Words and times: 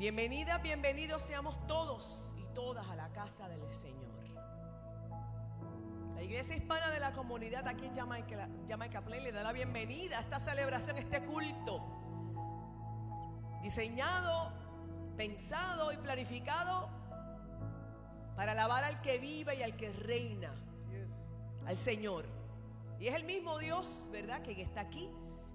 Bienvenidas, 0.00 0.62
bienvenidos 0.62 1.22
seamos 1.24 1.66
todos 1.66 2.32
y 2.34 2.46
todas 2.54 2.88
a 2.88 2.96
la 2.96 3.10
casa 3.10 3.50
del 3.50 3.70
Señor. 3.70 4.24
La 6.14 6.22
iglesia 6.22 6.56
hispana 6.56 6.88
de 6.88 6.98
la 6.98 7.12
comunidad 7.12 7.68
aquí 7.68 7.84
en 7.84 7.94
Jamaica, 7.94 8.48
Jamaica 8.66 9.02
Play 9.02 9.20
le 9.20 9.30
da 9.30 9.42
la 9.42 9.52
bienvenida 9.52 10.16
a 10.16 10.22
esta 10.22 10.40
celebración, 10.40 10.96
este 10.96 11.22
culto. 11.26 11.82
Diseñado, 13.60 14.54
pensado 15.18 15.92
y 15.92 15.98
planificado 15.98 16.88
para 18.36 18.52
alabar 18.52 18.84
al 18.84 19.02
que 19.02 19.18
vive 19.18 19.56
y 19.56 19.62
al 19.62 19.76
que 19.76 19.92
reina, 19.92 20.54
al 21.66 21.76
Señor. 21.76 22.24
Y 22.98 23.08
es 23.08 23.14
el 23.14 23.24
mismo 23.24 23.58
Dios, 23.58 24.08
¿verdad?, 24.10 24.40
que 24.40 24.62
está 24.62 24.80
aquí, 24.80 25.10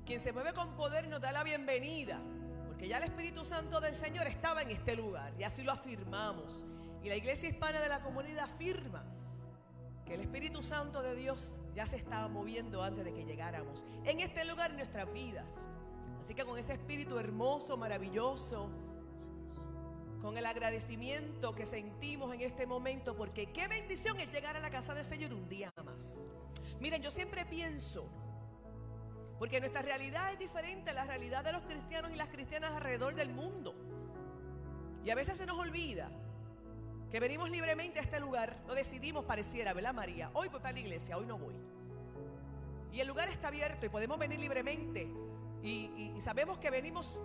quien 0.05 0.19
se 0.19 0.31
mueve 0.31 0.53
con 0.53 0.75
poder 0.75 1.05
y 1.05 1.07
nos 1.07 1.19
da 1.19 1.31
la 1.31 1.43
bienvenida. 1.43 2.21
Porque 2.75 2.89
ya 2.89 2.97
el 2.97 3.05
Espíritu 3.05 3.45
Santo 3.45 3.79
del 3.79 3.95
Señor 3.95 4.27
estaba 4.27 4.61
en 4.61 4.69
este 4.69 4.97
lugar 4.97 5.31
y 5.39 5.43
así 5.43 5.63
lo 5.63 5.71
afirmamos. 5.71 6.65
Y 7.01 7.07
la 7.07 7.15
iglesia 7.15 7.47
hispana 7.47 7.79
de 7.79 7.87
la 7.87 8.01
comunidad 8.01 8.43
afirma 8.43 9.01
que 10.05 10.15
el 10.15 10.19
Espíritu 10.19 10.61
Santo 10.61 11.01
de 11.01 11.15
Dios 11.15 11.57
ya 11.73 11.87
se 11.87 11.95
estaba 11.95 12.27
moviendo 12.27 12.83
antes 12.83 13.05
de 13.05 13.13
que 13.13 13.23
llegáramos 13.23 13.85
en 14.03 14.19
este 14.19 14.43
lugar 14.43 14.71
en 14.71 14.75
nuestras 14.75 15.09
vidas. 15.13 15.65
Así 16.19 16.35
que 16.35 16.43
con 16.43 16.59
ese 16.59 16.73
espíritu 16.73 17.17
hermoso, 17.17 17.77
maravilloso, 17.77 18.69
con 20.21 20.37
el 20.37 20.45
agradecimiento 20.45 21.55
que 21.55 21.65
sentimos 21.65 22.33
en 22.33 22.41
este 22.41 22.65
momento, 22.67 23.15
porque 23.15 23.53
qué 23.53 23.69
bendición 23.69 24.19
es 24.19 24.29
llegar 24.33 24.57
a 24.57 24.59
la 24.59 24.69
casa 24.69 24.93
del 24.93 25.05
Señor 25.05 25.33
un 25.33 25.47
día 25.47 25.71
más. 25.85 26.19
Miren, 26.81 27.01
yo 27.01 27.09
siempre 27.09 27.45
pienso 27.45 28.09
porque 29.39 29.59
nuestra 29.59 29.81
realidad 29.81 30.31
es 30.31 30.39
diferente 30.39 30.91
a 30.91 30.93
la 30.93 31.03
realidad 31.03 31.43
de 31.43 31.51
los 31.51 31.63
cristianos 31.63 32.11
y 32.11 32.15
las 32.15 32.29
cristianas 32.29 32.73
alrededor 32.73 33.15
del 33.15 33.33
mundo. 33.33 33.75
Y 35.03 35.09
a 35.09 35.15
veces 35.15 35.37
se 35.37 35.45
nos 35.45 35.57
olvida 35.57 36.09
que 37.11 37.19
venimos 37.19 37.49
libremente 37.49 37.99
a 37.99 38.03
este 38.03 38.19
lugar, 38.19 38.57
lo 38.67 38.75
decidimos 38.75 39.25
pareciera, 39.25 39.73
¿verdad 39.73 39.93
María? 39.93 40.29
Hoy 40.33 40.47
voy 40.47 40.59
para 40.59 40.73
la 40.73 40.79
iglesia, 40.79 41.17
hoy 41.17 41.25
no 41.25 41.37
voy. 41.37 41.55
Y 42.91 43.01
el 43.01 43.07
lugar 43.07 43.29
está 43.29 43.49
abierto 43.49 43.85
y 43.85 43.89
podemos 43.89 44.17
venir 44.17 44.39
libremente. 44.39 45.07
Y, 45.61 46.13
y 46.15 46.21
sabemos 46.21 46.57
que 46.59 46.69
venimos 46.69 47.19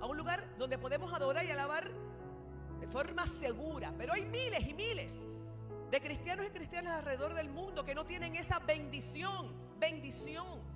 a 0.00 0.06
un 0.06 0.16
lugar 0.16 0.44
donde 0.58 0.76
podemos 0.76 1.12
adorar 1.12 1.44
y 1.44 1.50
alabar 1.50 1.90
de 2.80 2.86
forma 2.86 3.26
segura. 3.26 3.94
Pero 3.96 4.12
hay 4.12 4.24
miles 4.26 4.66
y 4.66 4.74
miles 4.74 5.16
de 5.90 6.00
cristianos 6.00 6.46
y 6.46 6.50
cristianas 6.50 6.98
alrededor 6.98 7.34
del 7.34 7.48
mundo 7.48 7.84
que 7.84 7.94
no 7.94 8.04
tienen 8.04 8.34
esa 8.36 8.58
bendición, 8.58 9.52
bendición 9.78 10.69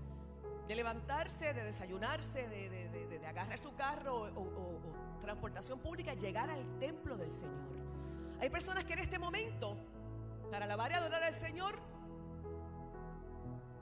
de 0.67 0.75
levantarse, 0.75 1.53
de 1.53 1.65
desayunarse, 1.65 2.49
de, 2.49 3.21
agarrar 3.27 3.59
su 3.59 3.75
carro 3.75 4.31
o, 4.35 4.81
transportación 5.23 5.79
pública, 5.79 6.13
llegar 6.15 6.51
al 6.51 6.79
templo 6.79 7.17
del 7.17 7.33
Señor. 7.33 7.75
Hay 8.41 8.51
personas 8.51 8.85
que 8.85 8.93
en 8.93 8.99
este 8.99 9.19
momento, 9.19 9.77
para 10.51 10.67
alabar 10.67 10.91
y 10.91 10.95
adorar 10.95 11.23
al 11.23 11.35
Señor, 11.35 11.79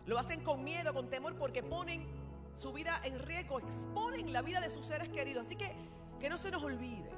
lo 0.07 0.19
hacen 0.19 0.43
con 0.43 0.63
miedo, 0.63 0.95
con 0.95 1.11
temor, 1.11 1.37
porque 1.37 1.63
ponen 1.63 2.07
su 2.55 2.73
vida 2.73 3.01
en 3.03 3.19
riesgo, 3.19 3.59
exponen 3.59 4.33
la 4.33 4.43
vida 4.43 4.61
de 4.61 4.71
sus 4.71 4.87
seres 4.87 5.09
queridos. 5.09 5.47
Así 5.47 5.57
que 5.57 5.73
que 6.21 6.31
no 6.31 6.39
se 6.39 6.53
nos 6.53 6.63
olvide 6.63 7.11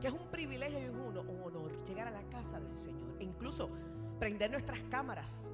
que 0.00 0.06
es 0.06 0.12
un 0.12 0.28
privilegio 0.30 0.80
y 0.80 0.86
un 0.86 1.16
honor 1.42 1.84
llegar 1.84 2.06
a 2.06 2.10
la 2.10 2.22
casa 2.30 2.60
del 2.60 2.78
Señor. 2.78 3.16
E 3.18 3.24
incluso 3.24 3.68
prender 4.18 4.50
nuestras 4.50 4.78
cámaras, 4.90 5.48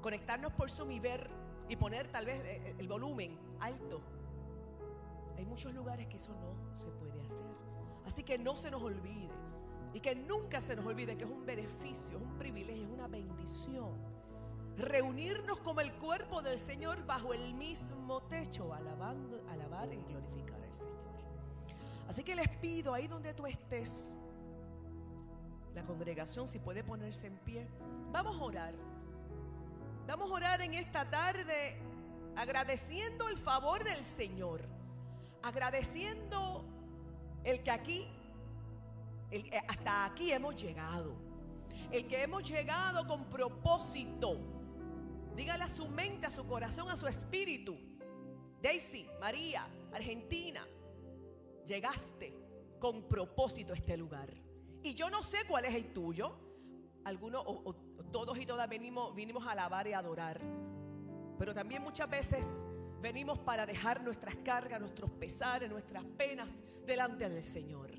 conectarnos 0.00 0.52
por 0.54 0.70
su 0.70 0.90
y 0.90 0.98
ver 1.00 1.28
y 1.70 1.76
poner 1.76 2.08
tal 2.08 2.26
vez 2.26 2.42
eh, 2.44 2.60
eh, 2.64 2.74
el 2.78 2.88
volumen 2.88 3.38
alto. 3.60 4.00
Hay 5.38 5.46
muchos 5.46 5.72
lugares 5.72 6.08
que 6.08 6.16
eso 6.16 6.34
no 6.34 6.76
se 6.76 6.90
puede 6.90 7.20
hacer. 7.20 7.46
Así 8.04 8.24
que 8.24 8.36
no 8.38 8.56
se 8.56 8.72
nos 8.72 8.82
olvide. 8.82 9.30
Y 9.94 10.00
que 10.00 10.16
nunca 10.16 10.60
se 10.60 10.74
nos 10.74 10.84
olvide 10.84 11.16
que 11.16 11.24
es 11.24 11.30
un 11.30 11.46
beneficio, 11.46 12.18
es 12.18 12.22
un 12.22 12.36
privilegio, 12.38 12.84
es 12.84 12.90
una 12.90 13.06
bendición. 13.06 13.92
Reunirnos 14.76 15.60
como 15.60 15.80
el 15.80 15.92
cuerpo 15.92 16.42
del 16.42 16.58
Señor 16.58 17.06
bajo 17.06 17.32
el 17.32 17.54
mismo 17.54 18.20
techo, 18.22 18.74
alabando, 18.74 19.40
alabar 19.48 19.92
y 19.92 20.02
glorificar 20.02 20.60
al 20.60 20.72
Señor. 20.72 20.90
Así 22.08 22.24
que 22.24 22.34
les 22.34 22.48
pido 22.58 22.94
ahí 22.94 23.06
donde 23.06 23.32
tú 23.32 23.46
estés, 23.46 24.10
la 25.74 25.84
congregación 25.84 26.48
si 26.48 26.58
puede 26.58 26.82
ponerse 26.82 27.28
en 27.28 27.36
pie, 27.38 27.68
vamos 28.10 28.40
a 28.40 28.44
orar. 28.44 28.89
Vamos 30.06 30.30
a 30.30 30.34
orar 30.34 30.60
en 30.62 30.74
esta 30.74 31.08
tarde 31.08 31.76
agradeciendo 32.36 33.28
el 33.28 33.36
favor 33.36 33.84
del 33.84 34.04
Señor, 34.04 34.62
agradeciendo 35.42 36.64
el 37.44 37.62
que 37.62 37.70
aquí, 37.70 38.06
hasta 39.68 40.06
aquí 40.06 40.32
hemos 40.32 40.60
llegado, 40.60 41.14
el 41.90 42.06
que 42.06 42.22
hemos 42.22 42.48
llegado 42.48 43.06
con 43.06 43.24
propósito. 43.26 44.38
Dígale 45.36 45.64
a 45.64 45.68
su 45.68 45.88
mente, 45.88 46.26
a 46.26 46.30
su 46.30 46.46
corazón, 46.46 46.88
a 46.90 46.96
su 46.96 47.06
espíritu. 47.06 47.76
Daisy, 48.60 49.08
María, 49.20 49.66
Argentina, 49.92 50.66
llegaste 51.66 52.36
con 52.78 53.04
propósito 53.04 53.72
a 53.72 53.76
este 53.76 53.96
lugar. 53.96 54.28
Y 54.82 54.94
yo 54.94 55.08
no 55.08 55.22
sé 55.22 55.38
cuál 55.46 55.64
es 55.66 55.74
el 55.74 55.92
tuyo. 55.92 56.49
Algunos 57.04 57.42
o, 57.46 57.74
todos 58.12 58.38
y 58.38 58.46
todas 58.46 58.68
venimos, 58.68 59.14
vinimos 59.14 59.46
a 59.46 59.52
alabar 59.52 59.86
y 59.86 59.92
adorar. 59.92 60.40
Pero 61.38 61.54
también 61.54 61.82
muchas 61.82 62.08
veces 62.08 62.64
venimos 63.00 63.38
para 63.38 63.64
dejar 63.64 64.02
nuestras 64.02 64.36
cargas, 64.36 64.80
nuestros 64.80 65.10
pesares, 65.10 65.70
nuestras 65.70 66.04
penas 66.04 66.54
delante 66.84 67.28
del 67.28 67.44
Señor. 67.44 67.90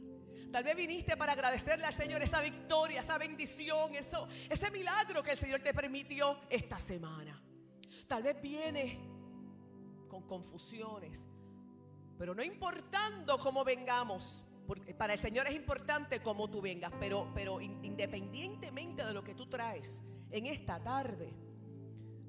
Tal 0.52 0.64
vez 0.64 0.76
viniste 0.76 1.16
para 1.16 1.32
agradecerle 1.32 1.86
al 1.86 1.94
Señor 1.94 2.22
esa 2.22 2.42
victoria, 2.42 3.00
esa 3.00 3.18
bendición, 3.18 3.96
eso, 3.96 4.28
ese 4.50 4.70
milagro 4.70 5.24
que 5.24 5.32
el 5.32 5.38
Señor 5.38 5.62
te 5.62 5.74
permitió 5.74 6.42
esta 6.50 6.78
semana. 6.78 7.42
Tal 8.08 8.22
vez 8.22 8.42
vienes 8.42 8.98
con 10.10 10.24
confusiones, 10.24 11.26
pero 12.18 12.36
no 12.36 12.44
importando 12.44 13.40
cómo 13.40 13.64
vengamos, 13.64 14.44
porque 14.72 14.94
para 14.94 15.12
el 15.12 15.20
Señor 15.20 15.48
es 15.48 15.54
importante 15.54 16.22
cómo 16.22 16.50
tú 16.50 16.62
vengas, 16.62 16.94
pero, 16.98 17.30
pero 17.36 17.60
independientemente 17.60 19.04
de 19.04 19.12
lo 19.12 19.22
que 19.22 19.36
tú 19.36 19.48
traes 19.48 20.02
en 20.30 20.46
esta 20.46 20.82
tarde, 20.82 21.30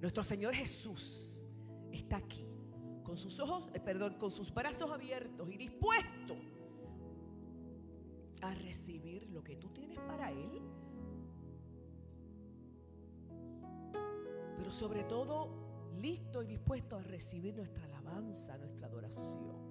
nuestro 0.01 0.25
Señor 0.25 0.53
Jesús 0.53 1.41
está 1.93 2.17
aquí, 2.17 2.45
con 3.05 3.17
sus 3.17 3.39
ojos, 3.39 3.71
eh, 3.75 3.79
perdón, 3.79 4.15
con 4.19 4.33
sus 4.33 4.53
brazos 4.53 4.91
abiertos 4.91 5.49
y 5.53 5.57
dispuesto 5.57 6.35
a 8.41 8.53
recibir 8.55 9.31
lo 9.31 9.45
que 9.45 9.55
tú 9.55 9.69
tienes 9.69 10.01
para 10.01 10.33
Él. 10.33 10.63
Pero 14.57 14.73
sobre 14.73 15.05
todo, 15.05 15.93
listo 16.01 16.43
y 16.43 16.49
dispuesto 16.49 16.97
a 16.97 17.03
recibir 17.03 17.55
nuestra 17.55 17.85
alabanza, 17.85 18.59
nuestra 18.59 18.89
adoración. 18.89 19.62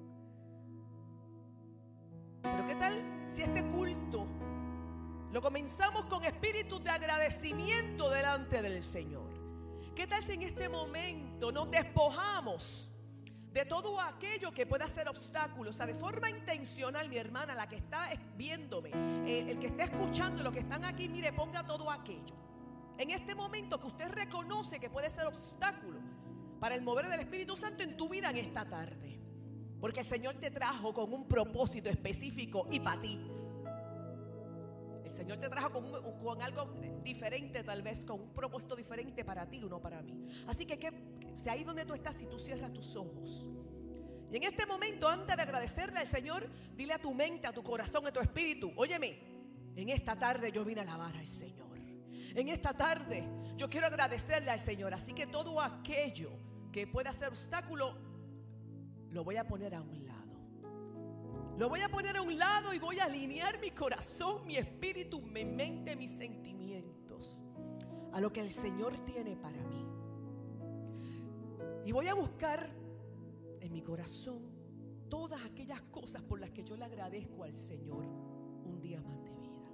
Pero 2.41 2.67
¿qué 2.67 2.75
tal 2.75 3.03
si 3.27 3.43
este 3.43 3.63
culto 3.63 4.27
lo 5.31 5.41
comenzamos 5.41 6.05
con 6.05 6.23
espíritu 6.23 6.79
de 6.79 6.89
agradecimiento 6.89 8.09
delante 8.09 8.61
del 8.61 8.83
Señor? 8.83 9.29
¿Qué 9.95 10.07
tal 10.07 10.23
si 10.23 10.33
en 10.33 10.43
este 10.43 10.67
momento 10.69 11.51
nos 11.51 11.69
despojamos 11.69 12.89
de 13.51 13.65
todo 13.65 13.99
aquello 13.99 14.51
que 14.51 14.65
pueda 14.65 14.87
ser 14.89 15.07
obstáculo? 15.07 15.69
O 15.69 15.73
sea, 15.73 15.85
de 15.85 15.93
forma 15.93 16.29
intencional, 16.29 17.09
mi 17.09 17.17
hermana, 17.17 17.53
la 17.53 17.67
que 17.67 17.75
está 17.75 18.09
viéndome, 18.35 18.89
eh, 19.25 19.51
el 19.51 19.59
que 19.59 19.67
está 19.67 19.83
escuchando, 19.83 20.43
los 20.43 20.53
que 20.53 20.59
están 20.59 20.85
aquí, 20.85 21.07
mire, 21.07 21.33
ponga 21.33 21.65
todo 21.65 21.91
aquello. 21.91 22.35
En 22.97 23.11
este 23.11 23.35
momento 23.35 23.79
que 23.79 23.87
usted 23.87 24.09
reconoce 24.09 24.79
que 24.79 24.89
puede 24.89 25.09
ser 25.09 25.27
obstáculo 25.27 25.99
para 26.59 26.75
el 26.75 26.81
mover 26.81 27.07
del 27.07 27.21
Espíritu 27.21 27.55
Santo 27.55 27.83
en 27.83 27.97
tu 27.97 28.07
vida 28.07 28.29
en 28.29 28.37
esta 28.37 28.65
tarde. 28.65 29.20
Porque 29.81 30.01
el 30.01 30.05
Señor 30.05 30.35
te 30.35 30.51
trajo 30.51 30.93
con 30.93 31.11
un 31.11 31.27
propósito 31.27 31.89
específico 31.89 32.67
y 32.71 32.79
para 32.79 33.01
ti. 33.01 33.19
El 35.03 35.11
Señor 35.11 35.39
te 35.39 35.49
trajo 35.49 35.71
con, 35.71 36.41
algo 36.41 36.65
diferente, 37.03 37.63
tal 37.63 37.81
vez, 37.81 38.05
con 38.05 38.21
un 38.21 38.33
propósito 38.33 38.75
diferente 38.75 39.25
para 39.25 39.49
ti, 39.49 39.59
no 39.59 39.81
para 39.81 40.01
mí. 40.01 40.27
Así 40.47 40.65
que, 40.65 40.77
que 40.77 40.91
si 41.35 41.49
ahí 41.49 41.63
donde 41.63 41.83
tú 41.83 41.95
estás, 41.95 42.15
si 42.15 42.27
tú 42.27 42.37
cierras 42.37 42.71
tus 42.71 42.95
ojos. 42.95 43.47
Y 44.31 44.37
en 44.37 44.43
este 44.43 44.65
momento, 44.65 45.09
antes 45.09 45.35
de 45.35 45.41
agradecerle 45.41 45.99
al 45.99 46.07
Señor, 46.07 46.47
dile 46.77 46.93
a 46.93 47.01
tu 47.01 47.13
mente, 47.13 47.47
a 47.47 47.51
tu 47.51 47.63
corazón, 47.63 48.07
a 48.07 48.11
tu 48.11 48.21
espíritu, 48.21 48.71
óyeme, 48.77 49.19
en 49.75 49.89
esta 49.89 50.17
tarde 50.17 50.51
yo 50.51 50.63
vine 50.63 50.81
a 50.81 50.83
alabar 50.83 51.15
al 51.17 51.27
Señor. 51.27 51.61
En 52.33 52.47
esta 52.47 52.73
tarde 52.73 53.27
yo 53.57 53.69
quiero 53.69 53.87
agradecerle 53.87 54.51
al 54.51 54.59
Señor. 54.59 54.93
Así 54.93 55.13
que 55.13 55.27
todo 55.27 55.59
aquello 55.59 56.31
que 56.71 56.87
pueda 56.87 57.11
ser 57.11 57.29
obstáculo, 57.29 58.10
lo 59.11 59.23
voy 59.23 59.37
a 59.37 59.45
poner 59.45 59.75
a 59.75 59.81
un 59.81 60.05
lado. 60.05 60.21
Lo 61.57 61.69
voy 61.69 61.81
a 61.81 61.89
poner 61.89 62.17
a 62.17 62.21
un 62.21 62.37
lado 62.37 62.73
y 62.73 62.79
voy 62.79 62.99
a 62.99 63.05
alinear 63.05 63.59
mi 63.59 63.71
corazón, 63.71 64.47
mi 64.47 64.57
espíritu, 64.57 65.21
mi 65.21 65.45
mente, 65.45 65.95
mis 65.95 66.11
sentimientos 66.11 67.43
a 68.13 68.19
lo 68.19 68.31
que 68.31 68.41
el 68.41 68.51
Señor 68.51 68.97
tiene 69.05 69.35
para 69.35 69.61
mí. 69.63 69.85
Y 71.85 71.91
voy 71.91 72.07
a 72.07 72.13
buscar 72.13 72.69
en 73.59 73.73
mi 73.73 73.81
corazón 73.81 74.41
todas 75.09 75.43
aquellas 75.45 75.81
cosas 75.83 76.21
por 76.23 76.39
las 76.39 76.51
que 76.51 76.63
yo 76.63 76.75
le 76.77 76.85
agradezco 76.85 77.43
al 77.43 77.57
Señor 77.57 78.05
un 78.05 78.79
día 78.81 79.01
más 79.01 79.21
de 79.23 79.29
vida. 79.31 79.69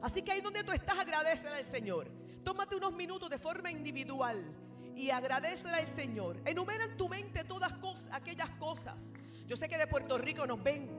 Así 0.00 0.22
que 0.22 0.32
ahí 0.32 0.40
donde 0.40 0.64
tú 0.64 0.72
estás, 0.72 0.98
agradecele 0.98 1.56
al 1.56 1.64
Señor. 1.64 2.10
Tómate 2.42 2.76
unos 2.76 2.94
minutos 2.94 3.28
de 3.28 3.38
forma 3.38 3.70
individual 3.70 4.54
y 5.00 5.10
agradecele 5.10 5.76
al 5.76 5.86
Señor. 5.86 6.36
Enumera 6.44 6.84
en 6.84 6.96
tu 6.96 7.08
mente 7.08 7.42
todas 7.44 7.72
aquellas 8.12 8.50
cosas. 8.50 9.12
Yo 9.46 9.56
sé 9.56 9.68
que 9.68 9.78
de 9.78 9.86
Puerto 9.86 10.18
Rico 10.18 10.46
nos 10.46 10.62
ven. 10.62 10.90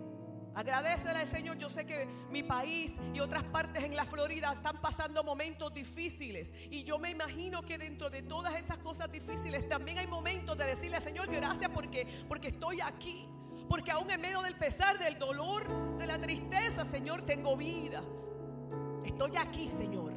Agradecele 0.56 1.19
al 1.19 1.27
Señor. 1.27 1.57
Yo 1.59 1.69
sé 1.69 1.86
que 1.86 2.07
mi 2.31 2.42
país 2.42 2.94
y 3.13 3.19
otras 3.19 3.44
partes 3.44 3.83
en 3.83 3.95
la 3.95 4.06
Florida 4.06 4.53
están 4.53 4.81
pasando 4.81 5.24
momentos 5.24 5.71
difíciles. 5.71 6.51
Y 6.71 6.83
yo 6.83 6.98
me 6.98 7.12
imagino 7.12 7.62
que 7.62 7.77
dentro 7.77 8.09
de 8.09 8.24
todas 8.24 8.56
esas 8.56 8.80
cosas 8.80 9.12
difíciles 9.12 9.69
también 9.69 10.00
hay 10.00 10.07
momentos 10.07 10.57
de 10.57 10.65
decirle 10.65 10.98
al 10.98 11.03
Señor 11.03 11.27
gracias 11.27 11.69
porque, 11.69 12.07
porque 12.27 12.48
estoy 12.50 12.81
aquí. 12.81 13.27
Porque 13.69 13.92
aún 13.92 14.09
en 14.09 14.19
medio 14.19 14.42
del 14.42 14.56
pesar, 14.56 14.98
del 14.98 15.19
dolor, 15.19 15.98
de 16.00 16.07
la 16.07 16.19
tristeza, 16.19 16.86
Señor, 16.86 17.24
tengo 17.24 17.56
vida. 17.56 18.01
Estoy 19.06 19.38
aquí, 19.38 19.69
Señor. 19.69 20.12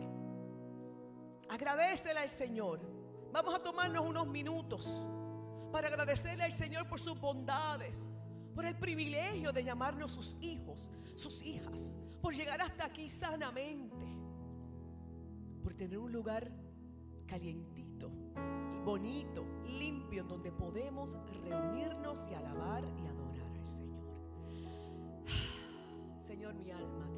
Agradecele 1.51 2.21
al 2.21 2.31
Señor. 2.31 3.04
Vamos 3.35 3.53
a 3.53 3.59
tomarnos 3.59 4.07
unos 4.07 4.29
minutos 4.29 4.89
para 5.73 5.89
agradecerle 5.89 6.45
al 6.45 6.53
Señor 6.53 6.87
por 6.87 7.01
sus 7.01 7.21
bondades, 7.21 8.09
por 8.55 8.65
el 8.65 8.77
privilegio 8.77 9.53
de 9.53 9.65
llamarnos 9.65 10.13
sus 10.13 10.37
hijos, 10.41 10.89
sus 11.17 11.43
hijas, 11.43 11.99
por 12.23 12.33
llegar 12.33 12.63
hasta 12.63 12.85
aquí 12.85 13.09
sanamente, 13.09 14.07
por 15.65 15.75
tener 15.75 15.99
un 15.99 16.13
lugar 16.13 16.49
calientito, 17.27 18.09
bonito, 18.85 19.45
limpio, 19.67 20.23
en 20.23 20.29
donde 20.29 20.53
podemos 20.53 21.19
reunirnos 21.43 22.21
y 22.31 22.35
alabar 22.35 22.85
y 22.85 23.07
adorar 23.09 23.51
al 23.57 23.67
Señor. 23.67 24.15
Señor, 26.23 26.55
mi 26.55 26.71
alma. 26.71 27.14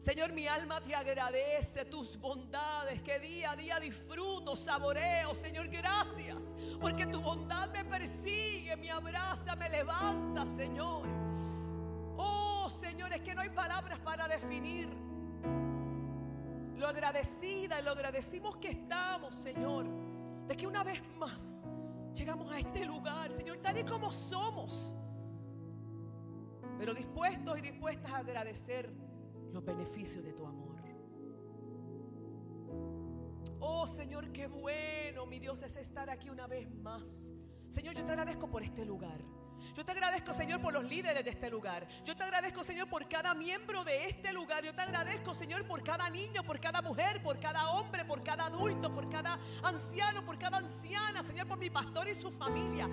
Señor, 0.00 0.32
mi 0.32 0.48
alma 0.48 0.80
te 0.80 0.94
agradece 0.94 1.84
tus 1.84 2.18
bondades 2.18 3.02
que 3.02 3.18
día 3.18 3.50
a 3.50 3.56
día 3.56 3.78
disfruto, 3.78 4.56
saboreo. 4.56 5.34
Señor, 5.34 5.68
gracias. 5.68 6.38
Porque 6.80 7.06
tu 7.06 7.20
bondad 7.20 7.68
me 7.70 7.84
persigue, 7.84 8.74
me 8.76 8.90
abraza, 8.90 9.54
me 9.56 9.68
levanta, 9.68 10.46
Señor. 10.46 11.06
Oh, 12.16 12.70
Señor, 12.80 13.12
es 13.12 13.20
que 13.20 13.34
no 13.34 13.42
hay 13.42 13.50
palabras 13.50 13.98
para 13.98 14.26
definir 14.26 14.88
lo 16.78 16.88
agradecida 16.88 17.78
y 17.78 17.84
lo 17.84 17.90
agradecimos 17.90 18.56
que 18.56 18.70
estamos, 18.70 19.34
Señor. 19.34 19.84
De 20.46 20.56
que 20.56 20.66
una 20.66 20.82
vez 20.82 21.02
más 21.18 21.62
llegamos 22.14 22.50
a 22.50 22.58
este 22.58 22.86
lugar, 22.86 23.30
Señor, 23.32 23.58
tal 23.58 23.76
y 23.76 23.84
como 23.84 24.10
somos. 24.10 24.96
Pero 26.78 26.94
dispuestos 26.94 27.58
y 27.58 27.60
dispuestas 27.60 28.10
a 28.10 28.16
agradecer 28.16 29.09
los 29.52 29.64
beneficios 29.64 30.24
de 30.24 30.32
tu 30.32 30.46
amor. 30.46 30.80
Oh 33.60 33.86
Señor, 33.86 34.32
qué 34.32 34.46
bueno, 34.46 35.26
mi 35.26 35.38
Dios, 35.38 35.62
es 35.62 35.76
estar 35.76 36.10
aquí 36.10 36.30
una 36.30 36.46
vez 36.46 36.70
más. 36.70 37.02
Señor, 37.70 37.94
yo 37.94 38.04
te 38.04 38.10
agradezco 38.10 38.48
por 38.48 38.62
este 38.62 38.84
lugar. 38.84 39.20
Yo 39.74 39.84
te 39.84 39.92
agradezco, 39.92 40.32
Señor, 40.32 40.60
por 40.60 40.72
los 40.72 40.84
líderes 40.84 41.24
de 41.24 41.30
este 41.30 41.50
lugar. 41.50 41.86
Yo 42.04 42.16
te 42.16 42.24
agradezco, 42.24 42.64
Señor, 42.64 42.88
por 42.88 43.08
cada 43.08 43.34
miembro 43.34 43.84
de 43.84 44.08
este 44.08 44.32
lugar. 44.32 44.64
Yo 44.64 44.74
te 44.74 44.80
agradezco, 44.80 45.34
Señor, 45.34 45.66
por 45.66 45.82
cada 45.82 46.08
niño, 46.10 46.42
por 46.42 46.58
cada 46.58 46.82
mujer, 46.82 47.22
por 47.22 47.38
cada 47.38 47.70
hombre, 47.70 48.04
por 48.04 48.22
cada 48.22 48.46
adulto, 48.46 48.92
por 48.92 49.08
cada 49.08 49.38
anciano, 49.62 50.24
por 50.24 50.38
cada 50.38 50.58
anciana. 50.58 51.22
Señor, 51.22 51.46
por 51.46 51.58
mi 51.58 51.70
pastor 51.70 52.08
y 52.08 52.14
su 52.14 52.30
familia. 52.30 52.88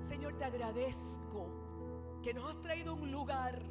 Señor, 0.00 0.36
te 0.38 0.44
agradezco 0.44 2.20
que 2.22 2.34
nos 2.34 2.50
has 2.50 2.60
traído 2.62 2.94
un 2.94 3.10
lugar 3.10 3.62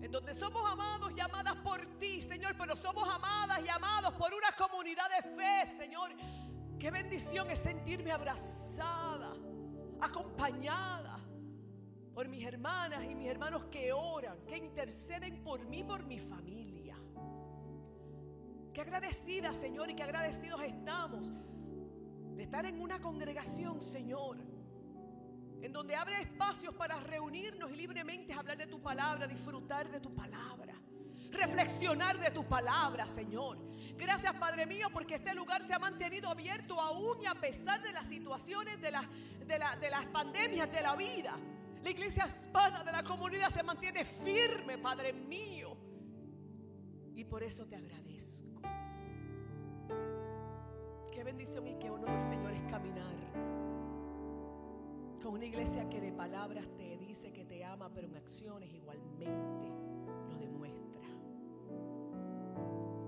en 0.00 0.10
donde 0.10 0.34
somos 0.34 0.64
amados 0.70 1.12
y 1.16 1.20
amadas 1.20 1.56
por 1.56 1.84
ti, 1.98 2.20
Señor, 2.20 2.54
pero 2.56 2.76
somos 2.76 3.08
amadas 3.08 3.60
y 3.64 3.68
amados 3.68 4.14
por 4.14 4.32
una 4.32 4.52
comunidad 4.52 5.08
de 5.08 5.22
fe, 5.36 5.76
Señor. 5.76 6.12
Qué 6.78 6.90
bendición 6.90 7.50
es 7.50 7.58
sentirme 7.58 8.12
abrazada, 8.12 9.32
acompañada 10.00 11.18
por 12.14 12.28
mis 12.28 12.44
hermanas 12.44 13.04
y 13.04 13.14
mis 13.14 13.28
hermanos 13.28 13.64
que 13.70 13.92
oran, 13.92 14.38
que 14.46 14.56
interceden 14.56 15.42
por 15.42 15.64
mí, 15.66 15.82
por 15.82 16.04
mi 16.04 16.18
familia. 16.18 16.96
Qué 18.72 18.80
agradecida, 18.80 19.52
Señor, 19.52 19.90
y 19.90 19.96
qué 19.96 20.04
agradecidos 20.04 20.62
estamos 20.62 21.32
de 22.36 22.42
estar 22.44 22.64
en 22.66 22.80
una 22.80 23.00
congregación, 23.00 23.82
Señor 23.82 24.57
en 25.62 25.72
donde 25.72 25.96
abre 25.96 26.20
espacios 26.20 26.74
para 26.74 27.00
reunirnos 27.00 27.70
y 27.70 27.76
libremente 27.76 28.32
hablar 28.32 28.56
de 28.56 28.66
tu 28.66 28.80
palabra, 28.80 29.26
disfrutar 29.26 29.90
de 29.90 30.00
tu 30.00 30.14
palabra, 30.14 30.74
reflexionar 31.30 32.18
de 32.18 32.30
tu 32.30 32.44
palabra, 32.44 33.08
Señor. 33.08 33.58
Gracias, 33.96 34.32
Padre 34.34 34.66
mío, 34.66 34.88
porque 34.92 35.16
este 35.16 35.34
lugar 35.34 35.66
se 35.66 35.74
ha 35.74 35.78
mantenido 35.78 36.30
abierto 36.30 36.80
aún 36.80 37.20
y 37.20 37.26
a 37.26 37.34
pesar 37.34 37.82
de 37.82 37.92
las 37.92 38.06
situaciones, 38.06 38.80
de, 38.80 38.92
de, 39.46 39.58
las 39.90 40.06
pandemias 40.12 40.70
de 40.70 40.80
la 40.80 40.94
vida. 40.94 41.36
La 41.82 41.90
iglesia 41.90 42.26
hispana 42.26 42.84
de 42.84 42.92
la 42.92 43.02
comunidad 43.02 43.50
se 43.50 43.62
mantiene 43.62 44.04
firme, 44.04 44.78
Padre 44.78 45.12
mío. 45.12 45.76
Y 47.14 47.24
por 47.24 47.42
eso 47.42 47.66
te 47.66 47.74
agradezco. 47.74 48.62
Qué 51.12 51.24
bendición 51.24 51.66
y 51.66 51.74
qué 51.78 51.90
honor, 51.90 52.22
Señor, 52.22 52.52
es 52.52 52.70
caminar 52.70 53.08
con 55.22 55.34
una 55.34 55.46
iglesia 55.46 55.88
que 55.88 56.00
de 56.00 56.12
palabras 56.12 56.66
te 56.76 56.96
dice 56.98 57.32
que 57.32 57.44
te 57.44 57.64
ama, 57.64 57.90
pero 57.92 58.06
en 58.06 58.16
acciones 58.16 58.72
igualmente 58.72 59.68
lo 60.30 60.36
demuestra. 60.38 61.02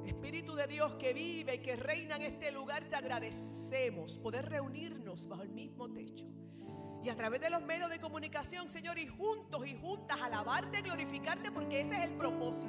Espíritu 0.05 0.55
de 0.55 0.67
Dios 0.67 0.95
que 0.95 1.13
vive 1.13 1.57
y 1.57 1.59
que 1.59 1.77
reina 1.77 2.17
en 2.17 2.23
este 2.23 2.51
lugar, 2.51 2.85
te 2.85 2.97
agradecemos 2.97 4.19
poder 4.19 4.49
reunirnos 4.49 5.29
bajo 5.29 5.43
el 5.43 5.51
mismo 5.51 5.89
techo. 5.91 6.27
Y 7.03 7.09
a 7.09 7.17
través 7.17 7.41
de 7.41 7.49
los 7.49 7.63
medios 7.63 7.89
de 7.89 7.99
comunicación, 8.01 8.69
Señor, 8.69 8.99
y 8.99 9.07
juntos 9.07 9.67
y 9.67 9.75
juntas 9.77 10.21
alabarte, 10.21 10.83
glorificarte, 10.83 11.51
porque 11.51 11.81
ese 11.81 11.97
es 11.97 12.03
el 12.03 12.15
propósito. 12.15 12.69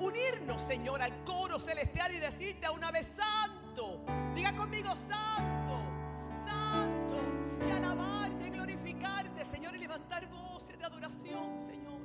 Unirnos, 0.00 0.62
Señor, 0.62 1.02
al 1.02 1.24
coro 1.24 1.60
celestial 1.60 2.14
y 2.14 2.18
decirte 2.18 2.68
una 2.70 2.90
vez 2.90 3.06
santo. 3.06 4.04
Diga 4.34 4.54
conmigo 4.56 4.94
santo. 5.08 5.77
Señor, 9.48 9.74
y 9.76 9.78
levantar 9.78 10.28
voces 10.28 10.78
de 10.78 10.84
adoración, 10.84 11.58
Señor. 11.58 12.00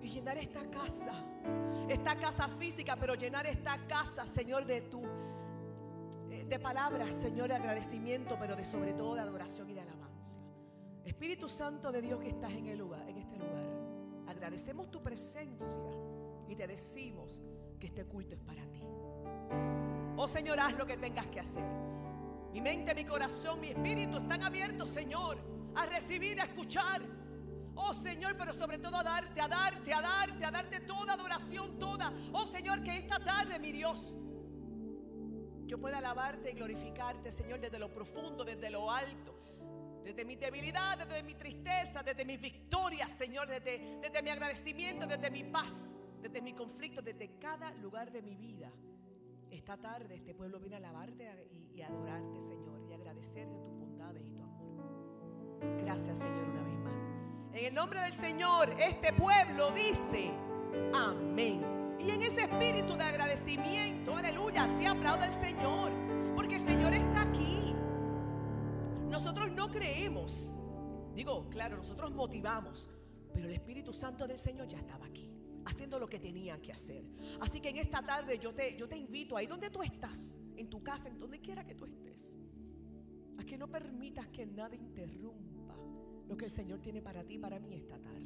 Y 0.00 0.08
llenar 0.08 0.38
esta 0.38 0.68
casa, 0.70 1.12
esta 1.88 2.16
casa 2.16 2.48
física, 2.48 2.96
pero 2.96 3.14
llenar 3.14 3.46
esta 3.46 3.78
casa, 3.86 4.24
Señor, 4.24 4.64
de 4.64 4.82
tu 4.82 5.02
eh, 6.30 6.44
de 6.48 6.58
palabras, 6.58 7.14
Señor, 7.14 7.48
de 7.48 7.56
agradecimiento, 7.56 8.36
pero 8.38 8.56
de 8.56 8.64
sobre 8.64 8.94
todo 8.94 9.14
de 9.14 9.20
adoración 9.20 9.68
y 9.68 9.74
de 9.74 9.80
alabanza. 9.80 10.38
Espíritu 11.04 11.48
Santo 11.48 11.92
de 11.92 12.00
Dios 12.00 12.20
que 12.20 12.30
estás 12.30 12.52
en, 12.52 12.66
el 12.66 12.78
lugar, 12.78 13.08
en 13.08 13.18
este 13.18 13.36
lugar, 13.36 13.64
agradecemos 14.28 14.90
tu 14.90 15.02
presencia 15.02 15.78
y 16.48 16.56
te 16.56 16.66
decimos 16.66 17.42
que 17.78 17.88
este 17.88 18.04
culto 18.04 18.34
es 18.34 18.40
para 18.40 18.64
ti. 18.70 18.82
Oh 20.16 20.28
Señor, 20.28 20.58
haz 20.60 20.76
lo 20.76 20.86
que 20.86 20.96
tengas 20.96 21.26
que 21.26 21.40
hacer. 21.40 21.64
Mi 22.52 22.60
mente, 22.60 22.94
mi 22.94 23.04
corazón, 23.04 23.60
mi 23.60 23.68
espíritu 23.68 24.18
están 24.18 24.42
abiertos, 24.42 24.88
Señor, 24.88 25.55
a 25.76 25.86
recibir, 25.86 26.40
a 26.40 26.44
escuchar. 26.44 27.02
Oh 27.74 27.94
Señor, 27.94 28.36
pero 28.36 28.52
sobre 28.54 28.78
todo 28.78 28.96
a 28.96 29.02
darte, 29.02 29.40
a 29.40 29.48
darte, 29.48 29.92
a 29.92 30.00
darte, 30.00 30.44
a 30.44 30.50
darte 30.50 30.80
toda 30.80 31.12
adoración, 31.12 31.78
toda. 31.78 32.12
Oh 32.32 32.46
Señor, 32.46 32.82
que 32.82 32.96
esta 32.96 33.18
tarde, 33.18 33.58
mi 33.58 33.72
Dios, 33.72 34.16
yo 35.66 35.78
pueda 35.78 35.98
alabarte 35.98 36.52
y 36.52 36.54
glorificarte, 36.54 37.30
Señor, 37.30 37.60
desde 37.60 37.78
lo 37.78 37.92
profundo, 37.92 38.44
desde 38.44 38.70
lo 38.70 38.90
alto 38.90 39.36
desde 40.06 40.24
mi 40.24 40.36
debilidad, 40.36 40.96
desde 40.96 41.20
mi 41.24 41.34
tristeza, 41.34 42.00
desde 42.00 42.24
mi 42.24 42.36
victoria, 42.36 43.08
Señor, 43.08 43.48
desde, 43.48 43.98
desde 44.00 44.22
mi 44.22 44.30
agradecimiento, 44.30 45.04
desde 45.04 45.32
mi 45.32 45.42
paz, 45.42 45.96
desde 46.22 46.40
mi 46.40 46.52
conflicto, 46.54 47.02
desde 47.02 47.36
cada 47.40 47.72
lugar 47.72 48.12
de 48.12 48.22
mi 48.22 48.36
vida. 48.36 48.70
Esta 49.50 49.76
tarde 49.76 50.14
este 50.14 50.32
pueblo 50.32 50.60
viene 50.60 50.76
a 50.76 50.78
alabarte 50.78 51.48
y, 51.74 51.82
adorarte, 51.82 52.40
Señor, 52.40 52.86
y 52.88 52.92
agradecerte 52.92 53.58
y 53.58 53.70
tu. 53.70 53.75
Gracias, 55.82 56.18
Señor, 56.18 56.48
una 56.48 56.62
vez 56.62 56.78
más. 56.80 57.08
En 57.52 57.64
el 57.64 57.74
nombre 57.74 58.00
del 58.00 58.12
Señor, 58.12 58.74
este 58.78 59.12
pueblo 59.12 59.70
dice, 59.72 60.30
amén. 60.94 61.64
Y 61.98 62.10
en 62.10 62.22
ese 62.22 62.42
espíritu 62.42 62.96
de 62.96 63.04
agradecimiento, 63.04 64.14
aleluya, 64.16 64.68
se 64.76 64.86
aplaude 64.86 65.24
al 65.24 65.40
Señor, 65.40 65.90
porque 66.34 66.56
el 66.56 66.66
Señor 66.66 66.92
está 66.92 67.22
aquí. 67.22 67.74
Nosotros 69.08 69.50
no 69.50 69.68
creemos. 69.70 70.52
Digo, 71.14 71.48
claro, 71.48 71.78
nosotros 71.78 72.12
motivamos, 72.12 72.90
pero 73.32 73.48
el 73.48 73.54
Espíritu 73.54 73.92
Santo 73.92 74.26
del 74.26 74.38
Señor 74.38 74.68
ya 74.68 74.78
estaba 74.78 75.06
aquí, 75.06 75.30
haciendo 75.64 75.98
lo 75.98 76.06
que 76.06 76.18
tenía 76.18 76.60
que 76.60 76.72
hacer. 76.72 77.04
Así 77.40 77.60
que 77.60 77.70
en 77.70 77.78
esta 77.78 78.02
tarde 78.02 78.38
yo 78.38 78.54
te, 78.54 78.76
yo 78.76 78.86
te 78.86 78.96
invito, 78.96 79.36
ahí 79.36 79.46
donde 79.46 79.70
tú 79.70 79.82
estás, 79.82 80.36
en 80.56 80.68
tu 80.68 80.82
casa, 80.82 81.08
en 81.08 81.18
donde 81.18 81.40
quiera 81.40 81.64
que 81.64 81.74
tú 81.74 81.86
estés, 81.86 82.30
a 83.38 83.44
que 83.44 83.58
no 83.58 83.68
permitas 83.68 84.26
que 84.28 84.46
nada 84.46 84.74
interrumpa 84.74 85.76
lo 86.28 86.36
que 86.36 86.46
el 86.46 86.50
Señor 86.50 86.80
tiene 86.80 87.02
para 87.02 87.24
ti 87.24 87.34
y 87.34 87.38
para 87.38 87.58
mí 87.58 87.74
esta 87.74 87.98
tarde. 87.98 88.16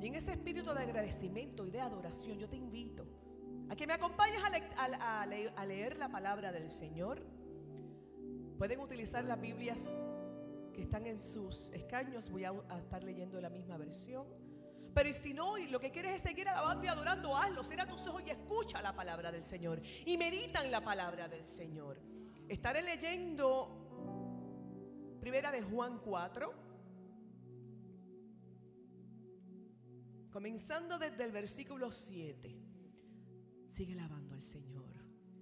Y 0.00 0.06
en 0.06 0.14
ese 0.14 0.32
espíritu 0.32 0.72
de 0.72 0.80
agradecimiento 0.80 1.66
y 1.66 1.70
de 1.70 1.80
adoración, 1.80 2.38
yo 2.38 2.48
te 2.48 2.56
invito 2.56 3.06
a 3.68 3.76
que 3.76 3.86
me 3.86 3.92
acompañes 3.92 4.40
a, 4.76 5.22
a 5.22 5.66
leer 5.66 5.98
la 5.98 6.08
palabra 6.08 6.52
del 6.52 6.70
Señor. 6.70 7.22
Pueden 8.56 8.80
utilizar 8.80 9.24
las 9.24 9.40
Biblias 9.40 9.96
que 10.72 10.82
están 10.82 11.06
en 11.06 11.18
sus 11.18 11.70
escaños. 11.72 12.30
Voy 12.30 12.44
a, 12.44 12.52
estar 12.78 13.02
leyendo 13.04 13.40
la 13.40 13.50
misma 13.50 13.76
versión. 13.76 14.26
Pero 14.94 15.12
si 15.12 15.34
no, 15.34 15.58
y 15.58 15.68
lo 15.68 15.78
que 15.78 15.90
quieres 15.90 16.14
es 16.14 16.22
seguir 16.22 16.48
alabando 16.48 16.84
y 16.84 16.88
adorando, 16.88 17.36
hazlo. 17.36 17.62
Cierra 17.62 17.86
tus 17.86 18.06
ojos 18.06 18.22
y 18.26 18.30
escucha 18.30 18.82
la 18.82 18.94
palabra 18.94 19.30
del 19.30 19.44
Señor. 19.44 19.80
Y 20.06 20.16
medita 20.16 20.64
en 20.64 20.70
la 20.70 20.80
palabra 20.80 21.28
del 21.28 21.46
Señor. 21.46 21.98
Estaré 22.50 22.82
leyendo 22.82 23.46
Primera 25.20 25.52
de 25.52 25.62
Juan 25.62 26.00
4. 26.00 26.52
Comenzando 30.32 30.98
desde 30.98 31.22
el 31.22 31.30
versículo 31.30 31.92
7. 31.92 32.56
Sigue 33.68 33.92
alabando 33.92 34.34
al 34.34 34.42
Señor. 34.42 34.90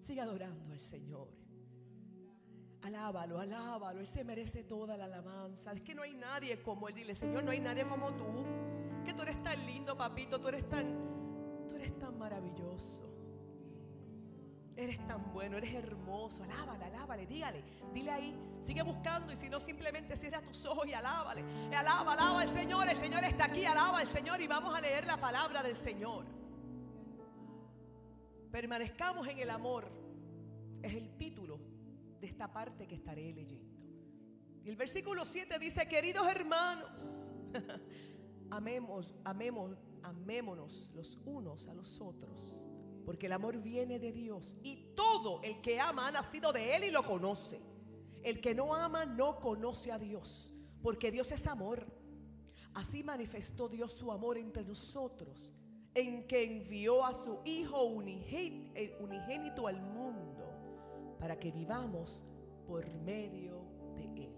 Sigue 0.03 0.21
adorando 0.21 0.71
al 0.71 0.81
Señor. 0.81 1.29
Alábalo, 2.83 3.41
alábalo. 3.41 4.01
Él 4.01 4.07
se 4.07 4.23
merece 4.23 4.65
toda 4.65 4.99
la 4.99 5.07
alabanza. 5.07 5.73
Es 5.73 5.81
que 5.81 5.95
no 5.95 6.03
hay 6.03 6.13
nadie 6.13 6.61
como 6.61 6.89
Él. 6.89 6.95
Dile, 6.95 7.15
Señor, 7.15 7.43
no 7.43 7.53
hay 7.53 7.61
nadie 7.61 7.89
como 7.89 8.13
tú. 8.17 8.27
Que 9.07 9.15
tú 9.15 9.23
eres 9.23 9.43
tan 9.43 9.65
lindo, 9.65 9.97
papito. 9.97 10.39
Tú 10.39 10.49
eres 10.49 10.69
tan, 10.69 11.67
tú 11.71 11.75
eres 11.75 11.99
tan 11.99 12.19
maravilloso. 12.19 13.18
Eres 14.79 15.05
tan 15.09 15.33
bueno, 15.33 15.57
eres 15.57 15.75
hermoso. 15.75 16.45
Alábale, 16.45 16.85
alábale, 16.85 17.27
dígale. 17.27 17.65
Dile 17.93 18.13
ahí, 18.13 18.39
sigue 18.61 18.81
buscando. 18.83 19.33
Y 19.33 19.37
si 19.37 19.51
no, 19.51 19.59
simplemente 19.59 20.17
cierra 20.17 20.41
tus 20.41 20.65
ojos 20.65 20.87
y 20.87 20.93
alábale. 20.93 21.43
Alaba, 21.77 22.13
alaba 22.13 22.43
al 22.43 22.53
Señor. 22.53 22.89
El 22.89 22.97
Señor 22.97 23.25
está 23.25 23.47
aquí. 23.47 23.65
Alaba 23.65 23.99
al 23.99 24.09
Señor. 24.09 24.41
Y 24.41 24.47
vamos 24.47 24.73
a 24.79 24.81
leer 24.81 25.05
la 25.05 25.17
palabra 25.17 25.65
del 25.65 25.75
Señor. 25.75 26.27
Permanezcamos 28.53 29.27
en 29.27 29.41
el 29.41 29.51
amor. 29.51 29.91
Es 30.81 30.95
el 30.95 31.11
título 31.17 31.59
de 32.21 32.29
esta 32.29 32.53
parte 32.53 32.87
que 32.87 32.95
estaré 32.95 33.33
leyendo. 33.33 33.83
Y 34.63 34.69
el 34.69 34.77
versículo 34.77 35.25
7 35.25 35.59
dice, 35.59 35.89
queridos 35.89 36.29
hermanos, 36.29 36.89
amemos, 38.51 39.13
amemos, 39.25 39.77
amémonos 40.05 40.89
los 40.95 41.19
unos 41.25 41.67
a 41.67 41.75
los 41.75 42.01
otros, 42.01 42.61
porque 43.09 43.25
el 43.25 43.33
amor 43.33 43.57
viene 43.63 43.99
de 43.99 44.13
Dios 44.13 44.55
y 44.63 44.93
todo 44.95 45.41
el 45.43 45.63
que 45.63 45.81
ama 45.81 46.09
ha 46.09 46.11
nacido 46.11 46.53
de 46.53 46.77
Él 46.77 46.85
y 46.85 46.91
lo 46.91 47.07
conoce. 47.07 47.59
El 48.23 48.39
que 48.43 48.55
no 48.55 48.75
ama 48.75 49.07
no 49.07 49.41
conoce 49.41 49.91
a 49.91 49.99
Dios, 49.99 50.53
porque 50.83 51.11
Dios 51.11 51.33
es 51.33 51.47
amor. 51.47 51.87
Así 52.75 53.03
manifestó 53.03 53.67
Dios 53.67 53.93
su 53.93 54.13
amor 54.13 54.37
entre 54.37 54.63
nosotros, 54.63 55.55
en 55.95 56.27
que 56.27 56.45
envió 56.45 57.03
a 57.03 57.15
su 57.15 57.39
Hijo 57.47 57.83
unigénito 57.85 59.67
al 59.67 59.81
mundo 59.81 61.17
para 61.19 61.39
que 61.39 61.51
vivamos 61.51 62.23
por 62.67 62.87
medio 62.93 63.65
de 63.97 64.25
Él. 64.25 64.35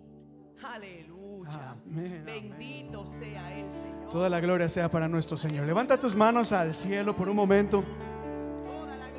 Aleluya. 0.62 1.74
Bendito 1.86 3.04
sea 3.18 3.52
el 3.58 3.72
Señor. 3.72 4.10
Toda 4.12 4.28
la 4.28 4.38
gloria 4.38 4.68
sea 4.68 4.88
para 4.88 5.08
nuestro 5.08 5.36
Señor. 5.36 5.66
Levanta 5.66 5.98
tus 5.98 6.14
manos 6.14 6.52
al 6.52 6.72
cielo 6.72 7.16
por 7.16 7.28
un 7.28 7.34
momento 7.34 7.82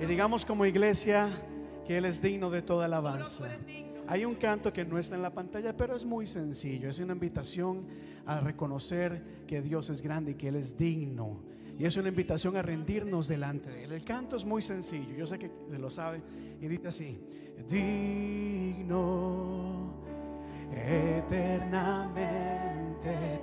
y 0.01 0.05
digamos 0.05 0.45
como 0.45 0.65
iglesia 0.65 1.29
que 1.85 1.97
Él 1.97 2.05
es 2.05 2.21
digno 2.21 2.49
de 2.49 2.61
toda 2.61 2.85
alabanza. 2.85 3.45
Hay 4.07 4.23
un 4.25 4.35
canto 4.35 4.73
que 4.73 4.83
no 4.83 4.97
está 4.97 5.15
en 5.15 5.21
la 5.21 5.33
pantalla, 5.33 5.77
pero 5.77 5.95
es 5.95 6.05
muy 6.05 6.27
sencillo. 6.27 6.89
Es 6.89 6.99
una 6.99 7.13
invitación 7.13 7.85
a 8.25 8.41
reconocer 8.41 9.45
que 9.47 9.61
Dios 9.61 9.89
es 9.89 10.01
grande 10.01 10.31
y 10.31 10.35
que 10.35 10.49
Él 10.49 10.57
es 10.57 10.77
digno. 10.77 11.39
Y 11.77 11.85
es 11.85 11.95
una 11.97 12.09
invitación 12.09 12.57
a 12.57 12.61
rendirnos 12.61 13.27
delante 13.27 13.69
de 13.69 13.85
Él. 13.85 13.93
El 13.93 14.03
canto 14.03 14.35
es 14.35 14.43
muy 14.43 14.61
sencillo, 14.61 15.15
yo 15.15 15.25
sé 15.25 15.39
que 15.39 15.49
lo 15.77 15.89
sabe. 15.89 16.21
Y 16.59 16.67
dice 16.67 16.89
así, 16.89 17.17
digno 17.69 19.71
eternamente, 20.75 23.39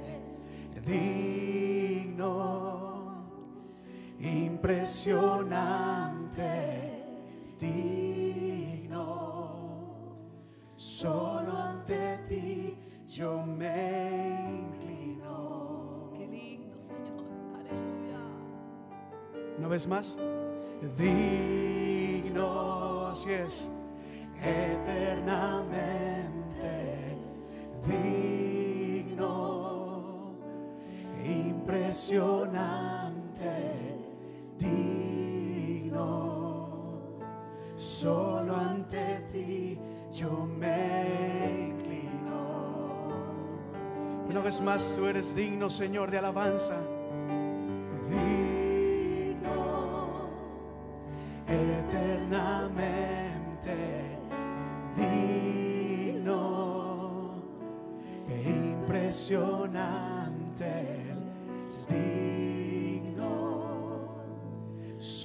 digno, 0.87 2.88
impresionante, 4.19 7.05
digno, 7.59 9.07
solo 10.77 11.57
ante 11.57 12.19
ti 12.29 12.77
yo 13.07 13.43
me 13.43 14.69
inclino. 14.71 16.13
Qué 16.17 16.27
lindo, 16.27 16.79
Señor. 16.81 17.25
Aleluya. 17.55 18.19
Una 19.59 19.69
vez 19.69 19.87
más, 19.87 20.19
digno, 20.97 23.09
así 23.09 23.33
es 23.33 23.69
eternamente 24.43 25.99
digno, 29.09 29.17
impresionante, 31.25 33.98
digno, 34.59 36.01
solo 37.77 38.57
ante 38.57 39.25
ti 39.33 39.79
yo 40.13 40.47
me 40.47 41.71
inclino. 41.71 43.09
Una 44.29 44.41
vez 44.41 44.61
más, 44.61 44.95
tú 44.97 45.07
eres 45.07 45.35
digno, 45.35 45.71
Señor, 45.71 46.11
de 46.11 46.19
alabanza. 46.19 46.77
Digno, 48.11 49.49
eternamente 51.47 52.99
digno 54.99 56.35
e 58.29 58.51
impresionante, 58.51 61.15
es 61.71 61.87
digno, 61.87 62.28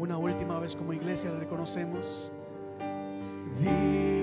Una 0.00 0.18
última 0.18 0.58
vez 0.58 0.74
como 0.74 0.92
iglesia 0.92 1.30
le 1.30 1.38
reconocemos, 1.38 2.32
digno 3.60 4.21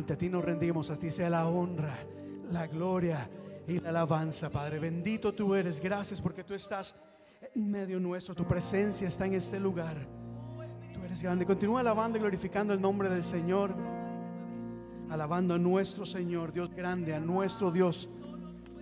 Ante 0.00 0.16
ti 0.16 0.30
nos 0.30 0.42
rendimos, 0.42 0.88
a 0.88 0.96
ti 0.96 1.10
sea 1.10 1.28
la 1.28 1.46
honra, 1.46 1.94
la 2.50 2.66
gloria 2.66 3.28
y 3.68 3.78
la 3.80 3.90
alabanza, 3.90 4.48
Padre. 4.48 4.78
Bendito 4.78 5.34
tú 5.34 5.54
eres. 5.54 5.78
Gracias 5.78 6.22
porque 6.22 6.42
tú 6.42 6.54
estás 6.54 6.96
en 7.54 7.70
medio 7.70 8.00
nuestro. 8.00 8.34
Tu 8.34 8.46
presencia 8.46 9.08
está 9.08 9.26
en 9.26 9.34
este 9.34 9.60
lugar. 9.60 9.98
Tú 10.94 11.04
eres 11.04 11.22
grande. 11.22 11.44
Continúa 11.44 11.80
alabando 11.80 12.16
y 12.16 12.22
glorificando 12.22 12.72
el 12.72 12.80
nombre 12.80 13.10
del 13.10 13.22
Señor. 13.22 13.74
Alabando 15.10 15.52
a 15.52 15.58
nuestro 15.58 16.06
Señor, 16.06 16.50
Dios 16.50 16.70
grande, 16.74 17.14
a 17.14 17.20
nuestro 17.20 17.70
Dios 17.70 18.08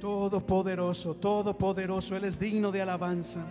todopoderoso, 0.00 1.16
todopoderoso. 1.16 2.14
Él 2.14 2.26
es 2.26 2.38
digno 2.38 2.70
de 2.70 2.82
alabanza. 2.82 3.44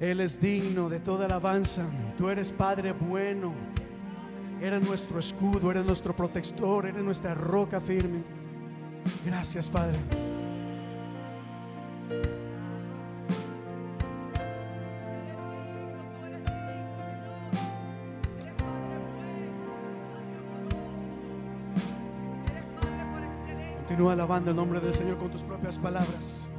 Él 0.00 0.18
es 0.18 0.40
digno 0.40 0.88
de 0.88 0.98
toda 0.98 1.26
alabanza. 1.26 1.84
Tú 2.18 2.28
eres 2.30 2.50
Padre 2.50 2.90
bueno. 2.90 3.75
Eres 4.60 4.86
nuestro 4.86 5.18
escudo, 5.18 5.70
eres 5.70 5.84
nuestro 5.84 6.16
protector, 6.16 6.86
eres 6.86 7.02
nuestra 7.02 7.34
roca 7.34 7.80
firme. 7.80 8.22
Gracias, 9.24 9.68
Padre. 9.68 9.98
Continúa 23.78 24.14
alabando 24.14 24.50
el 24.50 24.56
nombre 24.56 24.80
del 24.80 24.92
Señor 24.92 25.16
con 25.18 25.30
tus 25.30 25.42
propias 25.42 25.78
palabras. 25.78 26.50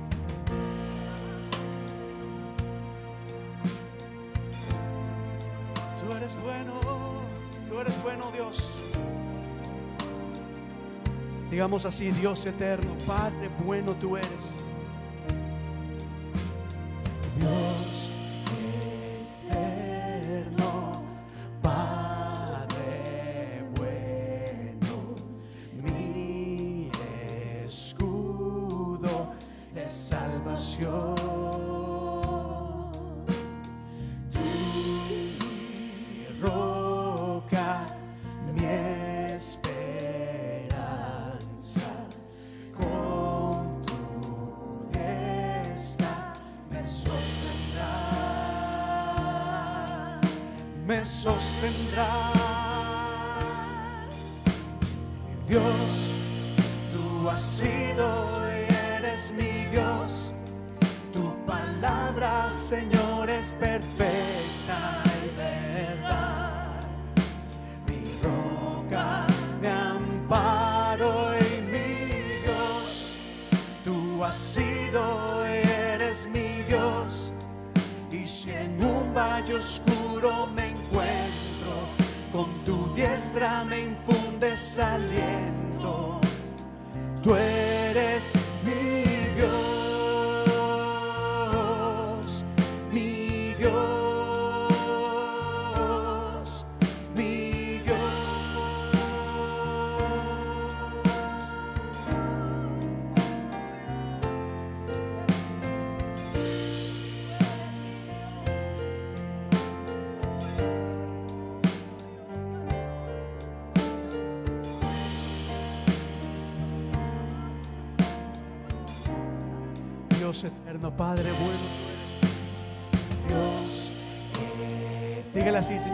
Digamos 11.50 11.86
así, 11.86 12.12
Dios 12.12 12.46
eterno, 12.46 12.96
Padre 13.06 13.50
bueno 13.64 13.94
tú 13.94 14.18
eres. 14.18 14.67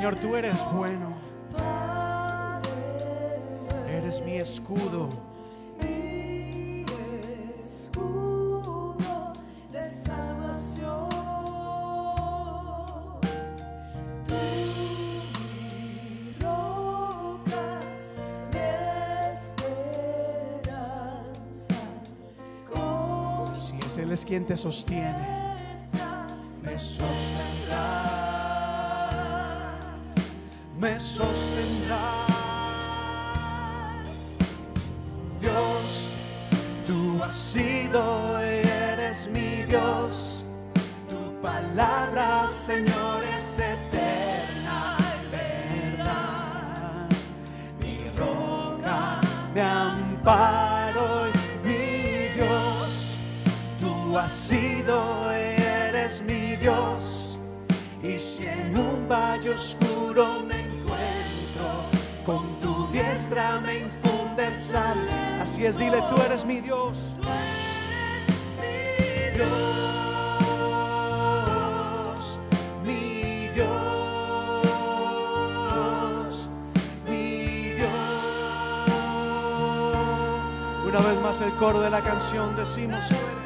Señor, 0.04 0.20
tú 0.20 0.36
eres 0.36 0.58
bueno. 0.74 1.13
Eres 3.88 4.22
mi 4.22 4.36
escudo. 4.36 5.08
Es 24.13 24.26
quien 24.26 24.46
te 24.46 24.56
sostiene, 24.56 25.42
palabra, 41.93 42.47
Señor, 42.47 43.23
es 43.23 43.53
eterna 43.53 44.97
y 44.99 45.36
verdad. 45.36 47.08
Mi 47.79 47.97
roca, 48.17 49.21
mi 49.53 49.62
amparo 49.62 51.27
y 51.27 51.67
mi 51.67 52.27
Dios. 52.36 53.17
Tú 53.79 54.17
has 54.17 54.32
sido 54.32 54.95
y 55.32 55.62
eres 55.62 56.21
mi 56.21 56.56
Dios. 56.56 57.39
Y 58.01 58.19
si 58.19 58.47
en 58.47 58.77
un 58.77 59.08
valle 59.08 59.51
oscuro 59.51 60.41
me 60.47 60.62
encuentro, 60.62 61.67
con 62.25 62.60
tu 62.60 62.88
diestra 62.91 63.60
me 63.62 63.79
infundes 63.79 64.73
aliento. 64.73 65.41
Así 65.41 65.65
es, 65.65 65.77
dile, 65.77 66.01
tú 66.10 66.15
eres 66.25 66.43
mi 66.45 66.60
Dios. 66.60 67.15
Tú 67.21 67.27
eres 67.27 68.34
mi 68.60 69.38
Dios, 69.38 69.73
el 81.43 81.53
coro 81.56 81.82
de 81.82 81.89
la 81.89 81.99
canción 81.99 82.56
decimos, 82.56 83.08
tú 83.10 83.15
eres 83.15 83.43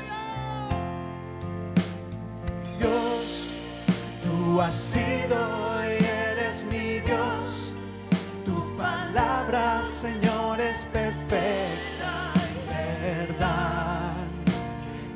Dios, 2.78 3.48
tú 4.24 4.62
has 4.62 4.76
sido 4.76 5.38
y 5.84 6.04
eres 6.04 6.64
mi 6.66 7.00
Dios. 7.00 7.74
Tu 8.46 8.78
palabra, 8.78 9.84
Señor, 9.84 10.62
es 10.62 10.86
perfecta 10.86 12.34
y 12.36 12.70
verdad. 12.70 14.14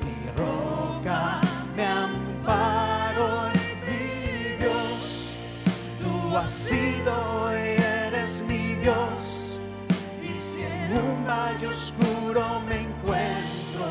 Mi 0.03 0.31
roca, 0.35 1.41
mi 1.75 1.83
amparo 1.83 3.51
y 3.53 3.57
mi 3.85 4.55
Dios. 4.57 5.35
Tú 6.01 6.37
has 6.37 6.49
sido 6.49 7.51
y 7.53 7.81
eres 7.81 8.41
mi 8.47 8.75
Dios. 8.75 9.59
Y 10.23 10.41
si 10.41 10.61
en 10.63 10.97
un 10.97 11.27
valle 11.27 11.67
oscuro 11.67 12.20
me 12.39 12.79
encuentro, 12.79 13.85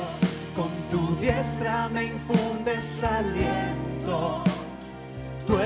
con 0.57 0.71
tu 0.91 1.15
diestra 1.17 1.89
me 1.91 2.05
infundes 2.05 3.03
aliento. 3.03 4.43
Tú 5.47 5.59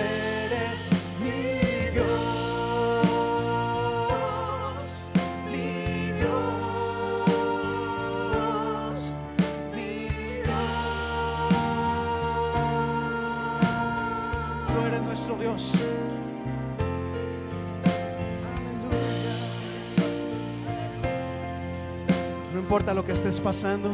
importa 22.74 22.92
lo 22.92 23.04
que 23.04 23.12
estés 23.12 23.38
pasando, 23.38 23.88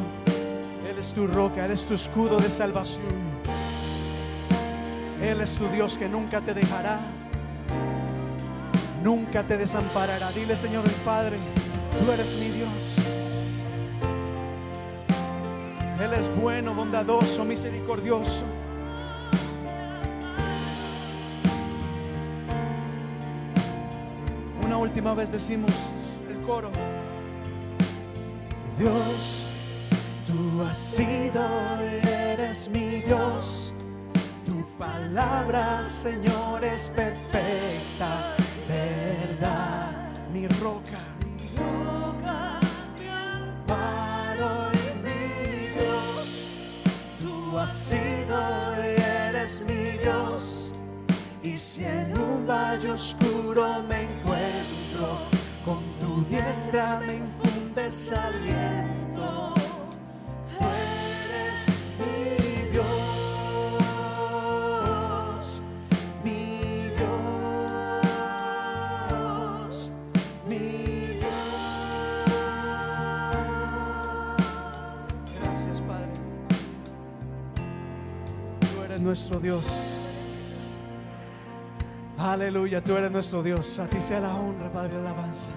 Él 0.88 0.98
es 0.98 1.12
tu 1.12 1.26
roca, 1.26 1.66
Él 1.66 1.72
es 1.72 1.84
tu 1.84 1.92
escudo 1.92 2.38
de 2.38 2.48
salvación. 2.48 3.04
Él 5.20 5.42
es 5.42 5.54
tu 5.56 5.68
Dios 5.68 5.98
que 5.98 6.08
nunca 6.08 6.40
te 6.40 6.54
dejará, 6.54 6.98
nunca 9.04 9.42
te 9.42 9.58
desamparará. 9.58 10.32
Dile, 10.32 10.56
Señor 10.56 10.86
el 10.86 10.94
Padre, 11.04 11.36
tú 11.98 12.10
eres 12.10 12.34
mi 12.36 12.48
Dios. 12.48 12.96
Él 16.02 16.14
es 16.14 16.34
bueno, 16.40 16.74
bondadoso, 16.74 17.44
misericordioso. 17.44 18.44
Una 24.64 24.78
última 24.78 25.12
vez 25.12 25.30
decimos 25.30 25.70
el 26.30 26.40
coro. 26.46 26.70
Dios, 28.80 29.44
tú 30.26 30.62
has 30.62 30.78
sido 30.78 31.42
y 31.82 32.08
eres 32.08 32.66
mi 32.70 33.02
Dios. 33.02 33.74
Tu 34.46 34.64
palabra, 34.78 35.84
Señor, 35.84 36.64
es 36.64 36.88
perfecta, 36.88 38.34
verdad, 38.66 39.92
mi 40.32 40.48
roca, 40.48 41.04
roca, 41.58 42.58
mi 42.98 43.06
amparo 43.06 44.70
mi 45.04 45.66
Dios. 45.76 46.46
Tú 47.20 47.58
has 47.58 47.70
sido 47.72 48.76
y 48.82 48.98
eres 48.98 49.60
mi 49.60 49.90
Dios. 50.02 50.72
Y 51.42 51.54
si 51.58 51.84
en 51.84 52.18
un 52.18 52.46
valle 52.46 52.92
oscuro 52.92 53.82
me 53.82 54.04
encuentro, 54.04 55.18
con 55.70 55.85
tu 56.00 56.24
diestra 56.28 57.00
me 57.06 57.14
infundes 57.14 58.11
aliento. 58.11 59.54
Tú 78.61 78.83
eres 78.85 79.02
Aleluya, 82.20 82.85
tú 82.85 82.94
eres 82.98 83.11
nuestro 83.11 83.42
Dios. 83.42 83.78
A 83.78 83.87
ti 83.87 83.98
sea 83.98 84.20
la 84.20 84.35
honra, 84.37 84.70
Padre, 84.70 84.92
la 84.92 85.00
alabanza. 85.00 85.48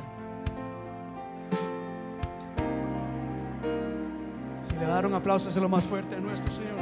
Si 4.62 4.73
le 4.73 4.86
dar 4.86 5.06
un 5.06 5.13
aplauso, 5.13 5.49
es 5.49 5.56
lo 5.58 5.67
más 5.67 5.84
fuerte 5.84 6.15
a 6.15 6.19
nuestro 6.21 6.49
Señor. 6.49 6.78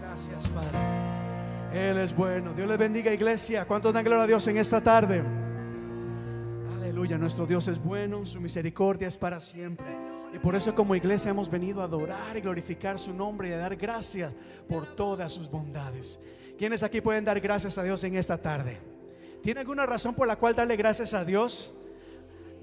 Gracias, 0.00 0.48
Padre. 0.50 0.78
Él 1.74 1.98
es 1.98 2.14
bueno. 2.14 2.52
Dios 2.54 2.68
les 2.68 2.78
bendiga, 2.78 3.12
iglesia. 3.12 3.64
¿Cuántos 3.66 3.92
dan 3.92 4.04
gloria 4.04 4.22
a 4.22 4.26
Dios 4.28 4.46
en 4.46 4.58
esta 4.58 4.80
tarde? 4.80 5.24
Aleluya, 6.76 7.18
nuestro 7.18 7.46
Dios 7.46 7.66
es 7.66 7.82
bueno, 7.82 8.24
su 8.24 8.40
misericordia 8.40 9.08
es 9.08 9.16
para 9.16 9.40
siempre. 9.40 10.07
Y 10.32 10.38
por 10.38 10.54
eso 10.54 10.74
como 10.74 10.94
iglesia 10.94 11.30
hemos 11.30 11.50
venido 11.50 11.80
a 11.80 11.84
adorar 11.84 12.36
y 12.36 12.40
glorificar 12.40 12.98
su 12.98 13.12
nombre 13.12 13.48
y 13.48 13.52
a 13.52 13.58
dar 13.58 13.76
gracias 13.76 14.34
por 14.68 14.94
todas 14.94 15.32
sus 15.32 15.50
bondades. 15.50 16.20
¿Quiénes 16.58 16.82
aquí 16.82 17.00
pueden 17.00 17.24
dar 17.24 17.40
gracias 17.40 17.78
a 17.78 17.82
Dios 17.82 18.02
en 18.04 18.16
esta 18.16 18.36
tarde? 18.36 18.78
¿Tiene 19.42 19.60
alguna 19.60 19.86
razón 19.86 20.14
por 20.14 20.26
la 20.26 20.36
cual 20.36 20.54
darle 20.54 20.76
gracias 20.76 21.14
a 21.14 21.24
Dios? 21.24 21.72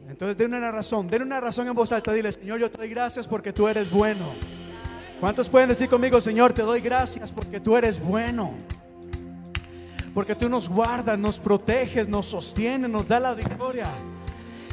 Entonces 0.08 0.38
den 0.38 0.54
una 0.54 0.72
razón, 0.72 1.08
den 1.08 1.24
una 1.24 1.40
razón 1.40 1.68
en 1.68 1.74
voz 1.74 1.92
alta, 1.92 2.14
dile, 2.14 2.32
Señor, 2.32 2.60
yo 2.60 2.70
te 2.70 2.78
doy 2.78 2.90
gracias 2.90 3.28
porque 3.28 3.52
tú 3.52 3.68
eres 3.68 3.90
bueno. 3.90 4.34
¿Cuántos 5.20 5.50
pueden 5.50 5.70
decir 5.70 5.90
conmigo, 5.90 6.22
Señor, 6.22 6.54
te 6.54 6.62
doy 6.62 6.82
gracias 6.82 7.32
porque 7.32 7.60
tú 7.60 7.76
eres 7.78 8.00
bueno? 8.00 8.54
Porque 10.14 10.36
tú 10.36 10.48
nos 10.50 10.70
guardas, 10.70 11.18
nos 11.18 11.40
proteges, 11.40 12.08
nos 12.08 12.28
sostienes, 12.28 12.90
nos 12.90 13.08
da 13.08 13.20
la 13.20 13.34
victoria. 13.34 13.90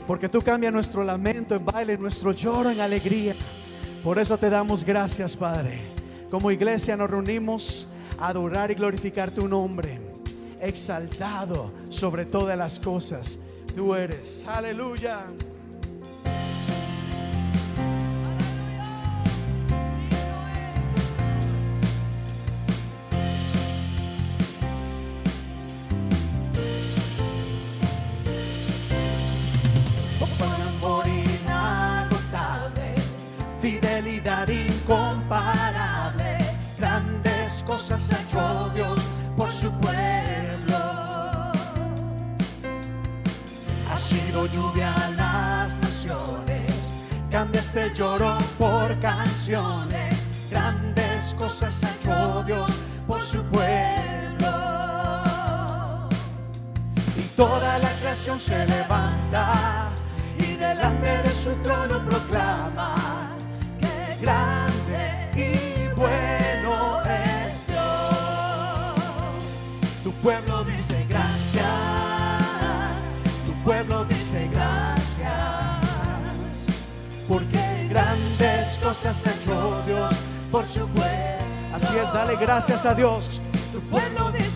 Porque 0.07 0.29
tú 0.29 0.41
cambias 0.41 0.73
nuestro 0.73 1.05
lamento 1.05 1.55
en 1.55 1.65
baile, 1.65 1.97
nuestro 1.97 2.33
lloro 2.33 2.71
en 2.71 2.81
alegría. 2.81 3.35
Por 4.03 4.19
eso 4.19 4.37
te 4.37 4.51
damos 4.51 4.85
gracias, 4.85 5.37
Padre. 5.37 5.79
Como 6.31 6.51
iglesia 6.51 6.97
nos 6.97 7.11
reunimos 7.11 7.89
a 8.19 8.29
adorar 8.29 8.71
y 8.71 8.75
glorificar 8.75 9.31
tu 9.31 9.47
nombre. 9.47 10.01
Exaltado 10.61 11.73
sobre 11.89 12.25
todas 12.25 12.57
las 12.57 12.81
cosas. 12.81 13.39
Tú 13.75 13.95
eres. 13.95 14.45
Aleluya. 14.49 15.25
Incomparable, 34.49 36.37
grandes 36.79 37.65
cosas 37.65 38.11
ha 38.13 38.21
hecho 38.21 38.71
Dios 38.75 39.01
por 39.37 39.51
su 39.51 39.71
pueblo. 39.81 40.77
Ha 43.91 43.97
sido 43.97 44.47
lluvia 44.47 44.93
a 44.93 45.11
las 45.11 45.79
naciones, 45.79 46.73
cambiaste 47.31 47.93
lloro 47.95 48.39
por 48.59 48.99
canciones, 49.01 50.49
grandes 50.51 51.35
cosas 51.35 51.83
ha 51.83 51.91
hecho 51.91 52.43
Dios 52.45 52.71
por 53.07 53.23
su 53.23 53.43
pueblo. 53.45 54.53
Y 57.17 57.23
toda 57.37 57.79
la 57.79 57.91
creación 58.01 58.39
se 58.39 58.67
levanta 58.67 59.91
y 60.39 60.55
delante 60.55 61.23
de 61.23 61.31
su 61.31 61.55
trono 61.63 62.05
proclama 62.09 63.32
grande 64.23 65.29
y 65.35 65.89
bueno 65.99 67.03
es 67.05 67.67
Dios. 67.67 68.95
Tu 70.05 70.13
pueblo 70.23 70.65
dice 70.65 71.05
gracias, 71.09 71.65
tu 73.47 73.53
pueblo 73.65 74.05
dice 74.05 74.49
gracias, 74.53 75.29
porque 77.29 77.87
grandes 77.91 78.79
cosas 78.79 79.27
ha 79.27 79.31
hecho 79.31 79.83
Dios 79.87 80.13
por 80.51 80.65
su 80.67 80.87
pueblo. 80.89 81.43
Así 81.75 81.97
es, 81.99 82.13
dale 82.13 82.37
gracias 82.37 82.87
a 82.87 82.95
Dios. 82.95 83.41
Tu 83.73 83.81
pueblo 83.81 84.31
dice 84.31 84.52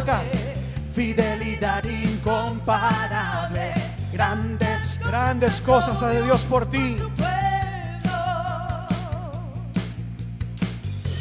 acá. 0.00 0.22
Fidelidad 0.94 1.84
incomparable. 1.84 3.72
Grandes, 4.12 4.98
grandes 4.98 5.60
cosas 5.60 6.02
ha 6.02 6.08
de 6.08 6.22
Dios 6.22 6.42
por 6.42 6.68
ti. 6.68 6.96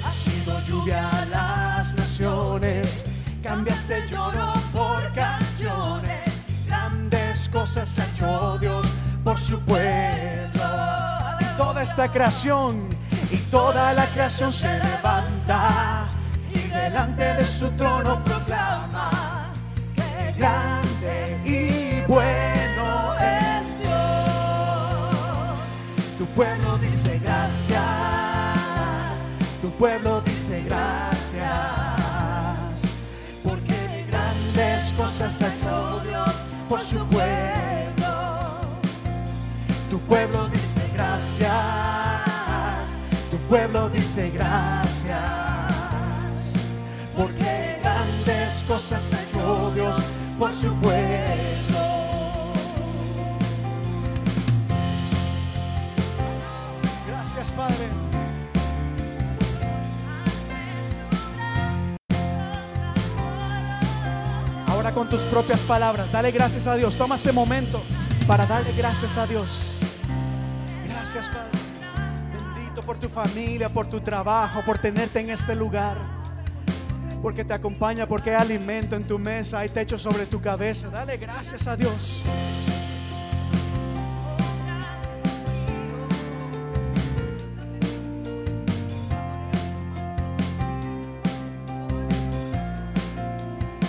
Ha 0.06 0.12
sido 0.12 0.60
lluvia 0.66 1.08
a 1.08 1.26
las 1.26 1.94
naciones. 1.94 3.06
Cambiaste 3.44 4.08
lloro 4.08 4.54
por 4.74 5.14
canciones. 5.14 6.28
Grandes 6.68 7.48
cosas 7.50 8.00
ha 8.00 8.06
hecho 8.06 8.58
Dios 8.60 8.88
por 9.24 9.40
su 9.40 9.60
pueblo. 9.62 10.64
Y 11.40 11.46
toda 11.58 11.84
esta 11.84 12.12
creación 12.12 12.90
y 13.32 13.38
toda 13.52 13.94
la 13.94 14.06
creación 14.08 14.52
se 14.52 14.68
levanta 14.80 16.10
delante 16.70 17.24
de 17.36 17.44
su 17.44 17.70
trono 17.72 18.24
proclama 18.24 19.52
que 19.96 20.34
grande 20.38 21.40
y 21.46 22.02
bueno 22.08 23.16
es 23.20 23.80
Dios. 23.80 25.60
Tu 26.18 26.26
pueblo 26.28 26.78
dice 26.78 27.20
gracias, 27.20 27.80
tu 29.62 29.70
pueblo 29.72 30.22
dice 30.22 30.64
gracias, 30.66 31.42
porque 33.44 34.06
grandes 34.10 34.94
cosas 34.94 35.42
ha 35.42 35.48
hecho 35.48 36.02
Dios 36.08 36.36
por 36.68 36.80
su 36.82 37.06
pueblo. 37.08 37.70
Tu 39.90 40.00
pueblo 40.02 40.48
dice 40.50 40.90
gracias, 40.94 41.50
tu 43.32 43.38
pueblo 43.50 43.90
dice 43.90 44.30
gracias, 44.30 45.20
porque 47.20 47.80
grandes 47.84 48.64
cosas 48.66 49.04
ha 49.12 49.22
hecho 49.22 49.72
Dios 49.76 49.98
por 50.40 50.54
su 50.54 50.74
pueblo. 50.76 51.80
Gracias, 57.08 57.52
Padre. 57.52 57.76
Ahora 64.68 64.94
con 64.94 65.10
tus 65.10 65.22
propias 65.24 65.60
palabras, 65.60 66.10
dale 66.14 66.32
gracias 66.32 66.68
a 66.68 66.78
Dios. 66.78 66.96
Toma 66.96 67.16
este 67.16 67.34
momento 67.34 67.82
para 68.28 68.46
darle 68.46 68.72
gracias 68.78 69.18
a 69.18 69.28
Dios. 69.28 69.78
Gracias, 70.88 71.28
Padre. 71.28 71.50
Bendito 72.56 72.82
por 72.82 72.98
tu 72.98 73.10
familia, 73.10 73.68
por 73.68 73.88
tu 73.88 74.00
trabajo, 74.00 74.62
por 74.66 74.78
tenerte 74.78 75.20
en 75.20 75.32
este 75.32 75.54
lugar 75.54 76.19
porque 77.22 77.44
te 77.44 77.54
acompaña, 77.54 78.08
porque 78.08 78.32
hay 78.32 78.42
alimento 78.42 78.96
en 78.96 79.04
tu 79.04 79.20
mesa, 79.20 79.60
hay 79.60 79.70
techo 79.70 79.98
sobre 79.98 80.26
tu 80.26 80.42
cabeza. 80.42 80.90
Dale 80.90 81.18
gracias 81.18 81.68
a 81.68 81.76
Dios. 81.76 82.22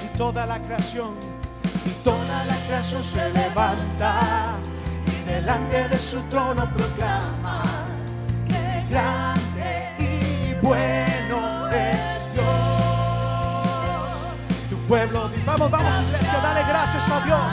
Y 0.05 0.19
Toda 0.19 0.45
la 0.47 0.59
creación, 0.59 1.15
y 1.87 1.91
toda 2.05 2.45
la 2.45 2.57
creación 2.67 3.03
se 3.03 3.31
levanta 3.31 4.59
y 5.07 5.31
delante 5.31 5.89
de 5.89 5.97
su 5.97 6.21
trono 6.25 6.71
proclama 6.75 7.63
que 8.47 8.93
grande 8.93 9.95
y 9.99 10.67
bueno. 10.67 11.00
Pueblo, 14.91 15.31
vamos, 15.47 15.71
vamos 15.71 15.95
iglesia, 16.03 16.41
dale 16.43 16.65
gracias 16.69 17.09
a 17.09 17.25
Dios. 17.25 17.53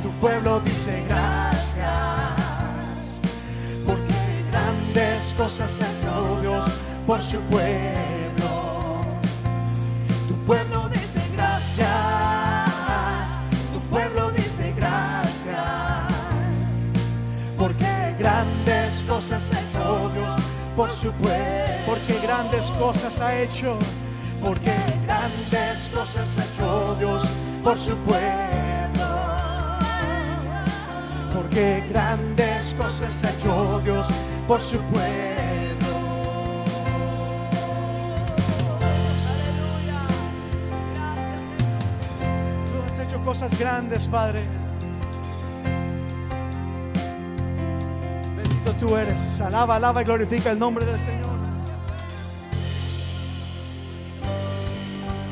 Tu 0.00 0.10
pueblo 0.20 0.60
dice 0.60 1.02
gracias, 1.08 1.84
porque 3.84 4.44
grandes 4.52 5.34
cosas 5.36 5.72
ha 5.80 5.90
hecho 5.90 6.40
Dios 6.40 6.64
por 7.04 7.20
su 7.20 7.40
pueblo. 7.50 9.02
Tu 10.28 10.34
pueblo 10.46 10.88
dice 10.90 11.20
gracias, 11.34 11.88
tu 13.72 13.80
pueblo 13.90 14.30
dice 14.30 14.72
gracias, 14.76 16.14
porque 17.58 18.14
grandes 18.20 19.02
cosas 19.02 19.42
ha 19.50 19.60
hecho 19.60 20.10
Dios 20.14 20.42
por 20.76 20.92
su 20.92 21.10
pueblo, 21.14 21.74
porque 21.86 22.20
grandes 22.22 22.70
cosas 22.78 23.20
ha 23.20 23.36
hecho, 23.36 23.76
porque 24.40 24.72
grandes 25.04 25.90
cosas 25.92 26.28
hecho 26.58 26.96
Dios 26.98 27.24
por 27.62 27.78
su 27.78 27.94
pueblo, 27.98 29.06
porque 31.34 31.84
grandes 31.88 32.74
cosas 32.74 33.24
ha 33.24 33.30
hecho 33.30 33.80
Dios 33.84 34.06
por 34.46 34.60
su 34.60 34.78
pueblo. 34.78 35.06
Aleluya. 38.82 40.00
Gracias, 40.94 42.72
Tú 42.72 42.82
has 42.86 42.98
hecho 42.98 43.24
cosas 43.24 43.58
grandes, 43.58 44.08
Padre. 44.08 44.42
Bendito 48.36 48.72
tú 48.80 48.96
eres. 48.96 49.40
Alaba, 49.40 49.76
alaba 49.76 50.02
y 50.02 50.04
glorifica 50.04 50.50
el 50.50 50.58
nombre 50.58 50.84
del 50.84 50.98
Señor. 50.98 51.37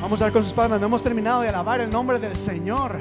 Vamos 0.07 0.23
a 0.23 0.27
ver 0.27 0.33
con 0.33 0.45
sus 0.45 0.53
palmas. 0.53 0.79
No 0.79 0.87
hemos 0.87 1.03
terminado 1.03 1.41
de 1.41 1.49
alabar 1.49 1.81
el 1.81 1.91
nombre 1.91 2.21
del 2.21 2.37
Señor. 2.37 2.97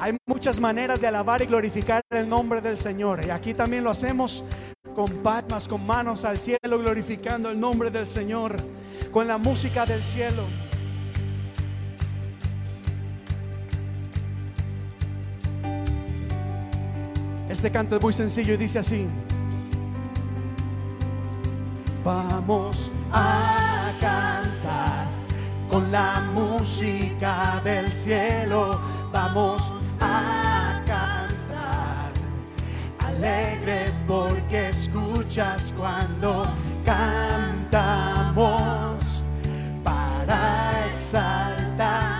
Hay 0.00 0.16
muchas 0.24 0.58
maneras 0.58 0.98
de 0.98 1.06
alabar 1.06 1.42
y 1.42 1.44
glorificar 1.44 2.00
el 2.08 2.30
nombre 2.30 2.62
del 2.62 2.78
Señor. 2.78 3.22
Y 3.26 3.28
aquí 3.28 3.52
también 3.52 3.84
lo 3.84 3.90
hacemos 3.90 4.42
con 4.94 5.10
palmas, 5.18 5.68
con 5.68 5.86
manos 5.86 6.24
al 6.24 6.38
cielo, 6.38 6.78
glorificando 6.78 7.50
el 7.50 7.60
nombre 7.60 7.90
del 7.90 8.06
Señor. 8.06 8.56
Con 9.12 9.28
la 9.28 9.36
música 9.36 9.84
del 9.84 10.02
cielo. 10.02 10.44
Este 17.50 17.70
canto 17.70 17.96
es 17.96 18.02
muy 18.02 18.14
sencillo 18.14 18.54
y 18.54 18.56
dice 18.56 18.78
así. 18.78 19.06
Vamos 22.02 22.90
a 23.12 23.92
cantar 24.00 24.99
con 25.70 25.90
la 25.92 26.20
música 26.34 27.60
del 27.64 27.90
cielo. 27.92 28.80
Vamos 29.12 29.72
a 30.00 30.82
cantar 30.84 32.10
alegres 32.98 33.98
porque 34.06 34.68
escuchas 34.68 35.72
cuando 35.76 36.46
cantamos 36.84 38.32
para 39.84 40.88
exaltar 40.90 42.19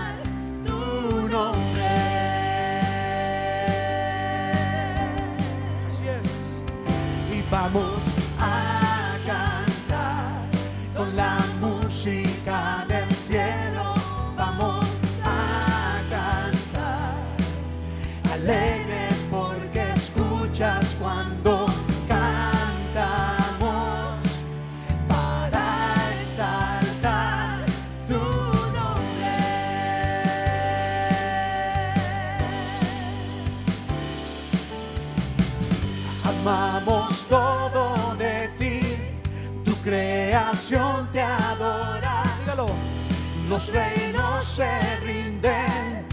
te 41.11 41.21
adora. 41.21 42.23
Dígalo. 42.39 42.67
Los 43.49 43.67
reinos 43.73 44.45
se 44.45 44.69
rinden, 45.03 46.05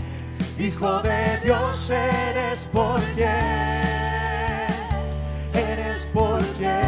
Hijo 0.59 1.01
de 1.03 1.39
Dios 1.45 1.89
eres 1.89 2.69
porque 2.73 3.29
eres 5.55 6.09
porque 6.13 6.81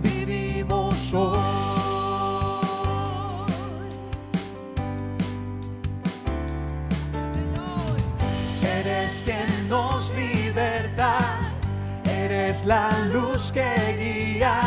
vivimos 0.00 1.12
hoy. 1.12 1.36
Eres 8.62 9.22
quien 9.24 9.68
nos 9.68 10.14
liberta, 10.14 11.18
eres 12.04 12.64
la 12.64 12.90
luz 13.12 13.50
que 13.50 14.36
guía 14.38 14.65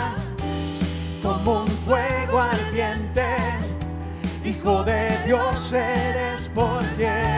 De 4.69 5.17
Dios 5.25 5.73
eres 5.73 6.47
porque 6.53 7.28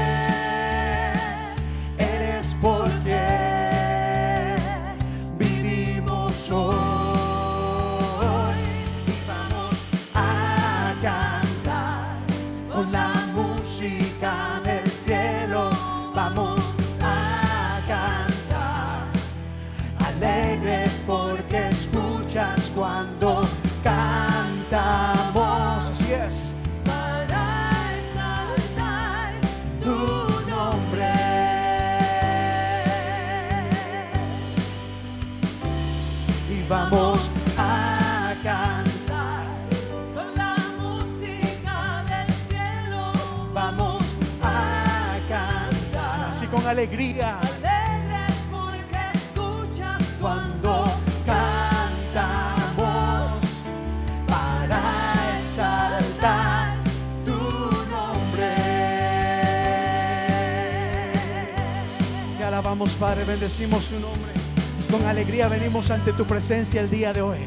Padre, 62.89 63.26
bendecimos 63.26 63.86
su 63.86 64.00
nombre. 64.00 64.32
Con 64.89 65.06
alegría 65.06 65.48
venimos 65.48 65.91
ante 65.91 66.13
tu 66.13 66.26
presencia 66.26 66.82
el 66.82 66.89
día 66.89 67.13
de 67.13 67.22
hoy. 67.22 67.38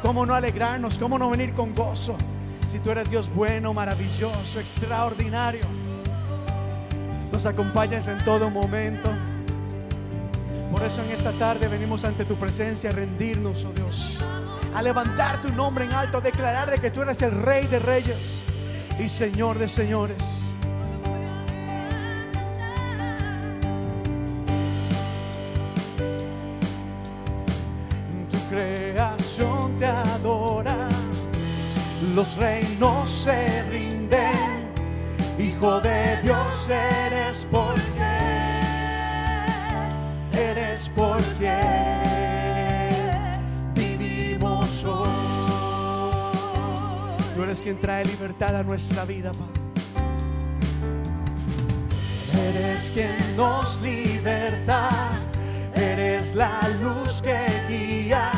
¿Cómo 0.00 0.24
no 0.24 0.32
alegrarnos? 0.32 0.96
¿Cómo 0.96 1.18
no 1.18 1.28
venir 1.28 1.52
con 1.54 1.74
gozo? 1.74 2.16
Si 2.70 2.78
tú 2.78 2.92
eres 2.92 3.10
Dios 3.10 3.28
bueno, 3.34 3.74
maravilloso, 3.74 4.60
extraordinario. 4.60 5.64
Nos 7.32 7.44
acompañas 7.46 8.06
en 8.06 8.18
todo 8.18 8.48
momento. 8.48 9.10
Por 10.70 10.84
eso 10.84 11.02
en 11.02 11.10
esta 11.10 11.32
tarde 11.32 11.66
venimos 11.66 12.04
ante 12.04 12.24
tu 12.24 12.36
presencia 12.36 12.90
a 12.90 12.92
rendirnos, 12.92 13.64
oh 13.64 13.72
Dios. 13.72 14.20
A 14.72 14.82
levantar 14.82 15.40
tu 15.40 15.48
nombre 15.48 15.84
en 15.84 15.92
alto, 15.94 16.18
a 16.18 16.20
declarar 16.20 16.70
de 16.70 16.78
que 16.78 16.92
tú 16.92 17.02
eres 17.02 17.20
el 17.22 17.32
Rey 17.32 17.66
de 17.66 17.80
Reyes 17.80 18.44
y 19.00 19.08
Señor 19.08 19.58
de 19.58 19.66
Señores. 19.66 20.45
Los 32.16 32.34
reinos 32.38 33.10
se 33.10 33.62
rinden. 33.64 34.72
Hijo 35.38 35.80
de 35.80 36.16
Dios 36.22 36.66
eres 36.70 37.46
porque 37.50 38.16
eres 40.32 40.90
porque 40.96 41.58
vivimos 43.74 44.82
hoy. 44.84 45.08
Tú 47.34 47.42
eres 47.42 47.60
quien 47.60 47.78
trae 47.78 48.06
libertad 48.06 48.56
a 48.56 48.62
nuestra 48.62 49.04
vida, 49.04 49.30
Padre. 49.32 49.60
Eres 52.48 52.90
quien 52.94 53.36
nos 53.36 53.78
liberta, 53.82 54.88
eres 55.74 56.34
la 56.34 56.62
luz 56.80 57.20
que 57.20 57.36
guía. 57.68 58.35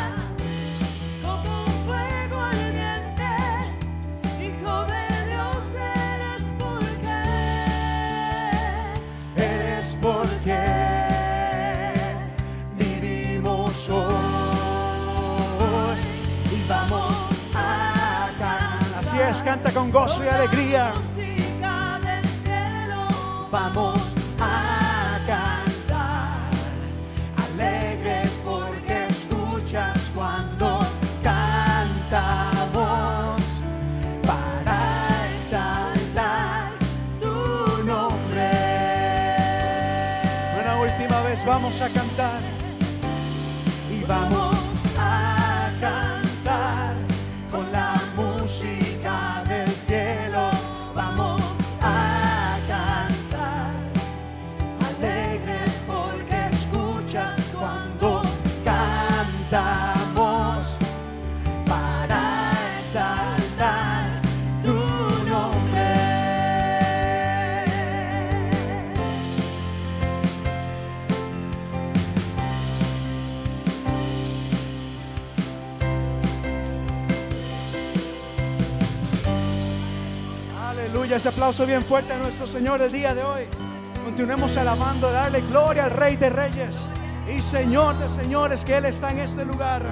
Canta 19.58 19.78
con 19.78 19.90
gozo 19.90 20.24
y 20.24 20.28
alegría. 20.28 20.92
Vamos 23.50 24.00
a 24.38 25.18
cantar, 25.26 26.50
alegres 27.36 28.30
porque 28.44 29.06
escuchas 29.08 30.10
cuando 30.14 30.80
cantamos 31.22 32.62
para 34.26 35.08
exaltar 35.34 36.72
tu 37.20 37.82
nombre. 37.84 38.50
Una 40.60 40.76
última 40.76 41.22
vez 41.22 41.44
vamos 41.44 41.80
a 41.80 41.88
cantar 41.88 42.40
y 43.90 44.04
vamos 44.04 44.57
Aleluya, 81.08 81.26
ese 81.26 81.28
aplauso 81.34 81.64
bien 81.64 81.82
fuerte 81.82 82.12
a 82.12 82.18
nuestro 82.18 82.46
Señor 82.46 82.82
el 82.82 82.92
día 82.92 83.14
de 83.14 83.22
hoy. 83.22 83.44
Continuemos 84.04 84.54
alabando, 84.58 85.10
darle 85.10 85.40
gloria 85.40 85.84
al 85.84 85.90
Rey 85.92 86.16
de 86.16 86.28
Reyes 86.28 86.86
y 87.34 87.40
Señor 87.40 87.98
de 87.98 88.10
Señores, 88.10 88.62
que 88.62 88.76
Él 88.76 88.84
está 88.84 89.08
en 89.12 89.20
este 89.20 89.42
lugar. 89.42 89.86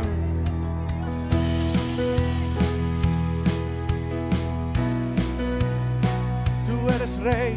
Tú 6.67 6.95
eres 6.95 7.19
Rey 7.21 7.57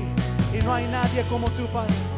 y 0.58 0.64
no 0.64 0.74
hay 0.74 0.88
nadie 0.88 1.24
como 1.24 1.50
tu 1.50 1.66
Padre. 1.66 2.09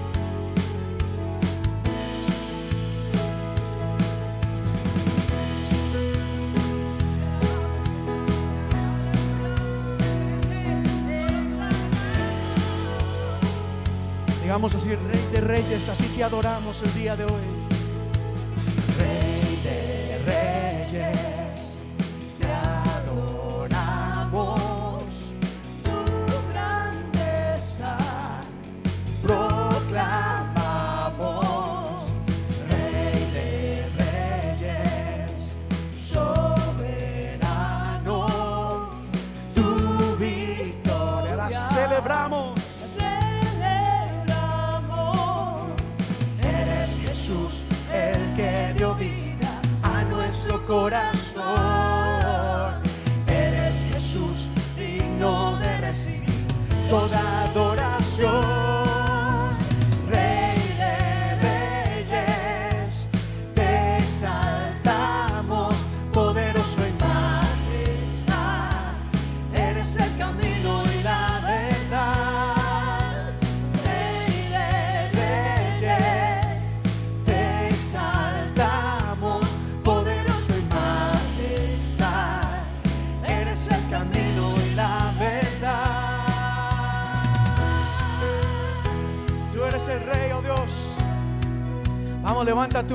Digamos 14.62 14.76
así, 14.76 14.93
Rey 14.93 15.30
de 15.32 15.41
Reyes, 15.41 15.89
a 15.89 15.93
ti 15.95 16.04
te 16.15 16.24
adoramos 16.24 16.84
el 16.84 16.93
día 16.93 17.15
de 17.15 17.24
hoy. 17.26 17.61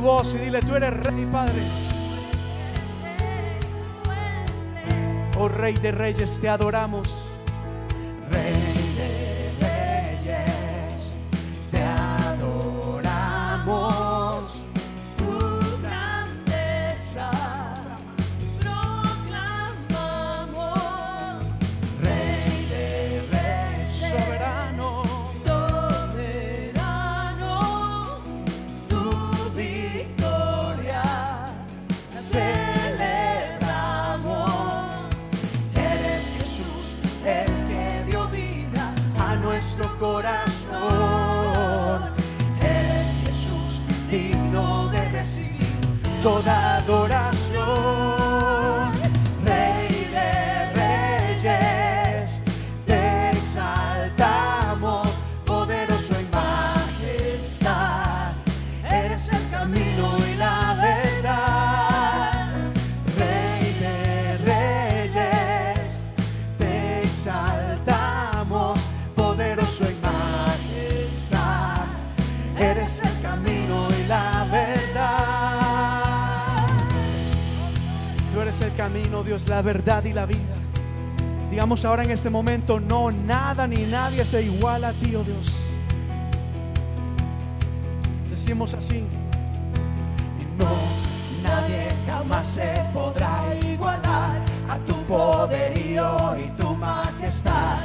Voz 0.06 0.34
y 0.34 0.38
dile, 0.38 0.60
tú 0.60 0.76
eres 0.76 0.96
rey, 1.04 1.26
Padre. 1.32 1.62
Oh 5.36 5.48
Rey 5.48 5.74
de 5.74 5.90
Reyes, 5.90 6.38
te 6.40 6.48
adoramos. 6.48 7.25
Ahora 81.84 82.04
en 82.04 82.10
este 82.10 82.30
momento, 82.30 82.80
no, 82.80 83.12
nada 83.12 83.66
ni 83.66 83.84
nadie 83.84 84.24
se 84.24 84.42
iguala 84.42 84.88
a 84.88 84.92
ti, 84.92 85.14
oh 85.14 85.22
Dios. 85.22 85.58
Decimos 88.30 88.72
así. 88.74 89.04
No, 90.58 90.68
nadie 91.42 91.88
jamás 92.06 92.46
se 92.46 92.72
podrá 92.94 93.44
igualar 93.62 94.40
a 94.68 94.78
tu 94.86 94.96
poderío 95.04 96.36
y 96.38 96.48
tu 96.60 96.74
majestad. 96.74 97.78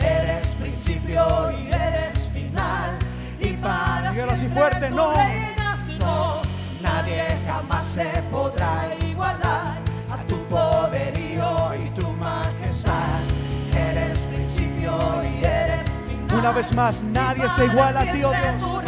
Eres 0.00 0.54
principio 0.54 1.50
y 1.52 1.66
eres 1.66 2.18
final. 2.32 2.98
Y 3.40 3.52
para 3.58 4.10
Dígalo 4.12 4.32
así 4.32 4.48
fuerte, 4.48 4.90
no. 4.90 5.12
reinas, 5.12 5.78
no, 6.00 6.42
nadie 6.82 7.26
jamás 7.46 7.84
se 7.84 8.10
podrá 8.30 8.86
igualar 8.94 9.03
Una 16.44 16.52
vez 16.52 16.74
más, 16.74 17.02
nadie 17.02 17.48
se 17.56 17.64
iguala 17.64 18.00
a 18.00 18.12
ti, 18.12 18.22
oh 18.22 18.30
Dios. 18.30 18.83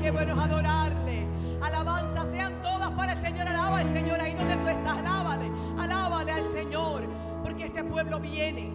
Qué 0.00 0.10
bueno 0.10 0.32
es 0.32 0.38
adorarle. 0.38 1.26
Alabanza 1.62 2.30
sean 2.30 2.62
todas 2.62 2.90
para 2.90 3.12
el 3.12 3.20
Señor. 3.20 3.48
Alaba 3.48 3.78
al 3.78 3.92
Señor 3.92 4.20
ahí 4.20 4.34
donde 4.34 4.56
tú 4.56 4.68
estás. 4.68 4.98
Alábale, 4.98 5.50
alábale 5.78 6.32
al 6.32 6.48
Señor. 6.52 7.02
Porque 7.42 7.66
este 7.66 7.84
pueblo 7.84 8.20
viene 8.20 8.72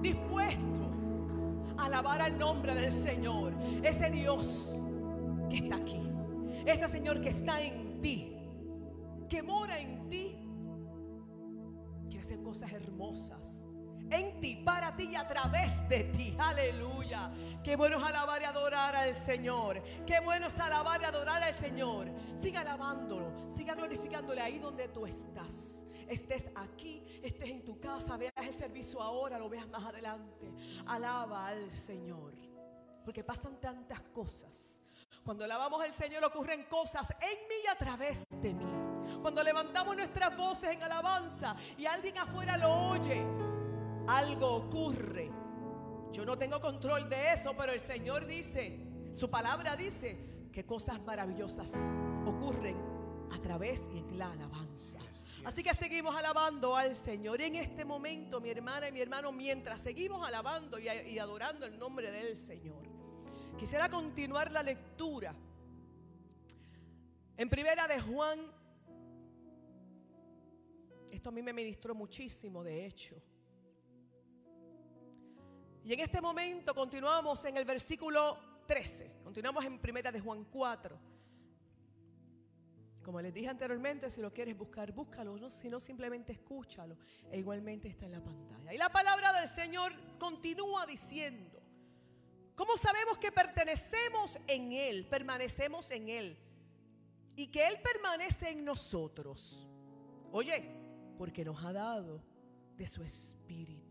dispuesto 0.00 0.90
a 1.78 1.86
alabar 1.86 2.20
al 2.20 2.38
nombre 2.38 2.74
del 2.74 2.92
Señor. 2.92 3.52
Ese 3.82 4.10
Dios 4.10 4.76
que 5.48 5.56
está 5.56 5.76
aquí. 5.76 6.00
Ese 6.66 6.88
Señor 6.88 7.20
que 7.20 7.30
está 7.30 7.60
en 7.60 8.00
ti. 8.00 8.36
Que 9.28 9.42
mora 9.42 9.78
en 9.78 10.08
ti. 10.08 10.36
Que 12.10 12.18
hace 12.18 12.40
cosas 12.42 12.72
hermosas. 12.72 13.59
En 14.10 14.40
ti, 14.40 14.56
para 14.56 14.94
ti 14.96 15.10
y 15.12 15.16
a 15.16 15.26
través 15.26 15.88
de 15.88 16.04
ti. 16.04 16.36
Aleluya. 16.38 17.30
Qué 17.62 17.76
bueno 17.76 17.98
es 17.98 18.04
alabar 18.04 18.40
y 18.40 18.44
adorar 18.44 18.96
al 18.96 19.14
Señor. 19.14 19.82
Qué 20.06 20.20
bueno 20.20 20.46
es 20.46 20.58
alabar 20.58 21.00
y 21.02 21.04
adorar 21.04 21.42
al 21.42 21.54
Señor. 21.54 22.08
Siga 22.40 22.60
alabándolo. 22.60 23.50
Siga 23.50 23.74
glorificándole 23.74 24.40
ahí 24.40 24.58
donde 24.58 24.88
tú 24.88 25.06
estás. 25.06 25.82
Estés 26.08 26.48
aquí, 26.56 27.04
estés 27.22 27.50
en 27.50 27.64
tu 27.64 27.78
casa, 27.78 28.16
veas 28.16 28.32
el 28.38 28.54
servicio 28.54 29.00
ahora, 29.00 29.38
lo 29.38 29.48
veas 29.48 29.68
más 29.68 29.84
adelante. 29.84 30.50
Alaba 30.86 31.46
al 31.48 31.70
Señor. 31.76 32.34
Porque 33.04 33.22
pasan 33.22 33.60
tantas 33.60 34.00
cosas. 34.12 34.76
Cuando 35.24 35.44
alabamos 35.44 35.80
al 35.82 35.94
Señor 35.94 36.24
ocurren 36.24 36.64
cosas 36.64 37.10
en 37.20 37.48
mí 37.48 37.54
y 37.64 37.68
a 37.68 37.76
través 37.76 38.24
de 38.28 38.54
mí. 38.54 38.64
Cuando 39.22 39.42
levantamos 39.42 39.94
nuestras 39.96 40.36
voces 40.36 40.70
en 40.70 40.82
alabanza 40.82 41.54
y 41.76 41.86
alguien 41.86 42.16
afuera 42.18 42.56
lo 42.56 42.90
oye, 42.90 43.24
algo 44.06 44.54
ocurre. 44.54 45.30
Yo 46.12 46.24
no 46.24 46.36
tengo 46.36 46.60
control 46.60 47.08
de 47.08 47.34
eso, 47.34 47.54
pero 47.56 47.72
el 47.72 47.80
Señor 47.80 48.26
dice, 48.26 48.80
su 49.14 49.30
palabra 49.30 49.76
dice 49.76 50.16
que 50.52 50.64
cosas 50.64 51.00
maravillosas 51.02 51.72
ocurren 52.26 52.76
a 53.30 53.40
través 53.40 53.88
y 53.92 53.98
en 53.98 54.18
la 54.18 54.32
alabanza. 54.32 54.98
Así 55.44 55.62
que 55.62 55.72
seguimos 55.74 56.16
alabando 56.16 56.76
al 56.76 56.96
Señor. 56.96 57.40
Y 57.40 57.44
en 57.44 57.56
este 57.56 57.84
momento, 57.84 58.40
mi 58.40 58.50
hermana 58.50 58.88
y 58.88 58.92
mi 58.92 59.00
hermano, 59.00 59.30
mientras 59.30 59.82
seguimos 59.82 60.26
alabando 60.26 60.78
y, 60.78 60.88
y 60.88 61.18
adorando 61.18 61.64
el 61.66 61.78
nombre 61.78 62.10
del 62.10 62.36
Señor, 62.36 62.82
quisiera 63.58 63.88
continuar 63.88 64.50
la 64.50 64.62
lectura. 64.62 65.34
En 67.36 67.48
primera 67.48 67.86
de 67.86 68.00
Juan, 68.00 68.40
esto 71.10 71.28
a 71.28 71.32
mí 71.32 71.42
me 71.42 71.52
ministró 71.52 71.94
muchísimo, 71.94 72.62
de 72.64 72.86
hecho. 72.86 73.16
Y 75.84 75.92
en 75.94 76.00
este 76.00 76.20
momento 76.20 76.74
continuamos 76.74 77.44
en 77.44 77.56
el 77.56 77.64
versículo 77.64 78.38
13. 78.66 79.20
Continuamos 79.24 79.64
en 79.64 79.78
primera 79.78 80.12
de 80.12 80.20
Juan 80.20 80.44
4. 80.44 80.98
Como 83.02 83.20
les 83.20 83.32
dije 83.32 83.48
anteriormente, 83.48 84.10
si 84.10 84.20
lo 84.20 84.32
quieres 84.32 84.56
buscar, 84.56 84.92
búscalo. 84.92 85.36
No, 85.38 85.50
si 85.50 85.70
no, 85.70 85.80
simplemente 85.80 86.32
escúchalo. 86.32 86.96
E 87.30 87.38
igualmente 87.38 87.88
está 87.88 88.06
en 88.06 88.12
la 88.12 88.22
pantalla. 88.22 88.74
Y 88.74 88.78
la 88.78 88.90
palabra 88.90 89.32
del 89.32 89.48
Señor 89.48 89.92
continúa 90.18 90.86
diciendo, 90.86 91.60
¿cómo 92.54 92.76
sabemos 92.76 93.16
que 93.18 93.32
pertenecemos 93.32 94.38
en 94.46 94.72
Él, 94.72 95.06
permanecemos 95.06 95.90
en 95.90 96.08
Él? 96.10 96.38
Y 97.36 97.46
que 97.46 97.66
Él 97.66 97.78
permanece 97.82 98.50
en 98.50 98.64
nosotros. 98.64 99.66
Oye, 100.30 100.70
porque 101.16 101.42
nos 101.42 101.64
ha 101.64 101.72
dado 101.72 102.22
de 102.76 102.86
su 102.86 103.02
espíritu. 103.02 103.89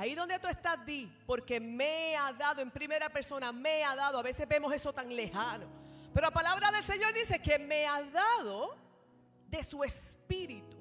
Ahí 0.00 0.14
donde 0.14 0.38
tú 0.38 0.48
estás, 0.48 0.82
di, 0.86 1.12
porque 1.26 1.60
me 1.60 2.16
ha 2.16 2.32
dado 2.32 2.62
en 2.62 2.70
primera 2.70 3.10
persona, 3.10 3.52
me 3.52 3.84
ha 3.84 3.94
dado. 3.94 4.18
A 4.18 4.22
veces 4.22 4.48
vemos 4.48 4.72
eso 4.72 4.94
tan 4.94 5.14
lejano. 5.14 5.66
Pero 6.14 6.26
la 6.26 6.32
palabra 6.32 6.72
del 6.72 6.82
Señor 6.84 7.12
dice 7.12 7.38
que 7.38 7.58
me 7.58 7.84
ha 7.84 8.02
dado 8.04 8.78
de 9.46 9.62
su 9.62 9.84
espíritu. 9.84 10.78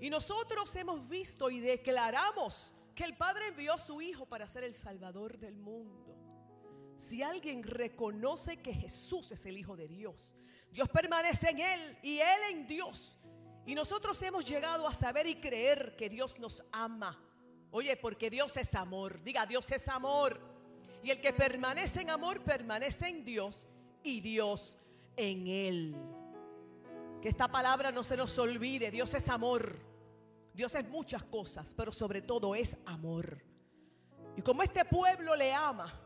Y 0.00 0.10
nosotros 0.10 0.74
hemos 0.74 1.08
visto 1.08 1.48
y 1.48 1.60
declaramos 1.60 2.72
que 2.92 3.04
el 3.04 3.16
Padre 3.16 3.46
envió 3.46 3.74
a 3.74 3.78
su 3.78 4.02
Hijo 4.02 4.26
para 4.26 4.48
ser 4.48 4.64
el 4.64 4.74
Salvador 4.74 5.38
del 5.38 5.54
mundo. 5.54 6.16
Si 6.98 7.22
alguien 7.22 7.62
reconoce 7.62 8.56
que 8.56 8.74
Jesús 8.74 9.30
es 9.30 9.46
el 9.46 9.56
Hijo 9.56 9.76
de 9.76 9.86
Dios, 9.86 10.34
Dios 10.72 10.88
permanece 10.88 11.50
en 11.50 11.60
Él 11.60 11.98
y 12.02 12.18
Él 12.18 12.40
en 12.50 12.66
Dios. 12.66 13.20
Y 13.64 13.76
nosotros 13.76 14.20
hemos 14.24 14.44
llegado 14.44 14.88
a 14.88 14.92
saber 14.92 15.28
y 15.28 15.36
creer 15.36 15.94
que 15.94 16.10
Dios 16.10 16.36
nos 16.40 16.64
ama. 16.72 17.28
Oye, 17.72 17.96
porque 17.96 18.28
Dios 18.28 18.54
es 18.58 18.74
amor. 18.74 19.22
Diga, 19.22 19.46
Dios 19.46 19.70
es 19.72 19.88
amor. 19.88 20.38
Y 21.02 21.10
el 21.10 21.20
que 21.20 21.32
permanece 21.32 22.02
en 22.02 22.10
amor 22.10 22.42
permanece 22.42 23.08
en 23.08 23.24
Dios 23.24 23.66
y 24.04 24.20
Dios 24.20 24.78
en 25.16 25.46
Él. 25.46 25.96
Que 27.20 27.30
esta 27.30 27.48
palabra 27.48 27.90
no 27.90 28.04
se 28.04 28.16
nos 28.16 28.38
olvide. 28.38 28.90
Dios 28.90 29.12
es 29.14 29.26
amor. 29.28 29.78
Dios 30.52 30.74
es 30.74 30.86
muchas 30.88 31.24
cosas, 31.24 31.72
pero 31.74 31.90
sobre 31.92 32.20
todo 32.20 32.54
es 32.54 32.76
amor. 32.84 33.42
Y 34.36 34.42
como 34.42 34.62
este 34.62 34.84
pueblo 34.84 35.34
le 35.34 35.52
ama, 35.54 35.98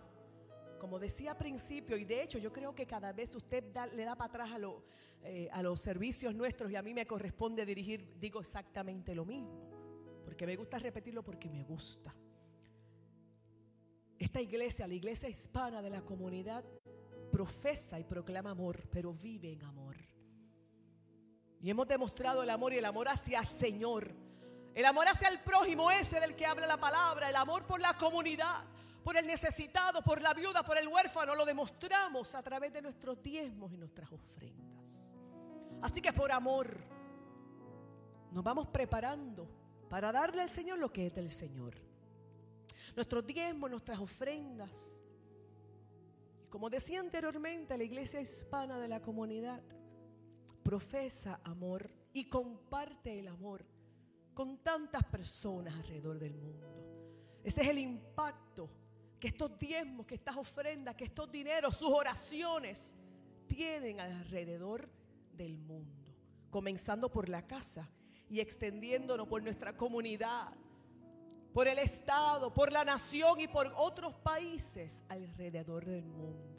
como 0.78 1.00
decía 1.00 1.32
al 1.32 1.36
principio, 1.36 1.96
y 1.96 2.04
de 2.04 2.22
hecho 2.22 2.38
yo 2.38 2.52
creo 2.52 2.74
que 2.74 2.86
cada 2.86 3.12
vez 3.12 3.34
usted 3.34 3.64
le 3.92 4.04
da 4.04 4.14
para 4.14 4.44
atrás 4.44 4.50
a, 4.52 5.28
eh, 5.28 5.48
a 5.52 5.62
los 5.62 5.80
servicios 5.80 6.32
nuestros 6.32 6.70
y 6.70 6.76
a 6.76 6.82
mí 6.82 6.94
me 6.94 7.06
corresponde 7.06 7.66
dirigir, 7.66 8.14
digo 8.20 8.40
exactamente 8.40 9.16
lo 9.16 9.24
mismo. 9.24 9.75
Porque 10.26 10.44
me 10.44 10.56
gusta 10.56 10.76
repetirlo 10.80 11.22
porque 11.22 11.48
me 11.48 11.62
gusta. 11.62 12.12
Esta 14.18 14.40
iglesia, 14.40 14.88
la 14.88 14.94
iglesia 14.94 15.28
hispana 15.28 15.80
de 15.80 15.88
la 15.88 16.02
comunidad, 16.02 16.64
profesa 17.30 18.00
y 18.00 18.04
proclama 18.04 18.50
amor, 18.50 18.88
pero 18.90 19.12
vive 19.14 19.52
en 19.52 19.62
amor. 19.62 19.96
Y 21.60 21.70
hemos 21.70 21.86
demostrado 21.86 22.42
el 22.42 22.50
amor 22.50 22.72
y 22.72 22.78
el 22.78 22.84
amor 22.84 23.08
hacia 23.08 23.38
el 23.38 23.46
Señor. 23.46 24.10
El 24.74 24.84
amor 24.84 25.06
hacia 25.06 25.28
el 25.28 25.38
prójimo, 25.38 25.92
ese 25.92 26.18
del 26.18 26.34
que 26.34 26.44
habla 26.44 26.66
la 26.66 26.76
palabra. 26.76 27.30
El 27.30 27.36
amor 27.36 27.64
por 27.64 27.80
la 27.80 27.96
comunidad, 27.96 28.64
por 29.04 29.16
el 29.16 29.28
necesitado, 29.28 30.02
por 30.02 30.20
la 30.20 30.34
viuda, 30.34 30.64
por 30.64 30.76
el 30.76 30.88
huérfano. 30.88 31.36
Lo 31.36 31.46
demostramos 31.46 32.34
a 32.34 32.42
través 32.42 32.72
de 32.72 32.82
nuestros 32.82 33.22
diezmos 33.22 33.72
y 33.72 33.76
nuestras 33.76 34.10
ofrendas. 34.10 35.00
Así 35.82 36.02
que 36.02 36.12
por 36.12 36.32
amor 36.32 36.76
nos 38.32 38.42
vamos 38.42 38.66
preparando 38.66 39.65
para 39.88 40.12
darle 40.12 40.42
al 40.42 40.50
Señor 40.50 40.78
lo 40.78 40.92
que 40.92 41.06
es 41.06 41.14
del 41.14 41.30
Señor. 41.30 41.74
Nuestros 42.94 43.26
diezmos, 43.26 43.70
nuestras 43.70 43.98
ofrendas. 43.98 44.94
Y 46.44 46.48
como 46.48 46.70
decía 46.70 47.00
anteriormente, 47.00 47.76
la 47.76 47.84
iglesia 47.84 48.20
hispana 48.20 48.78
de 48.78 48.88
la 48.88 49.00
comunidad 49.00 49.62
profesa 50.62 51.40
amor 51.44 51.90
y 52.12 52.28
comparte 52.28 53.18
el 53.18 53.28
amor 53.28 53.64
con 54.34 54.58
tantas 54.58 55.04
personas 55.04 55.74
alrededor 55.74 56.18
del 56.18 56.34
mundo. 56.34 56.66
Ese 57.44 57.62
es 57.62 57.68
el 57.68 57.78
impacto 57.78 58.68
que 59.20 59.28
estos 59.28 59.58
diezmos, 59.58 60.06
que 60.06 60.16
estas 60.16 60.36
ofrendas, 60.36 60.96
que 60.96 61.04
estos 61.04 61.30
dineros, 61.30 61.76
sus 61.76 61.88
oraciones 61.88 62.96
tienen 63.46 64.00
alrededor 64.00 64.88
del 65.32 65.56
mundo. 65.58 66.12
Comenzando 66.50 67.10
por 67.10 67.28
la 67.28 67.46
casa 67.46 67.88
y 68.28 68.40
extendiéndonos 68.40 69.28
por 69.28 69.42
nuestra 69.42 69.76
comunidad, 69.76 70.52
por 71.52 71.68
el 71.68 71.78
Estado, 71.78 72.52
por 72.52 72.72
la 72.72 72.84
nación 72.84 73.40
y 73.40 73.48
por 73.48 73.72
otros 73.76 74.14
países 74.16 75.04
alrededor 75.08 75.84
del 75.84 76.04
mundo. 76.04 76.56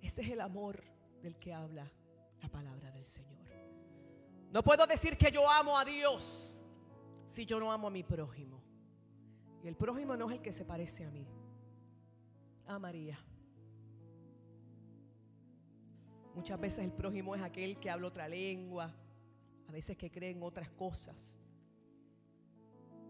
Ese 0.00 0.22
es 0.22 0.30
el 0.30 0.40
amor 0.40 0.82
del 1.22 1.36
que 1.38 1.54
habla 1.54 1.90
la 2.42 2.48
palabra 2.48 2.90
del 2.90 3.06
Señor. 3.06 3.32
No 4.50 4.62
puedo 4.62 4.86
decir 4.86 5.16
que 5.16 5.30
yo 5.30 5.48
amo 5.48 5.78
a 5.78 5.84
Dios 5.84 6.52
si 7.26 7.46
yo 7.46 7.58
no 7.58 7.72
amo 7.72 7.86
a 7.86 7.90
mi 7.90 8.02
prójimo. 8.02 8.60
Y 9.62 9.68
el 9.68 9.76
prójimo 9.76 10.16
no 10.16 10.28
es 10.28 10.36
el 10.36 10.42
que 10.42 10.52
se 10.52 10.64
parece 10.64 11.04
a 11.06 11.10
mí. 11.10 11.26
A 12.66 12.78
María. 12.78 13.18
Muchas 16.34 16.60
veces 16.60 16.84
el 16.84 16.92
prójimo 16.92 17.34
es 17.34 17.42
aquel 17.42 17.78
que 17.78 17.90
habla 17.90 18.08
otra 18.08 18.28
lengua, 18.28 18.92
a 19.68 19.72
veces 19.72 19.96
que 19.96 20.10
cree 20.10 20.30
en 20.30 20.42
otras 20.42 20.70
cosas. 20.70 21.38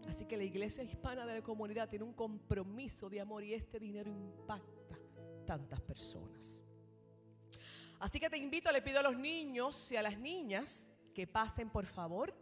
Así 0.07 0.25
que 0.25 0.37
la 0.37 0.43
iglesia 0.43 0.83
hispana 0.83 1.25
de 1.25 1.35
la 1.35 1.41
comunidad 1.41 1.89
tiene 1.89 2.05
un 2.05 2.13
compromiso 2.13 3.09
de 3.09 3.21
amor 3.21 3.43
y 3.43 3.53
este 3.53 3.79
dinero 3.79 4.11
impacta 4.11 4.97
tantas 5.45 5.79
personas. 5.81 6.61
Así 7.99 8.19
que 8.19 8.29
te 8.29 8.37
invito, 8.37 8.71
le 8.71 8.81
pido 8.81 8.99
a 8.99 9.03
los 9.03 9.17
niños 9.17 9.91
y 9.91 9.95
a 9.95 10.01
las 10.01 10.17
niñas 10.17 10.89
que 11.13 11.25
pasen 11.25 11.69
por 11.69 11.85
favor. 11.85 12.33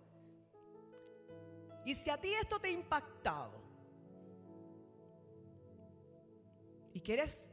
Y 1.85 1.93
si 1.95 2.09
a 2.09 2.19
ti 2.19 2.33
esto 2.33 2.59
te 2.59 2.69
ha 2.69 2.71
impactado 2.71 3.61
y 6.93 7.01
quieres 7.01 7.49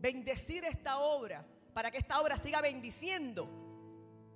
bendecir 0.00 0.64
esta 0.64 0.98
obra 0.98 1.44
para 1.74 1.90
que 1.90 1.98
esta 1.98 2.20
obra 2.20 2.38
siga 2.38 2.60
bendiciendo, 2.60 3.67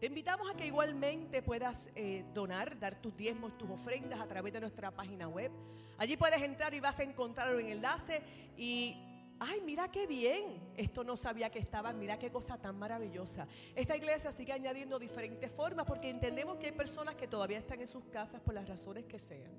te 0.03 0.09
invitamos 0.09 0.50
a 0.50 0.57
que 0.57 0.66
igualmente 0.66 1.42
puedas 1.42 1.88
eh, 1.94 2.24
donar, 2.34 2.76
dar 2.76 3.00
tus 3.00 3.16
diezmos, 3.16 3.57
tus 3.57 3.70
ofrendas 3.70 4.18
a 4.18 4.26
través 4.26 4.53
de 4.53 4.61
nuestra 4.61 4.90
página 4.90 5.28
web. 5.28 5.53
Allí 5.96 6.16
puedes 6.16 6.42
entrar 6.42 6.74
y 6.74 6.80
vas 6.80 6.98
a 6.98 7.05
encontrar 7.05 7.55
un 7.55 7.68
enlace 7.68 8.20
y 8.57 8.96
ay, 9.38 9.61
mira 9.64 9.92
qué 9.92 10.09
bien, 10.09 10.72
esto 10.76 11.05
no 11.05 11.16
sabía 11.16 11.50
que 11.50 11.61
estaba, 11.61 11.92
mira 11.92 12.18
qué 12.18 12.32
cosa 12.32 12.59
tan 12.59 12.80
maravillosa. 12.80 13.46
Esta 13.76 13.96
iglesia 13.96 14.32
sigue 14.32 14.53
añadiendo 14.53 14.98
diferentes 14.98 15.53
formas 15.53 15.86
porque 15.86 16.11
entendemos 16.11 16.57
que 16.57 16.66
hay 16.66 16.72
personas 16.72 17.14
que 17.14 17.28
todavía 17.28 17.59
están 17.59 17.80
en 17.80 17.86
sus 17.86 18.05
casas 18.07 18.40
por 18.40 18.55
las 18.55 18.68
razones 18.68 19.05
que 19.05 19.20
sean, 19.20 19.53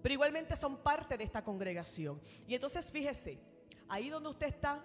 pero 0.00 0.12
igualmente 0.12 0.54
son 0.54 0.76
parte 0.84 1.16
de 1.16 1.24
esta 1.24 1.42
congregación. 1.42 2.20
Y 2.46 2.54
entonces 2.54 2.86
fíjese, 2.86 3.40
ahí 3.88 4.08
donde 4.08 4.28
usted 4.28 4.46
está, 4.46 4.84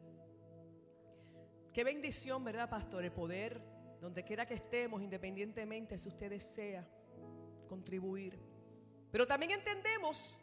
Qué 1.73 1.83
bendición, 1.83 2.45
¿verdad, 2.45 2.69
pastor? 2.69 3.05
El 3.05 3.13
poder, 3.13 3.63
donde 4.03 4.23
quiera 4.23 4.45
que 4.45 4.53
estemos, 4.53 5.01
independientemente 5.01 5.97
si 5.97 6.11
usted 6.11 6.29
desea 6.29 6.87
contribuir. 7.71 8.39
Pero 9.11 9.27
también 9.27 9.53
entendemos 9.53 10.37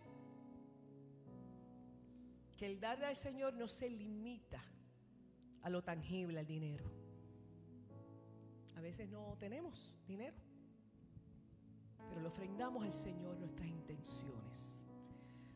que 2.61 2.67
el 2.67 2.79
darle 2.79 3.07
al 3.07 3.17
Señor 3.17 3.55
no 3.55 3.67
se 3.67 3.89
limita 3.89 4.63
a 5.63 5.69
lo 5.71 5.83
tangible, 5.83 6.37
al 6.37 6.45
dinero. 6.45 6.85
A 8.75 8.81
veces 8.81 9.09
no 9.09 9.35
tenemos 9.39 9.91
dinero, 10.05 10.37
pero 12.07 12.21
le 12.21 12.27
ofrendamos 12.27 12.85
al 12.85 12.93
Señor 12.93 13.35
nuestras 13.39 13.67
intenciones. 13.67 14.87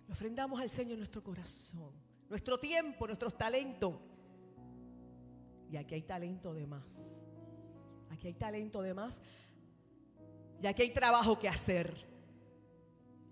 Le 0.08 0.14
ofrendamos 0.14 0.60
al 0.60 0.72
Señor 0.72 0.98
nuestro 0.98 1.24
corazón, 1.24 1.92
nuestro 2.28 2.60
tiempo, 2.60 3.06
nuestros 3.06 3.38
talentos. 3.38 3.94
Y 5.70 5.78
aquí 5.78 5.94
hay 5.94 6.02
talento 6.02 6.56
de 6.56 6.66
más. 6.66 7.16
Aquí 8.10 8.30
hay 8.30 8.34
talento 8.34 8.82
de 8.82 8.96
más. 8.96 9.22
Y 10.60 10.66
aquí 10.66 10.82
hay 10.82 10.92
trabajo 10.92 11.38
que 11.38 11.50
hacer. 11.50 12.15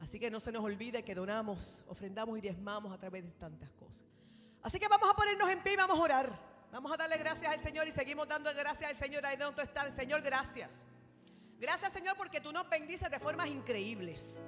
Así 0.04 0.20
que 0.20 0.30
no 0.30 0.42
se 0.42 0.52
nos 0.52 0.62
olvide 0.62 1.02
que 1.02 1.16
donamos, 1.16 1.86
ofrendamos 1.88 2.38
y 2.38 2.42
diezmamos 2.42 2.94
a 2.94 2.98
través 2.98 3.24
de 3.24 3.32
tantas 3.32 3.72
cosas. 3.72 4.04
Así 4.62 4.78
que 4.78 4.90
vamos 4.90 5.10
a 5.10 5.14
ponernos 5.14 5.50
en 5.50 5.64
pie 5.64 5.74
y 5.74 5.78
vamos 5.78 5.98
a 5.98 6.02
orar. 6.02 6.40
Vamos 6.74 6.92
a 6.92 6.98
darle 6.98 7.18
gracias 7.18 7.50
al 7.50 7.60
Señor 7.62 7.88
y 7.88 7.94
seguimos 7.94 8.28
dando 8.28 8.54
gracias 8.54 8.90
al 8.90 8.98
Señor 8.98 9.26
ahí 9.26 9.38
donde 9.38 9.64
está. 9.64 9.90
Señor, 9.92 10.22
gracias. 10.22 10.84
Gracias, 11.58 11.94
Señor, 11.94 12.18
porque 12.18 12.42
tú 12.42 12.52
nos 12.52 12.70
bendices 12.70 13.10
de 13.10 13.18
formas 13.18 13.48
increíbles. 13.48 14.42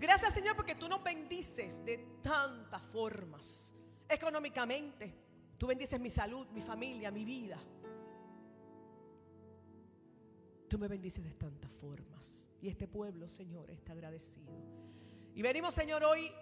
Gracias 0.00 0.34
Señor 0.34 0.56
porque 0.56 0.74
tú 0.74 0.88
nos 0.88 1.04
bendices 1.04 1.84
de 1.84 1.98
tantas 2.20 2.82
formas. 2.88 3.72
Económicamente, 4.08 5.14
tú 5.56 5.68
bendices 5.68 6.00
mi 6.00 6.10
salud, 6.10 6.48
mi 6.48 6.62
familia, 6.62 7.12
mi 7.12 7.24
vida. 7.24 7.58
Tú 10.68 10.78
me 10.80 10.88
bendices 10.88 11.22
de 11.22 11.34
tantas 11.34 11.70
formas. 11.70 12.48
Y 12.60 12.68
este 12.68 12.88
pueblo, 12.88 13.28
Señor, 13.28 13.70
está 13.70 13.92
agradecido. 13.92 14.52
Y 15.36 15.42
venimos, 15.42 15.74
Señor, 15.74 16.02
hoy 16.02 16.32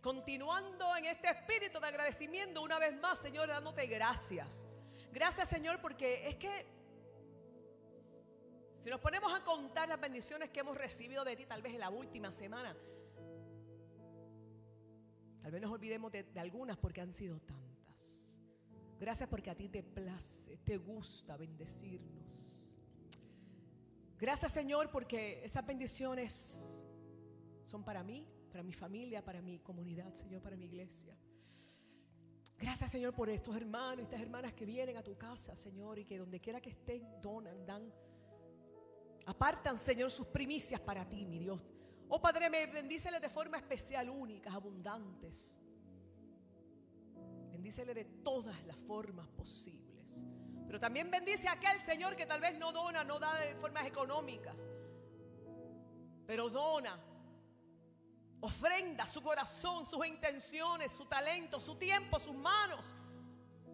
continuando 0.00 0.96
en 0.96 1.04
este 1.04 1.28
espíritu 1.28 1.78
de 1.78 1.86
agradecimiento 1.86 2.62
una 2.62 2.78
vez 2.78 2.98
más, 2.98 3.18
Señor, 3.18 3.46
dándote 3.46 3.86
gracias. 3.88 4.64
Gracias, 5.12 5.50
Señor, 5.50 5.82
porque 5.82 6.26
es 6.26 6.36
que 6.36 6.64
si 8.82 8.88
nos 8.88 9.00
ponemos 9.00 9.30
a 9.38 9.44
contar 9.44 9.86
las 9.86 10.00
bendiciones 10.00 10.48
que 10.48 10.60
hemos 10.60 10.78
recibido 10.78 11.22
de 11.22 11.36
ti, 11.36 11.44
tal 11.44 11.60
vez 11.60 11.74
en 11.74 11.80
la 11.80 11.90
última 11.90 12.32
semana, 12.32 12.74
tal 15.42 15.52
vez 15.52 15.60
nos 15.60 15.72
olvidemos 15.72 16.10
de, 16.10 16.24
algunas 16.36 16.78
porque 16.78 17.02
han 17.02 17.12
sido 17.12 17.38
tantas. 17.40 18.24
Gracias 18.98 19.28
porque 19.28 19.50
a 19.50 19.54
ti 19.54 19.68
te 19.68 19.82
place, 19.82 20.56
te 20.64 20.78
gusta 20.78 21.36
bendecirnos. 21.36 22.66
Gracias 24.18 24.52
Señor 24.52 24.88
porque 24.90 25.44
esas 25.44 25.66
bendiciones 25.66 26.79
son 27.70 27.84
para 27.84 28.02
mí, 28.02 28.26
para 28.50 28.62
mi 28.62 28.72
familia, 28.72 29.24
para 29.24 29.40
mi 29.40 29.60
comunidad, 29.60 30.12
Señor, 30.12 30.42
para 30.42 30.56
mi 30.56 30.66
iglesia. 30.66 31.16
Gracias 32.58 32.90
Señor 32.90 33.14
por 33.14 33.30
estos 33.30 33.56
hermanos 33.56 34.00
y 34.00 34.02
estas 34.02 34.20
hermanas 34.20 34.52
que 34.52 34.66
vienen 34.66 34.96
a 34.96 35.02
tu 35.02 35.16
casa, 35.16 35.56
Señor, 35.56 35.98
y 35.98 36.04
que 36.04 36.18
donde 36.18 36.40
quiera 36.40 36.60
que 36.60 36.70
estén, 36.70 37.02
donan, 37.22 37.64
dan 37.64 37.90
Apartan, 39.26 39.78
Señor, 39.78 40.10
sus 40.10 40.26
primicias 40.26 40.80
para 40.80 41.08
ti, 41.08 41.24
mi 41.24 41.38
Dios. 41.38 41.60
Oh 42.08 42.20
Padre, 42.20 42.50
me 42.50 42.66
de 42.66 43.28
forma 43.28 43.58
especial, 43.58 44.10
únicas, 44.10 44.52
abundantes. 44.52 45.60
Bendícele 47.52 47.94
de 47.94 48.04
todas 48.04 48.60
las 48.64 48.76
formas 48.76 49.28
posibles. 49.28 50.24
Pero 50.66 50.80
también 50.80 51.10
bendice 51.10 51.46
a 51.46 51.52
aquel 51.52 51.80
Señor 51.80 52.16
que 52.16 52.26
tal 52.26 52.40
vez 52.40 52.58
no 52.58 52.72
dona, 52.72 53.04
no 53.04 53.20
da 53.20 53.38
de 53.38 53.54
formas 53.54 53.86
económicas. 53.86 54.56
Pero 56.26 56.48
dona, 56.48 56.98
ofrenda 58.40 59.06
su 59.06 59.20
corazón, 59.22 59.86
sus 59.86 60.06
intenciones, 60.06 60.92
su 60.92 61.04
talento, 61.06 61.60
su 61.60 61.74
tiempo, 61.76 62.18
sus 62.20 62.34
manos 62.34 62.84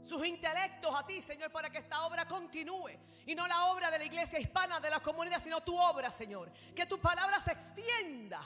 sus 0.06 0.24
intelectos 0.24 0.94
a 0.94 1.04
ti, 1.04 1.20
Señor, 1.20 1.50
para 1.50 1.68
que 1.68 1.78
esta 1.78 2.06
obra 2.06 2.26
continúe. 2.26 2.92
Y 3.26 3.34
no 3.34 3.46
la 3.46 3.66
obra 3.66 3.90
de 3.90 3.98
la 3.98 4.04
iglesia 4.04 4.38
hispana, 4.38 4.78
de 4.78 4.88
la 4.88 5.00
comunidad, 5.00 5.42
sino 5.42 5.60
tu 5.62 5.76
obra, 5.76 6.12
Señor. 6.12 6.52
Que 6.74 6.86
tu 6.86 6.98
palabra 7.00 7.40
se 7.40 7.52
extienda 7.52 8.40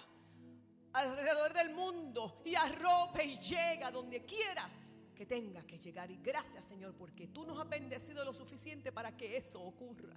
alrededor 0.93 1.53
del 1.53 1.71
mundo 1.71 2.41
y 2.45 2.55
arrope 2.55 3.25
y 3.25 3.39
llega 3.39 3.91
donde 3.91 4.25
quiera 4.25 4.69
que 5.15 5.27
tenga 5.27 5.63
que 5.67 5.79
llegar. 5.79 6.11
Y 6.11 6.17
gracias, 6.17 6.65
Señor, 6.65 6.95
porque 6.95 7.27
tú 7.27 7.45
nos 7.45 7.61
has 7.61 7.69
bendecido 7.69 8.25
lo 8.25 8.33
suficiente 8.33 8.91
para 8.91 9.15
que 9.17 9.37
eso 9.37 9.61
ocurra. 9.61 10.17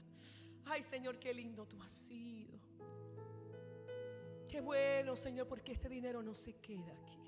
Ay, 0.65 0.81
Señor, 0.81 1.19
qué 1.19 1.33
lindo 1.33 1.65
tú 1.67 1.81
has 1.83 1.91
sido. 1.91 2.57
Qué 4.53 4.61
bueno, 4.61 5.15
Señor, 5.15 5.47
porque 5.47 5.71
este 5.71 5.89
dinero 5.89 6.21
no 6.21 6.35
se 6.35 6.53
queda 6.57 6.93
aquí, 6.93 7.19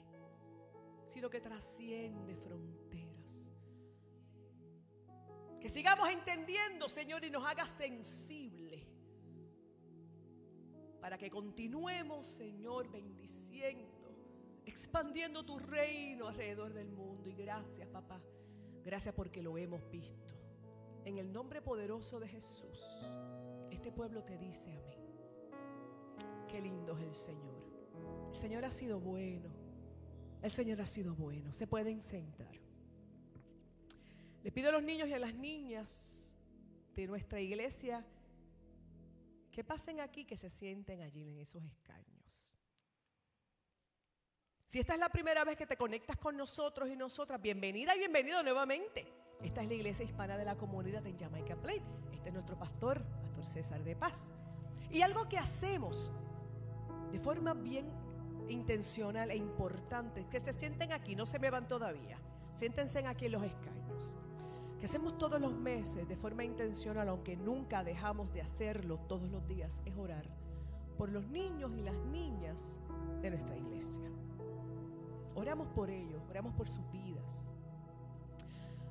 sino 1.08 1.28
que 1.28 1.42
trasciende 1.42 2.36
fronteras. 2.36 3.48
Que 5.60 5.68
sigamos 5.68 6.08
entendiendo, 6.08 6.88
Señor, 6.88 7.24
y 7.26 7.32
nos 7.32 7.44
haga 7.44 7.66
sensible. 7.66 8.88
Para 11.02 11.18
que 11.18 11.32
continuemos, 11.32 12.28
Señor, 12.28 12.92
bendiciendo, 12.92 14.16
expandiendo 14.64 15.44
tu 15.44 15.58
reino 15.58 16.28
alrededor 16.28 16.74
del 16.76 16.92
mundo. 16.92 17.28
Y 17.28 17.34
gracias, 17.34 17.88
papá. 17.88 18.22
Gracias 18.84 19.16
porque 19.16 19.42
lo 19.42 19.58
hemos 19.58 19.90
visto. 19.90 20.36
En 21.04 21.18
el 21.18 21.34
nombre 21.34 21.64
poderoso 21.64 22.20
de 22.20 22.28
Jesús, 22.28 22.80
este 23.72 23.92
pueblo 23.92 24.24
te 24.24 24.38
dice 24.38 24.72
amén. 24.72 25.05
Qué 26.56 26.62
lindo 26.62 26.98
es 26.98 27.04
el 27.04 27.16
Señor. 27.16 27.56
El 28.30 28.38
Señor 28.38 28.64
ha 28.64 28.72
sido 28.72 28.98
bueno. 28.98 29.50
El 30.42 30.50
Señor 30.50 30.80
ha 30.80 30.86
sido 30.86 31.14
bueno. 31.14 31.52
Se 31.52 31.68
pueden 31.68 32.02
sentar. 32.02 32.56
Les 34.42 34.54
pido 34.54 34.70
a 34.70 34.72
los 34.72 34.82
niños 34.82 35.10
y 35.10 35.14
a 35.14 35.20
las 35.20 35.34
niñas 35.34 36.34
de 36.96 37.08
nuestra 37.08 37.42
iglesia 37.42 38.06
que 39.52 39.66
pasen 39.66 40.00
aquí, 40.00 40.24
que 40.24 40.38
se 40.38 40.50
sienten 40.50 41.02
allí 41.02 41.28
en 41.28 41.40
esos 41.40 41.62
escaños. 41.62 42.58
Si 44.66 44.80
esta 44.80 44.94
es 44.94 45.00
la 45.02 45.10
primera 45.10 45.44
vez 45.44 45.58
que 45.58 45.68
te 45.68 45.76
conectas 45.76 46.16
con 46.16 46.38
nosotros 46.38 46.90
y 46.90 46.96
nosotras, 46.96 47.42
bienvenida 47.42 47.94
y 47.98 48.00
bienvenido 48.00 48.42
nuevamente. 48.44 49.06
Esta 49.42 49.62
es 49.62 49.68
la 49.68 49.74
iglesia 49.74 50.06
hispana 50.06 50.38
de 50.38 50.46
la 50.46 50.56
comunidad 50.56 51.06
en 51.06 51.20
Jamaica 51.20 51.58
Plain. 51.58 51.84
Este 52.14 52.30
es 52.30 52.34
nuestro 52.34 52.58
pastor, 52.58 53.04
Pastor 53.24 53.46
César 53.46 53.84
de 53.84 53.98
Paz. 53.98 54.32
Y 54.90 55.02
algo 55.02 55.28
que 55.28 55.38
hacemos 55.38 56.14
de 57.16 57.20
forma 57.20 57.54
bien 57.54 57.86
intencional 58.50 59.32
e 59.32 59.38
importante, 59.38 60.26
que 60.30 60.42
se 60.42 60.52
sienten 60.52 60.92
aquí, 60.92 61.16
no 61.16 61.26
se 61.26 61.40
me 61.40 61.50
van 61.50 61.66
todavía, 61.66 62.18
siéntense 62.56 63.08
aquí 63.08 63.28
en 63.28 63.32
los 63.32 63.44
escaños 63.44 64.18
que 64.78 64.86
hacemos 64.86 65.18
todos 65.18 65.40
los 65.40 65.54
meses 65.54 66.10
de 66.10 66.18
forma 66.18 66.44
intencional, 66.44 67.08
aunque 67.08 67.38
nunca 67.38 67.86
dejamos 67.86 68.34
de 68.34 68.42
hacerlo 68.42 69.00
todos 69.08 69.32
los 69.32 69.48
días, 69.48 69.82
es 69.86 69.96
orar 69.96 70.26
por 70.98 71.10
los 71.10 71.26
niños 71.30 71.72
y 71.78 71.84
las 71.84 71.96
niñas 72.12 72.76
de 73.22 73.30
nuestra 73.30 73.56
iglesia. 73.56 74.10
Oramos 75.36 75.70
por 75.70 75.90
ellos, 75.90 76.22
oramos 76.30 76.54
por 76.56 76.68
sus 76.68 76.84
vidas. 76.92 77.40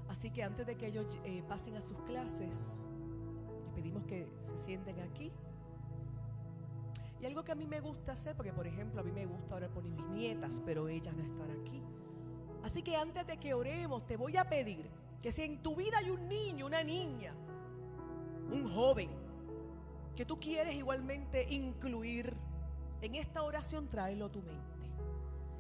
Así 0.09 0.31
que 0.31 0.43
antes 0.43 0.66
de 0.66 0.77
que 0.77 0.87
ellos 0.87 1.20
eh, 1.25 1.43
pasen 1.47 1.77
a 1.77 1.83
sus 1.83 2.01
clases, 2.05 2.83
les 3.64 3.72
pedimos 3.75 4.03
que 4.05 4.27
se 4.57 4.64
sienten 4.64 4.99
aquí. 5.01 5.31
Algo 7.27 7.43
que 7.43 7.53
a 7.53 7.55
mí 7.55 7.66
me 7.66 7.81
gusta 7.81 8.12
hacer, 8.12 8.37
porque 8.37 8.53
por 8.53 8.66
ejemplo 8.66 9.01
a 9.01 9.05
mí 9.05 9.11
me 9.11 9.27
gusta 9.27 9.55
orar 9.55 9.70
por 9.70 9.85
mis 9.85 10.05
nietas, 10.09 10.61
pero 10.64 10.89
ellas 10.89 11.14
no 11.14 11.22
están 11.22 11.51
aquí. 11.51 11.83
Así 12.62 12.83
que 12.83 12.97
antes 12.97 13.27
de 13.27 13.37
que 13.39 13.55
oremos, 13.55 14.07
te 14.07 14.16
voy 14.16 14.37
a 14.37 14.49
pedir 14.49 14.91
que 15.22 15.33
si 15.33 15.43
en 15.43 15.62
tu 15.62 15.75
vida 15.75 15.99
hay 15.99 16.11
un 16.11 16.29
niño, 16.29 16.66
una 16.66 16.83
niña, 16.83 17.35
un 18.51 18.70
joven, 18.75 19.11
que 20.14 20.25
tú 20.25 20.39
quieres 20.39 20.75
igualmente 20.75 21.47
incluir 21.51 22.35
en 23.01 23.14
esta 23.14 23.43
oración, 23.43 23.89
tráelo 23.89 24.27
a 24.27 24.33
tu 24.33 24.43
mente. 24.43 24.75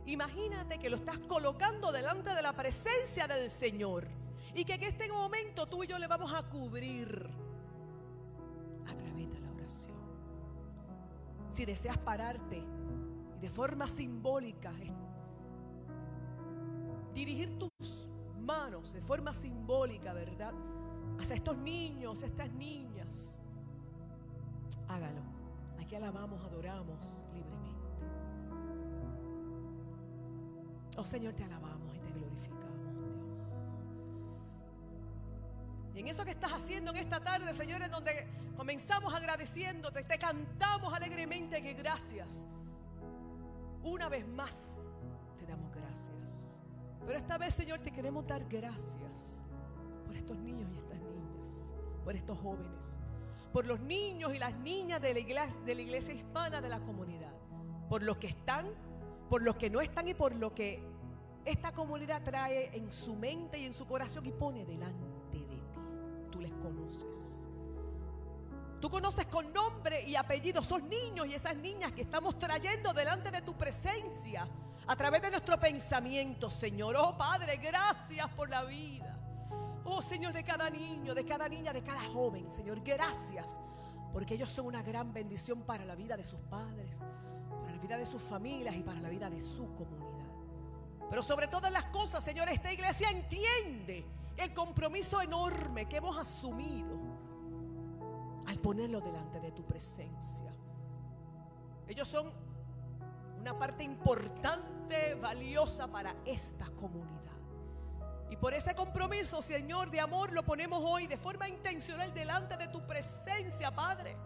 Imagínate 0.06 0.78
que 0.78 0.90
lo 0.90 0.96
estás 0.96 1.18
colocando 1.18 1.92
delante 1.92 2.34
de 2.34 2.42
la 2.42 2.52
presencia 2.52 3.26
del 3.26 3.50
Señor 3.50 4.06
y 4.54 4.64
que 4.64 4.74
en 4.74 4.82
este 4.82 5.08
momento 5.08 5.66
tú 5.66 5.84
y 5.84 5.86
yo 5.86 5.98
le 5.98 6.06
vamos 6.06 6.32
a 6.32 6.42
cubrir 6.42 7.28
Si 11.54 11.64
deseas 11.64 11.96
pararte 11.98 12.64
y 13.36 13.40
de 13.40 13.48
forma 13.48 13.86
simbólica 13.86 14.72
dirigir 17.14 17.56
tus 17.60 18.08
manos 18.40 18.92
de 18.92 19.00
forma 19.00 19.32
simbólica, 19.32 20.12
¿verdad? 20.12 20.52
Hacia 21.20 21.36
estos 21.36 21.56
niños, 21.56 22.24
estas 22.24 22.52
niñas. 22.54 23.38
Hágalo. 24.88 25.20
Aquí 25.80 25.94
alabamos, 25.94 26.42
adoramos 26.42 27.24
libremente. 27.32 27.84
Oh 30.96 31.04
Señor, 31.04 31.34
te 31.34 31.44
alabamos 31.44 31.93
Y 35.94 36.00
en 36.00 36.08
eso 36.08 36.24
que 36.24 36.32
estás 36.32 36.52
haciendo 36.52 36.90
en 36.90 36.98
esta 36.98 37.20
tarde, 37.20 37.52
Señor, 37.54 37.82
en 37.82 37.90
donde 37.90 38.26
comenzamos 38.56 39.14
agradeciéndote, 39.14 40.02
te 40.02 40.18
cantamos 40.18 40.92
alegremente 40.92 41.62
que 41.62 41.74
gracias. 41.74 42.46
Una 43.82 44.08
vez 44.08 44.26
más 44.26 44.74
pero 47.06 47.18
esta 47.18 47.38
vez, 47.38 47.54
Señor, 47.54 47.80
te 47.80 47.90
queremos 47.90 48.26
dar 48.26 48.44
gracias 48.48 49.40
por 50.06 50.16
estos 50.16 50.38
niños 50.38 50.70
y 50.72 50.78
estas 50.78 50.98
niñas, 50.98 51.70
por 52.02 52.16
estos 52.16 52.38
jóvenes, 52.38 52.98
por 53.52 53.66
los 53.66 53.80
niños 53.80 54.34
y 54.34 54.38
las 54.38 54.54
niñas 54.56 55.02
de 55.02 55.12
la 55.12 55.20
iglesia, 55.20 55.60
de 55.64 55.74
la 55.74 55.82
iglesia 55.82 56.14
hispana 56.14 56.60
de 56.60 56.68
la 56.68 56.80
comunidad, 56.80 57.32
por 57.88 58.02
los 58.02 58.16
que 58.16 58.28
están, 58.28 58.70
por 59.28 59.42
los 59.42 59.56
que 59.56 59.68
no 59.68 59.80
están 59.80 60.08
y 60.08 60.14
por 60.14 60.34
lo 60.34 60.54
que 60.54 60.82
esta 61.44 61.72
comunidad 61.72 62.22
trae 62.22 62.74
en 62.74 62.90
su 62.90 63.14
mente 63.14 63.58
y 63.58 63.66
en 63.66 63.74
su 63.74 63.86
corazón 63.86 64.24
y 64.24 64.32
pone 64.32 64.64
delante 64.64 65.13
conoces. 66.64 67.38
Tú 68.80 68.90
conoces 68.90 69.26
con 69.26 69.52
nombre 69.52 70.02
y 70.02 70.16
apellido 70.16 70.60
esos 70.60 70.82
niños 70.82 71.26
y 71.26 71.34
esas 71.34 71.56
niñas 71.56 71.92
que 71.92 72.02
estamos 72.02 72.38
trayendo 72.38 72.92
delante 72.92 73.30
de 73.30 73.42
tu 73.42 73.54
presencia 73.54 74.48
a 74.86 74.96
través 74.96 75.22
de 75.22 75.30
nuestro 75.30 75.58
pensamiento, 75.58 76.50
Señor. 76.50 76.96
Oh 76.98 77.16
Padre, 77.16 77.58
gracias 77.58 78.28
por 78.30 78.48
la 78.48 78.64
vida. 78.64 79.18
Oh 79.84 80.00
Señor, 80.00 80.32
de 80.32 80.42
cada 80.42 80.70
niño, 80.70 81.14
de 81.14 81.24
cada 81.24 81.48
niña, 81.48 81.72
de 81.72 81.82
cada 81.82 82.02
joven, 82.12 82.50
Señor, 82.50 82.80
gracias. 82.80 83.60
Porque 84.12 84.34
ellos 84.34 84.48
son 84.48 84.66
una 84.66 84.82
gran 84.82 85.12
bendición 85.12 85.62
para 85.62 85.84
la 85.84 85.94
vida 85.94 86.16
de 86.16 86.24
sus 86.24 86.40
padres, 86.40 86.98
para 87.60 87.74
la 87.74 87.82
vida 87.82 87.96
de 87.98 88.06
sus 88.06 88.22
familias 88.22 88.74
y 88.74 88.82
para 88.82 89.00
la 89.00 89.10
vida 89.10 89.28
de 89.28 89.40
su 89.40 89.74
comunidad. 89.74 90.30
Pero 91.10 91.22
sobre 91.22 91.48
todas 91.48 91.70
las 91.70 91.84
cosas, 91.84 92.24
Señor, 92.24 92.48
esta 92.48 92.72
iglesia 92.72 93.10
entiende 93.10 94.06
el 94.36 94.52
compromiso 94.52 95.20
enorme 95.20 95.86
que 95.86 95.96
hemos 95.96 96.16
asumido 96.18 96.98
al 98.46 98.58
ponerlo 98.58 99.00
delante 99.00 99.40
de 99.40 99.52
tu 99.52 99.64
presencia. 99.64 100.52
Ellos 101.86 102.08
son 102.08 102.32
una 103.40 103.58
parte 103.58 103.84
importante, 103.84 105.14
valiosa 105.14 105.86
para 105.86 106.14
esta 106.24 106.66
comunidad. 106.70 107.20
Y 108.30 108.36
por 108.36 108.54
ese 108.54 108.74
compromiso, 108.74 109.42
Señor, 109.42 109.90
de 109.90 110.00
amor, 110.00 110.32
lo 110.32 110.44
ponemos 110.44 110.82
hoy 110.82 111.06
de 111.06 111.16
forma 111.16 111.48
intencional 111.48 112.12
delante 112.12 112.56
de 112.56 112.68
tu 112.68 112.84
presencia, 112.86 113.70
Padre. 113.74 114.16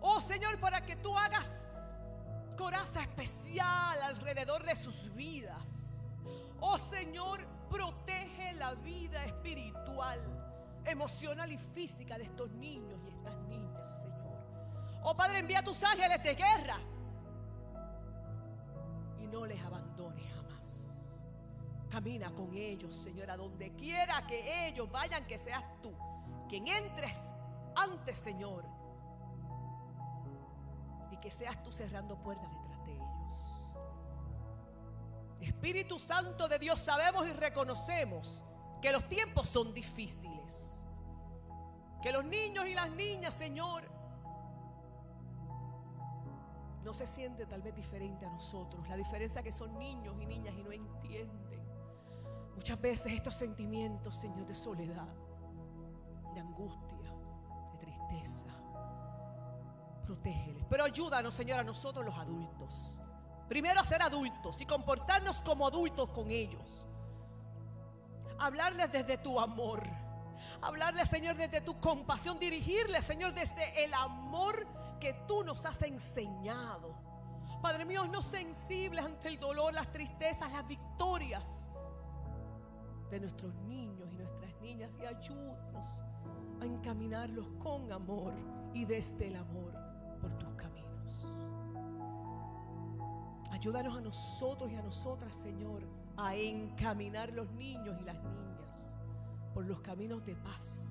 Oh 0.00 0.20
Señor, 0.20 0.60
para 0.60 0.84
que 0.84 0.96
tú 0.96 1.16
hagas 1.16 1.50
coraza 2.56 3.02
especial 3.02 4.02
alrededor 4.02 4.64
de 4.64 4.76
sus 4.76 5.14
vidas. 5.14 6.02
Oh 6.60 6.76
Señor, 6.76 7.40
protege 7.68 8.52
la 8.54 8.74
vida 8.74 9.24
espiritual, 9.24 10.20
emocional 10.84 11.50
y 11.52 11.58
física 11.58 12.18
de 12.18 12.24
estos 12.24 12.50
niños 12.52 13.00
y 13.04 13.08
estas 13.08 13.36
niñas, 13.48 13.98
Señor. 13.98 14.38
Oh 15.02 15.16
Padre, 15.16 15.38
envía 15.40 15.62
tus 15.62 15.82
ángeles 15.82 16.22
de 16.22 16.34
guerra 16.34 16.78
no 19.30 19.46
les 19.46 19.62
abandone 19.62 20.22
jamás. 20.34 21.16
Camina 21.90 22.30
con 22.30 22.54
ellos, 22.54 22.96
Señor, 22.96 23.30
a 23.30 23.36
donde 23.36 23.72
quiera 23.74 24.26
que 24.26 24.68
ellos 24.68 24.90
vayan, 24.90 25.26
que 25.26 25.38
seas 25.38 25.64
tú 25.82 25.92
quien 26.48 26.66
entres 26.68 27.18
antes, 27.76 28.18
Señor. 28.18 28.64
Y 31.10 31.16
que 31.18 31.30
seas 31.30 31.62
tú 31.62 31.72
cerrando 31.72 32.16
puertas. 32.16 32.52
Espíritu 35.40 35.98
Santo 35.98 36.48
de 36.48 36.58
Dios, 36.58 36.80
sabemos 36.80 37.26
y 37.28 37.32
reconocemos 37.32 38.42
que 38.80 38.92
los 38.92 39.08
tiempos 39.08 39.48
son 39.48 39.72
difíciles. 39.72 40.80
Que 42.02 42.12
los 42.12 42.24
niños 42.24 42.66
y 42.66 42.74
las 42.74 42.90
niñas, 42.90 43.34
Señor, 43.34 43.84
no 46.84 46.94
se 46.94 47.06
siente 47.06 47.44
tal 47.46 47.60
vez 47.60 47.74
diferente 47.74 48.24
a 48.24 48.30
nosotros. 48.30 48.88
La 48.88 48.96
diferencia 48.96 49.42
que 49.42 49.52
son 49.52 49.78
niños 49.78 50.16
y 50.20 50.26
niñas 50.26 50.54
y 50.56 50.62
no 50.62 50.72
entienden. 50.72 51.60
Muchas 52.54 52.80
veces 52.80 53.12
estos 53.12 53.34
sentimientos, 53.34 54.16
Señor, 54.16 54.46
de 54.46 54.54
soledad, 54.54 55.08
de 56.34 56.40
angustia, 56.40 57.12
de 57.72 57.78
tristeza. 57.78 58.46
Protégeles. 60.06 60.64
Pero 60.70 60.84
ayúdanos, 60.84 61.34
Señor, 61.34 61.60
a 61.60 61.64
nosotros 61.64 62.06
los 62.06 62.16
adultos. 62.16 63.00
Primero 63.48 63.80
a 63.80 63.84
ser 63.84 64.02
adultos 64.02 64.60
y 64.60 64.66
comportarnos 64.66 65.42
como 65.42 65.66
adultos 65.66 66.10
con 66.10 66.30
ellos. 66.30 66.86
Hablarles 68.38 68.92
desde 68.92 69.18
tu 69.18 69.40
amor. 69.40 69.82
Hablarles, 70.60 71.08
Señor, 71.08 71.36
desde 71.36 71.60
tu 71.60 71.80
compasión. 71.80 72.38
Dirigirles, 72.38 73.04
Señor, 73.04 73.34
desde 73.34 73.84
el 73.84 73.94
amor 73.94 74.66
que 75.00 75.14
tú 75.26 75.42
nos 75.42 75.64
has 75.64 75.80
enseñado. 75.82 76.94
Padre 77.62 77.84
mío, 77.84 78.06
no 78.06 78.22
sensibles 78.22 79.04
ante 79.04 79.28
el 79.28 79.38
dolor, 79.38 79.74
las 79.74 79.90
tristezas, 79.90 80.52
las 80.52 80.66
victorias 80.66 81.68
de 83.10 83.20
nuestros 83.20 83.54
niños 83.62 84.08
y 84.12 84.16
nuestras 84.16 84.54
niñas 84.60 84.96
y 85.00 85.06
ayúdanos 85.06 85.86
a 86.60 86.64
encaminarlos 86.64 87.48
con 87.62 87.90
amor 87.90 88.34
y 88.74 88.84
desde 88.84 89.28
el 89.28 89.36
amor 89.36 89.72
por 90.20 90.30
tus 90.38 90.48
caminos. 90.50 90.67
Ayúdanos 93.50 93.96
a 93.96 94.00
nosotros 94.00 94.70
y 94.70 94.76
a 94.76 94.82
nosotras, 94.82 95.34
Señor, 95.36 95.82
a 96.16 96.34
encaminar 96.34 97.32
los 97.32 97.50
niños 97.52 97.96
y 98.00 98.04
las 98.04 98.16
niñas 98.16 98.92
por 99.54 99.64
los 99.64 99.80
caminos 99.80 100.24
de 100.24 100.36
paz, 100.36 100.88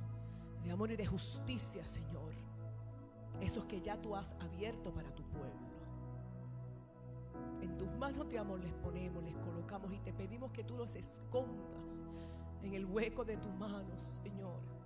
de 0.64 0.72
amor 0.72 0.92
y 0.92 0.96
de 0.96 1.06
justicia, 1.06 1.86
Señor 1.86 2.48
esos 3.42 3.66
que 3.66 3.82
ya 3.82 4.00
tú 4.02 4.16
has 4.16 4.34
abierto 4.40 4.92
para 4.94 5.14
tu 5.14 5.24
pueblo. 5.24 5.68
En 7.62 7.78
tus 7.78 7.90
manos 7.98 8.30
de 8.30 8.40
amor 8.40 8.60
les 8.60 8.74
ponemos, 8.76 9.24
les 9.24 9.36
colocamos 9.38 9.94
y 9.94 10.00
te 10.00 10.14
pedimos 10.14 10.52
que 10.52 10.64
tú 10.64 10.76
los 10.76 10.96
escondas 10.96 11.98
en 12.64 12.74
el 12.74 12.86
hueco 12.86 13.24
de 13.24 13.38
tus 13.38 13.54
manos, 13.56 14.04
Señor. 14.24 14.77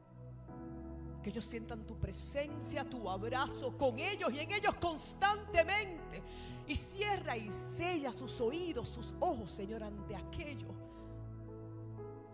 Que 1.22 1.30
ellos 1.30 1.45
sientan 1.45 1.86
tu 1.86 1.95
presencia, 1.97 2.84
tu 2.84 3.09
abrazo 3.09 3.78
con 3.78 3.99
ellos 3.99 4.32
y 4.34 4.39
en 4.39 4.51
ellos 4.51 4.76
constantemente. 4.76 6.24
Y 6.67 6.76
cierra 6.76 7.38
y 7.38 7.51
sella 7.51 8.11
sus 8.11 8.39
oídos, 8.41 8.88
sus 8.88 9.13
ojos, 9.19 9.51
Señor, 9.51 9.84
ante 9.84 10.15
aquello 10.15 10.69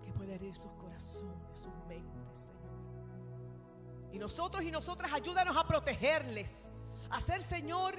que 0.03 0.11
puede 0.13 0.35
herir 0.35 0.55
sus 0.55 0.71
corazones, 0.73 1.59
sus 1.59 1.73
mentes, 1.87 2.39
Señor. 2.39 4.13
Y 4.13 4.19
nosotros 4.19 4.63
y 4.63 4.71
nosotras 4.71 5.11
ayúdanos 5.11 5.57
a 5.57 5.67
protegerles, 5.67 6.71
a 7.09 7.19
ser, 7.19 7.43
Señor, 7.43 7.95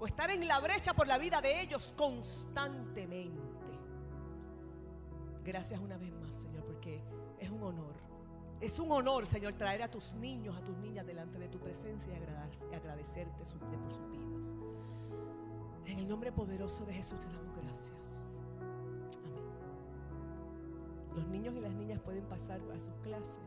o 0.00 0.06
estar 0.06 0.30
en 0.30 0.46
la 0.46 0.58
brecha 0.60 0.94
por 0.94 1.06
la 1.06 1.18
vida 1.18 1.40
de 1.40 1.60
ellos 1.60 1.94
constantemente. 1.96 3.54
Gracias 5.44 5.78
una 5.80 5.96
vez 5.96 6.12
más, 6.14 6.34
Señor, 6.36 6.64
porque 6.64 7.02
es 7.38 7.50
un 7.50 7.62
honor. 7.62 8.03
Es 8.60 8.78
un 8.78 8.90
honor, 8.92 9.26
Señor, 9.26 9.54
traer 9.54 9.82
a 9.82 9.90
tus 9.90 10.12
niños, 10.14 10.56
a 10.56 10.60
tus 10.62 10.76
niñas 10.78 11.06
delante 11.06 11.38
de 11.38 11.48
tu 11.48 11.58
presencia 11.58 12.12
y 12.12 12.74
agradecerte 12.74 13.34
por 13.36 13.46
sus 13.46 13.60
vidas. 13.60 14.34
En 15.86 15.98
el 15.98 16.08
nombre 16.08 16.32
poderoso 16.32 16.84
de 16.86 16.94
Jesús 16.94 17.20
te 17.20 17.26
damos 17.26 17.54
gracias. 17.56 18.34
Amén. 19.24 19.44
Los 21.14 21.26
niños 21.28 21.54
y 21.54 21.60
las 21.60 21.74
niñas 21.74 22.00
pueden 22.00 22.24
pasar 22.24 22.60
a 22.60 22.80
sus 22.80 22.94
clases. 23.02 23.40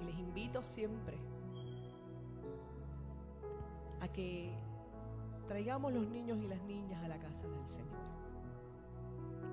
Y 0.00 0.04
les 0.04 0.18
invito 0.18 0.62
siempre 0.62 1.16
a 4.00 4.08
que 4.08 4.52
traigamos 5.46 5.92
los 5.92 6.06
niños 6.08 6.38
y 6.42 6.48
las 6.48 6.60
niñas 6.62 7.02
a 7.02 7.08
la 7.08 7.18
casa 7.18 7.46
del 7.48 7.68
Señor. 7.68 7.86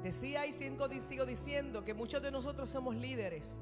Decía 0.04 0.46
y 0.46 0.52
sigo, 0.52 1.26
diciendo 1.26 1.86
que 1.86 1.94
muchos 1.94 2.22
de 2.22 2.30
nosotros 2.30 2.70
somos 2.70 2.96
líderes 2.96 3.62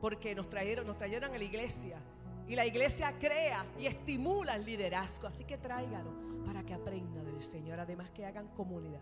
porque 0.00 0.34
nos 0.34 0.48
trajeron, 0.48 0.86
nos 0.86 0.96
trajeron 0.98 1.34
a 1.34 1.38
la 1.38 1.44
iglesia 1.44 1.98
y 2.46 2.56
la 2.56 2.64
iglesia 2.64 3.14
crea 3.18 3.66
y 3.78 3.86
estimula 3.86 4.56
el 4.56 4.64
liderazgo. 4.64 5.26
Así 5.26 5.44
que 5.44 5.58
tráigalo 5.58 6.10
para 6.46 6.62
que 6.64 6.74
aprenda 6.74 7.22
del 7.22 7.42
Señor, 7.42 7.80
además 7.80 8.10
que 8.10 8.24
hagan 8.24 8.48
comunidad. 8.48 9.00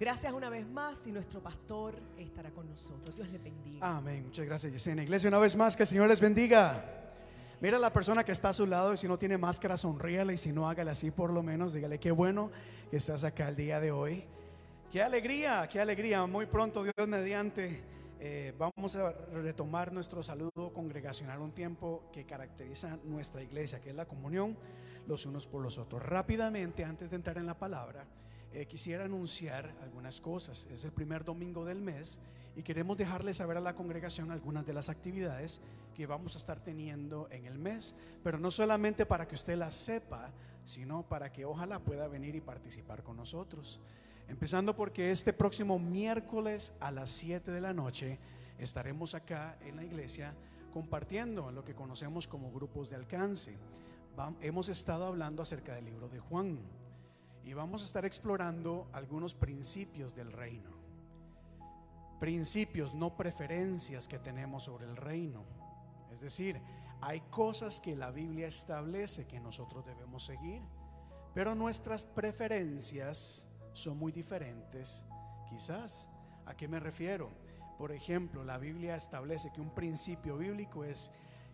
Gracias 0.00 0.32
una 0.32 0.48
vez 0.48 0.66
más 0.66 1.06
y 1.08 1.12
nuestro 1.12 1.42
pastor 1.42 2.00
estará 2.16 2.50
con 2.50 2.68
nosotros. 2.68 3.16
Dios 3.16 3.28
le 3.30 3.38
bendiga. 3.38 3.96
Amén. 3.96 4.24
Muchas 4.26 4.46
gracias, 4.46 4.72
Yesenia. 4.72 5.02
Iglesia, 5.02 5.28
una 5.28 5.38
vez 5.38 5.56
más, 5.56 5.76
que 5.76 5.82
el 5.82 5.88
Señor 5.88 6.06
les 6.06 6.20
bendiga. 6.20 6.84
Mira 7.60 7.76
a 7.76 7.80
la 7.80 7.92
persona 7.92 8.22
que 8.22 8.30
está 8.30 8.50
a 8.50 8.52
su 8.52 8.64
lado 8.64 8.94
y 8.94 8.96
si 8.96 9.08
no 9.08 9.18
tiene 9.18 9.36
máscara, 9.36 9.76
sonríale 9.76 10.34
y 10.34 10.36
si 10.36 10.52
no, 10.52 10.68
hágale 10.68 10.92
así 10.92 11.10
por 11.10 11.32
lo 11.32 11.42
menos. 11.42 11.72
Dígale 11.72 11.98
qué 11.98 12.12
bueno 12.12 12.52
que 12.88 12.98
estás 12.98 13.24
acá 13.24 13.48
el 13.48 13.56
día 13.56 13.80
de 13.80 13.90
hoy. 13.90 14.24
Qué 14.92 15.02
alegría, 15.02 15.68
qué 15.68 15.80
alegría. 15.80 16.24
Muy 16.26 16.46
pronto, 16.46 16.84
Dios 16.84 17.08
mediante, 17.08 17.82
eh, 18.20 18.52
vamos 18.58 18.96
a 18.96 19.12
retomar 19.12 19.92
nuestro 19.92 20.22
saludo 20.22 20.72
congregacional, 20.72 21.40
un 21.40 21.52
tiempo 21.52 22.04
que 22.12 22.24
caracteriza 22.24 22.98
nuestra 23.04 23.42
iglesia, 23.42 23.80
que 23.80 23.90
es 23.90 23.96
la 23.96 24.06
comunión 24.06 24.56
los 25.06 25.24
unos 25.24 25.46
por 25.46 25.62
los 25.62 25.78
otros. 25.78 26.02
Rápidamente, 26.02 26.84
antes 26.84 27.10
de 27.10 27.16
entrar 27.16 27.38
en 27.38 27.46
la 27.46 27.58
palabra, 27.58 28.04
eh, 28.52 28.66
quisiera 28.66 29.04
anunciar 29.04 29.72
algunas 29.82 30.20
cosas. 30.20 30.66
Es 30.72 30.84
el 30.84 30.92
primer 30.92 31.24
domingo 31.24 31.64
del 31.64 31.80
mes 31.80 32.18
y 32.56 32.62
queremos 32.62 32.96
dejarle 32.96 33.34
saber 33.34 33.56
a 33.56 33.60
la 33.60 33.74
congregación 33.74 34.30
algunas 34.30 34.66
de 34.66 34.72
las 34.72 34.88
actividades 34.88 35.60
que 35.94 36.06
vamos 36.06 36.34
a 36.34 36.38
estar 36.38 36.58
teniendo 36.60 37.28
en 37.30 37.46
el 37.46 37.58
mes, 37.58 37.94
pero 38.24 38.38
no 38.38 38.50
solamente 38.50 39.06
para 39.06 39.28
que 39.28 39.34
usted 39.34 39.56
las 39.56 39.74
sepa, 39.74 40.30
sino 40.64 41.02
para 41.02 41.30
que 41.30 41.44
ojalá 41.44 41.78
pueda 41.78 42.08
venir 42.08 42.34
y 42.34 42.40
participar 42.40 43.02
con 43.02 43.16
nosotros. 43.16 43.80
Empezando 44.28 44.76
porque 44.76 45.10
este 45.10 45.32
próximo 45.32 45.78
miércoles 45.78 46.74
a 46.80 46.92
las 46.92 47.10
7 47.10 47.50
de 47.50 47.60
la 47.62 47.72
noche 47.72 48.18
estaremos 48.58 49.14
acá 49.14 49.56
en 49.62 49.76
la 49.76 49.84
iglesia 49.84 50.34
compartiendo 50.72 51.50
lo 51.50 51.64
que 51.64 51.74
conocemos 51.74 52.28
como 52.28 52.52
grupos 52.52 52.90
de 52.90 52.96
alcance. 52.96 53.56
hemos 54.42 54.68
estado 54.68 55.06
hablando 55.06 55.42
acerca 55.42 55.74
del 55.74 55.86
libro 55.86 56.08
de 56.08 56.20
Juan 56.20 56.58
y 57.42 57.54
vamos 57.54 57.80
a 57.82 57.86
estar 57.86 58.04
explorando 58.04 58.88
algunos 58.92 59.34
principios 59.34 60.14
del 60.14 60.30
reino. 60.30 60.76
Principios, 62.20 62.94
no 62.94 63.16
preferencias 63.16 64.08
que 64.08 64.18
tenemos 64.18 64.64
sobre 64.64 64.84
el 64.84 64.96
reino. 64.96 65.44
Es 66.12 66.20
decir, 66.20 66.60
hay 67.00 67.20
cosas 67.30 67.80
que 67.80 67.96
la 67.96 68.10
Biblia 68.10 68.48
establece 68.48 69.26
que 69.26 69.40
nosotros 69.40 69.86
debemos 69.86 70.24
seguir, 70.24 70.60
pero 71.32 71.54
nuestras 71.54 72.04
preferencias 72.04 73.47
son 73.78 73.98
muy 73.98 74.12
diferentes, 74.12 75.04
quizás. 75.48 76.08
¿A 76.46 76.54
qué 76.54 76.68
me 76.68 76.80
refiero? 76.80 77.30
Por 77.78 77.92
ejemplo, 77.92 78.44
la 78.44 78.58
Biblia 78.58 78.96
establece 78.96 79.52
que 79.52 79.60
un 79.60 79.74
principio 79.74 80.36
bíblico 80.36 80.84
es 80.84 81.10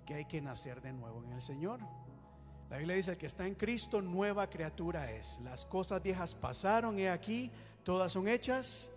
que 0.07 0.15
hay 0.15 0.25
que 0.25 0.41
nacer 0.41 0.81
de 0.81 0.93
nuevo 0.93 1.23
en 1.23 1.33
el 1.33 1.43
Señor. 1.43 1.81
La 2.71 2.79
Biblia 2.79 2.97
dice, 2.97 3.17
que 3.17 3.27
está 3.27 3.47
en 3.47 3.55
Cristo, 3.55 4.01
nueva 4.01 4.49
criatura 4.49 5.11
es. 5.11 5.41
Las 5.45 5.67
cosas 5.67 6.03
viejas 6.03 6.35
pasaron, 6.35 6.99
y 6.99 7.07
aquí, 7.07 7.51
todas 7.83 8.13
son 8.13 8.27
hechas. 8.27 8.91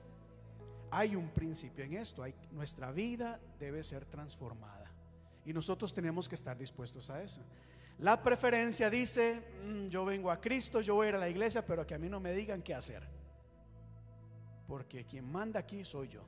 Hay 0.90 1.16
un 1.16 1.30
principio 1.30 1.84
en 1.84 1.94
esto, 1.94 2.24
nuestra 2.52 2.92
vida 2.92 3.40
debe 3.60 3.84
ser 3.84 4.06
transformada. 4.06 4.90
Y 5.46 5.54
nosotros 5.54 5.94
tenemos 5.94 6.30
que 6.30 6.36
estar 6.36 6.58
dispuestos 6.58 7.10
a 7.10 7.22
eso. 7.22 7.42
La 8.00 8.22
preferencia 8.22 8.92
dice, 8.92 9.42
mm, 9.66 9.88
yo 9.88 10.06
vengo 10.06 10.30
a 10.30 10.40
Cristo, 10.40 10.82
yo 10.82 10.96
voy 10.96 11.08
a 11.08 11.10
ir 11.10 11.16
a 11.16 11.20
la 11.20 11.30
iglesia, 11.30 11.66
pero 11.66 11.86
que 11.86 11.96
a 11.96 11.98
mí 11.98 12.10
no 12.10 12.20
me 12.20 12.32
digan 12.32 12.62
qué 12.62 12.76
hacer. 12.76 13.02
Porque 14.68 15.06
quien 15.06 15.32
manda 15.32 15.60
aquí 15.60 15.84
soy 15.84 16.08
yo. 16.10 16.22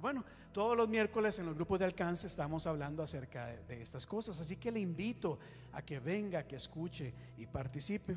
bueno, 0.00 0.24
todos 0.52 0.76
los 0.76 0.88
miércoles 0.88 1.38
en 1.40 1.46
los 1.46 1.56
grupos 1.56 1.80
de 1.80 1.84
alcance 1.84 2.28
estamos 2.28 2.68
hablando 2.68 3.02
acerca 3.02 3.46
de, 3.46 3.82
estas 3.82 4.06
cosas, 4.06 4.38
así 4.38 4.54
que 4.54 4.70
le 4.70 4.78
invito 4.78 5.40
a 5.72 5.82
que 5.82 5.98
venga, 5.98 6.46
que 6.46 6.54
escuche 6.54 7.12
y 7.36 7.46
participe. 7.46 8.16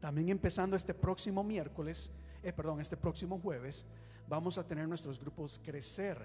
También 0.00 0.30
empezando 0.30 0.74
este 0.76 0.92
próximo 0.92 1.44
miércoles, 1.44 2.10
eh, 2.42 2.52
perdón, 2.52 2.80
este 2.80 2.96
próximo 2.96 3.38
jueves, 3.38 3.86
vamos 4.28 4.58
a 4.58 4.66
tener 4.66 4.88
nuestros 4.88 5.20
grupos 5.20 5.60
crecer 5.62 6.18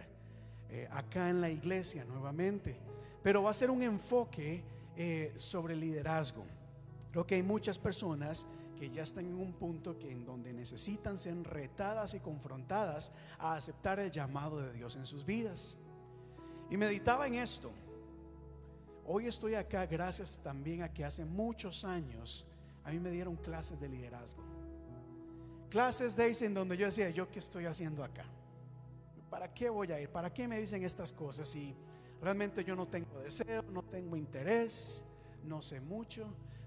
eh, 0.70 0.88
acá 0.90 1.30
en 1.30 1.42
la 1.42 1.50
iglesia 1.50 2.04
nuevamente. 2.06 2.76
Pero 3.22 3.44
va 3.44 3.52
a 3.52 3.54
ser 3.54 3.70
un 3.70 3.84
enfoque 3.84 4.64
eh, 4.98 5.34
sobre 5.38 5.76
liderazgo. 5.76 6.46
Creo 7.12 7.26
que 7.26 7.36
hay 7.36 7.44
muchas 7.44 7.78
personas 7.80 8.48
que 8.76 8.90
ya 8.90 9.04
están 9.04 9.26
en 9.26 9.36
un 9.36 9.54
punto 9.54 9.98
que 9.98 10.12
en 10.12 10.26
donde 10.26 10.54
necesitan 10.54 11.18
ser 11.18 11.36
retadas 11.44 12.14
y 12.14 12.20
confrontadas 12.20 13.12
a 13.40 13.56
aceptar 13.56 14.00
el 14.00 14.12
llamado 14.12 14.60
de 14.60 14.74
Dios 14.74 14.96
en 14.96 15.06
sus 15.06 15.26
vidas. 15.26 15.78
Y 16.70 16.78
meditaba 16.78 17.28
en 17.28 17.36
esto. 17.36 17.72
Hoy 19.06 19.28
estoy 19.28 19.56
acá 19.56 19.86
gracias 19.86 20.38
también 20.40 20.82
a 20.82 20.92
que 20.92 21.06
hace 21.06 21.24
muchos 21.26 21.86
años 21.86 22.46
a 22.84 22.92
mí 22.92 23.00
me 23.00 23.12
dieron 23.12 23.36
clases 23.36 23.80
de 23.80 23.88
liderazgo. 23.88 24.44
Clases 25.70 26.16
de 26.16 26.28
en 26.42 26.54
donde 26.54 26.78
yo 26.78 26.86
decía, 26.86 27.10
¿yo 27.10 27.30
qué 27.30 27.40
estoy 27.40 27.66
haciendo 27.66 28.04
acá? 28.04 28.26
¿Para 29.30 29.54
qué 29.54 29.70
voy 29.70 29.92
a 29.92 30.00
ir? 30.00 30.10
¿Para 30.10 30.34
qué 30.34 30.48
me 30.48 30.60
dicen 30.60 30.84
estas 30.84 31.12
cosas? 31.12 31.54
Y 31.56 31.76
Realmente 32.26 32.64
yo 32.64 32.76
no 32.76 32.88
tengo 32.88 33.20
deseo, 33.20 33.62
no 33.72 33.84
tengo 33.84 34.16
interés, 34.16 35.06
no 35.44 35.62
sé 35.62 35.80
mucho, 35.80 36.26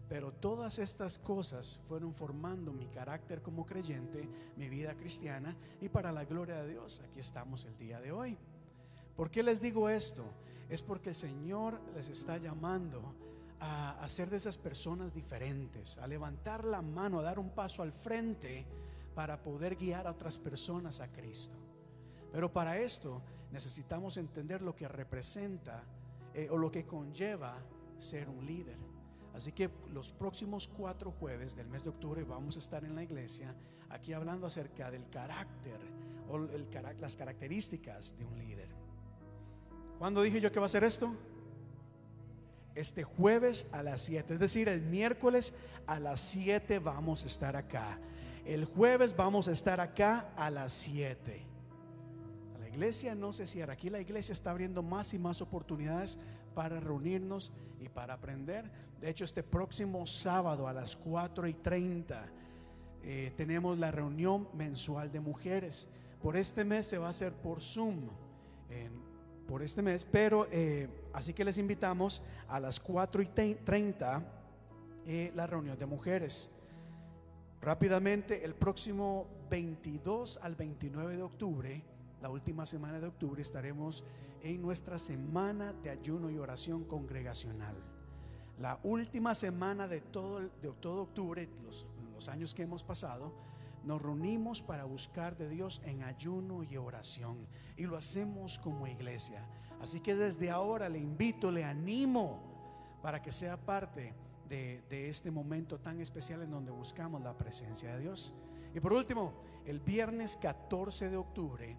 pero 0.09 0.31
todas 0.31 0.79
estas 0.79 1.19
cosas 1.19 1.81
fueron 1.89 2.15
formando 2.15 2.73
mi 2.73 2.87
carácter 2.87 3.43
como 3.43 3.67
creyente, 3.67 4.29
mi 4.57 4.69
vida 4.69 4.95
cristiana 4.95 5.57
y 5.81 5.89
para 5.89 6.13
la 6.13 6.25
gloria 6.25 6.63
de 6.63 6.69
Dios, 6.75 7.03
aquí 7.05 7.19
estamos 7.19 7.65
el 7.65 7.77
día 7.77 8.01
de 8.01 8.13
hoy. 8.13 8.39
¿Por 9.17 9.33
qué 9.33 9.43
les 9.43 9.61
digo 9.61 9.89
esto? 9.89 10.23
Es 10.69 10.81
porque 10.81 11.09
el 11.09 11.17
Señor 11.17 11.81
les 11.97 12.09
está 12.09 12.39
llamando 12.39 13.17
a, 13.59 14.09
ser 14.09 14.31
de 14.31 14.37
esas 14.37 14.59
personas 14.59 15.13
diferentes, 15.13 15.99
a 15.99 16.07
levantar 16.07 16.65
la 16.65 16.83
mano, 16.83 17.19
a 17.19 17.25
dar 17.25 17.41
un 17.41 17.51
paso 17.51 17.83
al 17.83 17.91
frente 17.91 18.65
para 19.13 19.43
poder 19.43 19.75
guiar 19.75 20.07
a 20.07 20.13
otras 20.13 20.39
personas 20.39 21.01
a 21.01 21.09
Cristo. 21.09 21.57
Pero 22.31 22.53
para 22.53 22.79
esto 22.79 23.21
necesitamos 23.51 24.17
entender 24.17 24.63
lo 24.63 24.75
que 24.75 24.89
representa 24.89 25.83
eh, 26.35 26.49
o 26.51 26.57
lo 26.57 26.71
que 26.71 26.85
conlleva 26.85 27.57
ser 27.99 28.29
un 28.29 28.45
líder. 28.45 28.77
Así 29.35 29.53
que 29.53 29.71
los 29.93 30.13
próximos 30.13 30.69
cuatro 30.69 31.13
jueves 31.13 31.55
del 31.55 31.69
mes 31.69 31.85
de 31.85 31.91
octubre 31.91 32.25
vamos 32.25 32.57
a 32.57 32.59
estar 32.59 32.85
en 32.85 32.95
la 32.95 33.03
iglesia 33.03 33.55
aquí 33.89 34.13
hablando 34.13 34.47
acerca 34.47 34.91
del 34.91 35.09
carácter 35.09 35.79
o 36.29 36.39
las 36.39 37.17
características 37.17 38.17
de 38.19 38.25
un 38.25 38.39
líder. 38.39 38.69
¿Cuándo 39.99 40.23
dije 40.23 40.41
yo 40.41 40.53
que 40.53 40.61
va 40.61 40.67
a 40.67 40.71
ser 40.71 40.85
esto? 40.85 41.13
Este 42.75 43.03
jueves 43.03 43.67
a 43.73 43.83
las 43.83 44.03
7, 44.03 44.35
es 44.35 44.41
decir, 44.41 44.69
el 44.69 44.83
miércoles 44.83 45.55
a 45.87 45.99
las 45.99 46.21
7 46.21 46.79
vamos 46.79 47.25
a 47.25 47.27
estar 47.27 47.57
acá. 47.57 47.99
El 48.45 48.65
jueves 48.65 49.17
vamos 49.17 49.49
a 49.49 49.53
estar 49.53 49.81
acá 49.81 50.33
a 50.37 50.51
las 50.51 50.73
7 50.73 51.48
iglesia 52.79 53.17
no 53.17 53.33
se 53.33 53.49
cierra. 53.49 53.73
Aquí 53.73 53.91
la 53.91 54.01
iglesia 54.01 54.33
está 54.33 54.53
abriendo 54.53 54.85
más 54.85 55.13
y 55.13 55.19
más 55.19 55.43
oportunidades 55.43 56.17
para 56.55 56.79
reunirnos 56.79 57.51
y 57.81 57.89
para 57.89 58.15
aprender. 58.15 58.71
De 59.01 59.11
hecho, 59.11 59.25
este 59.25 59.43
próximo 59.43 60.07
sábado 60.07 60.69
a 60.69 60.73
las 60.73 60.95
4 60.95 61.49
y 61.49 61.55
30 61.55 62.25
eh, 63.03 63.33
tenemos 63.37 63.77
la 63.79 63.91
reunión 63.91 64.49
mensual 64.55 65.11
de 65.11 65.19
mujeres. 65.19 65.89
Por 66.23 66.37
este 66.37 66.65
mes 66.65 66.87
se 66.87 66.99
va 66.99 67.09
a 67.09 67.11
hacer 67.11 67.33
por 67.33 67.61
Zoom. 67.61 68.11
por 69.49 69.63
este 69.63 69.83
mes, 69.83 70.05
pero 70.05 70.47
eh, 70.53 70.89
así 71.13 71.33
que 71.33 71.45
les 71.45 71.59
invitamos 71.59 72.23
a 72.47 72.61
las 72.61 72.79
4 72.79 73.23
y 73.23 73.27
30 73.65 74.23
eh, 75.05 75.33
la 75.35 75.49
reunión 75.49 75.77
de 75.77 75.87
mujeres. 75.87 76.49
Rápidamente, 77.61 78.45
el 78.45 78.55
próximo 78.55 79.27
22 79.51 80.39
al 80.43 80.55
29 80.55 81.17
de 81.17 81.23
octubre, 81.23 81.83
la 82.21 82.31
última 82.31 82.67
semana 82.67 83.01
de 83.01 83.07
octubre, 83.07 83.41
estaremos 83.43 84.05
en 84.43 84.63
nuestra 84.63 84.99
semana 84.99 85.73
de 85.73 85.91
ayuno 85.91 86.31
y 86.31 86.39
oración 86.39 86.85
congregacional. 86.85 87.77
La 88.59 88.81
última 88.83 89.35
semana 89.35 89.87
de 89.87 90.01
todo, 90.01 90.41
de 90.41 90.73
todo 90.81 91.03
octubre, 91.03 91.49
los, 91.65 91.87
los 92.15 92.29
años 92.29 92.55
que 92.55 92.63
hemos 92.63 92.83
pasado, 92.83 93.33
nos 93.85 94.03
reunimos 94.03 94.61
para 94.61 94.85
buscar 94.85 95.37
de 95.37 95.49
Dios 95.49 95.81
en 95.85 96.03
ayuno 96.03 96.63
y 96.65 96.77
oración. 96.77 97.47
Y 97.77 97.85
lo 97.85 97.97
hacemos 97.97 98.59
como 98.59 98.87
iglesia. 98.87 99.47
Así 99.81 100.01
que 100.01 100.15
desde 100.15 100.51
ahora 100.51 100.89
le 100.89 100.99
invito, 100.99 101.51
le 101.51 101.65
animo 101.65 102.41
para 103.03 103.23
que 103.23 103.33
sea 103.33 103.57
parte 103.57 104.13
de, 104.49 105.09
este 105.09 105.31
momento 105.31 105.79
tan 105.79 106.01
especial 106.01 106.43
en 106.43 106.51
donde 106.51 106.73
buscamos 106.73 107.23
la 107.23 107.37
presencia 107.37 107.95
de 107.95 108.01
Dios. 108.01 108.35
Y 108.75 108.81
por 108.81 108.93
último, 108.93 109.33
el 109.65 109.81
viernes 109.81 110.37
14 110.37 111.11
de 111.11 111.17
octubre, 111.17 111.77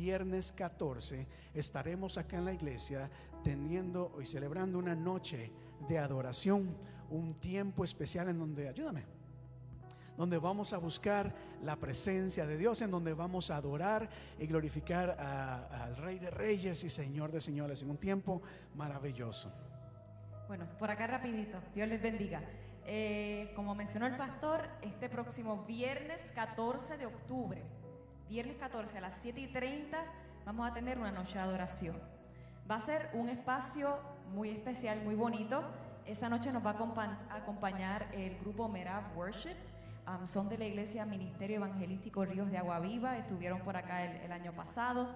viernes 0.00 0.50
14, 0.52 1.26
estaremos 1.52 2.16
acá 2.16 2.38
en 2.38 2.46
la 2.46 2.54
iglesia 2.54 3.10
teniendo 3.44 4.16
y 4.18 4.24
celebrando 4.24 4.78
una 4.78 4.94
noche 4.94 5.52
de 5.86 5.98
adoración, 5.98 6.74
un 7.10 7.34
tiempo 7.34 7.84
especial 7.84 8.30
en 8.30 8.38
donde, 8.38 8.66
ayúdame, 8.66 9.04
donde 10.16 10.38
vamos 10.38 10.72
a 10.72 10.78
buscar 10.78 11.34
la 11.62 11.76
presencia 11.76 12.46
de 12.46 12.56
Dios, 12.56 12.80
en 12.80 12.90
donde 12.90 13.12
vamos 13.12 13.50
a 13.50 13.56
adorar 13.56 14.08
y 14.38 14.46
glorificar 14.46 15.10
al 15.20 15.94
Rey 15.96 16.18
de 16.18 16.30
Reyes 16.30 16.82
y 16.82 16.88
Señor 16.88 17.30
de 17.30 17.42
Señores 17.42 17.82
en 17.82 17.90
un 17.90 17.98
tiempo 17.98 18.40
maravilloso. 18.74 19.52
Bueno, 20.48 20.66
por 20.78 20.90
acá 20.90 21.06
rapidito, 21.08 21.58
Dios 21.74 21.86
les 21.88 22.00
bendiga. 22.00 22.40
Eh, 22.86 23.52
como 23.54 23.74
mencionó 23.74 24.06
el 24.06 24.16
pastor, 24.16 24.66
este 24.80 25.10
próximo 25.10 25.64
viernes 25.66 26.22
14 26.34 26.96
de 26.96 27.04
octubre, 27.04 27.62
viernes 28.30 28.56
14 28.58 28.96
a 28.96 29.00
las 29.00 29.18
7 29.22 29.40
y 29.40 29.48
30, 29.48 29.98
vamos 30.46 30.70
a 30.70 30.72
tener 30.72 30.98
una 30.98 31.10
noche 31.10 31.34
de 31.34 31.40
adoración. 31.40 31.96
Va 32.70 32.76
a 32.76 32.80
ser 32.80 33.10
un 33.12 33.28
espacio 33.28 33.98
muy 34.32 34.50
especial, 34.50 35.02
muy 35.02 35.16
bonito. 35.16 35.64
Esa 36.06 36.28
noche 36.28 36.52
nos 36.52 36.64
va 36.64 36.70
a 36.70 37.36
acompañar 37.36 38.08
el 38.12 38.38
grupo 38.38 38.68
Merav 38.68 39.16
Worship. 39.16 39.56
son 40.26 40.48
de 40.48 40.58
la 40.58 40.64
Iglesia 40.64 41.04
Ministerio 41.04 41.56
Evangelístico 41.56 42.24
Ríos 42.24 42.50
de 42.52 42.58
Agua 42.58 42.78
Viva, 42.78 43.18
estuvieron 43.18 43.60
por 43.62 43.76
acá 43.76 44.04
el 44.04 44.30
año 44.30 44.52
pasado. 44.52 45.08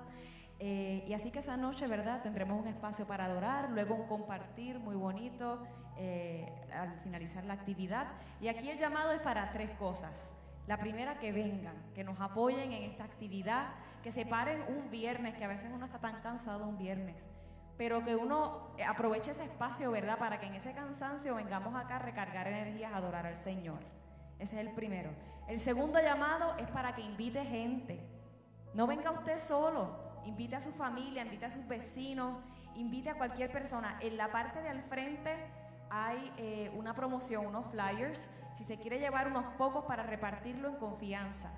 Eh, 0.59 1.05
y 1.07 1.15
así 1.15 1.31
que 1.31 1.41
esa 1.41 1.57
noche, 1.57 1.87
¿verdad? 1.87 2.23
Tendremos 2.23 2.61
un 2.61 2.67
espacio 2.67 3.07
para 3.07 3.27
adorar, 3.27 3.71
luego 3.71 3.95
un 3.95 4.07
compartir 4.07 4.79
muy 4.79 4.97
bonito 4.97 5.63
eh, 5.97 6.53
al 6.73 6.99
finalizar 7.01 7.45
la 7.45 7.55
actividad. 7.55 8.09
Y 8.41 8.49
aquí 8.49 8.71
el 8.71 8.79
llamado 8.79 9.13
es 9.13 9.21
para 9.21 9.53
tres 9.53 9.71
cosas. 9.79 10.33
La 10.67 10.79
primera, 10.79 11.19
que 11.19 11.33
vengan, 11.33 11.75
que 11.95 12.05
nos 12.05 12.21
apoyen 12.21 12.73
en 12.73 12.85
esta 12.85 13.05
actividad, 13.05 13.75
que 14.03 14.11
se 14.11 14.25
paren 14.25 14.63
un 14.69 14.91
viernes, 14.91 15.35
que 15.35 15.45
a 15.45 15.49
veces 15.49 15.71
uno 15.73 15.87
está 15.87 15.99
tan 15.99 16.21
cansado 16.21 16.67
un 16.67 16.79
viernes, 16.79 17.29
pero 17.77 18.05
que 18.05 18.17
uno 18.17 18.71
aproveche 18.87 19.33
ese 19.33 19.45
espacio, 19.45 19.91
¿verdad? 19.91 20.19
Para 20.19 20.41
que 20.41 20.47
en 20.47 20.55
ese 20.55 20.73
cansancio 20.73 21.35
vengamos 21.35 21.75
acá 21.75 21.97
a 21.97 21.99
recargar 21.99 22.47
energías, 22.47 22.93
a 22.93 22.97
adorar 22.97 23.27
al 23.27 23.37
Señor. 23.37 23.81
Ese 24.39 24.61
es 24.61 24.67
el 24.67 24.75
primero. 24.75 25.11
El 25.49 25.61
segundo 25.61 26.01
llamado 26.01 26.57
es 26.59 26.69
para 26.69 26.95
que 26.95 27.03
invite 27.03 27.45
gente. 27.45 28.01
No 28.73 28.87
venga 28.87 29.11
usted 29.11 29.39
solo, 29.39 29.97
invite 30.25 30.57
a 30.57 30.61
su 30.61 30.73
familia, 30.73 31.23
invite 31.23 31.47
a 31.47 31.51
sus 31.51 31.67
vecinos, 31.67 32.39
invite 32.75 33.11
a 33.11 33.15
cualquier 33.15 33.51
persona. 33.53 33.99
En 34.01 34.17
la 34.17 34.33
parte 34.33 34.61
de 34.61 34.69
al 34.69 34.83
frente 34.83 35.37
hay 35.91 36.33
eh, 36.39 36.73
una 36.75 36.95
promoción, 36.95 37.47
unos 37.47 37.67
flyers, 37.71 38.27
si 38.55 38.65
se 38.65 38.79
quiere 38.79 38.99
llevar 38.99 39.27
unos 39.27 39.45
pocos 39.57 39.85
para 39.85 40.03
repartirlo 40.03 40.69
en 40.69 40.77
confianza. 40.77 41.51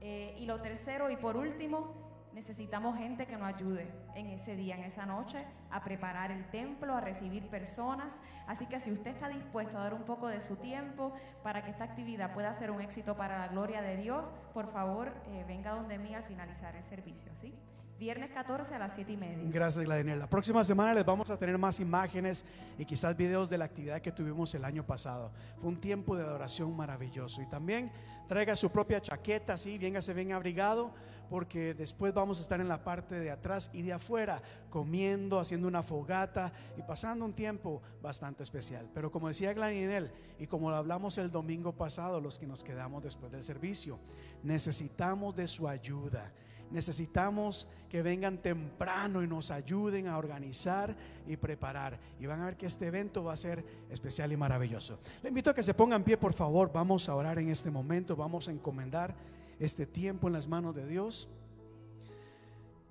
Eh, 0.00 0.36
y 0.38 0.46
lo 0.46 0.60
tercero 0.60 1.10
y 1.10 1.16
por 1.16 1.36
último, 1.36 2.06
necesitamos 2.36 2.98
gente 2.98 3.26
que 3.26 3.38
nos 3.38 3.48
ayude 3.48 3.90
en 4.14 4.28
ese 4.28 4.56
día, 4.56 4.76
en 4.76 4.84
esa 4.84 5.06
noche, 5.06 5.42
a 5.70 5.82
preparar 5.82 6.30
el 6.30 6.44
templo, 6.50 6.94
a 6.94 7.00
recibir 7.00 7.48
personas. 7.48 8.20
Así 8.46 8.66
que 8.66 8.78
si 8.78 8.92
usted 8.92 9.12
está 9.12 9.28
dispuesto 9.28 9.78
a 9.78 9.84
dar 9.84 9.94
un 9.94 10.02
poco 10.02 10.28
de 10.28 10.42
su 10.42 10.56
tiempo 10.56 11.14
para 11.42 11.64
que 11.64 11.70
esta 11.70 11.84
actividad 11.84 12.34
pueda 12.34 12.52
ser 12.52 12.70
un 12.70 12.82
éxito 12.82 13.16
para 13.16 13.38
la 13.38 13.48
gloria 13.48 13.80
de 13.80 13.96
Dios, 13.96 14.22
por 14.52 14.66
favor, 14.66 15.14
eh, 15.28 15.44
venga 15.48 15.70
donde 15.72 15.96
mí 15.98 16.14
al 16.14 16.24
finalizar 16.24 16.76
el 16.76 16.84
servicio, 16.84 17.34
¿sí? 17.34 17.58
Viernes 17.98 18.30
14 18.30 18.74
a 18.74 18.78
las 18.78 18.94
7 18.94 19.12
y 19.12 19.16
media. 19.16 19.38
Gracias, 19.44 19.82
Gladys. 19.82 20.18
La 20.18 20.28
próxima 20.28 20.62
semana 20.64 20.92
les 20.92 21.04
vamos 21.04 21.30
a 21.30 21.38
tener 21.38 21.56
más 21.56 21.80
imágenes 21.80 22.44
y 22.78 22.84
quizás 22.84 23.16
videos 23.16 23.48
de 23.48 23.56
la 23.56 23.64
actividad 23.64 24.02
que 24.02 24.12
tuvimos 24.12 24.54
el 24.54 24.66
año 24.66 24.84
pasado. 24.84 25.32
Fue 25.58 25.70
un 25.70 25.80
tiempo 25.80 26.14
de 26.14 26.22
adoración 26.22 26.76
maravilloso. 26.76 27.40
Y 27.40 27.46
también 27.46 27.90
traiga 28.28 28.54
su 28.54 28.68
propia 28.68 29.00
chaqueta, 29.00 29.54
así, 29.54 29.78
véngase 29.78 30.12
bien 30.12 30.32
abrigado, 30.32 30.92
porque 31.30 31.72
después 31.72 32.12
vamos 32.12 32.38
a 32.38 32.42
estar 32.42 32.60
en 32.60 32.68
la 32.68 32.84
parte 32.84 33.18
de 33.18 33.30
atrás 33.30 33.70
y 33.72 33.80
de 33.80 33.94
afuera, 33.94 34.42
comiendo, 34.68 35.40
haciendo 35.40 35.66
una 35.66 35.82
fogata 35.82 36.52
y 36.76 36.82
pasando 36.82 37.24
un 37.24 37.32
tiempo 37.32 37.80
bastante 38.02 38.42
especial. 38.42 38.90
Pero 38.92 39.10
como 39.10 39.28
decía 39.28 39.54
Gladys 39.54 40.10
y 40.38 40.46
como 40.46 40.68
lo 40.68 40.76
hablamos 40.76 41.16
el 41.16 41.30
domingo 41.30 41.72
pasado, 41.72 42.20
los 42.20 42.38
que 42.38 42.46
nos 42.46 42.62
quedamos 42.62 43.02
después 43.02 43.32
del 43.32 43.42
servicio, 43.42 43.98
necesitamos 44.42 45.34
de 45.34 45.48
su 45.48 45.66
ayuda 45.66 46.30
necesitamos 46.70 47.68
que 47.88 48.02
vengan 48.02 48.38
temprano 48.38 49.22
y 49.22 49.26
nos 49.26 49.50
ayuden 49.50 50.08
a 50.08 50.18
organizar 50.18 50.96
y 51.26 51.36
preparar. 51.36 51.98
Y 52.18 52.26
van 52.26 52.40
a 52.40 52.46
ver 52.46 52.56
que 52.56 52.66
este 52.66 52.86
evento 52.86 53.24
va 53.24 53.32
a 53.32 53.36
ser 53.36 53.64
especial 53.90 54.32
y 54.32 54.36
maravilloso. 54.36 54.98
Le 55.22 55.28
invito 55.28 55.50
a 55.50 55.54
que 55.54 55.62
se 55.62 55.74
pongan 55.74 56.02
pie, 56.04 56.16
por 56.16 56.34
favor. 56.34 56.72
Vamos 56.72 57.08
a 57.08 57.14
orar 57.14 57.38
en 57.38 57.48
este 57.48 57.70
momento. 57.70 58.16
Vamos 58.16 58.48
a 58.48 58.52
encomendar 58.52 59.14
este 59.58 59.86
tiempo 59.86 60.26
en 60.26 60.32
las 60.32 60.48
manos 60.48 60.74
de 60.74 60.86
Dios. 60.86 61.28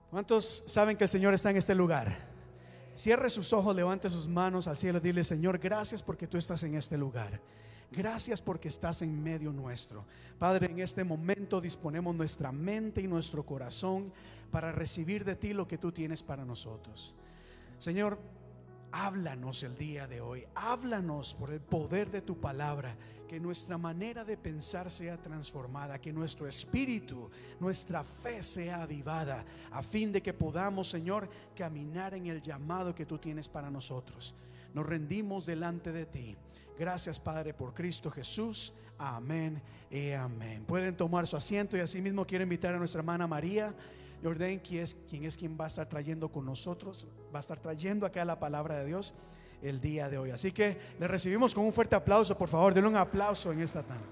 ¿Cuántos 0.10 0.64
saben 0.66 0.98
que 0.98 1.04
el 1.04 1.10
Señor 1.10 1.34
está 1.34 1.52
en 1.52 1.58
este 1.58 1.76
lugar? 1.76 2.36
Cierre 2.96 3.30
sus 3.30 3.52
ojos, 3.52 3.76
levante 3.76 4.10
sus 4.10 4.28
manos 4.28 4.68
al 4.68 4.78
cielo 4.78 5.00
y 5.00 5.02
dile, 5.02 5.24
Señor, 5.24 5.58
gracias 5.60 6.02
porque 6.02 6.28
tú 6.28 6.38
estás 6.38 6.64
en 6.64 6.76
este 6.76 6.98
lugar. 6.98 7.42
Gracias 7.92 8.42
porque 8.42 8.68
estás 8.68 9.02
en 9.02 9.24
medio 9.24 9.52
nuestro. 9.52 10.06
Padre, 10.38 10.68
en 10.68 10.80
este 10.80 11.04
momento 11.04 11.62
disponemos 11.62 12.16
nuestra 12.16 12.52
mente 12.52 13.02
y 13.02 13.08
nuestro 13.08 13.46
corazón 13.46 14.12
para 14.52 14.72
recibir 14.72 15.24
de 15.24 15.36
ti 15.36 15.54
lo 15.54 15.68
que 15.68 15.78
tú 15.78 15.92
tienes 15.92 16.24
para 16.24 16.44
nosotros. 16.44 17.16
Señor, 17.78 18.20
háblanos 18.92 19.64
el 19.64 19.78
día 19.78 20.08
de 20.08 20.22
hoy. 20.22 20.46
Háblanos 20.56 21.34
por 21.34 21.52
el 21.52 21.60
poder 21.60 22.10
de 22.12 22.22
tu 22.22 22.40
palabra. 22.40 22.96
Que 23.28 23.40
nuestra 23.40 23.78
manera 23.78 24.24
de 24.24 24.38
pensar 24.38 24.90
sea 24.90 25.18
transformada. 25.18 26.00
Que 26.00 26.14
nuestro 26.14 26.48
espíritu, 26.48 27.30
nuestra 27.60 28.04
fe 28.04 28.42
sea 28.42 28.84
avivada. 28.84 29.44
A 29.72 29.84
fin 29.84 30.12
de 30.12 30.22
que 30.22 30.34
podamos, 30.34 30.90
Señor, 30.90 31.30
caminar 31.56 32.14
en 32.14 32.28
el 32.28 32.42
llamado 32.42 32.96
que 32.96 33.06
tú 33.06 33.18
tienes 33.18 33.48
para 33.48 33.70
nosotros. 33.70 34.34
Nos 34.76 34.86
rendimos 34.86 35.46
delante 35.46 35.94
de 35.94 36.06
ti. 36.06 36.36
Gracias 36.78 37.18
Padre 37.18 37.54
por 37.54 37.74
Cristo 37.74 38.12
Jesús. 38.12 38.74
Amén 38.98 39.62
y 39.90 40.12
amén. 40.12 40.66
Pueden 40.66 40.98
tomar 40.98 41.26
su 41.28 41.38
asiento 41.38 41.78
y 41.78 41.80
asimismo 41.80 42.28
quiero 42.28 42.44
invitar 42.44 42.76
a 42.76 42.78
nuestra 42.78 43.00
hermana 43.00 43.26
María 43.26 43.74
Jordan, 44.22 44.60
quien 44.60 44.84
es, 44.84 44.98
quien 45.10 45.24
es 45.24 45.38
quien 45.38 45.58
va 45.58 45.64
a 45.64 45.68
estar 45.68 45.88
trayendo 45.88 46.28
con 46.28 46.46
nosotros, 46.46 47.08
va 47.34 47.40
a 47.40 47.42
estar 47.42 47.58
trayendo 47.58 48.06
acá 48.06 48.26
la 48.26 48.38
palabra 48.38 48.80
de 48.80 48.86
Dios 48.86 49.14
el 49.62 49.80
día 49.80 50.10
de 50.10 50.18
hoy. 50.18 50.32
Así 50.32 50.52
que 50.52 50.78
le 51.00 51.08
recibimos 51.08 51.56
con 51.56 51.64
un 51.64 51.72
fuerte 51.72 51.96
aplauso, 51.96 52.38
por 52.38 52.50
favor, 52.50 52.74
denle 52.74 52.90
un 52.90 52.98
aplauso 52.98 53.54
en 53.54 53.62
esta 53.62 53.82
tarde. 53.82 54.04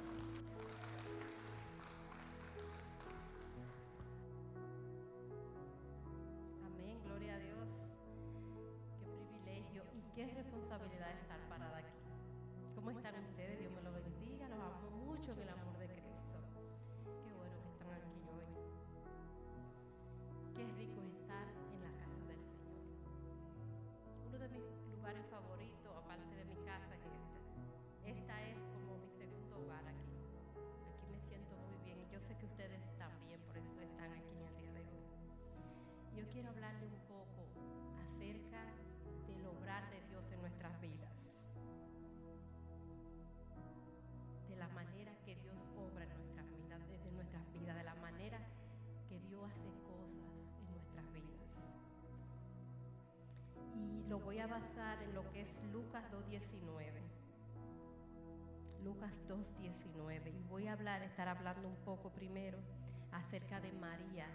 María. 63.93 64.25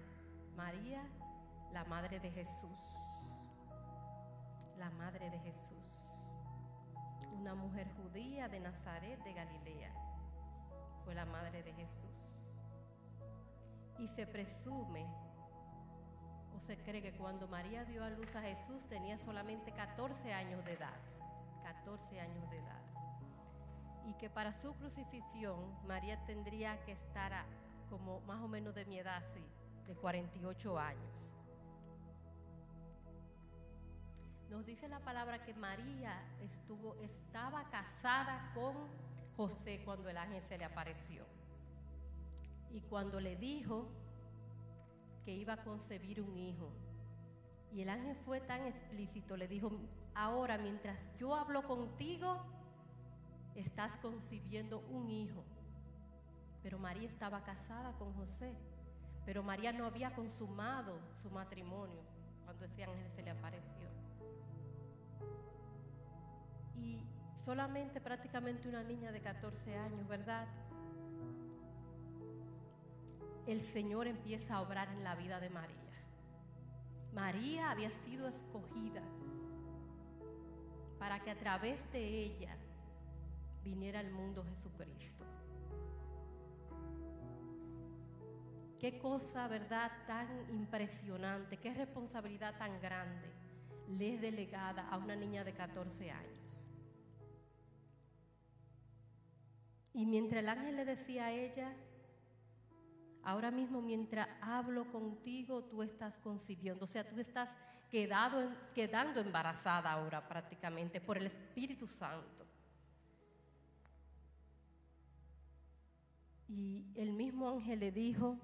María, 0.57 1.03
la 1.73 1.85
madre 1.87 2.21
de 2.21 2.31
Jesús. 2.31 2.79
La 4.79 4.89
madre 4.91 5.31
de 5.31 5.39
Jesús. 5.41 5.91
Una 7.33 7.57
mujer 7.57 7.89
judía 7.97 8.49
de 8.49 8.61
Nazaret 8.61 9.19
de 9.25 9.33
Galilea. 9.33 9.93
Fue 11.05 11.15
la 11.15 11.25
madre 11.25 11.65
de 11.65 11.73
Jesús. 11.73 12.63
Y 13.99 14.07
se 14.09 14.29
presume 14.29 15.05
o 16.55 16.61
se 16.61 16.79
cree 16.79 17.03
que 17.03 17.17
cuando 17.17 17.49
María 17.49 17.85
dio 17.85 18.05
a 18.05 18.11
luz 18.11 18.33
a 18.37 18.43
Jesús 18.43 18.85
tenía 18.89 19.19
solamente 19.19 19.73
14 19.73 20.33
años 20.33 20.65
de 20.65 20.75
edad. 20.75 21.01
14 21.65 22.21
años 22.21 22.49
de 22.51 22.59
edad. 22.59 22.83
Y 24.07 24.15
que 24.15 24.31
para 24.31 24.53
su 24.53 24.73
crucifixión 24.75 25.77
María 25.85 26.25
tendría 26.27 26.81
que 26.85 26.93
estar 26.93 27.33
a, 27.33 27.45
como 27.89 28.21
más 28.23 28.43
o 28.43 28.49
menos 28.49 28.75
de 28.75 28.85
mi 28.85 28.99
edad, 28.99 29.23
sí, 29.35 29.43
de 29.87 29.95
48 29.95 30.79
años. 30.79 31.35
Nos 34.51 34.65
dice 34.65 34.89
la 34.89 35.01
palabra 35.01 35.45
que 35.45 35.53
María 35.55 36.23
estuvo, 36.41 36.95
estaba 37.03 37.69
casada 37.71 38.51
con 38.55 38.75
José 39.37 39.83
cuando 39.85 40.09
el 40.09 40.17
ángel 40.17 40.43
se 40.49 40.57
le 40.57 40.65
apareció. 40.65 41.25
Y 42.71 42.81
cuando 42.83 43.21
le 43.21 43.37
dijo 43.37 43.89
que 45.25 45.33
iba 45.33 45.55
a 45.55 45.65
concebir 45.65 46.21
un 46.23 46.37
hijo, 46.37 46.71
y 47.73 47.83
el 47.83 47.91
ángel 47.91 48.17
fue 48.25 48.41
tan 48.41 48.65
explícito, 48.67 49.37
le 49.37 49.47
dijo, 49.47 49.71
ahora 50.15 50.57
mientras 50.57 50.99
yo 51.19 51.35
hablo 51.35 51.63
contigo, 51.65 52.39
estás 53.55 53.99
concibiendo 53.99 54.81
un 54.91 55.11
hijo. 55.11 55.45
Pero 56.63 56.79
María 56.79 57.09
estaba 57.09 57.43
casada 57.43 57.93
con 57.99 58.13
José, 58.15 58.53
pero 59.25 59.43
María 59.43 59.73
no 59.73 59.87
había 59.87 60.15
consumado 60.15 60.99
su 61.23 61.31
matrimonio 61.31 62.01
cuando 62.45 62.65
ese 62.65 62.85
ángel 62.85 63.11
se 63.15 63.23
le 63.23 63.31
apareció. 63.31 63.89
Y 66.77 67.05
solamente 67.45 68.01
prácticamente 68.01 68.69
una 68.69 68.83
niña 68.83 69.13
de 69.13 69.21
14 69.21 69.77
años, 69.77 70.09
¿verdad? 70.09 70.47
El 73.47 73.61
Señor 73.73 74.07
empieza 74.07 74.57
a 74.57 74.61
obrar 74.61 74.89
en 74.89 75.05
la 75.05 75.15
vida 75.15 75.41
de 75.41 75.51
María. 75.51 75.77
María 77.15 77.71
había 77.71 77.91
sido 78.05 78.29
escogida 78.29 79.03
para 80.99 81.21
que 81.21 81.31
a 81.31 81.39
través 81.39 81.81
de 81.93 82.01
ella 82.01 82.57
viniera 83.65 84.01
al 84.01 84.11
mundo 84.11 84.45
Jesucristo. 84.45 85.18
Qué 88.79 88.99
cosa, 88.99 89.49
¿verdad?, 89.49 89.91
tan 90.07 90.29
impresionante, 90.51 91.57
qué 91.57 91.75
responsabilidad 91.75 92.57
tan 92.59 92.81
grande 92.81 93.29
le 93.89 94.15
es 94.15 94.21
delegada 94.21 94.89
a 94.89 94.99
una 94.99 95.17
niña 95.17 95.43
de 95.43 95.53
14 95.53 96.11
años. 96.11 96.65
Y 99.95 100.05
mientras 100.07 100.43
el 100.43 100.49
ángel 100.49 100.77
le 100.77 100.85
decía 100.85 101.27
a 101.27 101.33
ella, 101.33 101.75
ahora 103.25 103.51
mismo 103.51 103.83
mientras 103.83 104.29
hablo 104.41 104.93
contigo, 104.93 105.65
tú 105.65 105.83
estás 105.83 106.19
concibiendo, 106.19 106.85
o 106.85 106.89
sea, 106.89 107.09
tú 107.09 107.19
estás 107.19 107.49
quedando 107.91 109.21
embarazada 109.21 109.91
ahora 109.91 110.29
prácticamente 110.29 111.01
por 111.01 111.19
el 111.19 111.27
Espíritu 111.27 111.89
Santo. 111.89 112.47
Y 116.49 116.85
el 116.95 117.13
mismo 117.13 117.49
ángel 117.49 117.81
le 117.81 117.91
dijo 117.91 118.39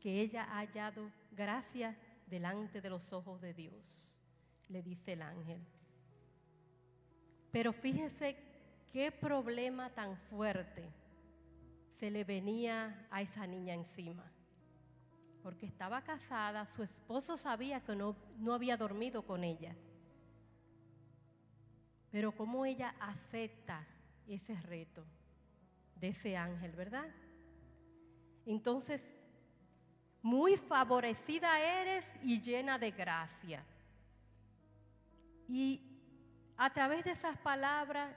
que 0.00 0.20
ella 0.20 0.44
ha 0.44 0.58
hallado 0.58 1.10
gracia 1.32 1.96
delante 2.26 2.80
de 2.80 2.90
los 2.90 3.12
ojos 3.12 3.40
de 3.40 3.54
Dios, 3.54 4.16
le 4.68 4.82
dice 4.82 5.14
el 5.14 5.22
ángel. 5.22 5.60
Pero 7.50 7.72
fíjense 7.72 8.36
qué 8.92 9.10
problema 9.10 9.90
tan 9.90 10.16
fuerte 10.16 10.92
se 11.98 12.10
le 12.10 12.24
venía 12.24 13.06
a 13.10 13.22
esa 13.22 13.46
niña 13.46 13.74
encima. 13.74 14.24
Porque 15.42 15.66
estaba 15.66 16.02
casada, 16.02 16.66
su 16.66 16.82
esposo 16.82 17.36
sabía 17.36 17.80
que 17.80 17.96
no, 17.96 18.16
no 18.38 18.54
había 18.54 18.76
dormido 18.76 19.22
con 19.22 19.44
ella. 19.44 19.74
Pero 22.10 22.32
cómo 22.32 22.64
ella 22.66 22.94
acepta 23.00 23.86
ese 24.26 24.54
reto 24.62 25.04
de 25.96 26.08
ese 26.08 26.36
ángel, 26.36 26.72
¿verdad? 26.72 27.08
Entonces, 28.46 29.02
muy 30.28 30.58
favorecida 30.58 31.58
eres 31.58 32.04
y 32.22 32.40
llena 32.40 32.78
de 32.78 32.90
gracia. 32.90 33.64
Y 35.48 35.80
a 36.56 36.70
través 36.70 37.04
de 37.04 37.12
esas 37.12 37.38
palabras 37.38 38.14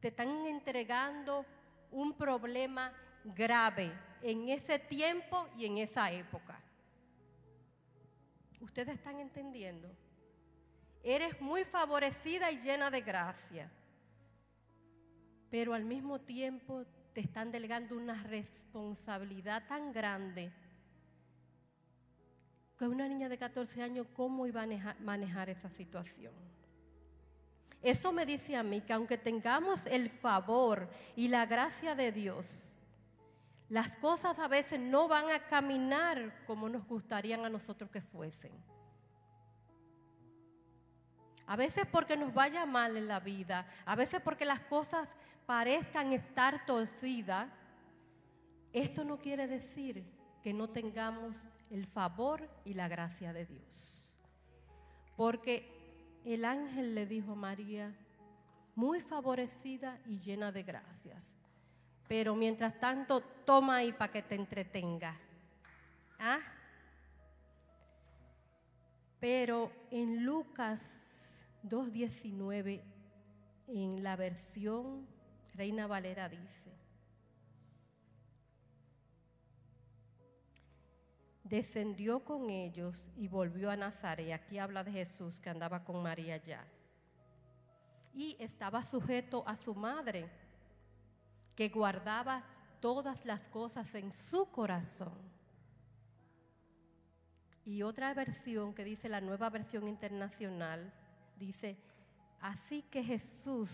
te 0.00 0.08
están 0.08 0.28
entregando 0.46 1.44
un 1.90 2.12
problema 2.12 2.92
grave 3.24 3.92
en 4.22 4.48
ese 4.48 4.78
tiempo 4.78 5.48
y 5.56 5.66
en 5.66 5.78
esa 5.78 6.12
época. 6.12 6.60
¿Ustedes 8.60 8.94
están 8.94 9.18
entendiendo? 9.18 9.88
Eres 11.02 11.40
muy 11.40 11.64
favorecida 11.64 12.52
y 12.52 12.60
llena 12.60 12.90
de 12.92 13.00
gracia 13.00 13.70
pero 15.50 15.74
al 15.74 15.84
mismo 15.84 16.20
tiempo 16.20 16.84
te 17.12 17.20
están 17.20 17.50
delegando 17.50 17.96
una 17.96 18.22
responsabilidad 18.24 19.66
tan 19.68 19.92
grande 19.92 20.52
que 22.78 22.86
una 22.86 23.08
niña 23.08 23.28
de 23.28 23.38
14 23.38 23.82
años, 23.82 24.06
¿cómo 24.14 24.46
iba 24.46 24.62
a 24.62 24.94
manejar, 25.00 25.48
esa 25.48 25.70
situación? 25.70 26.32
Eso 27.82 28.12
me 28.12 28.26
dice 28.26 28.56
a 28.56 28.62
mí 28.62 28.80
que 28.80 28.92
aunque 28.92 29.16
tengamos 29.16 29.86
el 29.86 30.10
favor 30.10 30.88
y 31.14 31.28
la 31.28 31.46
gracia 31.46 31.94
de 31.94 32.12
Dios, 32.12 32.72
las 33.68 33.96
cosas 33.96 34.38
a 34.38 34.48
veces 34.48 34.78
no 34.78 35.08
van 35.08 35.30
a 35.30 35.46
caminar 35.46 36.44
como 36.46 36.68
nos 36.68 36.86
gustarían 36.86 37.44
a 37.44 37.50
nosotros 37.50 37.90
que 37.90 38.00
fuesen. 38.00 38.52
A 41.46 41.56
veces 41.56 41.86
porque 41.90 42.16
nos 42.16 42.34
vaya 42.34 42.66
mal 42.66 42.96
en 42.96 43.06
la 43.06 43.20
vida, 43.20 43.66
a 43.84 43.94
veces 43.94 44.20
porque 44.20 44.44
las 44.44 44.60
cosas 44.60 45.08
parezcan 45.46 46.12
estar 46.12 46.66
torcidas, 46.66 47.48
esto 48.72 49.04
no 49.04 49.18
quiere 49.18 49.46
decir 49.46 50.04
que 50.42 50.52
no 50.52 50.68
tengamos 50.68 51.36
el 51.70 51.86
favor 51.86 52.48
y 52.64 52.74
la 52.74 52.88
gracia 52.88 53.32
de 53.32 53.46
Dios. 53.46 54.14
Porque 55.16 55.68
el 56.24 56.44
ángel 56.44 56.94
le 56.94 57.06
dijo 57.06 57.32
a 57.32 57.36
María, 57.36 57.94
muy 58.74 59.00
favorecida 59.00 59.98
y 60.06 60.20
llena 60.20 60.52
de 60.52 60.62
gracias. 60.62 61.34
Pero 62.08 62.36
mientras 62.36 62.78
tanto, 62.78 63.20
toma 63.44 63.76
ahí 63.76 63.92
para 63.92 64.12
que 64.12 64.22
te 64.22 64.34
entretenga. 64.34 65.16
¿Ah? 66.18 66.40
Pero 69.18 69.72
en 69.90 70.24
Lucas 70.24 71.46
2.19, 71.64 72.82
en 73.68 74.02
la 74.02 74.14
versión 74.14 75.06
Reina 75.54 75.86
Valera 75.86 76.28
dice, 76.28 76.70
descendió 81.48 82.24
con 82.24 82.50
ellos 82.50 83.10
y 83.16 83.28
volvió 83.28 83.70
a 83.70 83.76
Nazaret. 83.76 84.32
Aquí 84.32 84.58
habla 84.58 84.82
de 84.82 84.92
Jesús 84.92 85.40
que 85.40 85.50
andaba 85.50 85.84
con 85.84 86.02
María 86.02 86.36
ya. 86.38 86.64
Y 88.14 88.36
estaba 88.38 88.82
sujeto 88.82 89.44
a 89.46 89.56
su 89.56 89.74
madre, 89.74 90.28
que 91.54 91.68
guardaba 91.68 92.44
todas 92.80 93.24
las 93.24 93.40
cosas 93.48 93.94
en 93.94 94.12
su 94.12 94.46
corazón. 94.50 95.14
Y 97.64 97.82
otra 97.82 98.14
versión 98.14 98.74
que 98.74 98.84
dice 98.84 99.08
la 99.08 99.20
nueva 99.20 99.50
versión 99.50 99.88
internacional, 99.88 100.92
dice, 101.38 101.76
así 102.40 102.82
que 102.82 103.02
Jesús 103.02 103.70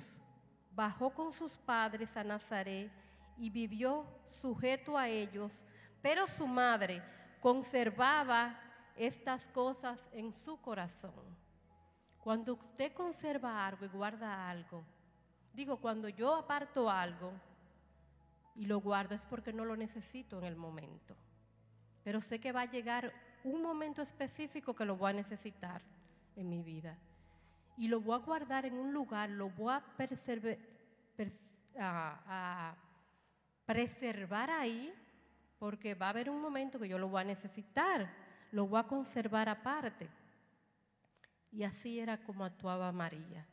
bajó 0.75 1.11
con 1.11 1.33
sus 1.33 1.57
padres 1.59 2.17
a 2.17 2.25
Nazaret 2.25 2.91
y 3.37 3.51
vivió 3.51 4.07
sujeto 4.31 4.97
a 4.97 5.09
ellos, 5.09 5.53
pero 6.01 6.27
su 6.27 6.47
madre 6.47 7.03
conservaba 7.43 8.57
estas 8.97 9.45
cosas 9.47 9.99
en 10.13 10.33
su 10.33 10.61
corazón. 10.61 11.37
Cuando 12.21 12.55
usted 12.55 12.93
conserva 12.93 13.67
algo 13.67 13.85
y 13.85 13.89
guarda 13.89 14.49
algo, 14.49 14.85
digo, 15.53 15.77
cuando 15.79 16.09
yo 16.09 16.37
aparto 16.37 16.89
algo 16.89 17.33
y 18.55 18.67
lo 18.67 18.81
guardo 18.81 19.17
es 19.17 19.21
porque 19.23 19.53
no 19.53 19.65
lo 19.65 19.77
necesito 19.77 20.39
en 20.39 20.45
el 20.45 20.55
momento, 20.55 21.17
pero 22.05 22.21
sé 22.21 22.39
que 22.39 22.53
va 22.53 22.61
a 22.61 22.71
llegar 22.71 23.13
un 23.43 23.61
momento 23.61 24.03
específico 24.03 24.73
que 24.73 24.85
lo 24.85 24.97
voy 24.97 25.11
a 25.11 25.15
necesitar. 25.15 25.83
en 26.35 26.49
mi 26.49 26.63
vida. 26.63 26.97
Y 27.77 27.89
lo 27.89 28.01
voy 28.01 28.15
a 28.15 28.25
guardar 28.25 28.65
en 28.65 28.73
un 28.73 28.91
lugar, 28.91 29.29
lo 29.29 29.51
voy 29.51 29.75
a, 29.75 29.83
a 31.79 32.75
preservar 33.67 34.51
ahí, 34.51 34.91
porque 35.63 35.95
va 35.95 36.07
a 36.07 36.11
haber 36.11 36.29
un 36.29 36.41
momento 36.41 36.77
que 36.77 36.89
yo 36.89 36.99
lo 36.99 37.09
voy 37.09 37.21
a 37.21 37.25
necesitar, 37.25 38.13
lo 38.51 38.67
voy 38.67 38.81
a 38.81 38.83
conservar 38.83 39.49
aparte. 39.49 40.09
Y 41.53 41.63
así 41.63 42.01
era 42.01 42.21
como 42.25 42.45
actuaba 42.45 42.91
María. 42.91 43.47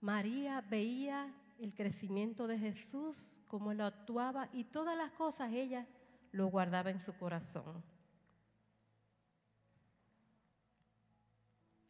María 0.00 0.60
veía 0.60 1.34
el 1.58 1.74
crecimiento 1.74 2.46
de 2.46 2.60
Jesús, 2.60 3.40
cómo 3.48 3.74
lo 3.74 3.86
actuaba 3.86 4.48
y 4.52 4.62
todas 4.62 4.96
las 4.96 5.10
cosas 5.10 5.52
ella 5.52 5.84
lo 6.30 6.46
guardaba 6.46 6.90
en 6.90 7.00
su 7.00 7.12
corazón. 7.12 7.82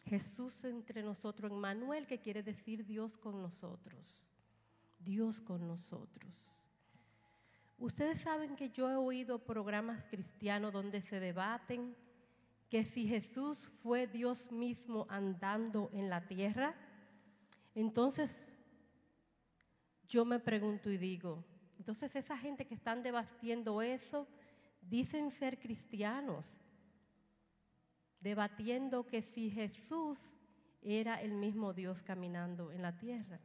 Jesús 0.06 0.64
entre 0.64 1.02
nosotros, 1.02 1.52
en 1.52 1.58
Manuel, 1.58 2.06
que 2.06 2.20
quiere 2.20 2.42
decir 2.42 2.86
Dios 2.86 3.18
con 3.18 3.42
nosotros. 3.42 4.30
Dios 4.98 5.42
con 5.42 5.68
nosotros. 5.68 6.67
Ustedes 7.78 8.20
saben 8.20 8.56
que 8.56 8.70
yo 8.70 8.90
he 8.90 8.96
oído 8.96 9.38
programas 9.38 10.04
cristianos 10.04 10.72
donde 10.72 11.00
se 11.00 11.20
debaten 11.20 11.94
que 12.68 12.82
si 12.82 13.06
Jesús 13.06 13.58
fue 13.82 14.08
Dios 14.08 14.50
mismo 14.50 15.06
andando 15.08 15.88
en 15.92 16.10
la 16.10 16.26
tierra, 16.26 16.74
entonces 17.74 18.36
yo 20.08 20.24
me 20.24 20.40
pregunto 20.40 20.90
y 20.90 20.98
digo, 20.98 21.44
entonces 21.78 22.16
esa 22.16 22.36
gente 22.36 22.66
que 22.66 22.74
están 22.74 23.02
debatiendo 23.02 23.80
eso, 23.80 24.26
dicen 24.80 25.30
ser 25.30 25.58
cristianos, 25.60 26.60
debatiendo 28.20 29.06
que 29.06 29.22
si 29.22 29.50
Jesús 29.50 30.18
era 30.82 31.22
el 31.22 31.34
mismo 31.34 31.72
Dios 31.72 32.02
caminando 32.02 32.72
en 32.72 32.82
la 32.82 32.98
tierra. 32.98 33.40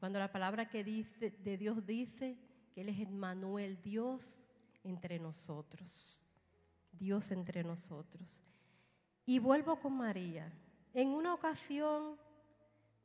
Cuando 0.00 0.18
la 0.18 0.32
palabra 0.32 0.66
que 0.66 0.82
dice 0.82 1.30
de 1.30 1.58
Dios 1.58 1.86
dice 1.86 2.38
que 2.74 2.80
Él 2.80 2.88
es 2.88 2.98
Emmanuel, 2.98 3.80
Dios 3.82 4.40
entre 4.82 5.18
nosotros. 5.18 6.26
Dios 6.90 7.30
entre 7.32 7.62
nosotros. 7.62 8.42
Y 9.26 9.38
vuelvo 9.38 9.78
con 9.78 9.98
María. 9.98 10.50
En 10.94 11.08
una 11.08 11.34
ocasión 11.34 12.16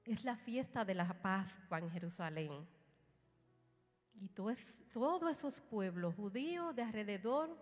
es 0.05 0.23
la 0.23 0.37
fiesta 0.37 0.85
de 0.85 0.95
la 0.95 1.21
Pascua 1.21 1.79
en 1.79 1.89
Jerusalén. 1.89 2.65
Y 4.21 4.29
todos 4.29 4.57
esos 5.29 5.59
pueblos 5.59 6.15
judíos 6.15 6.73
de 6.73 6.81
alrededor 6.81 7.61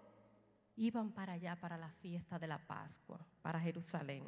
iban 0.76 1.12
para 1.12 1.34
allá, 1.34 1.56
para 1.60 1.76
la 1.76 1.90
fiesta 1.90 2.38
de 2.38 2.48
la 2.48 2.60
Pascua, 2.60 3.20
para 3.42 3.60
Jerusalén. 3.60 4.24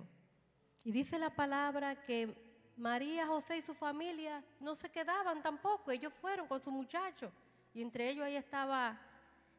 Y 0.84 0.91
dice 0.91 1.20
la 1.20 1.30
palabra 1.30 2.03
que 2.03 2.55
María, 2.78 3.26
José 3.26 3.57
y 3.57 3.61
su 3.61 3.73
familia 3.73 4.43
no 4.59 4.76
se 4.76 4.89
quedaban 4.89 5.41
tampoco, 5.41 5.91
ellos 5.91 6.13
fueron 6.13 6.47
con 6.47 6.61
su 6.61 6.71
muchacho. 6.71 7.32
Y 7.73 7.82
entre 7.82 8.09
ellos 8.09 8.26
ahí 8.26 8.36
estaba 8.36 8.99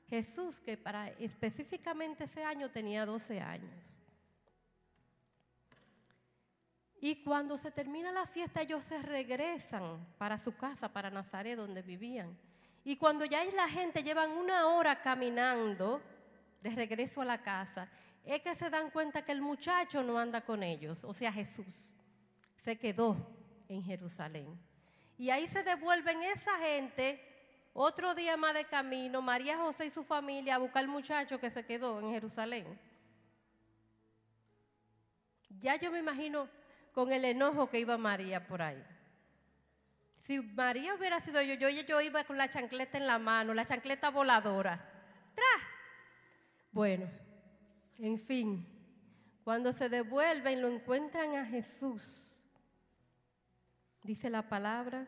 Jesús, 0.07 0.61
que 0.61 0.77
para 0.77 1.09
específicamente 1.13 2.25
ese 2.25 2.45
año 2.45 2.71
tenía 2.71 3.07
12 3.07 3.41
años. 3.41 4.03
Y 7.01 7.23
cuando 7.23 7.57
se 7.59 7.71
termina 7.71 8.11
la 8.11 8.27
fiesta, 8.27 8.63
ellos 8.63 8.85
se 8.85 8.99
regresan 8.99 10.07
para 10.19 10.39
su 10.39 10.55
casa, 10.57 10.89
para 10.89 11.11
Nazaret, 11.11 11.57
donde 11.57 11.83
vivían. 11.83 12.37
Y 12.85 12.97
cuando 12.97 13.25
ya 13.25 13.45
la 13.45 13.69
gente 13.69 14.03
llevan 14.03 14.31
una 14.33 14.67
hora 14.69 15.01
caminando 15.01 16.03
de 16.63 16.71
regreso 16.71 17.21
a 17.21 17.25
la 17.25 17.43
casa, 17.43 17.89
es 18.25 18.41
que 18.41 18.55
se 18.55 18.71
dan 18.71 18.91
cuenta 18.91 19.25
que 19.25 19.33
el 19.33 19.41
muchacho 19.41 20.03
no 20.03 20.19
anda 20.19 20.41
con 20.41 20.63
ellos, 20.63 21.05
o 21.05 21.13
sea, 21.13 21.33
Jesús 21.33 21.96
se 22.67 22.77
quedó 22.77 23.17
en 23.69 23.85
Jerusalén. 23.85 24.59
Y 25.17 25.31
ahí 25.31 25.47
se 25.47 25.63
devuelven 25.63 26.21
esa 26.25 26.59
gente, 26.59 27.23
otro 27.73 28.13
día 28.13 28.37
más 28.37 28.55
de 28.55 28.65
camino, 28.65 29.23
María 29.23 29.57
José 29.57 29.87
y 29.87 29.91
su 29.91 30.03
familia 30.03 30.57
a 30.57 30.59
buscar 30.59 30.83
al 30.83 30.89
muchacho 30.89 31.39
que 31.39 31.49
se 31.49 31.65
quedó 31.65 32.01
en 32.01 32.11
Jerusalén. 32.11 32.67
Ya 35.61 35.77
yo 35.77 35.93
me 35.93 36.01
imagino 36.01 36.49
con 36.93 37.13
el 37.13 37.25
enojo 37.25 37.71
que 37.71 37.79
iba 37.79 37.97
María 37.97 38.45
por 38.45 38.61
ahí. 38.61 38.83
Si 40.25 40.41
María 40.41 40.97
hubiera 40.97 41.21
sido 41.21 41.41
yo, 41.43 41.55
yo, 41.55 41.69
yo 41.69 42.01
iba 42.01 42.25
con 42.25 42.37
la 42.37 42.49
chancleta 42.49 42.99
en 42.99 43.07
la 43.07 43.21
mano, 43.21 43.55
la 43.55 43.65
chancleta 43.65 44.11
voladora. 44.11 44.77
¡Tra! 45.37 45.45
Bueno, 46.73 47.09
en 48.01 48.19
fin, 48.19 48.67
cuando 49.45 49.73
se 49.73 49.89
devuelven 49.89 50.61
lo 50.61 50.67
encuentran 50.67 51.37
a 51.37 51.47
Jesús. 51.47 52.36
Dice 54.07 54.31
la 54.31 54.49
palabra, 54.49 55.05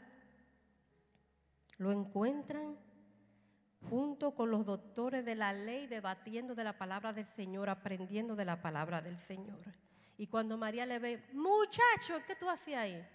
lo 1.76 1.92
encuentran 1.92 2.76
junto 3.88 4.34
con 4.34 4.50
los 4.50 4.66
doctores 4.66 5.24
de 5.24 5.36
la 5.36 5.52
ley, 5.52 5.86
debatiendo 5.86 6.56
de 6.56 6.64
la 6.64 6.76
palabra 6.76 7.12
del 7.12 7.26
Señor, 7.26 7.70
aprendiendo 7.70 8.34
de 8.34 8.44
la 8.44 8.60
palabra 8.60 9.00
del 9.00 9.16
Señor. 9.20 9.60
Y 10.16 10.26
cuando 10.26 10.58
María 10.58 10.84
le 10.84 10.98
ve, 10.98 11.22
muchacho, 11.32 12.20
¿qué 12.26 12.34
tú 12.34 12.48
hacías 12.50 12.80
ahí? 12.80 13.06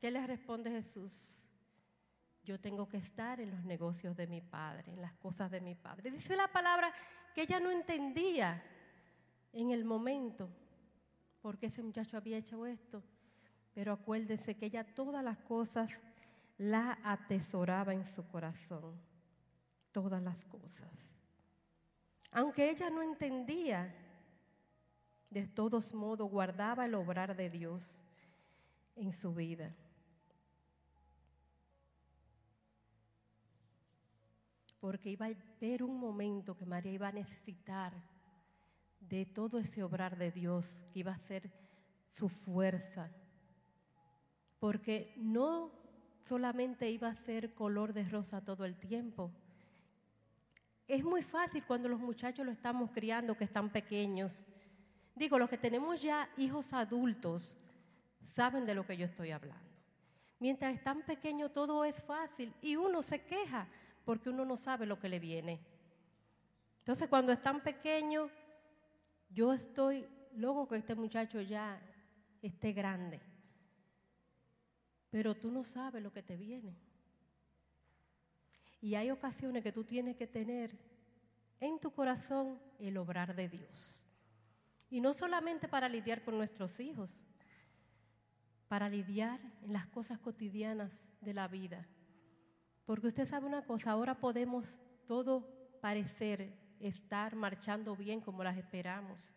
¿Qué 0.00 0.10
le 0.10 0.26
responde 0.26 0.70
Jesús? 0.70 1.46
Yo 2.42 2.58
tengo 2.58 2.88
que 2.88 2.96
estar 2.96 3.38
en 3.38 3.50
los 3.50 3.62
negocios 3.64 4.16
de 4.16 4.26
mi 4.26 4.40
padre, 4.40 4.92
en 4.92 5.02
las 5.02 5.12
cosas 5.12 5.50
de 5.50 5.60
mi 5.60 5.74
padre. 5.74 6.10
Dice 6.10 6.36
la 6.36 6.48
palabra 6.48 6.90
que 7.34 7.42
ella 7.42 7.60
no 7.60 7.70
entendía 7.70 8.64
en 9.52 9.72
el 9.72 9.84
momento 9.84 10.48
por 11.42 11.58
qué 11.58 11.66
ese 11.66 11.82
muchacho 11.82 12.16
había 12.16 12.38
hecho 12.38 12.64
esto. 12.64 13.02
Pero 13.78 13.92
acuérdese 13.92 14.56
que 14.56 14.66
ella 14.66 14.82
todas 14.82 15.22
las 15.22 15.38
cosas 15.38 15.88
la 16.56 16.98
atesoraba 17.04 17.94
en 17.94 18.04
su 18.04 18.26
corazón. 18.26 19.00
Todas 19.92 20.20
las 20.20 20.44
cosas. 20.46 20.90
Aunque 22.32 22.70
ella 22.70 22.90
no 22.90 23.02
entendía, 23.02 23.94
de 25.30 25.46
todos 25.46 25.94
modos 25.94 26.28
guardaba 26.28 26.86
el 26.86 26.94
obrar 26.96 27.36
de 27.36 27.50
Dios 27.50 28.02
en 28.96 29.12
su 29.12 29.32
vida. 29.32 29.72
Porque 34.80 35.10
iba 35.10 35.26
a 35.26 35.36
haber 35.56 35.84
un 35.84 36.00
momento 36.00 36.56
que 36.56 36.66
María 36.66 36.90
iba 36.94 37.06
a 37.06 37.12
necesitar 37.12 37.92
de 38.98 39.24
todo 39.24 39.60
ese 39.60 39.84
obrar 39.84 40.18
de 40.18 40.32
Dios, 40.32 40.66
que 40.92 40.98
iba 40.98 41.12
a 41.12 41.18
ser 41.18 41.48
su 42.16 42.28
fuerza. 42.28 43.08
Porque 44.58 45.14
no 45.16 45.70
solamente 46.20 46.90
iba 46.90 47.08
a 47.08 47.14
ser 47.14 47.54
color 47.54 47.92
de 47.92 48.08
rosa 48.08 48.40
todo 48.44 48.64
el 48.64 48.76
tiempo. 48.76 49.30
Es 50.86 51.04
muy 51.04 51.22
fácil 51.22 51.64
cuando 51.64 51.88
los 51.88 52.00
muchachos 52.00 52.44
lo 52.44 52.52
estamos 52.52 52.90
criando, 52.90 53.36
que 53.36 53.44
están 53.44 53.70
pequeños, 53.70 54.46
Digo, 55.18 55.36
los 55.36 55.50
que 55.50 55.58
tenemos 55.58 56.00
ya 56.00 56.30
hijos 56.36 56.72
adultos 56.72 57.58
saben 58.36 58.64
de 58.64 58.76
lo 58.76 58.86
que 58.86 58.96
yo 58.96 59.04
estoy 59.04 59.32
hablando. 59.32 59.68
Mientras 60.38 60.72
están 60.72 61.02
pequeños 61.02 61.52
todo 61.52 61.84
es 61.84 62.00
fácil 62.04 62.54
y 62.62 62.76
uno 62.76 63.02
se 63.02 63.22
queja 63.22 63.66
porque 64.04 64.30
uno 64.30 64.44
no 64.44 64.56
sabe 64.56 64.86
lo 64.86 65.00
que 65.00 65.08
le 65.08 65.18
viene. 65.18 65.58
Entonces 66.78 67.08
cuando 67.08 67.32
están 67.32 67.60
pequeños, 67.64 68.30
yo 69.28 69.52
estoy 69.52 70.06
loco 70.36 70.68
que 70.68 70.76
este 70.76 70.94
muchacho 70.94 71.40
ya 71.40 71.82
esté 72.40 72.72
grande. 72.72 73.20
Pero 75.10 75.34
tú 75.34 75.50
no 75.50 75.64
sabes 75.64 76.02
lo 76.02 76.12
que 76.12 76.22
te 76.22 76.36
viene. 76.36 76.76
Y 78.80 78.94
hay 78.94 79.10
ocasiones 79.10 79.62
que 79.62 79.72
tú 79.72 79.84
tienes 79.84 80.16
que 80.16 80.26
tener 80.26 80.76
en 81.60 81.80
tu 81.80 81.90
corazón 81.90 82.58
el 82.78 82.96
obrar 82.96 83.34
de 83.34 83.48
Dios. 83.48 84.06
Y 84.90 85.00
no 85.00 85.12
solamente 85.12 85.68
para 85.68 85.88
lidiar 85.88 86.22
con 86.22 86.36
nuestros 86.36 86.78
hijos, 86.80 87.26
para 88.68 88.88
lidiar 88.88 89.40
en 89.62 89.72
las 89.72 89.86
cosas 89.86 90.18
cotidianas 90.18 91.04
de 91.20 91.34
la 91.34 91.48
vida. 91.48 91.86
Porque 92.84 93.08
usted 93.08 93.26
sabe 93.26 93.46
una 93.46 93.62
cosa, 93.62 93.90
ahora 93.90 94.14
podemos 94.14 94.78
todo 95.06 95.46
parecer 95.80 96.54
estar 96.80 97.34
marchando 97.34 97.96
bien 97.96 98.20
como 98.20 98.44
las 98.44 98.56
esperamos. 98.56 99.34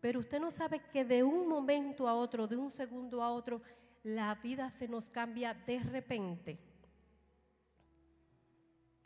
Pero 0.00 0.20
usted 0.20 0.38
no 0.38 0.50
sabe 0.50 0.80
que 0.92 1.04
de 1.04 1.22
un 1.22 1.48
momento 1.48 2.06
a 2.06 2.14
otro, 2.14 2.46
de 2.46 2.56
un 2.56 2.70
segundo 2.70 3.22
a 3.22 3.32
otro, 3.32 3.60
la 4.06 4.36
vida 4.36 4.70
se 4.70 4.86
nos 4.86 5.10
cambia 5.10 5.52
de 5.52 5.80
repente. 5.80 6.58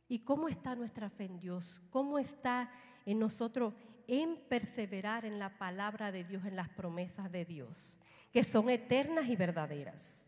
¿Y 0.09 0.19
cómo 0.21 0.49
está 0.49 0.75
nuestra 0.75 1.09
fe 1.09 1.25
en 1.25 1.39
Dios? 1.39 1.81
¿Cómo 1.91 2.19
está 2.19 2.71
en 3.07 3.19
nosotros 3.19 3.73
en 4.07 4.37
perseverar 4.49 5.25
en 5.25 5.39
la 5.39 5.57
palabra 5.57 6.11
de 6.11 6.25
Dios, 6.25 6.45
en 6.45 6.57
las 6.57 6.69
promesas 6.69 7.31
de 7.31 7.45
Dios, 7.45 7.99
que 8.33 8.43
son 8.43 8.69
eternas 8.69 9.29
y 9.29 9.37
verdaderas. 9.37 10.27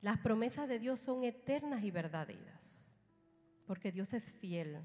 Las 0.00 0.18
promesas 0.18 0.68
de 0.68 0.78
Dios 0.78 1.00
son 1.00 1.24
eternas 1.24 1.82
y 1.82 1.90
verdaderas, 1.90 2.96
porque 3.66 3.90
Dios 3.90 4.14
es 4.14 4.22
fiel. 4.34 4.78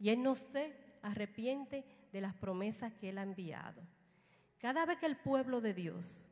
Y 0.00 0.08
Él 0.08 0.22
no 0.22 0.34
se 0.34 0.74
arrepiente 1.02 1.84
de 2.10 2.20
las 2.22 2.34
promesas 2.34 2.94
que 2.94 3.10
Él 3.10 3.18
ha 3.18 3.22
enviado. 3.22 3.82
Cada 4.58 4.86
vez 4.86 4.96
que 4.96 5.06
el 5.06 5.18
pueblo 5.18 5.60
de 5.60 5.74
Dios, 5.74 6.26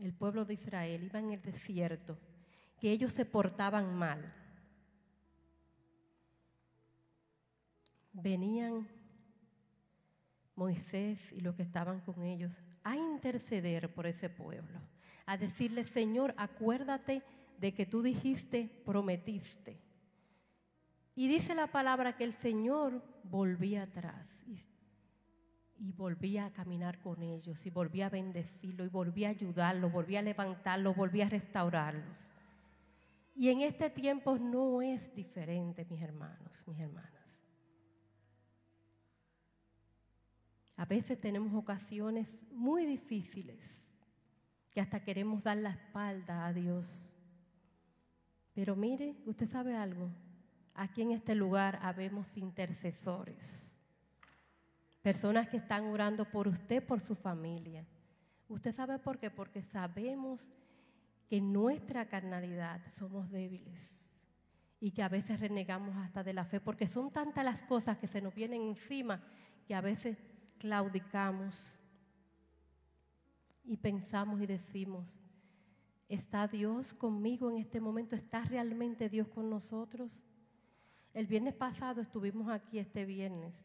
el 0.00 0.12
pueblo 0.12 0.44
de 0.44 0.54
Israel, 0.54 1.04
iba 1.04 1.18
en 1.18 1.32
el 1.32 1.42
desierto, 1.42 2.18
que 2.80 2.90
ellos 2.90 3.12
se 3.12 3.24
portaban 3.24 3.94
mal, 3.94 4.34
venían 8.12 8.88
Moisés 10.54 11.32
y 11.32 11.40
los 11.40 11.54
que 11.54 11.62
estaban 11.62 12.00
con 12.00 12.22
ellos 12.22 12.62
a 12.84 12.96
interceder 12.96 13.92
por 13.92 14.06
ese 14.06 14.28
pueblo, 14.28 14.80
a 15.26 15.36
decirle, 15.36 15.84
Señor, 15.84 16.34
acuérdate 16.36 17.22
de 17.58 17.72
que 17.72 17.86
tú 17.86 18.02
dijiste, 18.02 18.82
prometiste. 18.84 19.80
Y 21.14 21.28
dice 21.28 21.54
la 21.54 21.68
palabra 21.68 22.16
que 22.16 22.24
el 22.24 22.32
Señor 22.32 23.02
volvía 23.24 23.84
atrás 23.84 24.44
y, 25.82 25.92
volvía 25.92 26.46
a 26.46 26.52
caminar 26.52 27.00
con 27.00 27.22
ellos 27.22 27.66
y 27.66 27.70
volvía 27.70 28.06
a 28.06 28.10
bendecirlo 28.10 28.84
y 28.84 28.88
volvía 28.88 29.28
a 29.28 29.32
ayudarlo, 29.32 29.90
volvía 29.90 30.20
a 30.20 30.22
levantarlo, 30.22 30.94
volvía 30.94 31.26
a 31.26 31.30
restaurarlos. 31.30 32.32
Y 33.34 33.48
en 33.48 33.62
este 33.62 33.90
tiempo 33.90 34.38
no 34.38 34.82
es 34.82 35.14
diferente, 35.14 35.86
mis 35.88 36.00
hermanos, 36.00 36.64
mis 36.66 36.78
hermanas. 36.78 37.10
A 40.76 40.84
veces 40.84 41.20
tenemos 41.20 41.52
ocasiones 41.54 42.28
muy 42.50 42.86
difíciles 42.86 43.92
que 44.70 44.80
hasta 44.80 45.04
queremos 45.04 45.42
dar 45.42 45.56
la 45.58 45.70
espalda 45.70 46.46
a 46.46 46.52
Dios. 46.52 47.16
Pero 48.54 48.74
mire, 48.76 49.16
usted 49.26 49.48
sabe 49.48 49.76
algo, 49.76 50.10
aquí 50.74 51.02
en 51.02 51.12
este 51.12 51.34
lugar 51.34 51.78
habemos 51.82 52.36
intercesores, 52.36 53.71
personas 55.02 55.48
que 55.48 55.56
están 55.56 55.84
orando 55.86 56.24
por 56.24 56.48
usted, 56.48 56.84
por 56.84 57.00
su 57.00 57.14
familia. 57.14 57.84
¿Usted 58.48 58.74
sabe 58.74 58.98
por 58.98 59.18
qué? 59.18 59.30
Porque 59.30 59.62
sabemos 59.62 60.48
que 61.28 61.38
en 61.38 61.52
nuestra 61.52 62.08
carnalidad 62.08 62.80
somos 62.92 63.30
débiles 63.30 64.16
y 64.78 64.92
que 64.92 65.02
a 65.02 65.08
veces 65.08 65.40
renegamos 65.40 65.96
hasta 65.96 66.22
de 66.22 66.32
la 66.32 66.44
fe, 66.44 66.60
porque 66.60 66.86
son 66.86 67.10
tantas 67.10 67.44
las 67.44 67.62
cosas 67.62 67.98
que 67.98 68.06
se 68.06 68.20
nos 68.20 68.34
vienen 68.34 68.62
encima 68.62 69.22
que 69.66 69.74
a 69.74 69.80
veces 69.80 70.18
claudicamos 70.58 71.76
y 73.64 73.76
pensamos 73.76 74.40
y 74.40 74.46
decimos, 74.46 75.18
¿está 76.08 76.48
Dios 76.48 76.94
conmigo 76.94 77.50
en 77.50 77.58
este 77.58 77.80
momento? 77.80 78.16
¿Está 78.16 78.42
realmente 78.44 79.08
Dios 79.08 79.28
con 79.28 79.48
nosotros? 79.48 80.24
El 81.14 81.26
viernes 81.26 81.54
pasado 81.54 82.00
estuvimos 82.00 82.48
aquí 82.48 82.78
este 82.78 83.04
viernes 83.04 83.64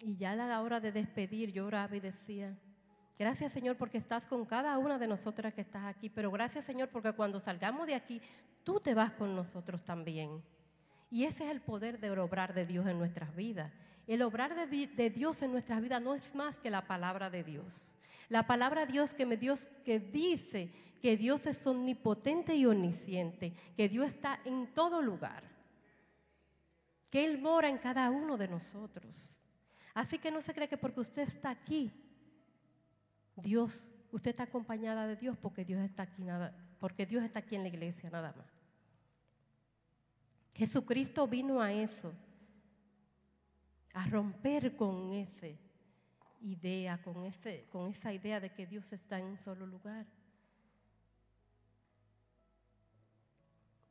y 0.00 0.16
ya 0.16 0.32
a 0.32 0.36
la 0.36 0.62
hora 0.62 0.80
de 0.80 0.92
despedir 0.92 1.52
yo 1.52 1.66
oraba 1.66 1.96
y 1.96 2.00
decía, 2.00 2.56
gracias 3.18 3.52
Señor 3.52 3.76
porque 3.76 3.98
estás 3.98 4.26
con 4.26 4.44
cada 4.44 4.76
una 4.78 4.98
de 4.98 5.06
nosotras 5.06 5.54
que 5.54 5.62
estás 5.62 5.84
aquí, 5.84 6.08
pero 6.10 6.30
gracias 6.30 6.64
Señor 6.64 6.88
porque 6.88 7.12
cuando 7.12 7.40
salgamos 7.40 7.86
de 7.86 7.94
aquí, 7.94 8.20
tú 8.64 8.80
te 8.80 8.94
vas 8.94 9.12
con 9.12 9.34
nosotros 9.34 9.84
también. 9.84 10.42
Y 11.10 11.24
ese 11.24 11.44
es 11.44 11.50
el 11.50 11.60
poder 11.60 12.00
de 12.00 12.10
obrar 12.10 12.52
de 12.52 12.66
Dios 12.66 12.86
en 12.86 12.98
nuestras 12.98 13.34
vidas. 13.34 13.72
El 14.06 14.22
obrar 14.22 14.54
de, 14.68 15.10
Dios 15.10 15.42
en 15.42 15.52
nuestras 15.52 15.80
vidas 15.80 16.02
no 16.02 16.14
es 16.14 16.34
más 16.34 16.58
que 16.58 16.70
la 16.70 16.86
palabra 16.86 17.30
de 17.30 17.42
Dios. 17.42 17.94
La 18.28 18.46
palabra 18.46 18.86
de 18.86 18.92
Dios 18.92 19.14
que, 19.14 19.26
me 19.26 19.36
Dios 19.36 19.66
que 19.84 19.98
dice 19.98 20.70
que 21.00 21.16
Dios 21.16 21.46
es 21.46 21.66
omnipotente 21.66 22.54
y 22.54 22.66
omnisciente, 22.66 23.52
que 23.76 23.88
Dios 23.88 24.06
está 24.06 24.40
en 24.44 24.66
todo 24.74 25.02
lugar, 25.02 25.44
que 27.10 27.24
Él 27.24 27.38
mora 27.38 27.68
en 27.68 27.78
cada 27.78 28.10
uno 28.10 28.36
de 28.36 28.48
nosotros. 28.48 29.35
Así 29.96 30.18
que 30.18 30.30
no 30.30 30.42
se 30.42 30.52
cree 30.52 30.68
que 30.68 30.76
porque 30.76 31.00
usted 31.00 31.22
está 31.22 31.48
aquí, 31.48 31.90
Dios, 33.34 33.82
usted 34.12 34.32
está 34.32 34.42
acompañada 34.42 35.06
de 35.06 35.16
Dios 35.16 35.38
porque 35.38 35.64
Dios 35.64 35.80
está 35.80 36.02
aquí 36.02 36.22
nada, 36.22 36.54
porque 36.78 37.06
Dios 37.06 37.24
está 37.24 37.38
aquí 37.38 37.56
en 37.56 37.62
la 37.62 37.68
iglesia 37.68 38.10
nada 38.10 38.34
más. 38.36 38.46
Jesucristo 40.52 41.26
vino 41.26 41.62
a 41.62 41.72
eso, 41.72 42.12
a 43.94 44.06
romper 44.08 44.76
con 44.76 45.14
esa 45.14 45.46
idea, 46.42 47.02
con, 47.02 47.24
ese, 47.24 47.66
con 47.72 47.88
esa 47.88 48.12
idea 48.12 48.38
de 48.38 48.52
que 48.52 48.66
Dios 48.66 48.92
está 48.92 49.18
en 49.18 49.24
un 49.24 49.38
solo 49.38 49.66
lugar. 49.66 50.04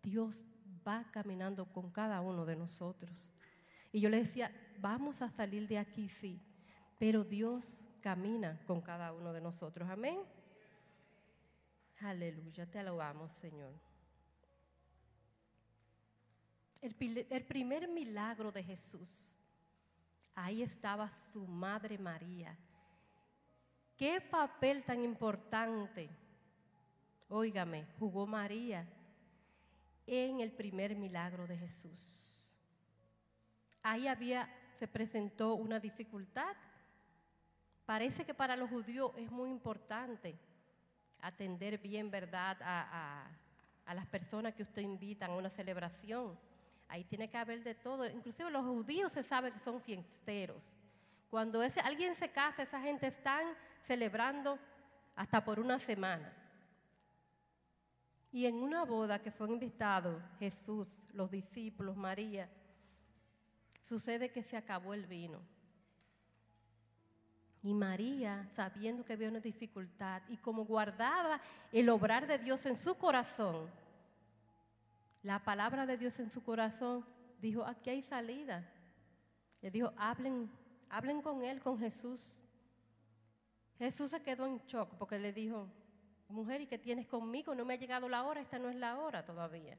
Dios 0.03 0.45
va 0.87 1.03
caminando 1.09 1.65
con 1.65 1.89
cada 1.89 2.21
uno 2.21 2.45
de 2.45 2.55
nosotros. 2.55 3.31
Y 3.95 4.01
yo 4.01 4.09
le 4.09 4.17
decía, 4.17 4.51
vamos 4.79 5.21
a 5.21 5.29
salir 5.29 5.69
de 5.69 5.77
aquí, 5.77 6.09
sí, 6.09 6.37
pero 6.99 7.23
Dios 7.23 7.77
camina 8.01 8.59
con 8.67 8.81
cada 8.81 9.13
uno 9.13 9.31
de 9.31 9.39
nosotros. 9.39 9.89
Amén. 9.89 10.19
Aleluya, 12.01 12.69
te 12.69 12.77
alabamos, 12.77 13.31
Señor. 13.31 13.71
El, 16.81 17.45
primer 17.45 17.87
milagro 17.87 18.51
de 18.51 18.65
Jesús, 18.65 19.39
ahí 20.33 20.61
estaba 20.61 21.09
su 21.31 21.47
madre 21.47 21.97
María. 21.97 22.53
¿Qué 23.95 24.19
papel 24.19 24.83
tan 24.83 25.05
importante, 25.05 26.09
óigame, 27.29 27.85
jugó 27.97 28.27
María 28.27 28.85
en 30.05 30.41
el 30.41 30.51
primer 30.51 30.97
milagro 30.97 31.47
de 31.47 31.57
Jesús? 31.57 32.34
Ahí 33.85 34.07
había, 34.07 34.49
se 34.79 34.87
presentó 34.87 35.53
una 35.53 35.79
dificultad. 35.79 36.55
Parece 37.85 38.25
que 38.25 38.33
para 38.33 38.55
los 38.55 38.67
judíos 38.67 39.11
es 39.15 39.29
muy 39.29 39.51
importante 39.51 40.35
atender 41.21 41.77
bien, 41.77 42.09
¿verdad?, 42.09 42.57
a, 42.63 43.29
las 43.93 44.07
personas 44.07 44.55
que 44.55 44.63
usted 44.63 44.81
invitan 44.81 45.29
a 45.29 45.35
una 45.35 45.51
celebración. 45.51 46.35
Ahí 46.87 47.03
tiene 47.03 47.29
que 47.29 47.37
haber 47.37 47.63
de 47.63 47.75
todo. 47.75 48.09
Inclusive 48.09 48.49
los 48.49 48.65
judíos 48.65 49.11
se 49.11 49.21
sabe 49.21 49.51
que 49.51 49.59
son 49.59 49.79
fiesteros. 49.79 50.75
Cuando 51.29 51.61
ese, 51.61 51.79
alguien 51.81 52.15
se 52.15 52.29
casa, 52.29 52.63
esa 52.63 52.81
gente 52.81 53.05
están 53.05 53.45
celebrando 53.83 54.57
hasta 55.15 55.45
por 55.45 55.59
una 55.59 55.77
semana. 55.77 56.33
Y 58.31 58.47
en 58.47 58.55
una 58.55 58.83
boda 58.83 59.21
que 59.21 59.29
fue 59.29 59.47
invitado 59.47 60.19
Jesús, 60.39 60.87
los 61.13 61.29
discípulos, 61.29 61.95
María, 61.95 62.49
sucede 63.85 64.31
que 64.31 64.43
se 64.43 64.57
acabó 64.57 64.93
el 64.93 65.05
vino. 65.05 65.39
Y 67.63 67.73
María, 67.73 68.47
sabiendo 68.55 69.03
que 69.03 69.13
había 69.13 69.29
una 69.29 69.39
dificultad 69.39 70.21
y 70.29 70.37
como 70.37 70.65
guardaba 70.65 71.41
el 71.71 71.89
obrar 71.89 72.27
de 72.27 72.37
Dios 72.37 72.65
en 72.65 72.77
su 72.77 72.95
corazón, 72.95 73.69
la 75.23 75.43
palabra 75.43 75.85
de 75.87 75.97
Dios 75.97 76.19
en 76.19 76.29
su 76.29 76.43
corazón, 76.43 77.03
dijo, 77.41 77.65
aquí 77.65 77.89
hay 77.89 78.03
salida. 78.03 78.63
Le 79.61 79.71
dijo, 79.71 79.91
hablen, 79.97 80.51
hablen 80.89 81.21
con 81.23 81.43
él, 81.43 81.59
con 81.59 81.79
Jesús. 81.79 82.39
Jesús 83.79 84.11
se 84.11 84.21
quedó 84.21 84.45
en 84.45 84.59
shock 84.67 84.93
porque 84.99 85.17
le 85.17 85.33
dijo, 85.33 85.67
mujer, 86.29 86.61
¿y 86.61 86.67
qué 86.67 86.77
tienes 86.77 87.07
conmigo? 87.07 87.55
No 87.55 87.65
me 87.65 87.73
ha 87.73 87.77
llegado 87.77 88.07
la 88.07 88.23
hora, 88.23 88.41
esta 88.41 88.59
no 88.59 88.69
es 88.69 88.75
la 88.75 88.99
hora 88.99 89.25
todavía. 89.25 89.77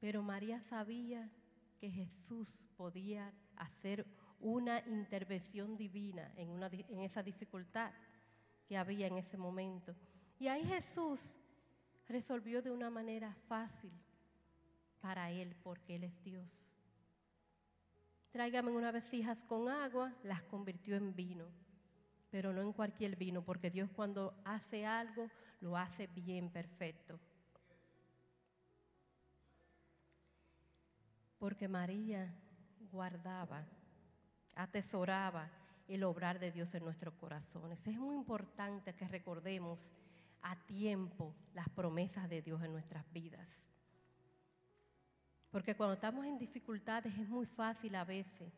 Pero 0.00 0.22
María 0.22 0.60
sabía 0.62 1.30
que 1.82 1.90
Jesús 1.90 2.60
podía 2.76 3.34
hacer 3.56 4.06
una 4.38 4.78
intervención 4.86 5.74
divina 5.74 6.32
en, 6.36 7.00
esa 7.00 7.24
dificultad 7.24 7.90
que 8.68 8.76
había 8.76 9.08
en 9.08 9.18
ese 9.18 9.36
momento. 9.36 9.92
Y 10.38 10.46
ahí 10.46 10.64
Jesús 10.64 11.34
resolvió 12.06 12.62
de 12.62 12.70
una 12.70 12.88
manera 12.88 13.34
fácil 13.48 13.90
para 15.00 15.32
Él, 15.32 15.56
porque 15.60 15.96
Él 15.96 16.04
es 16.04 16.22
Dios. 16.22 16.72
Tráigame 18.30 18.70
unas 18.70 18.92
vasijas 18.92 19.42
con 19.42 19.68
agua, 19.68 20.14
las 20.22 20.44
convirtió 20.44 20.94
en 20.94 21.16
vino, 21.16 21.46
pero 22.30 22.52
no 22.52 22.62
en 22.62 22.72
cualquier 22.72 23.16
vino, 23.16 23.42
porque 23.44 23.72
Dios 23.72 23.90
cuando 23.90 24.40
hace 24.44 24.86
algo, 24.86 25.28
lo 25.60 25.76
hace 25.76 26.06
bien 26.06 26.48
perfecto. 26.48 27.18
Porque 31.42 31.66
María 31.66 32.32
guardaba, 32.92 33.66
atesoraba 34.54 35.50
el 35.88 36.04
obrar 36.04 36.38
de 36.38 36.52
Dios 36.52 36.72
en 36.76 36.84
nuestros 36.84 37.14
corazones. 37.14 37.84
Es 37.84 37.98
muy 37.98 38.14
importante 38.14 38.94
que 38.94 39.08
recordemos 39.08 39.90
a 40.40 40.54
tiempo 40.66 41.34
las 41.52 41.68
promesas 41.70 42.30
de 42.30 42.42
Dios 42.42 42.62
en 42.62 42.70
nuestras 42.70 43.12
vidas. 43.12 43.66
Porque 45.50 45.74
cuando 45.74 45.94
estamos 45.94 46.24
en 46.26 46.38
dificultades 46.38 47.12
es 47.18 47.28
muy 47.28 47.46
fácil 47.46 47.96
a 47.96 48.04
veces 48.04 48.54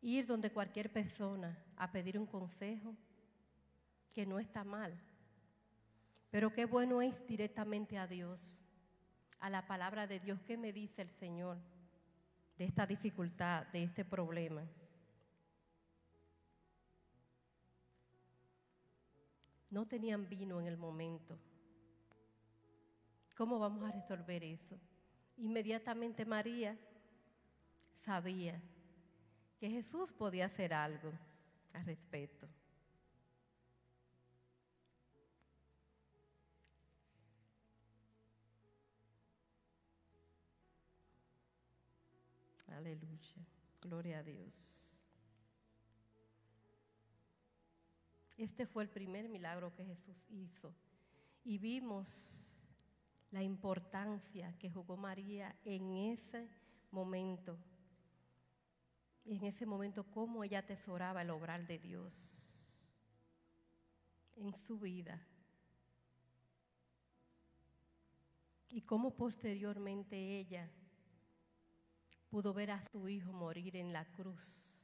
ir 0.00 0.26
donde 0.26 0.50
cualquier 0.50 0.90
persona 0.90 1.62
a 1.76 1.92
pedir 1.92 2.18
un 2.18 2.26
consejo, 2.26 2.96
que 4.14 4.24
no 4.24 4.38
está 4.38 4.64
mal. 4.64 4.98
Pero 6.30 6.54
qué 6.54 6.64
bueno 6.64 7.02
es 7.02 7.14
directamente 7.26 7.98
a 7.98 8.06
Dios, 8.06 8.64
a 9.40 9.50
la 9.50 9.66
palabra 9.66 10.06
de 10.06 10.20
Dios. 10.20 10.40
¿Qué 10.46 10.56
me 10.56 10.72
dice 10.72 11.02
el 11.02 11.10
Señor? 11.10 11.58
de 12.60 12.66
esta 12.66 12.86
dificultad, 12.86 13.66
de 13.68 13.84
este 13.84 14.04
problema. 14.04 14.62
No 19.70 19.86
tenían 19.86 20.28
vino 20.28 20.60
en 20.60 20.66
el 20.66 20.76
momento. 20.76 21.38
¿Cómo 23.34 23.58
vamos 23.58 23.88
a 23.88 23.92
resolver 23.92 24.44
eso? 24.44 24.78
Inmediatamente 25.38 26.26
María 26.26 26.76
sabía 28.04 28.60
que 29.58 29.70
Jesús 29.70 30.12
podía 30.12 30.44
hacer 30.44 30.74
algo 30.74 31.14
al 31.72 31.86
respecto. 31.86 32.46
Aleluya. 42.80 43.46
Gloria 43.82 44.20
a 44.20 44.22
Dios. 44.22 45.06
Este 48.38 48.64
fue 48.64 48.84
el 48.84 48.88
primer 48.88 49.28
milagro 49.28 49.74
que 49.74 49.84
Jesús 49.84 50.16
hizo. 50.30 50.74
Y 51.44 51.58
vimos 51.58 52.50
la 53.32 53.42
importancia 53.42 54.56
que 54.58 54.70
jugó 54.70 54.96
María 54.96 55.54
en 55.62 55.92
ese 56.10 56.48
momento. 56.90 57.58
En 59.26 59.44
ese 59.44 59.66
momento, 59.66 60.04
cómo 60.04 60.42
ella 60.42 60.60
atesoraba 60.60 61.20
el 61.20 61.28
obrar 61.28 61.66
de 61.66 61.78
Dios 61.78 62.88
en 64.36 64.54
su 64.54 64.78
vida. 64.78 65.20
Y 68.70 68.80
cómo 68.80 69.14
posteriormente 69.14 70.16
ella 70.38 70.70
pudo 72.30 72.54
ver 72.54 72.70
a 72.70 72.82
su 72.90 73.08
hijo 73.08 73.32
morir 73.32 73.76
en 73.76 73.92
la 73.92 74.04
cruz 74.04 74.78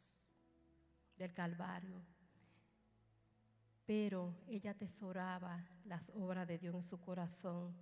del 1.17 1.33
Calvario. 1.33 2.03
Pero 3.87 4.35
ella 4.49 4.73
atesoraba 4.73 5.65
las 5.85 6.03
obras 6.15 6.49
de 6.49 6.59
Dios 6.59 6.75
en 6.75 6.85
su 6.85 7.01
corazón. 7.01 7.73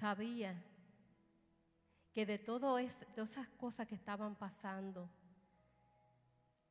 Sabía 0.00 0.60
que 2.14 2.24
de 2.24 2.38
todas 2.38 2.96
esas 3.16 3.48
cosas 3.50 3.86
que 3.86 3.94
estaban 3.94 4.36
pasando, 4.36 5.10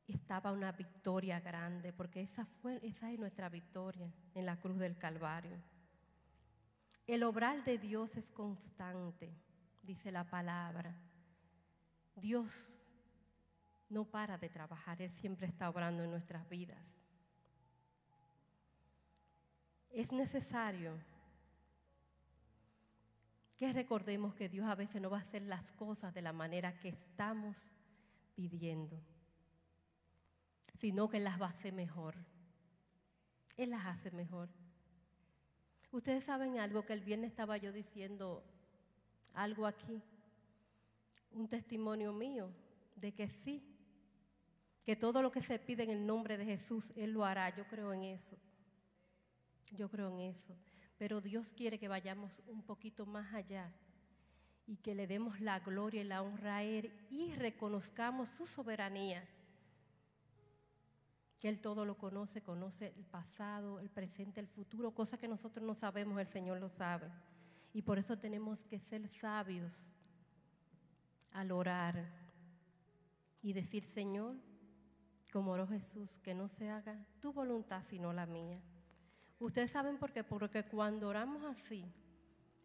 estaba 0.08 0.52
una 0.52 0.72
victoria 0.72 1.40
grande, 1.40 1.92
porque 1.92 2.22
esa, 2.22 2.44
fue, 2.44 2.78
esa 2.82 3.10
es 3.10 3.18
nuestra 3.18 3.48
victoria 3.48 4.12
en 4.34 4.44
la 4.44 4.58
cruz 4.58 4.78
del 4.78 4.98
Calvario. 4.98 5.56
El 7.06 7.22
obrar 7.22 7.64
de 7.64 7.78
Dios 7.78 8.16
es 8.16 8.26
constante, 8.30 9.34
dice 9.82 10.10
la 10.10 10.24
palabra. 10.24 10.94
Dios 12.16 12.52
no 13.88 14.04
para 14.04 14.38
de 14.38 14.48
trabajar, 14.48 15.00
Él 15.02 15.10
siempre 15.12 15.46
está 15.46 15.68
obrando 15.68 16.02
en 16.02 16.10
nuestras 16.10 16.48
vidas. 16.48 16.82
Es 19.90 20.10
necesario 20.10 20.98
que 23.56 23.72
recordemos 23.72 24.34
que 24.34 24.48
Dios 24.48 24.66
a 24.66 24.74
veces 24.74 25.00
no 25.00 25.10
va 25.10 25.18
a 25.18 25.22
hacer 25.22 25.42
las 25.42 25.70
cosas 25.72 26.12
de 26.12 26.22
la 26.22 26.32
manera 26.32 26.78
que 26.80 26.88
estamos 26.88 27.72
pidiendo, 28.34 29.00
sino 30.80 31.08
que 31.08 31.20
las 31.20 31.40
va 31.40 31.46
a 31.46 31.50
hacer 31.50 31.72
mejor. 31.72 32.16
Él 33.56 33.70
las 33.70 33.86
hace 33.86 34.10
mejor. 34.10 34.48
Ustedes 35.92 36.24
saben 36.24 36.58
algo 36.58 36.84
que 36.84 36.92
el 36.92 37.04
viernes 37.04 37.30
estaba 37.30 37.56
yo 37.56 37.72
diciendo 37.72 38.42
algo 39.32 39.66
aquí 39.66 40.02
un 41.34 41.48
testimonio 41.48 42.12
mío 42.12 42.50
de 42.96 43.12
que 43.12 43.28
sí, 43.28 43.62
que 44.84 44.96
todo 44.96 45.22
lo 45.22 45.30
que 45.30 45.40
se 45.40 45.58
pide 45.58 45.82
en 45.82 45.90
el 45.90 46.06
nombre 46.06 46.36
de 46.36 46.44
Jesús, 46.44 46.92
Él 46.96 47.12
lo 47.12 47.24
hará. 47.24 47.54
Yo 47.54 47.66
creo 47.66 47.92
en 47.92 48.04
eso. 48.04 48.36
Yo 49.72 49.88
creo 49.88 50.08
en 50.10 50.20
eso. 50.20 50.54
Pero 50.98 51.20
Dios 51.20 51.52
quiere 51.54 51.78
que 51.78 51.88
vayamos 51.88 52.42
un 52.46 52.62
poquito 52.62 53.06
más 53.06 53.32
allá 53.34 53.72
y 54.66 54.76
que 54.76 54.94
le 54.94 55.06
demos 55.06 55.40
la 55.40 55.60
gloria 55.60 56.02
y 56.02 56.04
la 56.04 56.22
honra 56.22 56.56
a 56.56 56.62
Él 56.62 56.92
y 57.10 57.34
reconozcamos 57.34 58.28
su 58.28 58.46
soberanía. 58.46 59.26
Que 61.38 61.48
Él 61.48 61.60
todo 61.60 61.84
lo 61.84 61.96
conoce, 61.96 62.42
conoce 62.42 62.94
el 62.96 63.04
pasado, 63.04 63.80
el 63.80 63.90
presente, 63.90 64.40
el 64.40 64.46
futuro, 64.46 64.92
cosas 64.92 65.18
que 65.18 65.28
nosotros 65.28 65.64
no 65.66 65.74
sabemos, 65.74 66.20
el 66.20 66.28
Señor 66.28 66.60
lo 66.60 66.68
sabe. 66.68 67.10
Y 67.72 67.82
por 67.82 67.98
eso 67.98 68.18
tenemos 68.18 68.64
que 68.66 68.78
ser 68.78 69.08
sabios 69.08 69.93
al 71.34 71.52
orar 71.52 72.02
y 73.42 73.52
decir, 73.52 73.84
Señor, 73.84 74.36
como 75.30 75.52
oró 75.52 75.66
Jesús, 75.66 76.18
que 76.20 76.34
no 76.34 76.48
se 76.48 76.70
haga 76.70 77.04
tu 77.20 77.32
voluntad 77.32 77.82
sino 77.90 78.12
la 78.12 78.24
mía. 78.24 78.60
Ustedes 79.38 79.72
saben 79.72 79.98
por 79.98 80.12
qué, 80.12 80.24
porque 80.24 80.64
cuando 80.64 81.08
oramos 81.08 81.44
así, 81.44 81.84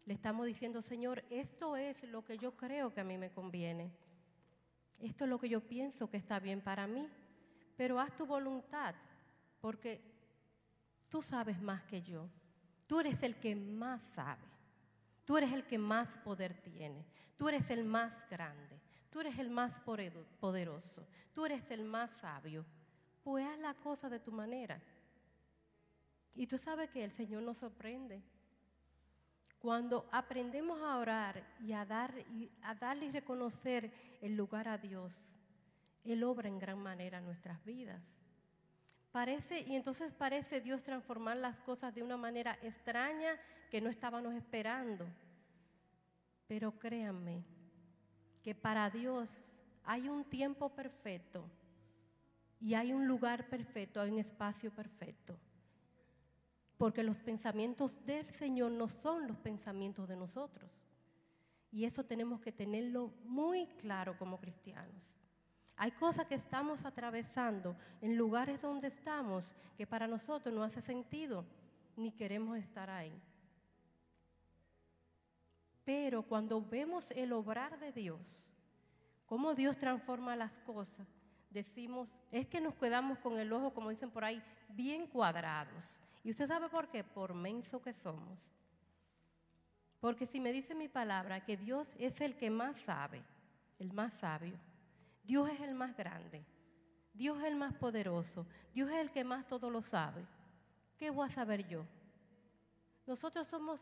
le 0.06 0.14
estamos 0.14 0.46
diciendo, 0.46 0.80
Señor, 0.80 1.24
esto 1.30 1.76
es 1.76 2.02
lo 2.04 2.24
que 2.24 2.38
yo 2.38 2.56
creo 2.56 2.94
que 2.94 3.00
a 3.00 3.04
mí 3.04 3.18
me 3.18 3.30
conviene. 3.30 3.92
Esto 4.98 5.24
es 5.24 5.30
lo 5.30 5.38
que 5.38 5.48
yo 5.48 5.60
pienso 5.60 6.08
que 6.08 6.16
está 6.16 6.38
bien 6.38 6.60
para 6.60 6.86
mí. 6.86 7.08
Pero 7.76 7.98
haz 7.98 8.14
tu 8.16 8.26
voluntad, 8.26 8.94
porque 9.60 10.00
tú 11.08 11.22
sabes 11.22 11.60
más 11.60 11.82
que 11.84 12.02
yo. 12.02 12.28
Tú 12.86 13.00
eres 13.00 13.22
el 13.22 13.36
que 13.36 13.54
más 13.54 14.00
sabe. 14.14 14.49
Tú 15.24 15.36
eres 15.36 15.52
el 15.52 15.64
que 15.64 15.78
más 15.78 16.08
poder 16.24 16.54
tiene. 16.62 17.04
Tú 17.36 17.48
eres 17.48 17.70
el 17.70 17.84
más 17.84 18.12
grande. 18.28 18.80
Tú 19.10 19.20
eres 19.20 19.38
el 19.38 19.50
más 19.50 19.72
poderoso. 19.80 21.06
Tú 21.34 21.46
eres 21.46 21.70
el 21.70 21.84
más 21.84 22.10
sabio. 22.20 22.64
Pues 23.22 23.46
haz 23.46 23.58
la 23.58 23.74
cosa 23.74 24.08
de 24.08 24.20
tu 24.20 24.32
manera. 24.32 24.80
Y 26.34 26.46
tú 26.46 26.58
sabes 26.58 26.90
que 26.90 27.04
el 27.04 27.12
Señor 27.12 27.42
nos 27.42 27.58
sorprende. 27.58 28.22
Cuando 29.58 30.08
aprendemos 30.10 30.80
a 30.80 30.96
orar 30.96 31.44
y 31.60 31.72
a, 31.72 31.84
dar, 31.84 32.14
y 32.32 32.50
a 32.62 32.94
y 32.94 33.10
reconocer 33.10 33.92
el 34.22 34.34
lugar 34.34 34.68
a 34.68 34.78
Dios, 34.78 35.22
Él 36.04 36.24
obra 36.24 36.48
en 36.48 36.58
gran 36.58 36.78
manera 36.78 37.20
nuestras 37.20 37.62
vidas. 37.64 38.02
Parece, 39.12 39.60
y 39.60 39.74
entonces 39.74 40.12
parece 40.12 40.60
Dios 40.60 40.84
transformar 40.84 41.36
las 41.36 41.58
cosas 41.58 41.94
de 41.94 42.02
una 42.02 42.16
manera 42.16 42.56
extraña 42.62 43.36
que 43.70 43.80
no 43.80 43.90
estábamos 43.90 44.34
esperando. 44.34 45.06
Pero 46.46 46.78
créanme 46.78 47.44
que 48.42 48.54
para 48.54 48.88
Dios 48.88 49.42
hay 49.84 50.08
un 50.08 50.24
tiempo 50.24 50.68
perfecto 50.70 51.44
y 52.60 52.74
hay 52.74 52.92
un 52.92 53.08
lugar 53.08 53.48
perfecto, 53.48 54.00
hay 54.00 54.10
un 54.10 54.18
espacio 54.18 54.70
perfecto. 54.70 55.36
Porque 56.76 57.02
los 57.02 57.18
pensamientos 57.18 58.04
del 58.06 58.30
Señor 58.30 58.70
no 58.72 58.88
son 58.88 59.26
los 59.26 59.36
pensamientos 59.38 60.08
de 60.08 60.16
nosotros. 60.16 60.84
Y 61.72 61.84
eso 61.84 62.04
tenemos 62.04 62.40
que 62.40 62.52
tenerlo 62.52 63.12
muy 63.24 63.66
claro 63.78 64.16
como 64.18 64.38
cristianos. 64.38 65.16
Hay 65.80 65.92
cosas 65.92 66.26
que 66.26 66.34
estamos 66.34 66.84
atravesando 66.84 67.74
en 68.02 68.14
lugares 68.14 68.60
donde 68.60 68.88
estamos 68.88 69.54
que 69.78 69.86
para 69.86 70.06
nosotros 70.06 70.54
no 70.54 70.62
hace 70.62 70.82
sentido, 70.82 71.42
ni 71.96 72.12
queremos 72.12 72.58
estar 72.58 72.90
ahí. 72.90 73.18
Pero 75.82 76.22
cuando 76.22 76.60
vemos 76.60 77.10
el 77.12 77.32
obrar 77.32 77.80
de 77.80 77.92
Dios, 77.92 78.52
cómo 79.24 79.54
Dios 79.54 79.78
transforma 79.78 80.36
las 80.36 80.58
cosas, 80.58 81.08
decimos, 81.48 82.10
es 82.30 82.46
que 82.46 82.60
nos 82.60 82.74
quedamos 82.74 83.16
con 83.20 83.38
el 83.38 83.50
ojo, 83.50 83.72
como 83.72 83.88
dicen 83.88 84.10
por 84.10 84.22
ahí, 84.22 84.42
bien 84.68 85.06
cuadrados. 85.06 85.98
¿Y 86.22 86.28
usted 86.28 86.46
sabe 86.46 86.68
por 86.68 86.88
qué? 86.88 87.04
Por 87.04 87.32
menso 87.32 87.80
que 87.80 87.94
somos. 87.94 88.52
Porque 89.98 90.26
si 90.26 90.40
me 90.40 90.52
dice 90.52 90.74
mi 90.74 90.88
palabra 90.88 91.42
que 91.42 91.56
Dios 91.56 91.88
es 91.98 92.20
el 92.20 92.36
que 92.36 92.50
más 92.50 92.76
sabe, 92.80 93.22
el 93.78 93.94
más 93.94 94.12
sabio, 94.12 94.58
Dios 95.22 95.48
es 95.48 95.60
el 95.60 95.74
más 95.74 95.96
grande, 95.96 96.44
Dios 97.12 97.38
es 97.38 97.44
el 97.44 97.56
más 97.56 97.74
poderoso, 97.74 98.46
Dios 98.72 98.90
es 98.90 98.96
el 98.96 99.10
que 99.10 99.24
más 99.24 99.46
todo 99.46 99.70
lo 99.70 99.82
sabe, 99.82 100.24
¿qué 100.96 101.10
voy 101.10 101.26
a 101.26 101.30
saber 101.30 101.66
yo? 101.68 101.84
Nosotros 103.06 103.46
somos 103.46 103.80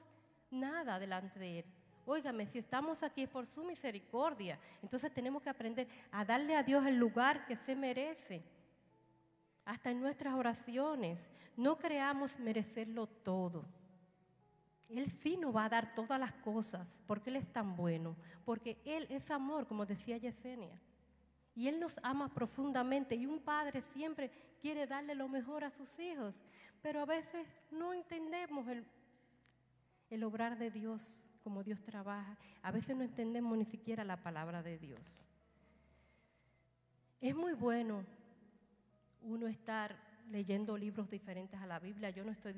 nada 0.50 0.98
delante 0.98 1.38
de 1.38 1.58
Él. 1.60 1.64
Óigame, 2.06 2.46
si 2.46 2.58
estamos 2.58 3.02
aquí 3.02 3.24
es 3.24 3.28
por 3.28 3.46
su 3.46 3.62
misericordia. 3.62 4.58
Entonces 4.82 5.12
tenemos 5.12 5.42
que 5.42 5.50
aprender 5.50 5.86
a 6.10 6.24
darle 6.24 6.56
a 6.56 6.62
Dios 6.62 6.86
el 6.86 6.96
lugar 6.96 7.44
que 7.44 7.56
se 7.56 7.76
merece. 7.76 8.42
Hasta 9.66 9.90
en 9.90 10.00
nuestras 10.00 10.32
oraciones. 10.32 11.28
No 11.54 11.76
creamos 11.76 12.38
merecerlo 12.38 13.06
todo. 13.06 13.66
Él 14.88 15.10
sí 15.10 15.36
nos 15.36 15.54
va 15.54 15.66
a 15.66 15.68
dar 15.68 15.94
todas 15.94 16.18
las 16.18 16.32
cosas 16.32 16.98
porque 17.06 17.28
Él 17.28 17.36
es 17.36 17.52
tan 17.52 17.76
bueno. 17.76 18.16
Porque 18.46 18.80
Él 18.86 19.06
es 19.10 19.30
amor, 19.30 19.66
como 19.66 19.84
decía 19.84 20.16
Yesenia. 20.16 20.80
Y 21.58 21.66
Él 21.66 21.80
nos 21.80 21.98
ama 22.04 22.32
profundamente. 22.32 23.16
Y 23.16 23.26
un 23.26 23.40
padre 23.40 23.82
siempre 23.92 24.30
quiere 24.60 24.86
darle 24.86 25.16
lo 25.16 25.26
mejor 25.28 25.64
a 25.64 25.72
sus 25.72 25.98
hijos. 25.98 26.32
Pero 26.80 27.00
a 27.00 27.04
veces 27.04 27.48
no 27.72 27.92
entendemos 27.92 28.68
el, 28.68 28.86
el 30.08 30.22
obrar 30.22 30.56
de 30.56 30.70
Dios 30.70 31.26
como 31.42 31.64
Dios 31.64 31.82
trabaja. 31.82 32.38
A 32.62 32.70
veces 32.70 32.96
no 32.96 33.02
entendemos 33.02 33.58
ni 33.58 33.64
siquiera 33.64 34.04
la 34.04 34.22
palabra 34.22 34.62
de 34.62 34.78
Dios. 34.78 35.28
Es 37.20 37.34
muy 37.34 37.54
bueno 37.54 38.04
uno 39.22 39.48
estar 39.48 39.96
leyendo 40.30 40.78
libros 40.78 41.10
diferentes 41.10 41.60
a 41.60 41.66
la 41.66 41.80
Biblia. 41.80 42.10
Yo 42.10 42.22
no 42.22 42.30
estoy, 42.30 42.54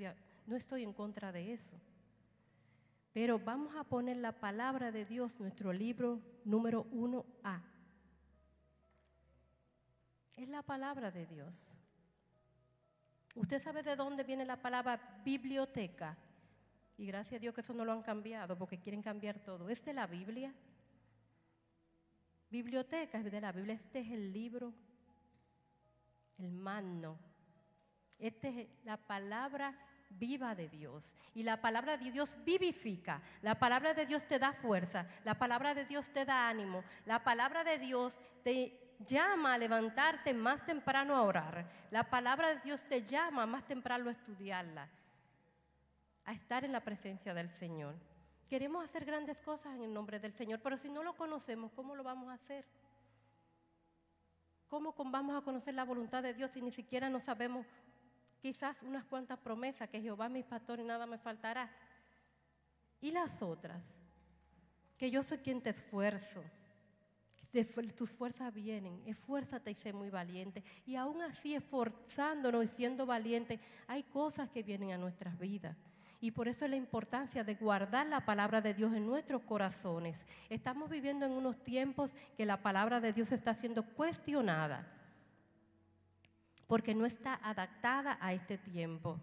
no 0.46 0.56
estoy 0.56 0.82
en 0.82 0.92
contra 0.92 1.32
de 1.32 1.54
eso. 1.54 1.74
Pero 3.14 3.38
vamos 3.38 3.74
a 3.76 3.84
poner 3.84 4.18
la 4.18 4.32
palabra 4.32 4.92
de 4.92 5.06
Dios, 5.06 5.40
nuestro 5.40 5.72
libro 5.72 6.20
número 6.44 6.84
1A. 6.92 7.62
Es 10.40 10.48
la 10.48 10.62
palabra 10.62 11.10
de 11.10 11.26
Dios. 11.26 11.74
¿Usted 13.34 13.62
sabe 13.62 13.82
de 13.82 13.94
dónde 13.94 14.24
viene 14.24 14.46
la 14.46 14.56
palabra 14.56 15.20
biblioteca? 15.22 16.16
Y 16.96 17.04
gracias 17.04 17.34
a 17.34 17.40
Dios 17.40 17.54
que 17.54 17.60
eso 17.60 17.74
no 17.74 17.84
lo 17.84 17.92
han 17.92 18.00
cambiado 18.00 18.56
porque 18.56 18.80
quieren 18.80 19.02
cambiar 19.02 19.38
todo. 19.40 19.68
¿Es 19.68 19.86
la 19.88 20.06
Biblia? 20.06 20.54
Biblioteca 22.48 23.18
es 23.18 23.30
de 23.30 23.38
la 23.38 23.52
Biblia. 23.52 23.74
Este 23.74 24.00
es 24.00 24.10
el 24.10 24.32
libro, 24.32 24.72
el 26.38 26.50
manno. 26.52 27.18
Esta 28.18 28.48
es 28.48 28.66
la 28.84 28.96
palabra 28.96 29.76
viva 30.08 30.54
de 30.54 30.70
Dios. 30.70 31.14
Y 31.34 31.42
la 31.42 31.60
palabra 31.60 31.98
de 31.98 32.10
Dios 32.10 32.34
vivifica. 32.46 33.20
La 33.42 33.58
palabra 33.58 33.92
de 33.92 34.06
Dios 34.06 34.26
te 34.26 34.38
da 34.38 34.54
fuerza. 34.54 35.06
La 35.22 35.38
palabra 35.38 35.74
de 35.74 35.84
Dios 35.84 36.10
te 36.10 36.24
da 36.24 36.48
ánimo. 36.48 36.82
La 37.04 37.22
palabra 37.22 37.62
de 37.62 37.78
Dios 37.78 38.18
te 38.42 38.89
llama 39.06 39.54
a 39.54 39.58
levantarte 39.58 40.34
más 40.34 40.64
temprano 40.64 41.16
a 41.16 41.22
orar. 41.22 41.66
La 41.90 42.08
palabra 42.08 42.54
de 42.54 42.60
Dios 42.60 42.82
te 42.84 43.02
llama 43.02 43.46
más 43.46 43.64
temprano 43.66 44.08
a 44.08 44.12
estudiarla. 44.12 44.88
A 46.24 46.32
estar 46.32 46.64
en 46.64 46.72
la 46.72 46.80
presencia 46.80 47.34
del 47.34 47.50
Señor. 47.50 47.94
Queremos 48.48 48.84
hacer 48.84 49.04
grandes 49.04 49.38
cosas 49.38 49.74
en 49.74 49.82
el 49.82 49.94
nombre 49.94 50.18
del 50.18 50.32
Señor, 50.32 50.60
pero 50.60 50.76
si 50.76 50.88
no 50.88 51.02
lo 51.02 51.16
conocemos, 51.16 51.72
¿cómo 51.72 51.94
lo 51.94 52.02
vamos 52.02 52.28
a 52.28 52.34
hacer? 52.34 52.64
¿Cómo 54.68 54.94
vamos 54.96 55.40
a 55.40 55.44
conocer 55.44 55.74
la 55.74 55.84
voluntad 55.84 56.22
de 56.22 56.34
Dios 56.34 56.50
si 56.52 56.60
ni 56.60 56.70
siquiera 56.70 57.08
no 57.08 57.20
sabemos 57.20 57.66
quizás 58.40 58.80
unas 58.82 59.04
cuantas 59.04 59.38
promesas, 59.38 59.88
que 59.88 60.00
Jehová 60.00 60.26
es 60.26 60.32
mi 60.32 60.42
pastor 60.42 60.80
y 60.80 60.84
nada 60.84 61.06
me 61.06 61.18
faltará. 61.18 61.70
Y 63.00 63.10
las 63.10 63.42
otras, 63.42 64.02
que 64.96 65.10
yo 65.10 65.22
soy 65.22 65.38
quien 65.38 65.62
te 65.62 65.70
esfuerzo, 65.70 66.42
tus 67.96 68.10
fuerzas 68.10 68.52
vienen, 68.54 69.02
esfuérzate 69.06 69.70
y 69.70 69.74
sé 69.74 69.92
muy 69.92 70.10
valiente. 70.10 70.62
Y 70.86 70.96
aún 70.96 71.22
así, 71.22 71.54
esforzándonos 71.54 72.64
y 72.64 72.68
siendo 72.68 73.06
valiente, 73.06 73.60
hay 73.86 74.02
cosas 74.04 74.48
que 74.50 74.62
vienen 74.62 74.92
a 74.92 74.98
nuestras 74.98 75.38
vidas. 75.38 75.76
Y 76.20 76.32
por 76.32 76.48
eso 76.48 76.64
es 76.64 76.70
la 76.70 76.76
importancia 76.76 77.42
de 77.44 77.54
guardar 77.54 78.06
la 78.06 78.24
palabra 78.26 78.60
de 78.60 78.74
Dios 78.74 78.92
en 78.92 79.06
nuestros 79.06 79.42
corazones. 79.42 80.26
Estamos 80.50 80.90
viviendo 80.90 81.24
en 81.24 81.32
unos 81.32 81.56
tiempos 81.64 82.14
que 82.36 82.44
la 82.44 82.62
palabra 82.62 83.00
de 83.00 83.12
Dios 83.12 83.32
está 83.32 83.54
siendo 83.54 83.84
cuestionada 83.84 84.86
porque 86.70 86.94
no 86.94 87.04
está 87.04 87.34
adaptada 87.42 88.16
a 88.20 88.32
este 88.32 88.56
tiempo. 88.56 89.18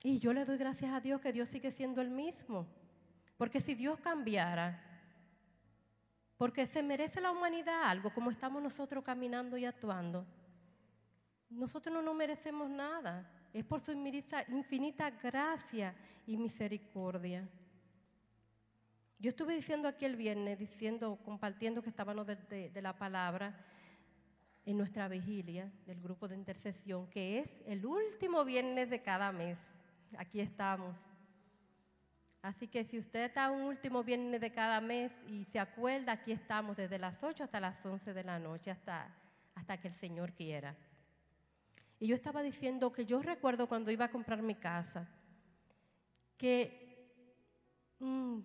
Y 0.00 0.20
yo 0.20 0.32
le 0.32 0.44
doy 0.44 0.58
gracias 0.58 0.92
a 0.92 1.00
Dios 1.00 1.20
que 1.20 1.32
Dios 1.32 1.48
sigue 1.48 1.72
siendo 1.72 2.00
el 2.00 2.10
mismo. 2.10 2.68
Porque 3.36 3.60
si 3.60 3.74
Dios 3.74 3.98
cambiara, 3.98 4.91
porque 6.42 6.66
se 6.66 6.82
merece 6.82 7.20
la 7.20 7.30
humanidad 7.30 7.84
algo 7.84 8.12
como 8.12 8.28
estamos 8.28 8.60
nosotros 8.60 9.04
caminando 9.04 9.56
y 9.56 9.64
actuando, 9.64 10.26
nosotros 11.48 11.94
no 11.94 12.02
nos 12.02 12.16
merecemos 12.16 12.68
nada. 12.68 13.30
Es 13.52 13.64
por 13.64 13.78
su 13.78 13.92
infinita 13.92 15.08
gracia 15.10 15.94
y 16.26 16.36
misericordia. 16.36 17.48
Yo 19.20 19.28
estuve 19.28 19.54
diciendo 19.54 19.86
aquí 19.86 20.04
el 20.04 20.16
viernes, 20.16 20.58
diciendo, 20.58 21.16
compartiendo 21.24 21.80
que 21.80 21.90
estábamos 21.90 22.26
de, 22.26 22.70
de 22.70 22.82
la 22.82 22.98
palabra, 22.98 23.64
en 24.66 24.76
nuestra 24.76 25.06
vigilia 25.06 25.70
del 25.86 26.00
grupo 26.00 26.26
de 26.26 26.34
intercesión, 26.34 27.06
que 27.06 27.38
es 27.38 27.62
el 27.66 27.86
último 27.86 28.44
viernes 28.44 28.90
de 28.90 29.00
cada 29.00 29.30
mes. 29.30 29.60
Aquí 30.18 30.40
estamos. 30.40 31.11
Así 32.42 32.66
que 32.66 32.84
si 32.84 32.98
usted 32.98 33.24
está 33.26 33.50
un 33.52 33.62
último 33.62 34.02
viernes 34.02 34.40
de 34.40 34.52
cada 34.52 34.80
mes 34.80 35.12
y 35.28 35.44
se 35.44 35.60
acuerda, 35.60 36.12
aquí 36.12 36.32
estamos 36.32 36.76
desde 36.76 36.98
las 36.98 37.22
8 37.22 37.44
hasta 37.44 37.60
las 37.60 37.84
11 37.86 38.12
de 38.12 38.24
la 38.24 38.40
noche, 38.40 38.72
hasta, 38.72 39.14
hasta 39.54 39.80
que 39.80 39.88
el 39.88 39.94
Señor 39.94 40.32
quiera. 40.32 40.74
Y 42.00 42.08
yo 42.08 42.16
estaba 42.16 42.42
diciendo 42.42 42.92
que 42.92 43.06
yo 43.06 43.22
recuerdo 43.22 43.68
cuando 43.68 43.92
iba 43.92 44.06
a 44.06 44.10
comprar 44.10 44.42
mi 44.42 44.56
casa, 44.56 45.08
que 46.36 47.14
mm, 48.00 48.40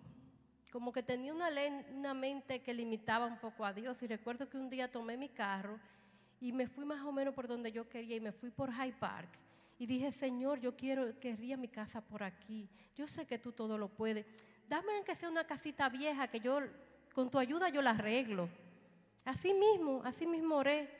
como 0.70 0.92
que 0.92 1.02
tenía 1.02 1.34
una, 1.34 1.48
una 1.92 2.14
mente 2.14 2.62
que 2.62 2.72
limitaba 2.72 3.26
un 3.26 3.38
poco 3.38 3.64
a 3.64 3.72
Dios. 3.72 4.00
Y 4.02 4.06
recuerdo 4.06 4.48
que 4.48 4.58
un 4.58 4.70
día 4.70 4.92
tomé 4.92 5.16
mi 5.16 5.28
carro 5.28 5.80
y 6.40 6.52
me 6.52 6.68
fui 6.68 6.84
más 6.84 7.04
o 7.04 7.10
menos 7.10 7.34
por 7.34 7.48
donde 7.48 7.72
yo 7.72 7.88
quería 7.88 8.14
y 8.14 8.20
me 8.20 8.30
fui 8.30 8.50
por 8.50 8.70
High 8.70 8.92
Park. 9.00 9.28
Y 9.78 9.86
dije, 9.86 10.10
Señor, 10.10 10.58
yo 10.58 10.76
quiero, 10.76 11.18
querría 11.20 11.56
mi 11.56 11.68
casa 11.68 12.00
por 12.00 12.22
aquí. 12.22 12.68
Yo 12.96 13.06
sé 13.06 13.26
que 13.26 13.38
tú 13.38 13.52
todo 13.52 13.78
lo 13.78 13.88
puedes. 13.88 14.26
Dame 14.68 14.96
aunque 14.96 15.14
sea 15.14 15.30
una 15.30 15.46
casita 15.46 15.88
vieja 15.88 16.26
que 16.28 16.40
yo, 16.40 16.60
con 17.14 17.30
tu 17.30 17.38
ayuda 17.38 17.68
yo 17.68 17.80
la 17.80 17.90
arreglo. 17.90 18.48
Así 19.24 19.54
mismo, 19.54 20.02
así 20.04 20.26
mismo 20.26 20.56
oré. 20.56 20.90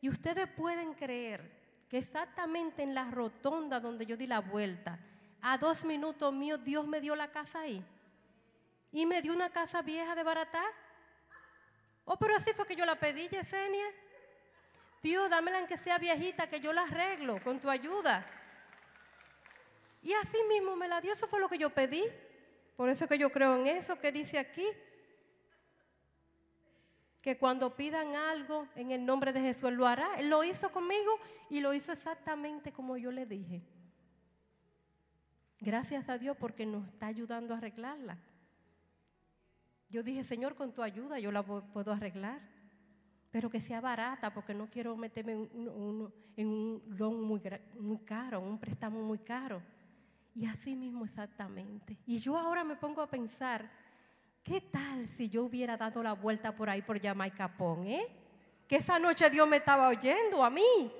Y 0.00 0.08
ustedes 0.08 0.48
pueden 0.48 0.94
creer 0.94 1.50
que 1.88 1.98
exactamente 1.98 2.82
en 2.82 2.94
la 2.94 3.10
rotonda 3.10 3.80
donde 3.80 4.06
yo 4.06 4.16
di 4.16 4.26
la 4.26 4.40
vuelta, 4.40 4.98
a 5.40 5.58
dos 5.58 5.84
minutos 5.84 6.32
míos, 6.32 6.62
Dios 6.64 6.86
me 6.86 7.00
dio 7.00 7.16
la 7.16 7.30
casa 7.30 7.60
ahí. 7.60 7.84
Y 8.92 9.04
me 9.04 9.20
dio 9.20 9.32
una 9.32 9.50
casa 9.50 9.82
vieja 9.82 10.14
de 10.14 10.22
barata. 10.22 10.62
Oh, 12.04 12.16
pero 12.16 12.36
así 12.36 12.52
fue 12.52 12.66
que 12.66 12.76
yo 12.76 12.84
la 12.84 12.98
pedí, 12.98 13.28
Yesenia. 13.28 13.86
Dios, 15.02 15.28
dámela 15.28 15.58
aunque 15.58 15.76
sea 15.76 15.98
viejita, 15.98 16.46
que 16.46 16.60
yo 16.60 16.72
la 16.72 16.82
arreglo 16.82 17.42
con 17.42 17.58
tu 17.58 17.68
ayuda. 17.68 18.24
Y 20.00 20.12
así 20.12 20.38
mismo 20.48 20.76
me 20.76 20.86
la 20.86 21.00
dio, 21.00 21.12
eso 21.12 21.26
fue 21.26 21.40
lo 21.40 21.48
que 21.48 21.58
yo 21.58 21.70
pedí. 21.70 22.04
Por 22.76 22.88
eso 22.88 23.08
que 23.08 23.18
yo 23.18 23.30
creo 23.30 23.56
en 23.56 23.66
eso 23.66 23.98
que 23.98 24.12
dice 24.12 24.38
aquí. 24.38 24.66
Que 27.20 27.36
cuando 27.36 27.76
pidan 27.76 28.14
algo 28.14 28.68
en 28.74 28.90
el 28.92 29.04
nombre 29.04 29.32
de 29.32 29.40
Jesús, 29.40 29.64
Él 29.64 29.74
lo 29.74 29.86
hará. 29.86 30.14
Él 30.18 30.30
lo 30.30 30.44
hizo 30.44 30.70
conmigo 30.70 31.18
y 31.50 31.60
lo 31.60 31.74
hizo 31.74 31.92
exactamente 31.92 32.72
como 32.72 32.96
yo 32.96 33.10
le 33.10 33.26
dije. 33.26 33.62
Gracias 35.60 36.08
a 36.08 36.18
Dios 36.18 36.36
porque 36.36 36.66
nos 36.66 36.86
está 36.88 37.06
ayudando 37.06 37.54
a 37.54 37.58
arreglarla. 37.58 38.18
Yo 39.88 40.02
dije, 40.02 40.24
Señor, 40.24 40.54
con 40.54 40.72
tu 40.72 40.82
ayuda 40.82 41.18
yo 41.18 41.30
la 41.30 41.42
puedo 41.42 41.92
arreglar 41.92 42.51
pero 43.32 43.48
que 43.48 43.60
sea 43.60 43.80
barata, 43.80 44.32
porque 44.32 44.52
no 44.52 44.68
quiero 44.68 44.94
meterme 44.94 45.32
en 45.32 45.68
un, 45.68 46.12
en 46.36 46.82
loan 46.98 47.22
muy, 47.22 47.40
muy 47.80 47.98
caro, 48.00 48.40
un 48.40 48.58
préstamo 48.58 49.02
muy 49.02 49.18
caro. 49.18 49.62
Y 50.34 50.44
así 50.44 50.76
mismo 50.76 51.06
exactamente. 51.06 51.96
Y 52.04 52.18
yo 52.18 52.36
ahora 52.36 52.62
me 52.62 52.76
pongo 52.76 53.00
a 53.00 53.08
pensar, 53.08 53.70
¿qué 54.42 54.60
tal 54.60 55.08
si 55.08 55.30
yo 55.30 55.44
hubiera 55.44 55.78
dado 55.78 56.02
la 56.02 56.12
vuelta 56.12 56.54
por 56.54 56.68
ahí 56.68 56.82
por 56.82 57.00
Jamaica 57.00 57.48
Pong, 57.56 57.86
eh? 57.86 58.06
Que 58.68 58.76
esa 58.76 58.98
noche 58.98 59.30
Dios 59.30 59.48
me 59.48 59.56
estaba 59.56 59.88
oyendo 59.88 60.44
a 60.44 60.50
mí. 60.50 60.92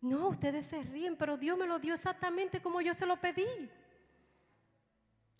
No, 0.00 0.28
ustedes 0.28 0.66
se 0.66 0.80
ríen, 0.84 1.16
pero 1.16 1.36
Dios 1.36 1.58
me 1.58 1.66
lo 1.66 1.80
dio 1.80 1.92
exactamente 1.92 2.62
como 2.62 2.80
yo 2.80 2.94
se 2.94 3.04
lo 3.04 3.16
pedí. 3.16 3.68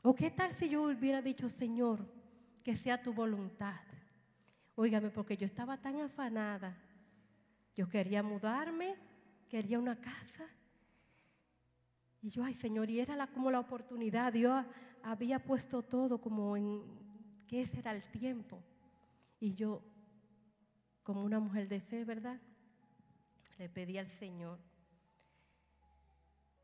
¿O 0.02 0.16
qué 0.16 0.32
tal 0.32 0.50
si 0.52 0.68
yo 0.68 0.82
hubiera 0.82 1.22
dicho, 1.22 1.48
Señor, 1.48 2.04
que 2.64 2.76
sea 2.76 3.00
tu 3.00 3.12
voluntad? 3.12 3.93
Óigame, 4.76 5.10
porque 5.10 5.36
yo 5.36 5.46
estaba 5.46 5.76
tan 5.76 6.00
afanada. 6.00 6.76
Yo 7.74 7.88
quería 7.88 8.22
mudarme, 8.22 8.96
quería 9.48 9.78
una 9.78 10.00
casa. 10.00 10.46
Y 12.22 12.30
yo, 12.30 12.42
ay 12.42 12.54
Señor, 12.54 12.90
y 12.90 13.00
era 13.00 13.16
la, 13.16 13.26
como 13.26 13.50
la 13.50 13.60
oportunidad. 13.60 14.32
Dios 14.32 14.64
había 15.02 15.38
puesto 15.38 15.82
todo 15.82 16.20
como 16.20 16.56
en 16.56 16.82
que 17.46 17.60
ese 17.60 17.80
era 17.80 17.92
el 17.92 18.02
tiempo. 18.10 18.62
Y 19.38 19.54
yo, 19.54 19.82
como 21.02 21.22
una 21.22 21.38
mujer 21.38 21.68
de 21.68 21.80
fe, 21.80 22.04
¿verdad? 22.04 22.40
Le 23.58 23.68
pedí 23.68 23.98
al 23.98 24.08
Señor. 24.08 24.58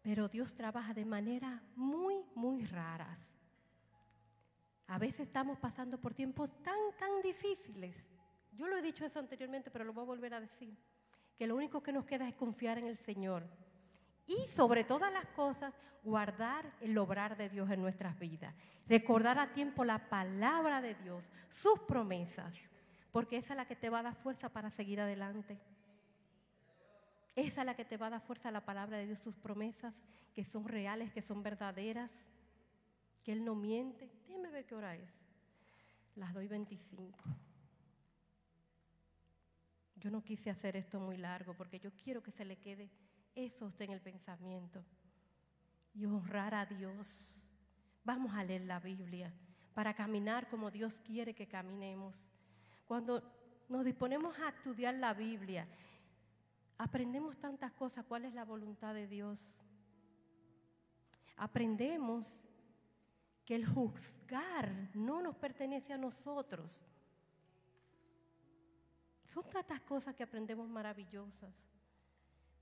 Pero 0.02 0.28
Dios 0.28 0.54
trabaja 0.54 0.94
de 0.94 1.04
manera 1.04 1.62
muy, 1.76 2.24
muy 2.34 2.64
raras. 2.66 3.29
A 4.90 4.98
veces 4.98 5.20
estamos 5.20 5.56
pasando 5.56 5.98
por 5.98 6.14
tiempos 6.14 6.50
tan, 6.64 6.74
tan 6.98 7.22
difíciles. 7.22 8.08
Yo 8.52 8.66
lo 8.66 8.76
he 8.76 8.82
dicho 8.82 9.04
eso 9.04 9.20
anteriormente, 9.20 9.70
pero 9.70 9.84
lo 9.84 9.92
voy 9.92 10.02
a 10.02 10.06
volver 10.06 10.34
a 10.34 10.40
decir. 10.40 10.76
Que 11.38 11.46
lo 11.46 11.54
único 11.54 11.80
que 11.80 11.92
nos 11.92 12.04
queda 12.04 12.28
es 12.28 12.34
confiar 12.34 12.76
en 12.76 12.88
el 12.88 12.98
Señor. 12.98 13.44
Y 14.26 14.48
sobre 14.48 14.82
todas 14.82 15.12
las 15.12 15.26
cosas, 15.26 15.72
guardar 16.02 16.72
el 16.80 16.98
obrar 16.98 17.36
de 17.36 17.48
Dios 17.48 17.70
en 17.70 17.80
nuestras 17.80 18.18
vidas. 18.18 18.52
Recordar 18.88 19.38
a 19.38 19.52
tiempo 19.52 19.84
la 19.84 20.08
palabra 20.08 20.80
de 20.80 20.96
Dios, 20.96 21.24
sus 21.48 21.78
promesas, 21.78 22.52
porque 23.12 23.36
esa 23.36 23.52
es 23.52 23.58
la 23.58 23.66
que 23.66 23.76
te 23.76 23.90
va 23.90 24.00
a 24.00 24.02
dar 24.02 24.16
fuerza 24.16 24.48
para 24.48 24.70
seguir 24.70 25.00
adelante. 25.00 25.56
Esa 27.36 27.60
es 27.62 27.66
la 27.66 27.76
que 27.76 27.84
te 27.84 27.96
va 27.96 28.08
a 28.08 28.10
dar 28.10 28.22
fuerza 28.22 28.50
la 28.50 28.64
palabra 28.64 28.98
de 28.98 29.06
Dios, 29.06 29.20
sus 29.20 29.36
promesas 29.36 29.94
que 30.34 30.44
son 30.44 30.66
reales, 30.66 31.12
que 31.12 31.22
son 31.22 31.44
verdaderas, 31.44 32.26
que 33.22 33.32
Él 33.32 33.44
no 33.44 33.54
miente. 33.54 34.10
Déjeme 34.26 34.50
ver 34.50 34.66
qué 34.66 34.74
hora 34.74 34.96
es. 34.96 35.10
Las 36.16 36.32
doy 36.34 36.48
25. 36.48 37.18
Yo 39.96 40.10
no 40.10 40.22
quise 40.22 40.50
hacer 40.50 40.76
esto 40.76 40.98
muy 40.98 41.16
largo 41.16 41.54
porque 41.54 41.78
yo 41.78 41.90
quiero 41.92 42.22
que 42.22 42.30
se 42.30 42.44
le 42.44 42.56
quede 42.56 42.90
eso 43.34 43.66
usted 43.66 43.84
en 43.84 43.92
el 43.92 44.00
pensamiento 44.00 44.84
y 45.94 46.06
honrar 46.06 46.54
a 46.54 46.66
Dios. 46.66 47.48
Vamos 48.04 48.32
a 48.34 48.42
leer 48.42 48.62
la 48.62 48.80
Biblia 48.80 49.32
para 49.74 49.94
caminar 49.94 50.48
como 50.48 50.70
Dios 50.70 50.94
quiere 51.04 51.34
que 51.34 51.46
caminemos. 51.46 52.26
Cuando 52.86 53.22
nos 53.68 53.84
disponemos 53.84 54.38
a 54.40 54.48
estudiar 54.48 54.94
la 54.94 55.14
Biblia, 55.14 55.68
aprendemos 56.78 57.38
tantas 57.38 57.72
cosas, 57.72 58.04
cuál 58.06 58.24
es 58.24 58.34
la 58.34 58.44
voluntad 58.44 58.94
de 58.94 59.06
Dios. 59.06 59.62
Aprendemos 61.36 62.26
que 63.50 63.56
el 63.56 63.66
juzgar 63.66 64.70
no 64.94 65.20
nos 65.20 65.34
pertenece 65.34 65.92
a 65.92 65.98
nosotros. 65.98 66.86
Son 69.24 69.42
tantas 69.50 69.80
cosas 69.80 70.14
que 70.14 70.22
aprendemos 70.22 70.68
maravillosas. 70.68 71.52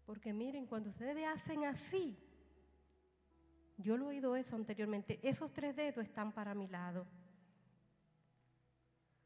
Porque 0.07 0.33
miren, 0.33 0.65
cuando 0.65 0.89
ustedes 0.89 1.27
hacen 1.27 1.67
así, 1.67 2.17
yo 3.77 3.99
lo 3.99 4.07
he 4.07 4.09
oído 4.15 4.35
eso 4.35 4.57
anteriormente, 4.57 5.21
esos 5.23 5.53
tres 5.53 5.77
dedos 5.77 6.07
están 6.07 6.33
para 6.33 6.55
mi 6.55 6.67
lado. 6.69 7.07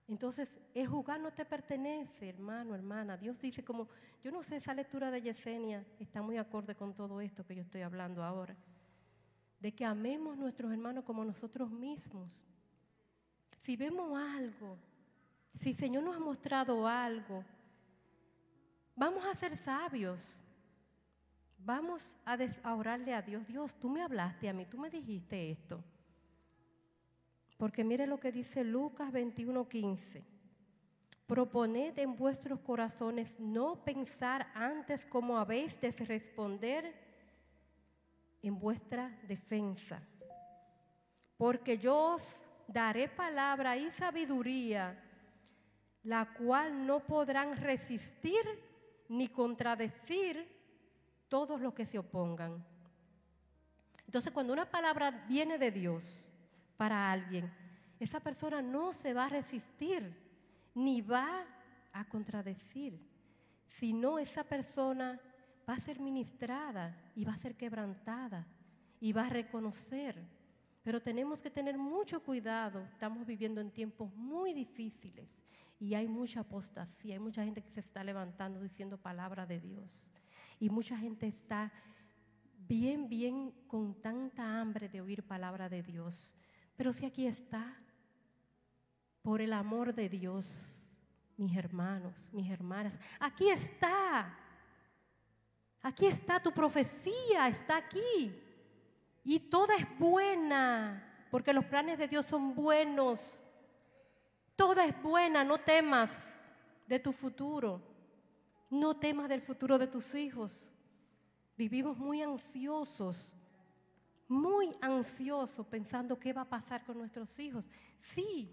Entonces, 0.09 0.49
el 0.75 0.89
jugar 0.89 1.21
no 1.21 1.31
te 1.31 1.45
pertenece, 1.45 2.29
hermano, 2.29 2.75
hermana. 2.75 3.17
Dios 3.17 3.39
dice 3.41 3.63
como, 3.63 3.89
yo 4.21 4.33
no 4.33 4.43
sé, 4.43 4.57
esa 4.57 4.75
lectura 4.75 5.13
de 5.13 5.23
Yesenia 5.23 5.87
está 6.01 6.23
muy 6.23 6.39
acorde 6.39 6.75
con 6.75 6.93
todo 6.93 7.21
esto 7.21 7.47
que 7.47 7.55
yo 7.55 7.63
estoy 7.63 7.83
hablando 7.83 8.25
ahora. 8.25 8.57
De 9.63 9.73
que 9.73 9.85
amemos 9.85 10.33
a 10.35 10.41
nuestros 10.41 10.73
hermanos 10.73 11.05
como 11.05 11.25
nosotros 11.25 11.71
mismos. 11.71 12.43
Si 13.61 13.77
vemos 13.77 14.19
algo, 14.19 14.77
si 15.55 15.71
el 15.71 15.77
Señor 15.77 16.03
nos 16.03 16.17
ha 16.17 16.19
mostrado 16.19 16.89
algo, 16.89 17.45
vamos 18.97 19.25
a 19.25 19.37
ser 19.37 19.57
sabios. 19.57 20.43
Vamos 21.65 22.17
a, 22.25 22.75
orarle 22.75 23.15
a 23.15 23.23
Dios. 23.23 23.47
Dios, 23.47 23.73
tú 23.79 23.89
me 23.89 24.03
hablaste 24.03 24.49
a 24.49 24.53
mí, 24.53 24.67
tú 24.67 24.79
me 24.79 24.91
dijiste 24.91 25.53
esto. 25.53 25.81
Porque 27.57 27.85
mire 27.85 28.09
lo 28.09 28.19
que 28.19 28.33
dice 28.33 28.65
Lucas 28.65 29.13
21:15. 29.13 30.25
Proponed 31.25 31.97
en 32.01 32.17
vuestros 32.17 32.59
corazones 32.59 33.39
no 33.39 33.85
pensar 33.85 34.51
antes 34.55 35.07
como 35.07 35.39
habéis 35.39 35.81
de 35.81 35.93
responder 35.93 37.12
en 38.43 38.59
vuestra 38.59 39.09
defensa. 39.23 40.03
Porque 41.37 41.79
yo 41.79 42.15
os 42.15 42.37
daré 42.67 43.09
palabra 43.09 43.77
y 43.77 43.91
sabiduría, 43.91 45.01
la 46.05 46.33
cual 46.35 46.87
no 46.87 47.01
podrán 47.01 47.57
resistir 47.57 48.43
ni 49.09 49.29
contradecir 49.29 50.47
todos 51.29 51.61
los 51.61 51.75
que 51.75 51.87
se 51.87 51.99
opongan. 51.99 52.65
Entonces, 54.07 54.33
cuando 54.33 54.53
una 54.53 54.71
palabra 54.71 55.11
viene 55.29 55.59
de 55.59 55.71
Dios 55.71 56.29
para 56.77 57.11
alguien, 57.11 57.51
esa 57.99 58.21
persona 58.21 58.61
no 58.61 58.93
se 58.93 59.15
va 59.15 59.27
a 59.27 59.29
resistir 59.29 60.15
ni 60.75 61.01
va 61.01 61.47
a 61.93 62.05
contradecir, 62.09 62.99
sino 63.69 64.19
esa 64.19 64.45
persona 64.45 65.21
va 65.69 65.75
a 65.75 65.81
ser 65.81 66.01
ministrada 66.01 66.95
y 67.15 67.25
va 67.25 67.33
a 67.33 67.39
ser 67.39 67.57
quebrantada 67.57 68.47
y 69.01 69.13
va 69.13 69.27
a 69.27 69.31
reconocer. 69.31 70.23
Pero 70.83 71.01
tenemos 71.01 71.41
que 71.41 71.51
tener 71.51 71.79
mucho 71.79 72.23
cuidado, 72.23 72.83
estamos 72.83 73.27
viviendo 73.27 73.61
en 73.61 73.71
tiempos 73.71 74.13
muy 74.15 74.53
difíciles 74.53 75.45
y 75.79 75.95
hay 75.95 76.09
mucha 76.09 76.41
apostasía, 76.41 77.15
hay 77.15 77.21
mucha 77.21 77.45
gente 77.45 77.63
que 77.63 77.71
se 77.71 77.81
está 77.81 78.03
levantando 78.03 78.61
diciendo 78.61 78.97
palabra 78.99 79.47
de 79.47 79.61
Dios. 79.61 80.09
Y 80.59 80.71
mucha 80.71 80.97
gente 80.97 81.27
está 81.27 81.73
bien, 82.69 83.09
bien 83.09 83.53
con 83.67 84.01
tanta 84.01 84.61
hambre 84.61 84.89
de 84.89 85.01
oír 85.01 85.23
palabra 85.25 85.69
de 85.69 85.83
Dios. 85.83 86.35
Pero 86.77 86.93
si 86.93 87.05
aquí 87.05 87.27
está, 87.27 87.77
por 89.23 89.41
el 89.41 89.53
amor 89.53 89.95
de 89.95 90.09
Dios, 90.09 90.99
mis 91.37 91.57
hermanos, 91.57 92.31
mis 92.33 92.51
hermanas, 92.51 92.99
aquí 93.21 93.49
está. 93.49 94.37
Aquí 95.83 96.07
está 96.07 96.41
tu 96.41 96.53
profecía, 96.53 97.49
está 97.49 97.77
aquí. 97.77 98.33
Y 99.25 99.39
toda 99.39 99.75
es 99.77 99.87
buena, 99.99 101.27
porque 101.31 101.53
los 101.53 101.65
planes 101.65 101.99
de 101.99 102.09
Dios 102.09 102.27
son 102.27 102.55
buenos. 102.55 103.43
Toda 104.57 104.85
es 104.85 105.03
buena, 105.03 105.45
no 105.45 105.59
temas 105.59 106.11
de 106.87 106.99
tu 106.99 107.13
futuro. 107.13 107.83
No 108.71 108.97
temas 108.97 109.29
del 109.29 109.43
futuro 109.43 109.77
de 109.77 109.87
tus 109.87 110.15
hijos. 110.15 110.73
Vivimos 111.57 111.99
muy 111.99 112.23
ansiosos, 112.23 113.37
muy 114.27 114.75
ansiosos 114.81 115.67
pensando 115.67 116.19
qué 116.19 116.33
va 116.33 116.43
a 116.43 116.49
pasar 116.49 116.85
con 116.85 116.97
nuestros 116.97 117.39
hijos. 117.39 117.69
Sí, 118.01 118.51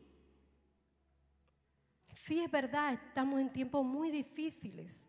sí 2.08 2.42
es 2.42 2.52
verdad, 2.52 2.94
estamos 2.94 3.40
en 3.40 3.52
tiempos 3.52 3.86
muy 3.86 4.12
difíciles, 4.12 5.08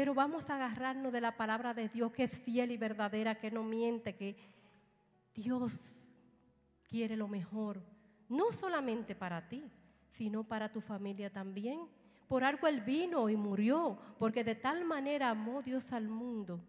pero 0.00 0.14
vamos 0.14 0.48
a 0.48 0.54
agarrarnos 0.54 1.12
de 1.12 1.20
la 1.20 1.36
palabra 1.36 1.74
de 1.74 1.90
Dios 1.90 2.10
que 2.10 2.24
es 2.24 2.32
fiel 2.32 2.70
y 2.70 2.78
verdadera, 2.78 3.34
que 3.34 3.50
no 3.50 3.62
miente, 3.62 4.16
que 4.16 4.34
Dios 5.34 5.78
quiere 6.88 7.18
lo 7.18 7.28
mejor, 7.28 7.82
no 8.26 8.50
solamente 8.50 9.14
para 9.14 9.46
ti, 9.46 9.62
sino 10.12 10.42
para 10.42 10.72
tu 10.72 10.80
familia 10.80 11.28
también. 11.28 11.80
Por 12.28 12.44
algo 12.44 12.66
Él 12.66 12.80
vino 12.80 13.28
y 13.28 13.36
murió, 13.36 13.98
porque 14.18 14.42
de 14.42 14.54
tal 14.54 14.86
manera 14.86 15.28
amó 15.28 15.60
Dios 15.60 15.92
al 15.92 16.08
mundo, 16.08 16.62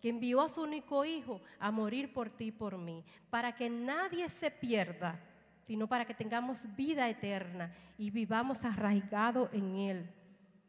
que 0.00 0.08
envió 0.08 0.40
a 0.40 0.48
su 0.48 0.62
único 0.62 1.04
Hijo 1.04 1.40
a 1.60 1.70
morir 1.70 2.12
por 2.12 2.30
ti 2.30 2.46
y 2.46 2.50
por 2.50 2.78
mí, 2.78 3.04
para 3.30 3.54
que 3.54 3.70
nadie 3.70 4.28
se 4.28 4.50
pierda, 4.50 5.20
sino 5.68 5.86
para 5.86 6.04
que 6.04 6.14
tengamos 6.14 6.66
vida 6.74 7.08
eterna 7.08 7.72
y 7.96 8.10
vivamos 8.10 8.64
arraigados 8.64 9.50
en 9.52 9.76
Él, 9.76 10.10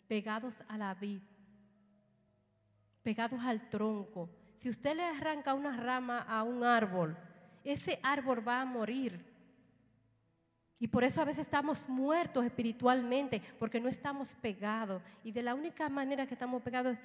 pegados 0.08 0.56
a 0.68 0.78
la 0.78 0.94
vid, 0.94 1.20
pegados 3.04 3.42
al 3.42 3.70
tronco. 3.70 4.30
Si 4.58 4.70
usted 4.70 4.96
le 4.96 5.04
arranca 5.04 5.54
una 5.54 5.76
rama 5.78 6.20
a 6.20 6.44
un 6.44 6.64
árbol, 6.64 7.18
ese 7.64 8.00
árbol 8.02 8.48
va 8.48 8.62
a 8.62 8.66
morir 8.66 9.34
y 10.84 10.88
por 10.90 11.06
eso 11.06 11.22
a 11.22 11.24
veces 11.24 11.46
estamos 11.46 11.88
muertos 11.88 12.44
espiritualmente, 12.44 13.42
porque 13.58 13.80
no 13.80 13.88
estamos 13.88 14.36
pegados. 14.42 15.02
Y 15.24 15.32
de 15.32 15.42
la 15.42 15.56
única 15.56 15.88
manera 15.88 16.28
que 16.28 16.34
estamos 16.34 16.62
pegados 16.62 16.98
es 16.98 17.00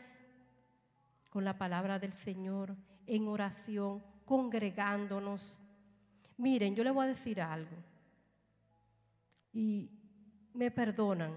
con 1.31 1.45
la 1.45 1.57
palabra 1.57 1.97
del 1.97 2.13
Señor, 2.13 2.75
en 3.07 3.29
oración, 3.29 4.03
congregándonos. 4.25 5.61
Miren, 6.39 6.75
yo 6.75 6.83
le 6.83 6.91
voy 6.91 7.05
a 7.05 7.09
decir 7.11 7.41
algo. 7.41 7.77
Y 9.53 9.89
me 10.55 10.73
perdonan. 10.73 11.33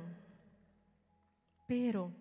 Pero 1.68 2.12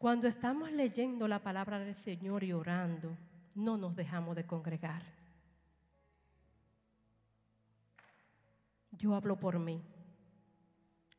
cuando 0.00 0.26
estamos 0.28 0.72
leyendo 0.72 1.28
la 1.28 1.40
palabra 1.40 1.78
del 1.78 1.94
Señor 1.94 2.42
y 2.42 2.54
orando, 2.54 3.14
no 3.54 3.76
nos 3.76 3.94
dejamos 3.94 4.34
de 4.34 4.46
congregar. 4.46 5.02
Yo 8.92 9.14
hablo 9.14 9.38
por 9.38 9.58
mí. 9.58 9.82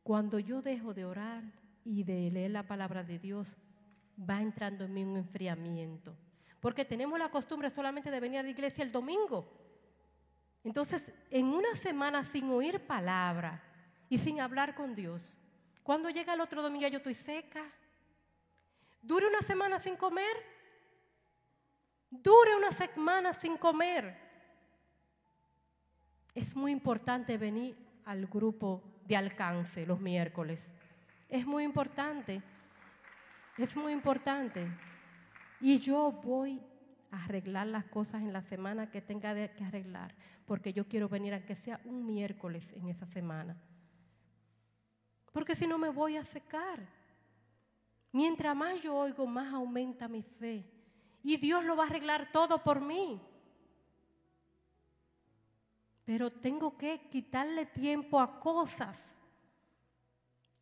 Cuando 0.02 0.40
yo 0.40 0.62
dejo 0.62 0.92
de 0.94 1.04
orar 1.04 1.44
y 1.84 2.02
de 2.02 2.28
leer 2.32 2.50
la 2.50 2.64
palabra 2.64 3.04
de 3.04 3.20
Dios, 3.20 3.56
va 4.18 4.42
entrando 4.42 4.84
en 4.84 4.94
mí 4.94 5.04
un 5.04 5.16
enfriamiento. 5.16 6.16
Porque 6.58 6.84
tenemos 6.84 7.16
la 7.20 7.30
costumbre 7.30 7.70
solamente 7.70 8.10
de 8.10 8.18
venir 8.18 8.40
a 8.40 8.42
la 8.42 8.50
iglesia 8.50 8.82
el 8.82 8.90
domingo. 8.90 9.46
Entonces, 10.64 11.08
en 11.30 11.46
una 11.46 11.72
semana 11.76 12.24
sin 12.24 12.50
oír 12.50 12.80
palabra 12.84 13.62
y 14.08 14.18
sin 14.18 14.40
hablar 14.40 14.74
con 14.74 14.92
Dios, 14.92 15.38
cuando 15.84 16.10
llega 16.10 16.34
el 16.34 16.40
otro 16.40 16.62
domingo 16.62 16.88
yo 16.88 16.96
estoy 16.96 17.14
seca. 17.14 17.62
Dure 19.02 19.26
una 19.26 19.42
semana 19.42 19.80
sin 19.80 19.96
comer. 19.96 20.36
Dure 22.08 22.54
una 22.56 22.70
semana 22.70 23.34
sin 23.34 23.58
comer. 23.58 24.16
Es 26.34 26.54
muy 26.54 26.70
importante 26.70 27.36
venir 27.36 27.76
al 28.04 28.26
grupo 28.26 29.00
de 29.04 29.16
alcance 29.16 29.84
los 29.84 30.00
miércoles. 30.00 30.72
Es 31.28 31.44
muy 31.44 31.64
importante. 31.64 32.42
Es 33.58 33.76
muy 33.76 33.92
importante. 33.92 34.68
Y 35.60 35.78
yo 35.78 36.12
voy 36.12 36.60
a 37.10 37.24
arreglar 37.24 37.66
las 37.66 37.84
cosas 37.86 38.22
en 38.22 38.32
la 38.32 38.42
semana 38.42 38.90
que 38.90 39.02
tenga 39.02 39.34
que 39.48 39.64
arreglar, 39.64 40.14
porque 40.46 40.72
yo 40.72 40.88
quiero 40.88 41.08
venir 41.08 41.34
aunque 41.34 41.56
sea 41.56 41.80
un 41.84 42.06
miércoles 42.06 42.64
en 42.74 42.88
esa 42.88 43.06
semana. 43.06 43.56
Porque 45.32 45.54
si 45.54 45.66
no 45.66 45.76
me 45.78 45.88
voy 45.88 46.16
a 46.16 46.24
secar. 46.24 47.01
Mientras 48.12 48.54
más 48.54 48.82
yo 48.82 48.94
oigo, 48.94 49.26
más 49.26 49.52
aumenta 49.52 50.06
mi 50.06 50.22
fe. 50.22 50.64
Y 51.22 51.38
Dios 51.38 51.64
lo 51.64 51.76
va 51.76 51.84
a 51.84 51.86
arreglar 51.86 52.30
todo 52.30 52.62
por 52.62 52.80
mí. 52.80 53.20
Pero 56.04 56.30
tengo 56.30 56.76
que 56.76 57.08
quitarle 57.08 57.66
tiempo 57.66 58.20
a 58.20 58.38
cosas 58.38 58.98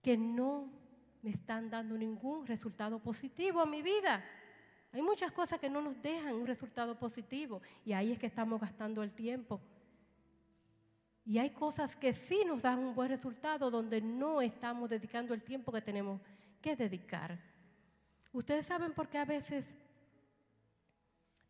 que 0.01 0.16
no 0.16 0.70
me 1.22 1.31
están 1.31 1.68
dando 1.68 1.97
ningún 1.97 2.47
resultado 2.47 2.98
positivo 2.98 3.60
a 3.60 3.66
mi 3.66 3.82
vida. 3.82 4.24
Hay 4.93 5.02
muchas 5.02 5.32
cosas 5.32 5.59
que 5.59 5.70
no 5.70 5.81
nos 5.81 6.01
dejan 6.02 6.35
un 6.35 6.47
resultado 6.47 6.98
positivo 6.98 7.62
y 7.85 7.93
ahí 7.93 8.12
es 8.12 8.18
que 8.18 8.27
estamos 8.27 8.60
gastando 8.60 9.02
el 9.02 9.12
tiempo. 9.12 9.60
Y 11.24 11.39
hay 11.39 11.51
cosas 11.51 11.94
que 11.97 12.12
sí 12.12 12.43
nos 12.47 12.62
dan 12.62 12.78
un 12.78 12.94
buen 12.94 13.09
resultado 13.09 13.70
donde 13.70 14.01
no 14.01 14.40
estamos 14.40 14.90
dedicando 14.90 15.32
el 15.32 15.43
tiempo 15.43 15.70
que 15.70 15.82
tenemos 15.82 16.20
que 16.61 16.77
dedicar. 16.77 17.39
Ustedes 18.32 18.66
saben 18.66 18.93
por 18.93 19.09
qué 19.09 19.19
a 19.19 19.24
veces 19.24 19.65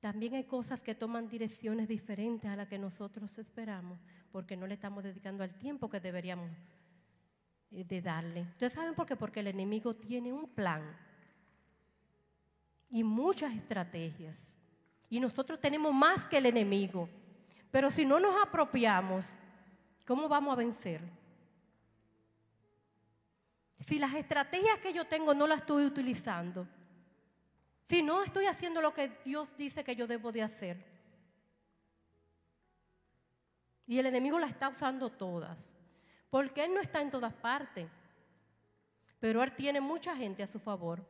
también 0.01 0.35
hay 0.35 0.45
cosas 0.45 0.81
que 0.81 0.95
toman 0.95 1.29
direcciones 1.29 1.87
diferentes 1.87 2.51
a 2.51 2.57
las 2.57 2.69
que 2.69 2.79
nosotros 2.79 3.37
esperamos, 3.39 3.99
porque 4.33 4.57
no 4.57 4.67
le 4.67 4.75
estamos 4.75 5.05
dedicando 5.05 5.45
el 5.45 5.55
tiempo 5.55 5.91
que 5.91 6.01
deberíamos 6.01 6.51
eh, 7.71 7.85
de 7.85 8.01
darle. 8.01 8.43
Ustedes 8.43 8.73
saben 8.73 8.95
por 8.95 9.07
qué, 9.07 9.17
porque 9.17 9.41
el 9.41 9.49
enemigo 9.49 9.95
tiene 9.95 10.33
un 10.33 10.49
plan 10.49 10.83
y 12.89 13.05
muchas 13.05 13.55
estrategias. 13.55 14.57
Y 15.11 15.21
nosotros 15.21 15.61
tenemos 15.61 15.93
más 15.93 16.25
que 16.27 16.39
el 16.39 16.47
enemigo. 16.47 17.09
Pero 17.71 17.91
si 17.91 18.05
no 18.05 18.19
nos 18.19 18.35
apropiamos, 18.43 19.29
¿cómo 20.07 20.29
vamos 20.29 20.53
a 20.53 20.57
vencer? 20.57 21.01
Si 23.87 23.99
las 23.99 24.15
estrategias 24.15 24.79
que 24.81 24.93
yo 24.93 25.07
tengo 25.07 25.35
no 25.35 25.47
las 25.47 25.61
estoy 25.61 25.85
utilizando, 25.85 26.67
si 27.89 28.03
no 28.03 28.23
estoy 28.23 28.47
haciendo 28.47 28.81
lo 28.81 28.95
que 28.95 29.09
Dios 29.25 29.57
dice 29.57 29.83
que 29.83 29.97
yo 29.97 30.07
debo 30.07 30.31
de 30.33 30.43
hacer, 30.43 30.85
y 33.87 33.99
el 33.99 34.07
enemigo 34.07 34.39
las 34.39 34.51
está 34.51 34.69
usando 34.69 35.11
todas, 35.11 35.75
porque 36.31 36.65
Él 36.65 36.73
no 36.73 36.81
está 36.81 37.01
en 37.01 37.11
todas 37.11 37.35
partes, 37.35 37.91
pero 39.19 39.43
Él 39.43 39.55
tiene 39.57 39.81
mucha 39.81 40.15
gente 40.15 40.43
a 40.43 40.47
su 40.47 40.61
favor. 40.61 41.05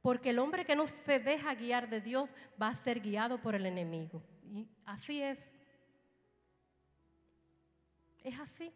Porque 0.00 0.30
el 0.30 0.38
hombre 0.38 0.64
que 0.64 0.76
no 0.76 0.86
se 0.86 1.18
deja 1.18 1.52
guiar 1.54 1.90
de 1.90 2.00
Dios 2.00 2.30
va 2.62 2.68
a 2.68 2.76
ser 2.76 3.00
guiado 3.00 3.38
por 3.38 3.56
el 3.56 3.66
enemigo. 3.66 4.22
Y 4.44 4.68
así 4.84 5.20
es. 5.20 5.50
Es 8.22 8.38
así. 8.38 8.72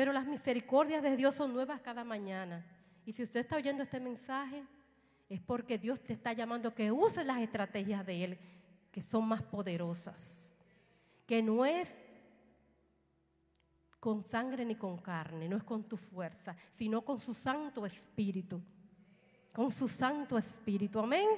Pero 0.00 0.14
las 0.14 0.26
misericordias 0.26 1.02
de 1.02 1.14
Dios 1.14 1.34
son 1.34 1.52
nuevas 1.52 1.78
cada 1.82 2.04
mañana. 2.04 2.64
Y 3.04 3.12
si 3.12 3.22
usted 3.22 3.40
está 3.40 3.56
oyendo 3.56 3.82
este 3.82 4.00
mensaje, 4.00 4.64
es 5.28 5.42
porque 5.42 5.76
Dios 5.76 6.00
te 6.00 6.14
está 6.14 6.32
llamando 6.32 6.74
que 6.74 6.90
use 6.90 7.22
las 7.22 7.38
estrategias 7.42 8.06
de 8.06 8.24
Él, 8.24 8.38
que 8.90 9.02
son 9.02 9.28
más 9.28 9.42
poderosas. 9.42 10.56
Que 11.26 11.42
no 11.42 11.66
es 11.66 11.94
con 13.98 14.24
sangre 14.24 14.64
ni 14.64 14.74
con 14.74 14.96
carne, 14.96 15.50
no 15.50 15.58
es 15.58 15.64
con 15.64 15.84
tu 15.84 15.98
fuerza, 15.98 16.56
sino 16.72 17.02
con 17.02 17.20
su 17.20 17.34
Santo 17.34 17.84
Espíritu 17.84 18.58
con 19.52 19.70
su 19.70 19.86
Santo 19.86 20.38
Espíritu. 20.38 20.98
Amén. 20.98 21.28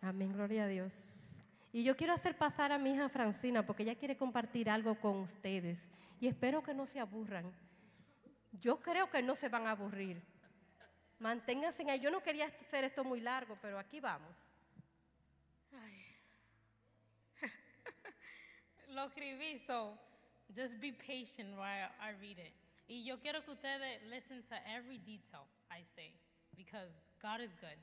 Amén, 0.00 0.32
gloria 0.32 0.66
a 0.66 0.68
Dios. 0.68 1.25
Y 1.72 1.82
yo 1.84 1.96
quiero 1.96 2.14
hacer 2.14 2.36
pasar 2.36 2.72
a 2.72 2.78
mi 2.78 2.92
hija 2.92 3.08
Francina 3.08 3.64
porque 3.64 3.82
ella 3.82 3.94
quiere 3.94 4.16
compartir 4.16 4.70
algo 4.70 4.98
con 4.98 5.16
ustedes 5.16 5.90
y 6.20 6.28
espero 6.28 6.62
que 6.62 6.72
no 6.72 6.86
se 6.86 7.00
aburran. 7.00 7.52
Yo 8.52 8.80
creo 8.80 9.10
que 9.10 9.20
no 9.22 9.34
se 9.34 9.48
van 9.48 9.66
a 9.66 9.72
aburrir. 9.72 10.22
Manténganse 11.18 11.88
ahí. 11.90 12.00
Yo 12.00 12.10
no 12.10 12.22
quería 12.22 12.46
hacer 12.46 12.84
esto 12.84 13.04
muy 13.04 13.20
largo, 13.20 13.58
pero 13.60 13.78
aquí 13.78 14.00
vamos. 14.00 14.34
Lo 18.88 19.04
escribí, 19.04 19.58
so 19.58 19.98
just 20.54 20.78
be 20.80 20.92
patient 20.92 21.56
while 21.56 21.90
I 22.00 22.12
read 22.20 22.38
it. 22.38 22.54
Y 22.88 23.04
yo 23.04 23.18
quiero 23.20 23.44
que 23.44 23.50
ustedes 23.50 24.02
listen 24.04 24.42
to 24.44 24.54
every 24.66 24.98
detail 24.98 25.46
I 25.70 25.82
say 25.94 26.14
because 26.56 26.90
God 27.20 27.40
is 27.40 27.52
good. 27.60 27.76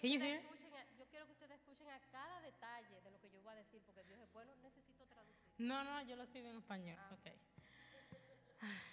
Can 0.00 0.10
you 0.10 0.20
hear? 0.20 0.40
escuchen 0.40 0.74
a, 0.74 0.84
yo 0.98 1.06
quiero 1.10 1.26
que 1.26 1.32
ustedes 1.32 1.58
escuchen 1.58 1.88
a 1.88 2.00
cada 2.12 2.36
detalle 2.50 3.00
de 3.02 3.10
lo 3.10 3.20
que 3.20 3.30
yo 3.30 3.42
voy 3.42 3.52
a 3.52 3.56
decir, 3.56 3.82
porque 3.84 4.02
Dios 4.04 4.18
es 4.20 4.32
bueno, 4.32 4.54
necesito 4.56 5.06
traducir. 5.06 5.52
No, 5.58 5.84
no, 5.84 6.02
yo 6.02 6.16
lo 6.16 6.22
escribí 6.22 6.48
en 6.48 6.56
español. 6.56 6.98
Okay. 7.18 7.36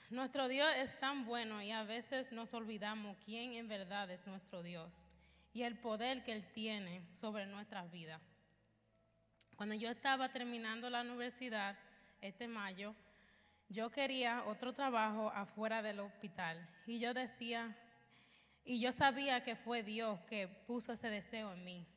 Nuestro 0.10 0.48
Dios 0.48 0.70
es 0.78 1.00
tan 1.00 1.26
bueno 1.26 1.62
y 1.62 1.72
a 1.72 1.84
veces 1.84 2.32
nos 2.32 2.54
olvidamos 2.54 3.18
quién 3.26 3.54
en 3.54 3.68
verdad 3.68 4.10
es 4.12 4.28
nuestro 4.28 4.62
Dios 4.62 4.94
y 5.54 5.64
el 5.64 5.78
poder 5.80 6.24
que 6.24 6.34
Él 6.34 6.52
tiene 6.52 7.02
sobre 7.14 7.46
nuestras 7.46 7.90
vidas. 7.92 8.22
Cuando 9.56 9.74
yo 9.74 9.90
estaba 9.90 10.32
terminando 10.32 10.90
la 10.90 11.02
universidad 11.02 11.78
este 12.22 12.48
mayo, 12.48 12.94
yo 13.70 13.90
quería 13.90 14.44
otro 14.46 14.74
trabajo 14.74 15.30
afuera 15.32 15.82
del 15.82 16.02
hospital 16.02 16.70
y 16.86 17.00
yo 17.00 17.14
decía, 17.14 17.76
y 18.64 18.80
yo 18.80 18.92
sabía 18.92 19.44
que 19.44 19.56
fue 19.56 19.82
Dios 19.82 20.20
que 20.22 20.48
puso 20.48 20.92
ese 20.94 21.10
deseo 21.10 21.54
en 21.54 21.64
mí. 21.64 21.88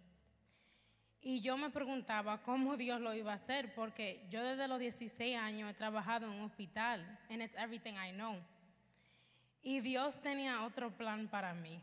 Y 1.28 1.42
yo 1.42 1.58
me 1.58 1.68
preguntaba 1.68 2.40
cómo 2.40 2.78
Dios 2.78 3.02
lo 3.02 3.12
iba 3.12 3.32
a 3.32 3.34
hacer, 3.34 3.74
porque 3.74 4.24
yo 4.30 4.42
desde 4.42 4.66
los 4.66 4.78
16 4.78 5.36
años 5.36 5.70
he 5.70 5.74
trabajado 5.74 6.24
en 6.24 6.32
un 6.32 6.40
hospital, 6.40 7.04
and 7.28 7.42
it's 7.42 7.54
everything 7.56 7.92
I 7.96 8.12
know. 8.12 8.38
Y 9.62 9.80
Dios 9.80 10.22
tenía 10.22 10.62
otro 10.62 10.90
plan 10.90 11.28
para 11.28 11.52
mí. 11.52 11.82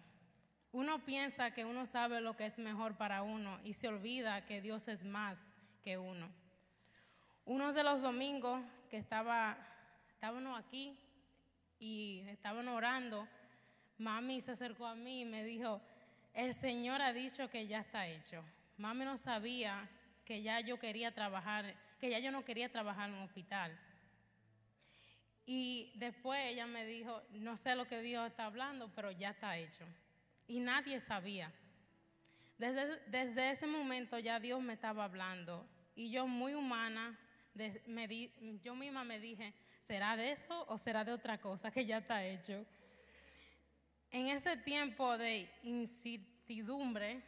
Uno 0.72 0.98
piensa 1.06 1.52
que 1.52 1.64
uno 1.64 1.86
sabe 1.86 2.22
lo 2.22 2.36
que 2.36 2.48
es 2.48 2.58
mejor 2.58 2.98
para 2.98 3.22
uno 3.22 3.60
y 3.64 3.74
se 3.74 3.88
olvida 3.88 4.48
que 4.48 4.62
Dios 4.62 4.88
es 4.88 5.06
más 5.06 5.40
que 5.84 6.00
uno. 6.00 6.28
Uno 7.46 7.72
de 7.72 7.84
los 7.84 8.02
domingos 8.02 8.64
que 8.90 8.98
estaba, 8.98 9.60
estábamos 10.10 10.60
aquí 10.60 10.98
y 11.78 12.24
estaban 12.30 12.68
orando, 12.68 13.28
mami 14.00 14.42
se 14.42 14.54
acercó 14.54 14.88
a 14.88 14.96
mí 14.96 15.22
y 15.22 15.26
me 15.26 15.44
dijo, 15.44 15.82
el 16.34 16.56
Señor 16.56 17.04
ha 17.04 17.14
dicho 17.14 17.48
que 17.48 17.68
ya 17.68 17.82
está 17.82 18.08
hecho. 18.08 18.44
Mami 18.78 19.06
no 19.06 19.18
sabía 19.18 19.88
que 20.26 20.42
ya 20.42 20.60
yo 20.60 20.78
quería 20.80 21.14
trabajar, 21.14 21.76
que 22.00 22.10
ya 22.10 22.20
yo 22.20 22.32
no 22.32 22.44
quería 22.44 22.70
trabajar 22.72 23.10
en 23.10 23.16
un 23.16 23.24
hospital. 23.24 23.78
Y 25.46 25.92
después 25.96 26.40
ella 26.46 26.66
me 26.66 26.86
dijo, 26.86 27.22
no 27.32 27.56
sé 27.56 27.76
lo 27.76 27.86
que 27.86 28.02
Dios 28.02 28.28
está 28.28 28.46
hablando, 28.46 28.90
pero 28.96 29.12
ya 29.12 29.30
está 29.32 29.58
hecho. 29.58 29.86
Y 30.48 30.60
nadie 30.60 31.00
sabía. 31.00 31.52
Desde, 32.58 32.98
desde 33.08 33.52
ese 33.52 33.68
momento 33.68 34.18
ya 34.18 34.40
Dios 34.40 34.62
me 34.62 34.74
estaba 34.74 35.04
hablando. 35.04 35.68
Y 35.96 36.10
yo 36.10 36.26
muy 36.28 36.54
humana, 36.56 37.18
me 37.86 38.08
di- 38.08 38.32
yo 38.62 38.76
misma 38.76 39.04
me 39.04 39.20
dije, 39.20 39.54
¿será 39.82 40.18
de 40.18 40.32
eso 40.32 40.66
o 40.68 40.78
será 40.78 41.04
de 41.06 41.14
otra 41.14 41.38
cosa 41.38 41.72
que 41.72 41.86
ya 41.86 42.00
está 42.00 42.26
hecho? 42.26 42.66
En 44.12 44.28
ese 44.28 44.58
tiempo 44.58 45.18
de 45.18 45.50
incertidumbre, 45.64 47.22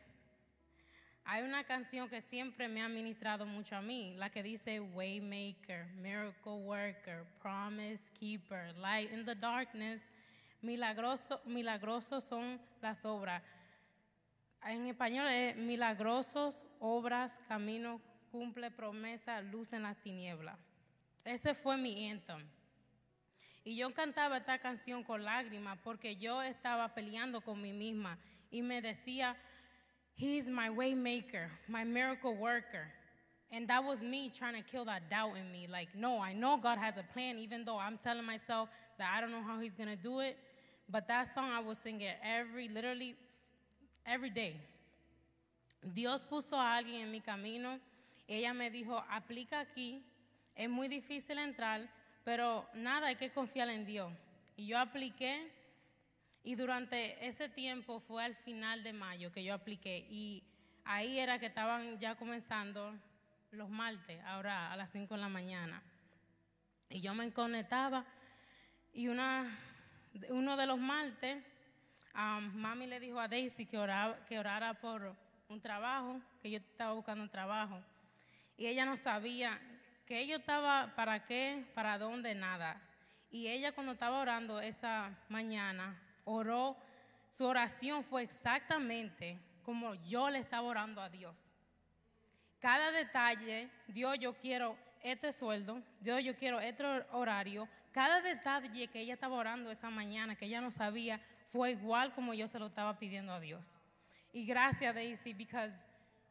hay 1.29 1.43
una 1.43 1.65
canción 1.65 2.07
que 2.07 2.21
siempre 2.21 2.69
me 2.69 2.81
ha 2.81 2.87
ministrado 2.87 3.45
mucho 3.45 3.75
a 3.75 3.81
mí, 3.81 4.13
la 4.15 4.29
que 4.29 4.41
dice 4.41 4.79
Waymaker, 4.79 5.85
Miracle 5.87 6.53
Worker, 6.53 7.25
Promise 7.41 8.01
Keeper, 8.17 8.73
Light 8.77 9.11
in 9.11 9.25
the 9.25 9.35
Darkness. 9.35 10.09
Milagroso, 10.61 11.41
milagrosos 11.43 12.23
son 12.23 12.61
las 12.81 13.03
obras. 13.03 13.43
En 14.63 14.87
español 14.87 15.27
es 15.27 15.57
milagrosos, 15.57 16.65
obras, 16.79 17.41
camino, 17.49 17.99
cumple 18.31 18.71
promesa, 18.71 19.41
luz 19.41 19.73
en 19.73 19.83
las 19.83 19.97
tinieblas. 19.97 20.57
Ese 21.25 21.53
fue 21.53 21.75
mi 21.75 22.09
anthem. 22.09 22.47
Y 23.65 23.75
yo 23.75 23.93
cantaba 23.93 24.37
esta 24.37 24.59
canción 24.59 25.03
con 25.03 25.25
lágrimas 25.25 25.77
porque 25.83 26.15
yo 26.15 26.41
estaba 26.41 26.93
peleando 26.93 27.41
con 27.41 27.61
mí 27.61 27.73
misma 27.73 28.17
y 28.49 28.61
me 28.61 28.81
decía, 28.81 29.35
He's 30.17 30.49
my 30.49 30.71
way 30.71 30.95
maker, 30.95 31.51
my 31.67 31.83
miracle 31.83 32.35
worker. 32.35 32.87
And 33.51 33.67
that 33.69 33.83
was 33.83 34.01
me 34.01 34.31
trying 34.35 34.55
to 34.55 34.67
kill 34.67 34.83
that 34.85 35.11
doubt 35.11 35.37
in 35.37 35.51
me. 35.51 35.67
Like, 35.69 35.89
no, 35.95 36.19
I 36.19 36.33
know 36.33 36.57
God 36.57 36.79
has 36.79 36.97
a 36.97 37.03
plan, 37.13 37.37
even 37.37 37.63
though 37.63 37.77
I'm 37.77 37.97
telling 37.97 38.25
myself 38.25 38.67
that 38.97 39.13
I 39.15 39.21
don't 39.21 39.31
know 39.31 39.43
how 39.43 39.59
He's 39.59 39.75
going 39.75 39.89
to 39.89 39.95
do 39.95 40.19
it. 40.21 40.35
But 40.89 41.07
that 41.07 41.33
song 41.33 41.51
I 41.51 41.59
was 41.59 41.77
singing 41.77 42.09
every, 42.23 42.67
literally, 42.67 43.15
every 44.07 44.31
day. 44.31 44.55
Dios 45.93 46.25
puso 46.29 46.53
a 46.57 46.75
alguien 46.75 47.03
en 47.03 47.11
mi 47.11 47.19
camino. 47.19 47.77
Ella 48.27 48.53
me 48.53 48.71
dijo, 48.71 48.99
aplica 49.11 49.59
aquí. 49.59 50.01
Es 50.55 50.67
muy 50.67 50.87
difícil 50.87 51.37
entrar, 51.37 51.87
pero 52.25 52.65
nada, 52.73 53.07
hay 53.07 53.15
que 53.15 53.29
confiar 53.29 53.69
en 53.69 53.85
Dios. 53.85 54.11
Y 54.57 54.65
yo 54.65 54.79
apliqué 54.79 55.51
y 56.47 56.55
durante 56.55 57.27
ese 57.27 57.49
tiempo 57.49 57.99
fue 57.99 58.23
al 58.23 58.33
final 58.33 58.81
de 58.81 58.93
mayo 58.93 59.33
que 59.33 59.43
yo 59.43 59.53
apliqué 59.53 60.07
y 60.09 60.41
ahí 60.85 61.19
era 61.19 61.39
que 61.39 61.47
estaban 61.47 61.99
ya 61.99 62.15
comenzando 62.15 62.95
los 63.51 63.69
martes, 63.69 64.23
ahora 64.23 64.71
a 64.71 64.77
las 64.77 64.89
5 64.91 65.13
de 65.13 65.19
la 65.19 65.27
mañana. 65.27 65.83
Y 66.89 67.01
yo 67.01 67.13
me 67.13 67.33
conectaba 67.33 68.05
y 68.93 69.09
una 69.09 69.59
uno 70.29 70.55
de 70.55 70.65
los 70.65 70.79
martes, 70.79 71.43
mami 72.13 72.87
le 72.87 73.01
dijo 73.01 73.19
a 73.19 73.27
Daisy 73.27 73.65
que 73.65 73.77
orara, 73.77 74.25
que 74.25 74.39
orara 74.39 74.73
por 74.73 75.17
un 75.49 75.59
trabajo, 75.59 76.21
que 76.41 76.49
yo 76.49 76.59
estaba 76.59 76.93
buscando 76.93 77.25
un 77.25 77.29
trabajo. 77.29 77.83
Y 78.55 78.67
ella 78.67 78.85
no 78.85 78.95
sabía 78.95 79.59
que 80.05 80.25
yo 80.25 80.37
estaba 80.37 80.95
para 80.95 81.25
qué, 81.25 81.65
para 81.75 81.97
dónde, 81.97 82.35
nada. 82.35 82.81
Y 83.29 83.47
ella 83.47 83.73
cuando 83.73 83.91
estaba 83.91 84.21
orando 84.21 84.61
esa 84.61 85.13
mañana, 85.27 86.01
oró, 86.27 86.75
su 87.29 87.45
oración 87.45 88.03
fue 88.03 88.23
exactamente 88.23 89.39
como 89.63 89.95
yo 89.95 90.29
le 90.29 90.39
estaba 90.39 90.67
orando 90.67 91.01
a 91.01 91.09
Dios. 91.09 91.51
Cada 92.59 92.91
detalle, 92.91 93.69
Dios, 93.87 94.17
yo 94.19 94.33
quiero 94.35 94.77
este 95.01 95.31
sueldo, 95.31 95.81
Dios, 95.99 96.23
yo 96.23 96.35
quiero 96.35 96.59
este 96.59 96.83
horario. 97.11 97.67
Cada 97.91 98.21
detalle 98.21 98.87
que 98.87 98.99
ella 98.99 99.13
estaba 99.13 99.35
orando 99.35 99.71
esa 99.71 99.89
mañana, 99.89 100.35
que 100.35 100.45
ella 100.45 100.61
no 100.61 100.71
sabía, 100.71 101.19
fue 101.47 101.71
igual 101.71 102.13
como 102.13 102.33
yo 102.33 102.47
se 102.47 102.59
lo 102.59 102.67
estaba 102.67 102.97
pidiendo 102.99 103.33
a 103.33 103.39
Dios. 103.39 103.75
Y 104.33 104.45
gracias, 104.45 104.93
Daisy, 104.93 105.33
porque 105.33 105.71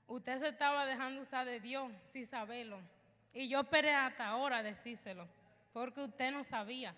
usted 0.07 0.37
se 0.39 0.49
estaba 0.49 0.85
dejando 0.85 1.23
usar 1.23 1.47
de 1.47 1.61
Dios 1.61 1.91
sin 2.09 2.27
saberlo. 2.27 2.81
Y 3.33 3.49
yo 3.49 3.61
esperé 3.61 3.95
hasta 3.95 4.27
ahora 4.29 4.63
decírselo, 4.63 5.29
porque 5.73 6.03
usted 6.03 6.33
no 6.33 6.45
sabía. 6.45 6.95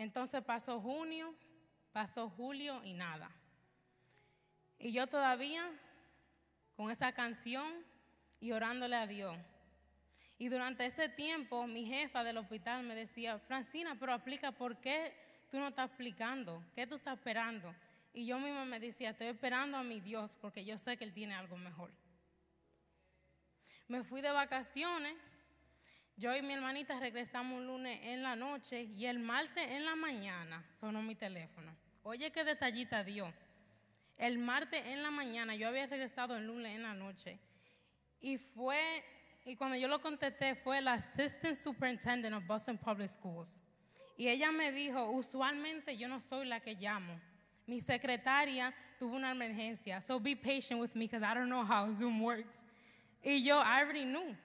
Entonces 0.00 0.42
pasó 0.42 0.80
junio, 0.80 1.34
pasó 1.92 2.30
julio 2.30 2.82
y 2.84 2.94
nada. 2.94 3.30
Y 4.78 4.92
yo 4.92 5.06
todavía 5.06 5.70
con 6.74 6.90
esa 6.90 7.12
canción 7.12 7.84
y 8.40 8.52
orándole 8.52 8.96
a 8.96 9.06
Dios. 9.06 9.36
Y 10.38 10.48
durante 10.48 10.86
ese 10.86 11.10
tiempo 11.10 11.66
mi 11.66 11.84
jefa 11.84 12.24
del 12.24 12.38
hospital 12.38 12.82
me 12.84 12.94
decía, 12.94 13.38
Francina, 13.40 13.94
pero 14.00 14.14
aplica, 14.14 14.52
¿por 14.52 14.80
qué 14.80 15.12
tú 15.50 15.58
no 15.58 15.68
estás 15.68 15.90
explicando? 15.90 16.64
¿Qué 16.74 16.86
tú 16.86 16.94
estás 16.94 17.18
esperando? 17.18 17.74
Y 18.14 18.24
yo 18.24 18.38
misma 18.38 18.64
me 18.64 18.80
decía, 18.80 19.10
estoy 19.10 19.26
esperando 19.26 19.76
a 19.76 19.82
mi 19.82 20.00
Dios 20.00 20.34
porque 20.40 20.64
yo 20.64 20.78
sé 20.78 20.96
que 20.96 21.04
Él 21.04 21.12
tiene 21.12 21.34
algo 21.34 21.58
mejor. 21.58 21.92
Me 23.86 24.02
fui 24.02 24.22
de 24.22 24.30
vacaciones, 24.30 25.14
yo 26.20 26.36
y 26.36 26.42
mi 26.42 26.52
hermanita 26.52 27.00
regresamos 27.00 27.58
un 27.58 27.66
lunes 27.66 27.98
en 28.02 28.22
la 28.22 28.36
noche 28.36 28.82
y 28.82 29.06
el 29.06 29.18
martes 29.18 29.66
en 29.70 29.86
la 29.86 29.96
mañana 29.96 30.62
sonó 30.70 31.02
mi 31.02 31.14
teléfono. 31.14 31.74
Oye, 32.02 32.30
qué 32.30 32.44
detallita 32.44 33.02
dio. 33.02 33.32
El 34.18 34.36
martes 34.36 34.84
en 34.84 35.02
la 35.02 35.10
mañana, 35.10 35.54
yo 35.54 35.66
había 35.66 35.86
regresado 35.86 36.36
el 36.36 36.46
lunes 36.46 36.76
en 36.76 36.82
la 36.82 36.92
noche 36.92 37.38
y 38.20 38.36
fue, 38.36 39.02
y 39.46 39.56
cuando 39.56 39.76
yo 39.76 39.88
lo 39.88 39.98
contesté, 39.98 40.54
fue 40.56 40.82
la 40.82 40.92
Assistant 40.92 41.56
Superintendent 41.56 42.36
of 42.36 42.46
Boston 42.46 42.76
Public 42.76 43.08
Schools. 43.08 43.58
Y 44.18 44.28
ella 44.28 44.52
me 44.52 44.72
dijo, 44.72 45.10
usualmente 45.12 45.96
yo 45.96 46.06
no 46.06 46.20
soy 46.20 46.44
la 46.44 46.60
que 46.60 46.74
llamo. 46.74 47.18
Mi 47.66 47.80
secretaria 47.80 48.74
tuvo 48.98 49.16
una 49.16 49.30
emergencia, 49.30 50.02
so 50.02 50.20
be 50.20 50.36
patient 50.36 50.82
with 50.82 50.94
me 50.94 51.06
because 51.06 51.22
I 51.22 51.32
don't 51.32 51.48
know 51.48 51.64
how 51.64 51.90
Zoom 51.94 52.20
works. 52.20 52.62
Y 53.24 53.42
yo, 53.42 53.58
I 53.58 53.80
already 53.80 54.04
knew. 54.04 54.36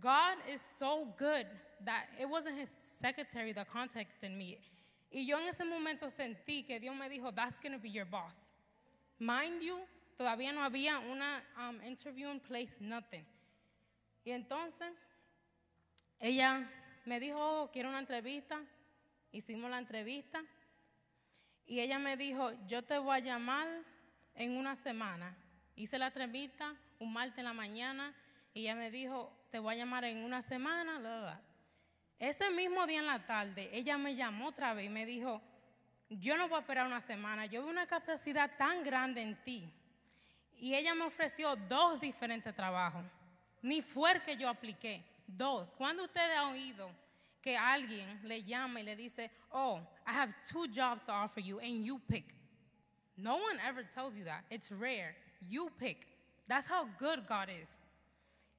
God 0.00 0.38
is 0.52 0.60
so 0.78 1.08
good 1.18 1.46
that 1.84 2.06
it 2.20 2.28
wasn't 2.28 2.58
his 2.58 2.70
secretary 2.80 3.52
that 3.52 3.68
contacted 3.68 4.30
me. 4.30 4.58
Y 5.12 5.26
yo 5.26 5.38
en 5.38 5.48
ese 5.48 5.64
momento 5.64 6.08
sentí 6.08 6.66
que 6.66 6.80
Dios 6.80 6.94
me 6.94 7.08
dijo, 7.08 7.34
that's 7.34 7.58
going 7.58 7.72
to 7.72 7.78
be 7.78 7.90
your 7.90 8.06
boss. 8.06 8.52
Mind 9.18 9.62
you, 9.62 9.78
todavía 10.18 10.52
no 10.54 10.62
había 10.62 10.98
una 11.10 11.42
um, 11.58 11.80
interview 11.86 12.30
in 12.30 12.40
place, 12.40 12.76
nothing. 12.80 13.24
Y 14.24 14.30
entonces, 14.30 14.94
ella 16.18 16.66
me 17.04 17.20
dijo, 17.20 17.36
oh, 17.38 17.70
quiero 17.70 17.88
una 17.88 17.98
entrevista. 17.98 18.60
Hicimos 19.32 19.70
la 19.70 19.78
entrevista. 19.78 20.42
Y 21.66 21.80
ella 21.80 21.98
me 21.98 22.16
dijo, 22.16 22.52
yo 22.66 22.82
te 22.82 22.98
voy 22.98 23.16
a 23.16 23.18
llamar 23.18 23.68
en 24.34 24.56
una 24.56 24.74
semana. 24.76 25.36
Hice 25.74 25.98
la 25.98 26.06
entrevista 26.06 26.74
un 26.98 27.12
martes 27.12 27.38
en 27.38 27.44
la 27.44 27.52
mañana 27.52 28.14
y 28.54 28.62
ella 28.62 28.74
me 28.74 28.90
dijo, 28.90 29.32
te 29.50 29.58
voy 29.58 29.74
a 29.74 29.78
llamar 29.78 30.04
en 30.04 30.24
una 30.24 30.42
semana. 30.42 31.40
Ese 32.18 32.50
mismo 32.50 32.86
día 32.86 33.00
en 33.00 33.06
la 33.06 33.26
tarde, 33.26 33.68
ella 33.72 33.96
me 33.98 34.14
llamó 34.14 34.48
otra 34.48 34.74
vez 34.74 34.86
y 34.86 34.88
me 34.88 35.06
dijo, 35.06 35.40
yo 36.08 36.36
no 36.36 36.48
voy 36.48 36.58
a 36.58 36.60
esperar 36.60 36.86
una 36.86 37.00
semana, 37.00 37.46
yo 37.46 37.62
veo 37.62 37.70
una 37.70 37.86
capacidad 37.86 38.50
tan 38.56 38.82
grande 38.82 39.22
en 39.22 39.36
ti. 39.42 39.72
Y 40.58 40.74
ella 40.74 40.94
me 40.94 41.04
ofreció 41.04 41.56
dos 41.56 42.00
diferentes 42.00 42.54
trabajos. 42.54 43.04
Ni 43.62 43.80
fue 43.82 44.12
el 44.12 44.22
que 44.22 44.36
yo 44.36 44.48
apliqué, 44.48 45.02
dos. 45.26 45.72
¿Cuándo 45.72 46.04
ustedes 46.04 46.36
han 46.36 46.52
oído 46.52 46.90
que 47.40 47.56
alguien 47.56 48.20
le 48.22 48.44
llama 48.44 48.80
y 48.80 48.84
le 48.84 48.94
dice, 48.94 49.30
oh, 49.50 49.80
I 50.06 50.12
have 50.12 50.32
two 50.48 50.66
jobs 50.68 51.06
to 51.06 51.12
offer 51.12 51.40
you 51.40 51.58
and 51.58 51.84
you 51.84 51.98
pick? 51.98 52.34
No 53.16 53.36
one 53.36 53.58
ever 53.66 53.82
tells 53.82 54.16
you 54.16 54.24
that. 54.24 54.44
It's 54.50 54.70
rare. 54.70 55.14
You 55.40 55.70
pick. 55.78 56.06
That's 56.48 56.66
how 56.66 56.88
good 56.98 57.26
God 57.26 57.48
is. 57.48 57.68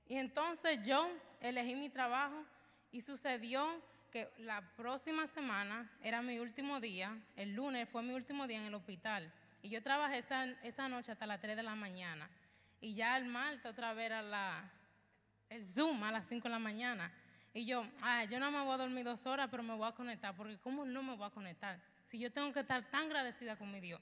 Y 0.07 0.15
entonces 0.15 0.79
yo 0.83 1.09
elegí 1.39 1.75
mi 1.75 1.89
trabajo 1.89 2.45
y 2.91 3.01
sucedió 3.01 3.81
que 4.11 4.29
la 4.37 4.61
próxima 4.75 5.25
semana 5.25 5.89
era 6.01 6.21
mi 6.21 6.39
último 6.39 6.79
día, 6.79 7.17
el 7.35 7.55
lunes 7.55 7.89
fue 7.89 8.03
mi 8.03 8.13
último 8.13 8.45
día 8.45 8.57
en 8.57 8.65
el 8.65 8.73
hospital. 8.75 9.31
Y 9.63 9.69
yo 9.69 9.81
trabajé 9.81 10.19
esa, 10.19 10.45
esa 10.61 10.87
noche 10.87 11.11
hasta 11.11 11.25
las 11.25 11.39
3 11.39 11.55
de 11.55 11.63
la 11.63 11.73
mañana. 11.73 12.29
Y 12.79 12.93
ya 12.93 13.17
el 13.17 13.25
martes 13.25 13.65
otra 13.65 13.93
vez 13.93 14.07
era 14.07 14.21
la, 14.21 14.69
el 15.49 15.65
Zoom 15.65 16.03
a 16.03 16.11
las 16.11 16.27
5 16.27 16.43
de 16.43 16.49
la 16.49 16.59
mañana. 16.59 17.11
Y 17.53 17.65
yo, 17.65 17.85
ah, 18.01 18.25
yo 18.25 18.39
no 18.39 18.51
me 18.51 18.61
voy 18.61 18.73
a 18.73 18.77
dormir 18.77 19.05
dos 19.05 19.25
horas, 19.25 19.47
pero 19.49 19.63
me 19.63 19.75
voy 19.75 19.87
a 19.87 19.93
conectar, 19.93 20.35
porque 20.35 20.57
¿cómo 20.57 20.85
no 20.85 21.01
me 21.01 21.15
voy 21.15 21.25
a 21.25 21.29
conectar? 21.29 21.79
Si 22.05 22.19
yo 22.19 22.31
tengo 22.31 22.51
que 22.51 22.59
estar 22.59 22.83
tan 22.89 23.05
agradecida 23.05 23.55
con 23.55 23.71
mi 23.71 23.79
Dios. 23.79 24.01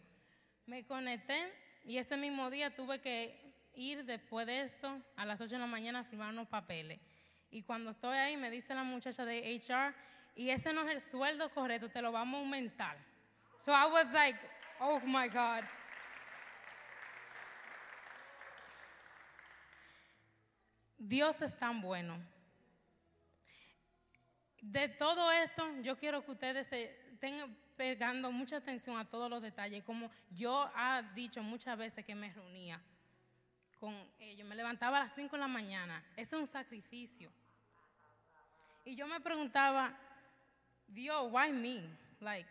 Me 0.65 0.85
conecté 0.85 1.53
y 1.85 1.97
ese 1.97 2.17
mismo 2.17 2.49
día 2.49 2.75
tuve 2.75 2.99
que 3.01 3.50
ir 3.73 4.05
después 4.05 4.45
de 4.47 4.61
eso 4.61 5.01
a 5.15 5.25
las 5.25 5.41
8 5.41 5.55
de 5.55 5.59
la 5.59 5.67
mañana 5.67 5.99
a 5.99 6.03
firmar 6.03 6.29
unos 6.29 6.47
papeles. 6.47 6.99
Y 7.49 7.63
cuando 7.63 7.91
estoy 7.91 8.17
ahí 8.17 8.37
me 8.37 8.49
dice 8.49 8.73
la 8.73 8.83
muchacha 8.83 9.25
de 9.25 9.55
HR, 9.55 9.93
y 10.35 10.49
ese 10.49 10.71
no 10.73 10.87
es 10.87 10.91
el 10.91 11.01
sueldo 11.01 11.49
correcto, 11.49 11.89
te 11.89 12.01
lo 12.01 12.11
vamos 12.11 12.37
a 12.37 12.41
aumentar. 12.41 12.97
So 13.59 13.71
I 13.71 13.91
was 13.91 14.11
like, 14.11 14.39
oh 14.79 14.99
my 15.01 15.27
God. 15.27 15.63
Dios 20.97 21.41
es 21.41 21.57
tan 21.57 21.81
bueno. 21.81 22.17
De 24.61 24.87
todo 24.89 25.31
esto, 25.31 25.67
yo 25.81 25.97
quiero 25.97 26.23
que 26.23 26.31
ustedes 26.31 26.69
tengan 27.19 27.57
pegando 27.75 28.31
mucha 28.31 28.57
atención 28.57 28.97
a 28.97 29.09
todos 29.09 29.29
los 29.29 29.41
detalles, 29.41 29.83
como 29.83 30.11
yo 30.29 30.69
ha 30.75 31.01
dicho 31.15 31.41
muchas 31.41 31.77
veces 31.77 32.05
que 32.05 32.13
me 32.13 32.31
reunía 32.31 32.79
con 33.81 33.95
eh, 34.19 34.31
ellos, 34.31 34.47
me 34.47 34.55
levantaba 34.55 34.97
a 34.97 34.99
las 35.01 35.11
5 35.13 35.35
de 35.35 35.39
la 35.39 35.47
mañana, 35.47 36.03
eso 36.15 36.37
es 36.37 36.41
un 36.41 36.47
sacrificio. 36.47 37.31
Y 38.85 38.95
yo 38.95 39.07
me 39.07 39.19
preguntaba, 39.19 39.97
Dios, 40.87 41.31
why 41.31 41.51
me? 41.51 41.83
Like, 42.19 42.47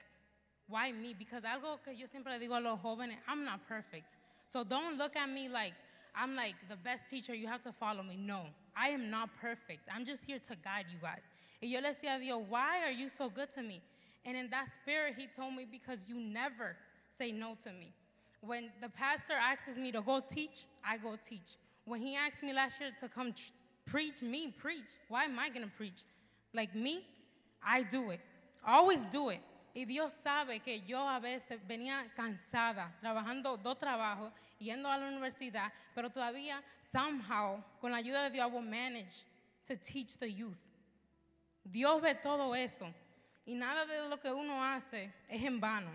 why 0.68 0.92
me? 0.92 1.14
Because 1.14 1.46
algo 1.46 1.80
que 1.82 1.96
yo 1.96 2.08
siempre 2.08 2.36
digo 2.40 2.56
a 2.56 2.60
los 2.60 2.80
jóvenes, 2.80 3.20
I'm 3.28 3.44
not 3.44 3.60
perfect. 3.68 4.18
So 4.48 4.64
don't 4.64 4.98
look 4.98 5.16
at 5.16 5.28
me 5.28 5.48
like 5.48 5.74
I'm 6.16 6.34
like 6.34 6.56
the 6.68 6.76
best 6.76 7.08
teacher, 7.08 7.34
you 7.34 7.46
have 7.46 7.62
to 7.62 7.72
follow 7.72 8.02
me. 8.02 8.16
No, 8.16 8.46
I 8.76 8.88
am 8.88 9.08
not 9.08 9.30
perfect. 9.40 9.88
I'm 9.94 10.04
just 10.04 10.24
here 10.24 10.40
to 10.40 10.56
guide 10.56 10.86
you 10.90 10.98
guys. 11.00 11.22
Y 11.62 11.68
yo 11.68 11.80
le 11.80 11.90
decía 11.94 12.16
a 12.16 12.18
Dios, 12.18 12.42
why 12.48 12.82
are 12.82 12.90
you 12.90 13.08
so 13.08 13.30
good 13.30 13.50
to 13.54 13.62
me? 13.62 13.80
And 14.24 14.36
in 14.36 14.50
that 14.50 14.66
spirit, 14.82 15.14
he 15.16 15.28
told 15.28 15.54
me, 15.54 15.64
because 15.70 16.08
you 16.08 16.18
never 16.18 16.76
say 17.08 17.30
no 17.30 17.56
to 17.62 17.70
me. 17.70 17.92
When 18.40 18.70
the 18.80 18.88
pastor 18.88 19.34
asks 19.34 19.76
me 19.76 19.92
to 19.92 20.00
go 20.00 20.20
teach, 20.20 20.64
I 20.84 20.96
go 20.96 21.16
teach. 21.22 21.56
When 21.84 22.00
he 22.00 22.16
asked 22.16 22.42
me 22.42 22.52
last 22.52 22.80
year 22.80 22.90
to 23.00 23.08
come 23.08 23.32
tr- 23.32 23.52
preach, 23.84 24.22
me 24.22 24.54
preach. 24.56 24.96
Why 25.08 25.24
am 25.24 25.38
I 25.38 25.48
going 25.50 25.64
to 25.64 25.72
preach? 25.76 26.02
Like 26.54 26.74
me, 26.74 27.04
I 27.62 27.82
do 27.82 28.10
it. 28.10 28.20
I 28.64 28.76
Always 28.76 29.04
do 29.06 29.30
it. 29.30 29.40
Y 29.74 29.84
Dios 29.84 30.12
sabe 30.24 30.62
que 30.64 30.80
yo 30.86 30.98
a 30.98 31.20
veces 31.20 31.60
venía 31.68 32.04
cansada, 32.16 32.90
trabajando 33.00 33.56
dos 33.62 33.78
trabajos, 33.78 34.32
yendo 34.60 34.88
a 34.88 34.98
la 34.98 35.06
universidad, 35.06 35.70
pero 35.94 36.08
todavía, 36.10 36.60
somehow, 36.80 37.62
con 37.80 37.92
la 37.92 37.98
ayuda 37.98 38.24
de 38.24 38.30
Dios, 38.30 38.50
I 38.50 38.52
will 38.52 38.62
manage 38.62 39.24
to 39.68 39.76
teach 39.76 40.16
the 40.16 40.28
youth. 40.28 40.58
Dios 41.64 42.02
ve 42.02 42.14
todo 42.14 42.54
eso. 42.54 42.92
Y 43.46 43.54
nada 43.54 43.86
de 43.86 44.08
lo 44.08 44.16
que 44.18 44.32
uno 44.32 44.62
hace 44.62 45.12
es 45.28 45.42
en 45.44 45.60
vano. 45.60 45.90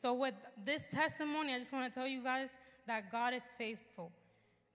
So 0.00 0.14
with 0.14 0.34
this 0.64 0.86
testimony, 0.86 1.52
I 1.52 1.58
just 1.58 1.72
want 1.72 1.92
to 1.92 1.98
tell 1.98 2.08
you 2.08 2.22
guys 2.22 2.48
that 2.86 3.12
God 3.12 3.34
is 3.34 3.50
faithful. 3.58 4.10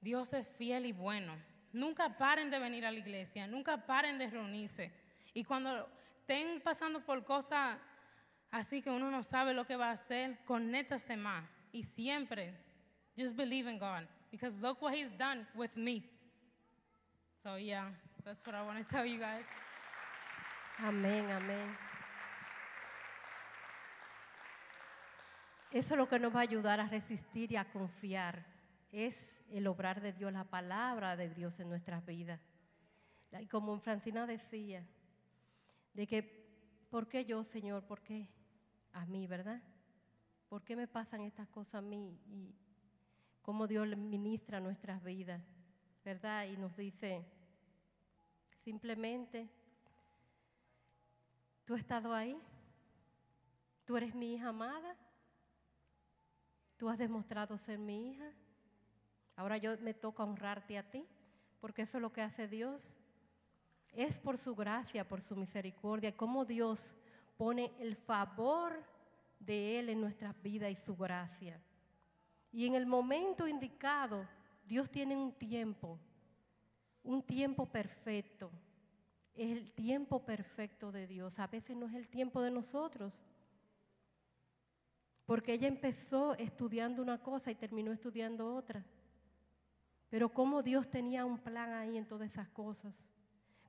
Dios 0.04 0.32
es 0.34 0.46
fiel 0.60 0.86
y 0.86 0.92
bueno. 0.92 1.34
Nunca 1.74 2.16
paren 2.16 2.52
de 2.52 2.60
venir 2.60 2.86
a 2.86 2.92
la 2.92 3.00
iglesia, 3.00 3.48
nunca 3.48 3.76
paren 3.76 4.20
de 4.20 4.28
reunirse. 4.28 4.92
Y 5.34 5.44
cuando 5.44 5.88
estén 6.22 6.62
pasando 6.62 7.04
por 7.04 7.24
cosas 7.24 7.76
así 8.52 8.84
que 8.84 8.92
uno 8.92 9.10
no 9.10 9.24
sabe 9.24 9.56
lo 9.56 9.66
que 9.66 9.76
va 9.76 9.90
a 9.90 9.94
hacer, 9.94 10.38
conéctase 10.46 11.18
más. 11.18 11.44
Y 11.74 11.82
siempre, 11.82 12.54
just 13.18 13.36
believe 13.36 13.68
in 13.68 13.80
God. 13.80 14.08
Because 14.30 14.62
look 14.62 14.80
what 14.80 14.94
He's 14.94 15.12
done 15.18 15.48
with 15.56 15.76
me. 15.76 16.04
So 17.42 17.56
yeah, 17.56 17.90
that's 18.24 18.46
what 18.46 18.56
I 18.56 18.62
want 18.62 18.78
to 18.78 18.86
tell 18.86 19.06
you 19.06 19.18
guys. 19.18 19.46
Amén, 20.78 21.26
amén. 21.32 21.85
Eso 25.72 25.94
es 25.94 25.98
lo 25.98 26.08
que 26.08 26.20
nos 26.20 26.34
va 26.34 26.40
a 26.40 26.44
ayudar 26.44 26.80
a 26.80 26.88
resistir 26.88 27.52
y 27.52 27.56
a 27.56 27.72
confiar. 27.72 28.46
Es 28.92 29.42
el 29.52 29.68
obrar 29.68 30.02
de 30.02 30.14
Dios, 30.14 30.32
la 30.32 30.44
palabra 30.44 31.16
de 31.16 31.30
Dios 31.30 31.60
en 31.60 31.70
nuestras 31.70 32.06
vidas. 32.06 32.40
Y 33.40 33.48
como 33.48 33.78
Francina 33.80 34.26
decía, 34.26 34.86
de 35.94 36.08
que, 36.08 36.24
¿por 36.90 37.08
qué 37.08 37.26
yo, 37.26 37.44
Señor? 37.44 37.84
¿Por 37.84 38.02
qué 38.02 38.28
a 38.94 39.06
mí, 39.06 39.28
verdad? 39.28 39.62
¿Por 40.48 40.64
qué 40.64 40.76
me 40.76 40.88
pasan 40.88 41.22
estas 41.22 41.48
cosas 41.50 41.76
a 41.76 41.82
mí? 41.82 42.18
Y 42.28 42.56
cómo 43.42 43.68
Dios 43.68 43.88
ministra 43.98 44.60
nuestras 44.60 45.04
vidas, 45.04 45.42
¿verdad? 46.04 46.48
Y 46.48 46.58
nos 46.58 46.76
dice, 46.76 47.26
simplemente, 48.64 49.50
tú 51.66 51.74
has 51.74 51.82
estado 51.82 52.14
ahí, 52.14 52.38
tú 53.86 53.98
eres 53.98 54.16
mi 54.16 54.34
hija 54.34 54.50
amada, 54.50 54.96
tú 56.78 56.90
has 56.90 56.98
demostrado 56.98 57.58
ser 57.58 57.80
mi 57.80 58.12
hija, 58.12 58.32
ahora 59.36 59.58
yo 59.58 59.78
me 59.80 59.94
toca 59.94 60.24
honrarte 60.24 60.78
a 60.78 60.90
ti, 60.90 61.06
porque 61.60 61.84
eso 61.84 61.98
es 61.98 62.02
lo 62.02 62.12
que 62.12 62.22
hace 62.22 62.48
Dios. 62.48 62.94
Es 63.94 64.20
por 64.20 64.38
su 64.38 64.56
gracia, 64.56 65.08
por 65.08 65.22
su 65.22 65.36
misericordia, 65.36 66.16
cómo 66.16 66.44
Dios 66.46 66.96
pone 67.38 67.72
el 67.80 67.96
favor 67.96 68.84
de 69.40 69.80
Él 69.80 69.90
en 69.90 70.02
nuestras 70.02 70.42
vidas 70.42 70.72
y 70.72 70.76
su 70.76 70.96
gracia. 70.96 71.62
Y 72.52 72.66
en 72.66 72.76
el 72.76 72.86
momento 72.86 73.48
indicado, 73.48 74.28
Dios 74.66 74.90
tiene 74.90 75.16
un 75.16 75.34
tiempo, 75.34 76.00
un 77.04 77.22
tiempo 77.22 77.66
perfecto. 77.66 78.52
Es 79.34 79.52
el 79.52 79.72
tiempo 79.72 80.24
perfecto 80.26 80.92
de 80.92 81.08
Dios. 81.08 81.40
A 81.40 81.48
veces 81.48 81.76
no 81.76 81.88
es 81.88 81.94
el 81.94 82.08
tiempo 82.08 82.42
de 82.42 82.52
nosotros. 82.52 83.24
Porque 85.26 85.54
ella 85.54 85.68
empezó 85.68 86.36
estudiando 86.36 87.02
una 87.02 87.18
cosa 87.18 87.52
y 87.52 87.56
terminó 87.56 87.92
estudiando 87.92 88.56
otra. 88.56 88.86
Pero 90.10 90.30
cómo 90.30 90.62
Dios 90.62 90.90
tenía 90.90 91.26
un 91.26 91.40
plan 91.40 91.74
ahí 91.74 91.98
en 91.98 92.08
todas 92.08 92.30
esas 92.30 92.48
cosas. 92.50 92.94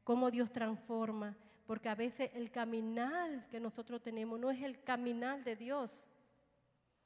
Cómo 0.05 0.31
Dios 0.31 0.53
transforma 0.53 1.37
porque 1.67 1.89
a 1.89 1.95
veces 1.95 2.31
el 2.35 2.51
caminar 2.51 3.49
que 3.49 3.59
nosotros 3.59 4.01
tenemos 4.01 4.39
no 4.39 4.51
es 4.51 4.63
el 4.63 4.83
caminar 4.83 5.43
de 5.43 5.57
Dios. 5.57 6.07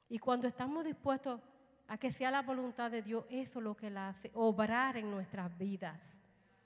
Y 0.07 0.19
cuando 0.19 0.47
estamos 0.47 0.85
dispuestos 0.85 1.41
a 1.87 1.97
que 1.97 2.11
sea 2.11 2.31
la 2.31 2.43
voluntad 2.43 2.91
de 2.91 3.01
Dios, 3.01 3.25
eso 3.29 3.59
es 3.59 3.63
lo 3.63 3.75
que 3.75 3.87
Él 3.87 3.97
hace, 3.97 4.29
obrar 4.33 4.97
en 4.97 5.09
nuestras 5.09 5.57
vidas, 5.57 6.15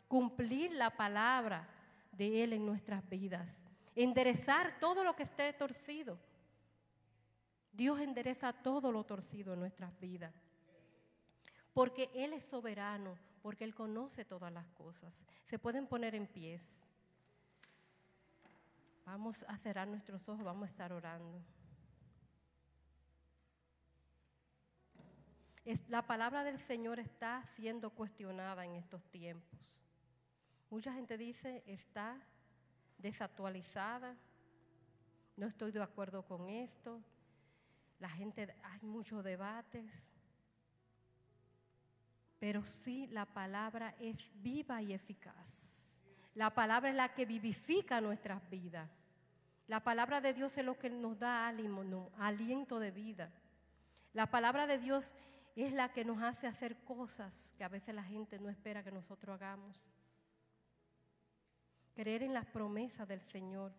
cumplir 0.08 0.74
la 0.74 0.90
palabra 0.90 1.68
de 2.12 2.44
Él 2.44 2.54
en 2.54 2.66
nuestras 2.66 3.08
vidas, 3.10 3.58
enderezar 3.96 4.78
todo 4.80 5.04
lo 5.04 5.16
que 5.16 5.24
esté 5.24 5.54
torcido. 5.54 6.18
Dios 7.76 8.00
endereza 8.00 8.54
todo 8.54 8.92
lo 8.92 9.04
torcido 9.04 9.54
en 9.54 9.60
nuestras 9.60 10.00
vidas, 10.00 10.34
porque 11.74 12.10
Él 12.14 12.32
es 12.34 12.46
soberano, 12.46 13.18
porque 13.42 13.66
Él 13.66 13.76
conoce 13.76 14.24
todas 14.24 14.52
las 14.52 14.70
cosas. 14.72 15.26
Se 15.46 15.60
pueden 15.60 15.86
poner 15.86 16.16
en 16.16 16.26
pies. 16.26 16.90
Vamos 19.06 19.44
a 19.48 19.58
cerrar 19.58 19.88
nuestros 19.88 20.28
ojos, 20.30 20.44
vamos 20.44 20.68
a 20.68 20.72
estar 20.72 20.94
orando. 20.94 21.42
la 25.88 26.06
palabra 26.06 26.44
del 26.44 26.60
Señor 26.60 27.00
está 27.00 27.44
siendo 27.56 27.90
cuestionada 27.90 28.66
en 28.66 28.76
estos 28.76 29.04
tiempos. 29.10 29.84
Mucha 30.70 30.94
gente 30.94 31.18
dice 31.18 31.64
está 31.66 32.22
desactualizada, 33.00 34.16
no 35.38 35.48
estoy 35.48 35.72
de 35.72 35.82
acuerdo 35.82 36.24
con 36.24 36.50
esto. 36.50 37.02
La 38.00 38.10
gente, 38.10 38.54
hay 38.64 38.80
muchos 38.82 39.24
debates, 39.24 39.92
pero 42.40 42.64
sí 42.64 43.08
la 43.08 43.26
palabra 43.26 43.96
es 44.00 44.30
viva 44.42 44.82
y 44.82 44.94
eficaz. 44.94 46.02
La 46.36 46.54
palabra 46.54 46.90
es 46.90 46.96
la 46.96 47.14
que 47.14 47.26
vivifica 47.26 48.02
nuestras 48.02 48.48
vidas. 48.50 48.90
La 49.68 49.80
palabra 49.80 50.22
de 50.22 50.34
Dios 50.34 50.58
es 50.58 50.66
lo 50.66 50.78
que 50.78 50.90
nos 50.90 51.18
da 51.18 51.48
ánimo, 51.48 52.12
aliento 52.20 52.80
de 52.80 52.92
vida. 52.92 53.32
La 54.14 54.30
palabra 54.30 54.68
de 54.68 54.78
Dios 54.78 55.14
es 55.56 55.74
la 55.74 55.92
que 55.92 56.04
nos 56.04 56.22
hace 56.22 56.46
hacer 56.46 56.78
cosas 56.84 57.54
que 57.58 57.64
a 57.64 57.70
veces 57.70 57.96
la 57.96 58.04
gente 58.04 58.38
no 58.38 58.50
espera 58.50 58.84
que 58.84 58.92
nosotros 58.92 59.34
hagamos. 59.34 59.92
Creer 61.96 62.24
en 62.24 62.34
las 62.34 62.46
promesas 62.46 63.08
del 63.08 63.22
Señor. 63.22 63.74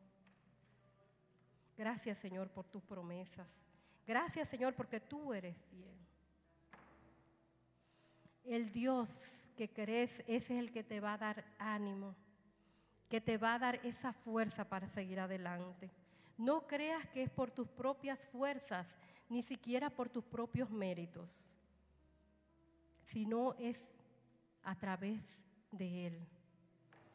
Gracias 1.77 2.19
Señor 2.19 2.49
por 2.49 2.67
tus 2.67 2.83
promesas. 2.83 3.66
Gracias 4.07 4.49
Señor 4.49 4.75
porque 4.75 5.01
tú 5.01 5.33
eres 5.33 5.57
fiel. 5.71 5.97
El 8.45 8.71
Dios 8.71 9.11
que 9.57 9.69
crees, 9.69 10.13
ese 10.21 10.35
es 10.37 10.51
el 10.51 10.71
que 10.71 10.85
te 10.85 11.01
va 11.01 11.15
a 11.15 11.19
dar 11.19 11.45
ánimo 11.59 12.15
que 13.09 13.21
te 13.21 13.39
va 13.39 13.55
a 13.55 13.59
dar 13.59 13.81
esa 13.85 14.13
fuerza 14.13 14.69
para 14.69 14.89
seguir 14.89 15.21
adelante. 15.21 15.91
No 16.37 16.67
creas 16.67 17.07
que 17.07 17.23
es 17.23 17.31
por 17.31 17.51
tus 17.51 17.69
propias 17.69 18.19
fuerzas, 18.19 18.87
ni 19.29 19.43
siquiera 19.43 19.91
por 19.91 20.09
tus 20.09 20.25
propios 20.25 20.71
méritos, 20.71 21.53
sino 23.05 23.55
es 23.59 23.79
a 24.63 24.75
través 24.75 25.21
de 25.71 26.09
Él, 26.09 26.27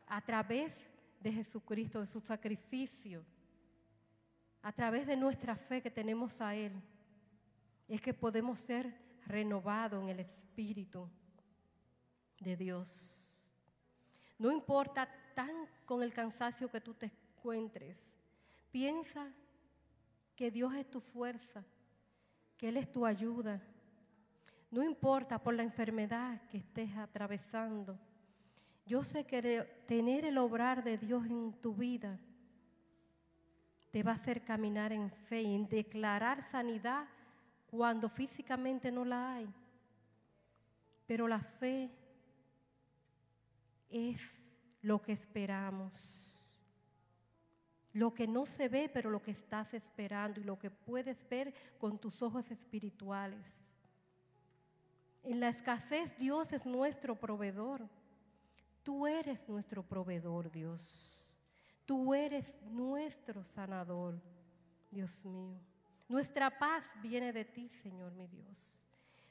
a 0.08 0.22
través 0.22 0.76
de 1.20 1.32
Jesucristo, 1.32 2.02
de 2.02 2.08
su 2.08 2.20
sacrificio, 2.20 3.24
a 4.62 4.72
través 4.72 5.08
de 5.08 5.18
nuestra 5.18 5.56
fe 5.56 5.82
que 5.82 5.90
tenemos 5.90 6.40
a 6.42 6.56
Él, 6.56 6.74
es 7.88 8.00
que 8.02 8.14
podemos 8.14 8.60
ser 8.60 8.94
renovados 9.26 10.02
en 10.04 10.10
el 10.10 10.20
Espíritu 10.20 11.10
de 12.40 12.56
Dios. 12.56 13.52
No 14.38 14.52
importa 14.52 15.08
tan 15.36 15.68
con 15.86 16.04
el 16.04 16.14
cansancio 16.14 16.70
que 16.70 16.82
tú 16.82 16.94
te 16.94 17.12
encuentres. 17.38 18.14
Piensa 18.72 19.32
que 20.36 20.52
Dios 20.52 20.74
es 20.76 20.90
tu 20.90 21.02
fuerza, 21.02 21.64
que 22.58 22.70
Él 22.70 22.78
es 22.78 22.92
tu 22.92 23.06
ayuda. 23.06 23.62
No 24.70 24.84
importa 24.84 25.38
por 25.38 25.54
la 25.54 25.64
enfermedad 25.64 26.42
que 26.50 26.58
estés 26.58 26.96
atravesando. 26.96 28.00
Yo 28.86 29.04
sé 29.04 29.26
que 29.26 29.64
tener 29.88 30.26
el 30.26 30.38
obrar 30.38 30.84
de 30.84 30.98
Dios 30.98 31.26
en 31.26 31.54
tu 31.62 31.74
vida 31.74 32.20
te 33.92 34.04
va 34.04 34.12
a 34.12 34.16
hacer 34.16 34.44
caminar 34.44 34.94
en 34.94 35.12
fe 35.12 35.42
y 35.42 35.54
en 35.54 35.68
declarar 35.68 36.42
sanidad 36.50 37.06
cuando 37.70 38.10
físicamente 38.10 38.92
no 38.92 39.06
la 39.06 39.36
hay. 39.36 39.50
Pero 41.06 41.28
la 41.28 41.40
fe 41.40 41.90
es 43.90 44.20
lo 44.82 45.02
que 45.02 45.12
esperamos. 45.12 46.28
Lo 47.94 48.14
que 48.14 48.26
no 48.26 48.46
se 48.46 48.70
ve, 48.70 48.90
pero 48.92 49.10
lo 49.10 49.22
que 49.22 49.32
estás 49.32 49.74
esperando 49.74 50.40
y 50.40 50.46
lo 50.46 50.58
que 50.58 50.72
puedes 50.72 51.28
ver 51.28 51.54
con 51.78 52.00
tus 52.00 52.22
ojos 52.22 52.50
espirituales. 52.50 53.58
En 55.24 55.42
la 55.42 55.50
escasez 55.50 56.18
Dios 56.18 56.54
es 56.54 56.66
nuestro 56.66 57.20
proveedor. 57.20 57.88
Tú 58.84 59.06
eres 59.06 59.48
nuestro 59.50 59.84
proveedor, 59.84 60.50
Dios. 60.50 61.20
Tú 61.86 62.14
eres 62.14 62.53
nuestro 62.64 63.44
sanador, 63.44 64.22
Dios 64.90 65.24
mío. 65.26 65.60
Nuestra 66.08 66.58
paz 66.58 66.86
viene 67.02 67.32
de 67.32 67.45
ti, 67.45 67.70
Señor 67.70 68.12
mi 68.14 68.28
Dios. 68.28 68.84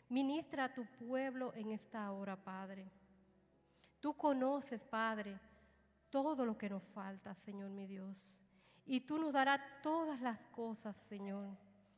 Ministra 0.08 0.64
a 0.64 0.74
tu 0.74 0.84
pueblo 0.86 1.52
en 1.54 1.70
esta 1.70 2.10
hora, 2.10 2.36
Padre. 2.36 2.90
Tú 4.00 4.16
conoces, 4.16 4.80
Padre, 4.82 5.38
todo 6.08 6.44
lo 6.44 6.56
que 6.56 6.68
nos 6.68 6.82
falta, 6.82 7.34
Señor 7.34 7.70
mi 7.70 7.86
Dios. 7.86 8.42
Y 8.86 9.00
tú 9.00 9.18
nos 9.18 9.32
darás 9.32 9.60
todas 9.82 10.20
las 10.20 10.40
cosas, 10.52 10.96
Señor, 11.08 11.48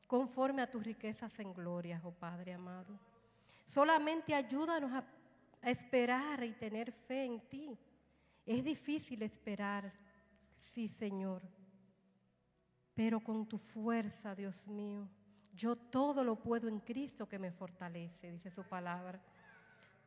conforme 0.06 0.62
a 0.62 0.70
tus 0.70 0.84
riquezas 0.84 1.38
en 1.38 1.54
gloria, 1.54 2.00
oh 2.04 2.10
Padre 2.12 2.52
amado. 2.52 2.98
Solamente 3.66 4.34
ayúdanos 4.34 4.92
a, 4.92 5.04
esperar 5.62 6.42
y 6.42 6.52
tener 6.52 6.90
fe 6.90 7.24
en 7.24 7.40
ti. 7.48 7.78
Es 8.44 8.64
difícil 8.64 9.22
esperar, 9.22 9.92
sí, 10.62 10.88
Señor. 10.88 11.42
Pero 12.94 13.20
con 13.20 13.46
tu 13.46 13.58
fuerza, 13.58 14.34
Dios 14.34 14.66
mío, 14.66 15.08
yo 15.54 15.76
todo 15.76 16.24
lo 16.24 16.36
puedo 16.36 16.68
en 16.68 16.80
Cristo 16.80 17.28
que 17.28 17.38
me 17.38 17.50
fortalece, 17.50 18.30
dice 18.30 18.50
su 18.50 18.64
palabra. 18.64 19.20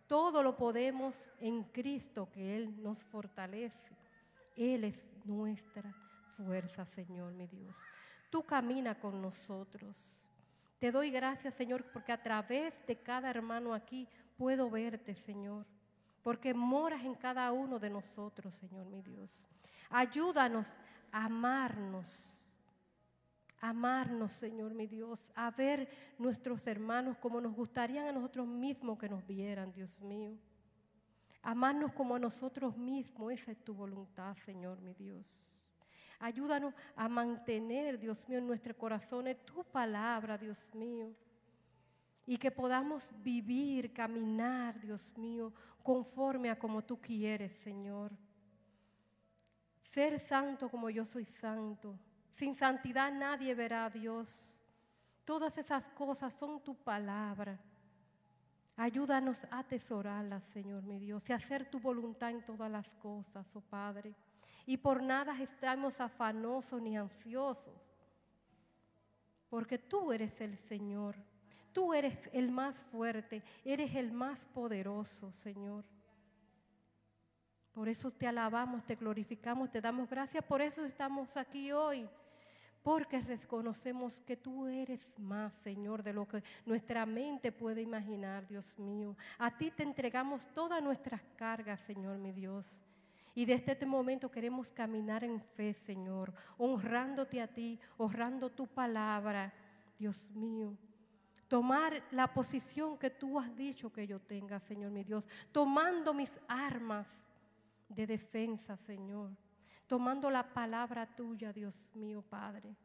Todo 0.07 0.44
lo 0.44 0.56
podemos 0.56 1.30
en 1.40 1.64
Cristo 1.64 2.30
que 2.32 2.57
Él 2.57 2.82
nos 2.82 3.03
fortalece. 3.03 3.95
Él 4.56 4.84
es 4.84 5.10
nuestra 5.26 5.94
fuerza, 6.38 6.86
Señor, 6.86 7.34
mi 7.34 7.48
Dios. 7.48 7.76
Tú 8.30 8.44
camina 8.44 8.99
con 8.99 9.22
nosotros. 9.22 10.19
Te 10.80 10.91
doy 10.91 11.10
gracias, 11.10 11.53
Señor, 11.56 11.84
porque 11.91 12.11
a 12.11 12.22
través 12.22 12.73
de 12.86 12.98
cada 12.98 13.30
hermano 13.30 13.73
aquí 13.73 14.07
puedo 14.38 14.69
verte, 14.69 15.15
Señor. 15.15 15.65
Porque 16.22 16.53
moras 16.53 17.03
en 17.03 17.15
cada 17.15 17.52
uno 17.52 17.80
de 17.80 17.90
nosotros, 17.90 18.53
Señor, 18.56 18.86
mi 18.88 19.02
Dios. 19.02 19.48
Ayúdanos 19.89 20.67
a 21.11 21.25
amarnos, 21.25 22.45
Amarnos, 23.61 24.33
Señor 24.33 24.75
mi 24.75 24.85
Dios, 24.85 25.19
a 25.33 25.49
ver 25.49 25.89
nuestros 26.19 26.67
hermanos 26.67 27.17
como 27.17 27.41
nos 27.41 27.55
gustaría 27.55 28.07
a 28.07 28.11
nosotros 28.11 28.45
mismos 28.47 28.99
que 28.99 29.09
nos 29.09 29.25
vieran, 29.25 29.71
Dios 29.71 29.99
mío. 30.01 30.37
Amarnos 31.41 31.91
como 31.93 32.15
a 32.15 32.19
nosotros 32.19 32.77
mismos, 32.77 33.33
esa 33.33 33.51
es 33.51 33.63
tu 33.63 33.73
voluntad, 33.73 34.37
Señor 34.45 34.79
mi 34.81 34.93
Dios. 34.93 35.67
Ayúdanos 36.19 36.73
a 36.95 37.07
mantener, 37.07 37.97
Dios 37.97 38.27
mío, 38.27 38.37
en 38.37 38.47
nuestros 38.47 38.77
corazones 38.77 39.43
tu 39.45 39.63
palabra, 39.63 40.37
Dios 40.37 40.67
mío. 40.75 41.13
Y 42.27 42.37
que 42.37 42.51
podamos 42.51 43.11
vivir, 43.23 43.93
caminar, 43.93 44.79
Dios 44.79 45.11
mío, 45.17 45.51
conforme 45.81 46.51
a 46.51 46.59
como 46.59 46.83
tú 46.83 46.99
quieres, 47.01 47.51
Señor. 47.63 48.11
Ser 49.95 50.19
santo 50.19 50.67
como 50.67 50.89
yo 50.89 51.05
soy 51.05 51.23
santo. 51.23 51.97
Sin 52.34 52.53
santidad 52.53 53.13
nadie 53.13 53.55
verá 53.55 53.85
a 53.85 53.89
Dios. 53.89 54.59
Todas 55.23 55.57
esas 55.57 55.88
cosas 55.91 56.34
son 56.34 56.61
tu 56.61 56.76
palabra. 56.76 57.57
Ayúdanos 58.76 59.45
a 59.45 59.59
atesorarlas, 59.59 60.43
Señor 60.51 60.84
mi 60.84 60.99
Dios, 60.99 61.30
y 61.30 61.31
hacer 61.31 61.69
tu 61.69 61.80
voluntad 61.80 62.31
en 62.31 62.43
todas 62.43 62.69
las 62.69 62.93
cosas, 62.95 63.47
oh 63.55 63.61
Padre. 63.61 64.13
Y 64.65 64.76
por 64.76 65.01
nada 65.01 65.34
estamos 65.41 66.01
afanosos 66.01 66.81
ni 66.81 66.97
ansiosos, 66.97 67.81
porque 69.49 69.77
tú 69.77 70.11
eres 70.11 70.41
el 70.41 70.57
Señor. 70.57 71.15
Tú 71.72 71.93
eres 71.93 72.30
el 72.34 72.51
más 72.51 72.76
fuerte, 72.91 73.43
eres 73.63 73.95
el 73.95 74.11
más 74.11 74.43
poderoso, 74.53 75.31
Señor. 75.31 75.85
Por 77.76 77.89
eso 77.89 78.10
te 78.10 78.26
alabamos, 78.26 78.85
te 78.85 78.95
glorificamos, 78.95 79.69
te 79.69 79.81
damos 79.81 80.10
gracias. 80.10 80.41
Por 80.45 80.61
eso 80.61 80.85
estamos 80.85 81.35
aquí 81.35 81.73
hoy 81.73 82.07
porque 82.81 83.19
reconocemos 83.19 84.22
que 84.22 84.38
tú 84.38 84.68
eres 84.68 85.02
más, 85.18 85.52
Señor, 85.56 86.02
de 86.02 86.14
lo 86.14 86.26
que 86.26 86.41
nuestra 86.65 87.06
mente 87.06 87.52
puede 87.52 87.81
imaginar, 87.81 88.47
Dios 88.47 88.77
mío. 88.80 89.18
A 89.39 89.57
ti 89.57 89.72
te 89.72 89.84
entregamos 89.84 90.47
todas 90.53 90.81
nuestras 90.81 91.19
cargas, 91.35 91.81
Señor, 91.81 92.18
mi 92.18 92.31
Dios. 92.31 92.81
Y 93.34 93.43
desde 93.43 93.73
este 93.73 93.85
momento 93.85 94.31
queremos 94.31 94.72
caminar 94.72 95.26
en 95.26 95.41
fe, 95.41 95.73
Señor, 95.73 96.31
honrándote 96.57 97.41
a 97.41 97.47
ti, 97.47 97.77
honrando 97.97 98.49
tu 98.52 98.68
palabra, 98.68 99.52
Dios 99.99 100.30
mío. 100.30 100.77
Tomar 101.49 102.03
la 102.11 102.34
posición 102.34 102.97
que 102.97 103.10
tú 103.10 103.38
has 103.38 103.53
dicho 103.53 103.91
que 103.91 104.07
yo 104.07 104.22
tenga, 104.22 104.61
Señor, 104.61 104.91
mi 104.91 105.03
Dios. 105.03 105.26
Tomando 105.52 106.14
mis 106.14 106.31
armas 106.47 107.07
de 107.89 108.07
defensa, 108.07 108.75
Señor 108.77 109.31
tomando 109.87 110.29
la 110.29 110.53
palabra 110.53 111.05
tuya, 111.05 111.53
Dios 111.53 111.75
mío, 111.93 112.21
Padre. 112.21 112.75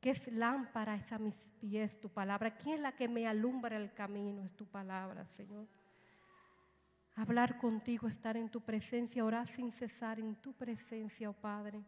Que 0.00 0.10
es 0.10 0.30
lámpara 0.32 0.96
es 0.96 1.10
a 1.12 1.18
mis 1.18 1.34
pies 1.58 1.98
tu 1.98 2.10
palabra. 2.10 2.56
¿Quién 2.56 2.76
es 2.76 2.80
la 2.82 2.92
que 2.92 3.08
me 3.08 3.26
alumbra 3.26 3.76
el 3.76 3.92
camino? 3.94 4.44
Es 4.44 4.54
tu 4.54 4.66
palabra, 4.66 5.26
Señor. 5.26 5.66
Hablar 7.16 7.58
contigo, 7.58 8.08
estar 8.08 8.36
en 8.36 8.50
tu 8.50 8.60
presencia, 8.60 9.24
orar 9.24 9.48
sin 9.48 9.72
cesar 9.72 10.18
en 10.18 10.34
tu 10.36 10.52
presencia, 10.52 11.30
oh 11.30 11.32
Padre. 11.32 11.82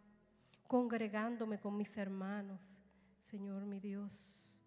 Congregándome 0.67 1.59
con 1.59 1.77
mis 1.77 1.95
hermanos, 1.97 2.61
Señor 3.21 3.67
mi 3.67 3.81
Dios. 3.81 4.63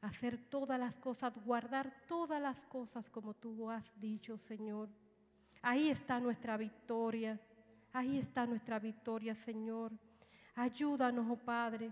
Hacer 0.00 0.38
todas 0.48 0.78
las 0.78 0.94
cosas, 0.96 1.36
guardar 1.44 1.92
todas 2.06 2.40
las 2.40 2.64
cosas 2.66 3.10
como 3.10 3.34
tú 3.34 3.68
has 3.68 3.98
dicho, 3.98 4.38
Señor. 4.38 4.88
Ahí 5.62 5.88
está 5.88 6.20
nuestra 6.20 6.56
victoria. 6.56 7.38
Ahí 7.92 8.18
está 8.18 8.46
nuestra 8.46 8.78
victoria, 8.78 9.34
Señor. 9.34 9.92
Ayúdanos, 10.54 11.26
oh 11.30 11.36
Padre. 11.36 11.90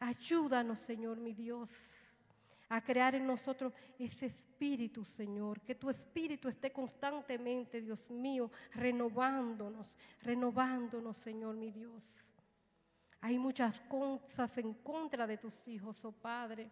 Ayúdanos, 0.00 0.78
Señor, 0.80 1.16
mi 1.18 1.32
Dios, 1.32 1.70
a 2.68 2.80
crear 2.82 3.14
en 3.14 3.26
nosotros 3.26 3.72
ese 3.98 4.26
espíritu, 4.26 5.04
Señor. 5.04 5.60
Que 5.60 5.74
tu 5.74 5.88
espíritu 5.88 6.48
esté 6.48 6.70
constantemente, 6.70 7.80
Dios 7.80 8.10
mío, 8.10 8.50
renovándonos, 8.72 9.96
renovándonos, 10.22 11.16
Señor, 11.16 11.56
mi 11.56 11.70
Dios. 11.70 12.18
Hay 13.20 13.38
muchas 13.38 13.80
cosas 13.82 14.56
en 14.58 14.74
contra 14.74 15.26
de 15.26 15.38
tus 15.38 15.66
hijos, 15.68 16.04
oh 16.04 16.12
Padre. 16.12 16.70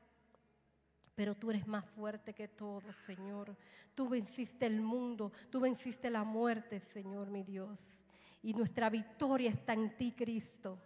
Pero 1.15 1.35
tú 1.35 1.51
eres 1.51 1.67
más 1.67 1.85
fuerte 1.91 2.35
que 2.35 2.49
todo, 2.49 2.93
Señor. 3.07 3.57
Tú 3.95 4.09
venciste 4.09 4.67
el 4.67 4.81
mundo, 4.81 5.33
tú 5.51 5.61
venciste 5.61 6.11
la 6.11 6.25
muerte, 6.25 6.81
Señor, 6.81 7.31
mi 7.31 7.45
Dios 7.45 8.05
y 8.45 8.53
nuestra 8.53 8.91
victoria 8.91 9.51
está 9.51 9.73
en 9.73 9.97
ti, 9.97 10.13
Cristo. 10.13 10.79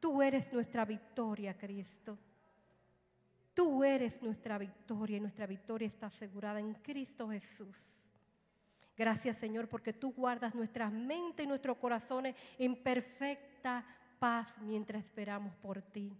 Tú 0.00 0.22
eres 0.22 0.50
nuestra 0.50 0.86
victoria, 0.86 1.56
Cristo. 1.56 2.18
Tú 3.52 3.84
eres 3.84 4.22
nuestra 4.22 4.56
victoria 4.56 5.18
y 5.18 5.20
nuestra 5.20 5.46
victoria 5.46 5.88
está 5.88 6.06
asegurada 6.06 6.58
en 6.58 6.72
Cristo 6.72 7.28
Jesús. 7.28 8.08
Gracias, 8.96 9.36
Señor, 9.36 9.68
porque 9.68 9.92
tú 9.92 10.12
guardas 10.12 10.54
nuestras 10.54 10.90
mentes 10.90 11.44
y 11.44 11.48
nuestros 11.48 11.76
corazones 11.76 12.34
en 12.58 12.82
perfecta 12.82 13.84
paz 14.18 14.56
mientras 14.62 15.04
esperamos 15.04 15.54
por 15.56 15.82
ti, 15.82 16.16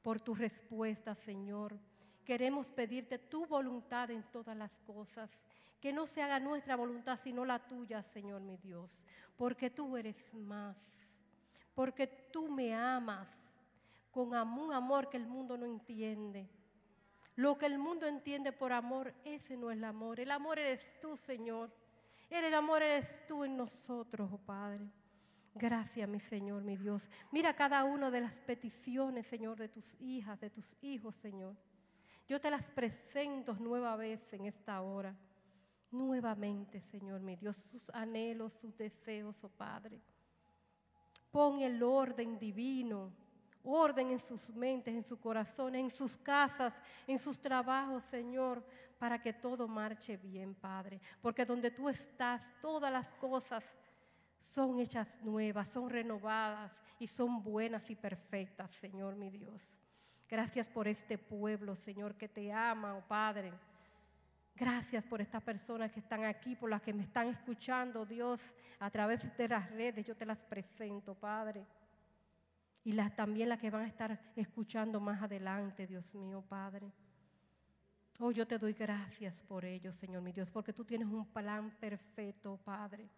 por 0.00 0.18
tu 0.18 0.34
respuesta, 0.34 1.14
Señor. 1.14 1.78
Queremos 2.26 2.66
pedirte 2.68 3.18
tu 3.18 3.46
voluntad 3.46 4.10
en 4.10 4.22
todas 4.24 4.54
las 4.54 4.76
cosas. 4.86 5.30
Que 5.80 5.92
no 5.92 6.06
se 6.06 6.22
haga 6.22 6.38
nuestra 6.40 6.76
voluntad 6.76 7.18
sino 7.22 7.44
la 7.44 7.58
tuya, 7.58 8.02
Señor 8.02 8.42
mi 8.42 8.58
Dios 8.58 8.98
porque 9.36 9.70
tú 9.70 9.96
eres 9.96 10.16
más, 10.34 10.76
porque 11.74 12.06
tú 12.06 12.48
me 12.48 12.74
amas 12.74 13.28
con 14.10 14.28
un 14.28 14.72
amor 14.72 15.08
que 15.08 15.18
el 15.18 15.26
mundo 15.26 15.56
no 15.56 15.66
entiende. 15.66 16.48
Lo 17.36 17.58
que 17.58 17.66
el 17.66 17.78
mundo 17.78 18.06
entiende 18.06 18.50
por 18.50 18.72
amor, 18.72 19.12
ese 19.24 19.58
no 19.58 19.70
es 19.70 19.76
el 19.76 19.84
amor. 19.84 20.18
El 20.18 20.30
amor 20.30 20.58
eres 20.58 20.88
tú, 21.02 21.18
Señor. 21.18 21.70
El 22.30 22.54
amor 22.54 22.82
eres 22.82 23.26
tú 23.26 23.44
en 23.44 23.58
nosotros, 23.58 24.30
oh 24.32 24.38
Padre. 24.38 24.86
Gracias, 25.54 26.08
mi 26.08 26.18
Señor, 26.18 26.62
mi 26.62 26.78
Dios. 26.78 27.10
Mira 27.30 27.54
cada 27.54 27.84
una 27.84 28.10
de 28.10 28.22
las 28.22 28.32
peticiones, 28.32 29.26
Señor, 29.26 29.58
de 29.58 29.68
tus 29.68 30.00
hijas, 30.00 30.40
de 30.40 30.48
tus 30.48 30.76
hijos, 30.80 31.14
Señor. 31.16 31.54
Yo 32.26 32.40
te 32.40 32.50
las 32.50 32.64
presento 32.64 33.54
nueva 33.54 33.96
vez 33.96 34.32
en 34.32 34.46
esta 34.46 34.80
hora 34.80 35.14
nuevamente, 35.90 36.80
Señor 36.80 37.20
mi 37.20 37.36
Dios, 37.36 37.56
sus 37.70 37.88
anhelos, 37.90 38.52
sus 38.60 38.76
deseos, 38.76 39.36
oh 39.42 39.48
Padre. 39.48 40.00
Pon 41.30 41.60
el 41.60 41.82
orden 41.82 42.38
divino, 42.38 43.12
orden 43.62 44.10
en 44.10 44.18
sus 44.18 44.50
mentes, 44.50 44.94
en 44.94 45.04
su 45.04 45.18
corazón, 45.18 45.74
en 45.74 45.90
sus 45.90 46.16
casas, 46.16 46.74
en 47.06 47.18
sus 47.18 47.40
trabajos, 47.40 48.02
Señor, 48.04 48.64
para 48.98 49.20
que 49.20 49.32
todo 49.32 49.68
marche 49.68 50.16
bien, 50.16 50.54
Padre. 50.54 51.00
Porque 51.20 51.44
donde 51.44 51.70
tú 51.70 51.88
estás, 51.88 52.42
todas 52.60 52.92
las 52.92 53.08
cosas 53.14 53.64
son 54.38 54.80
hechas 54.80 55.08
nuevas, 55.22 55.68
son 55.68 55.90
renovadas 55.90 56.72
y 56.98 57.06
son 57.06 57.42
buenas 57.42 57.88
y 57.90 57.96
perfectas, 57.96 58.70
Señor 58.72 59.16
mi 59.16 59.30
Dios. 59.30 59.76
Gracias 60.28 60.68
por 60.68 60.88
este 60.88 61.18
pueblo, 61.18 61.76
Señor, 61.76 62.16
que 62.16 62.28
te 62.28 62.52
ama, 62.52 62.96
oh 62.96 63.02
Padre 63.06 63.52
Gracias 64.58 65.04
por 65.04 65.20
estas 65.20 65.42
personas 65.42 65.92
que 65.92 66.00
están 66.00 66.24
aquí, 66.24 66.56
por 66.56 66.70
las 66.70 66.80
que 66.80 66.94
me 66.94 67.02
están 67.02 67.28
escuchando, 67.28 68.06
Dios, 68.06 68.40
a 68.78 68.90
través 68.90 69.36
de 69.36 69.48
las 69.48 69.70
redes. 69.70 70.06
Yo 70.06 70.16
te 70.16 70.24
las 70.24 70.38
presento, 70.38 71.14
Padre. 71.14 71.66
Y 72.82 72.92
las, 72.92 73.14
también 73.14 73.50
las 73.50 73.60
que 73.60 73.68
van 73.68 73.82
a 73.82 73.86
estar 73.86 74.18
escuchando 74.34 74.98
más 74.98 75.20
adelante, 75.20 75.86
Dios 75.86 76.14
mío, 76.14 76.42
Padre. 76.48 76.90
Oh, 78.18 78.30
yo 78.30 78.46
te 78.46 78.56
doy 78.56 78.72
gracias 78.72 79.42
por 79.42 79.66
ellos, 79.66 79.94
Señor 79.96 80.22
mi 80.22 80.32
Dios, 80.32 80.50
porque 80.50 80.72
tú 80.72 80.86
tienes 80.86 81.08
un 81.08 81.26
plan 81.26 81.70
perfecto, 81.78 82.58
Padre. 82.64 83.10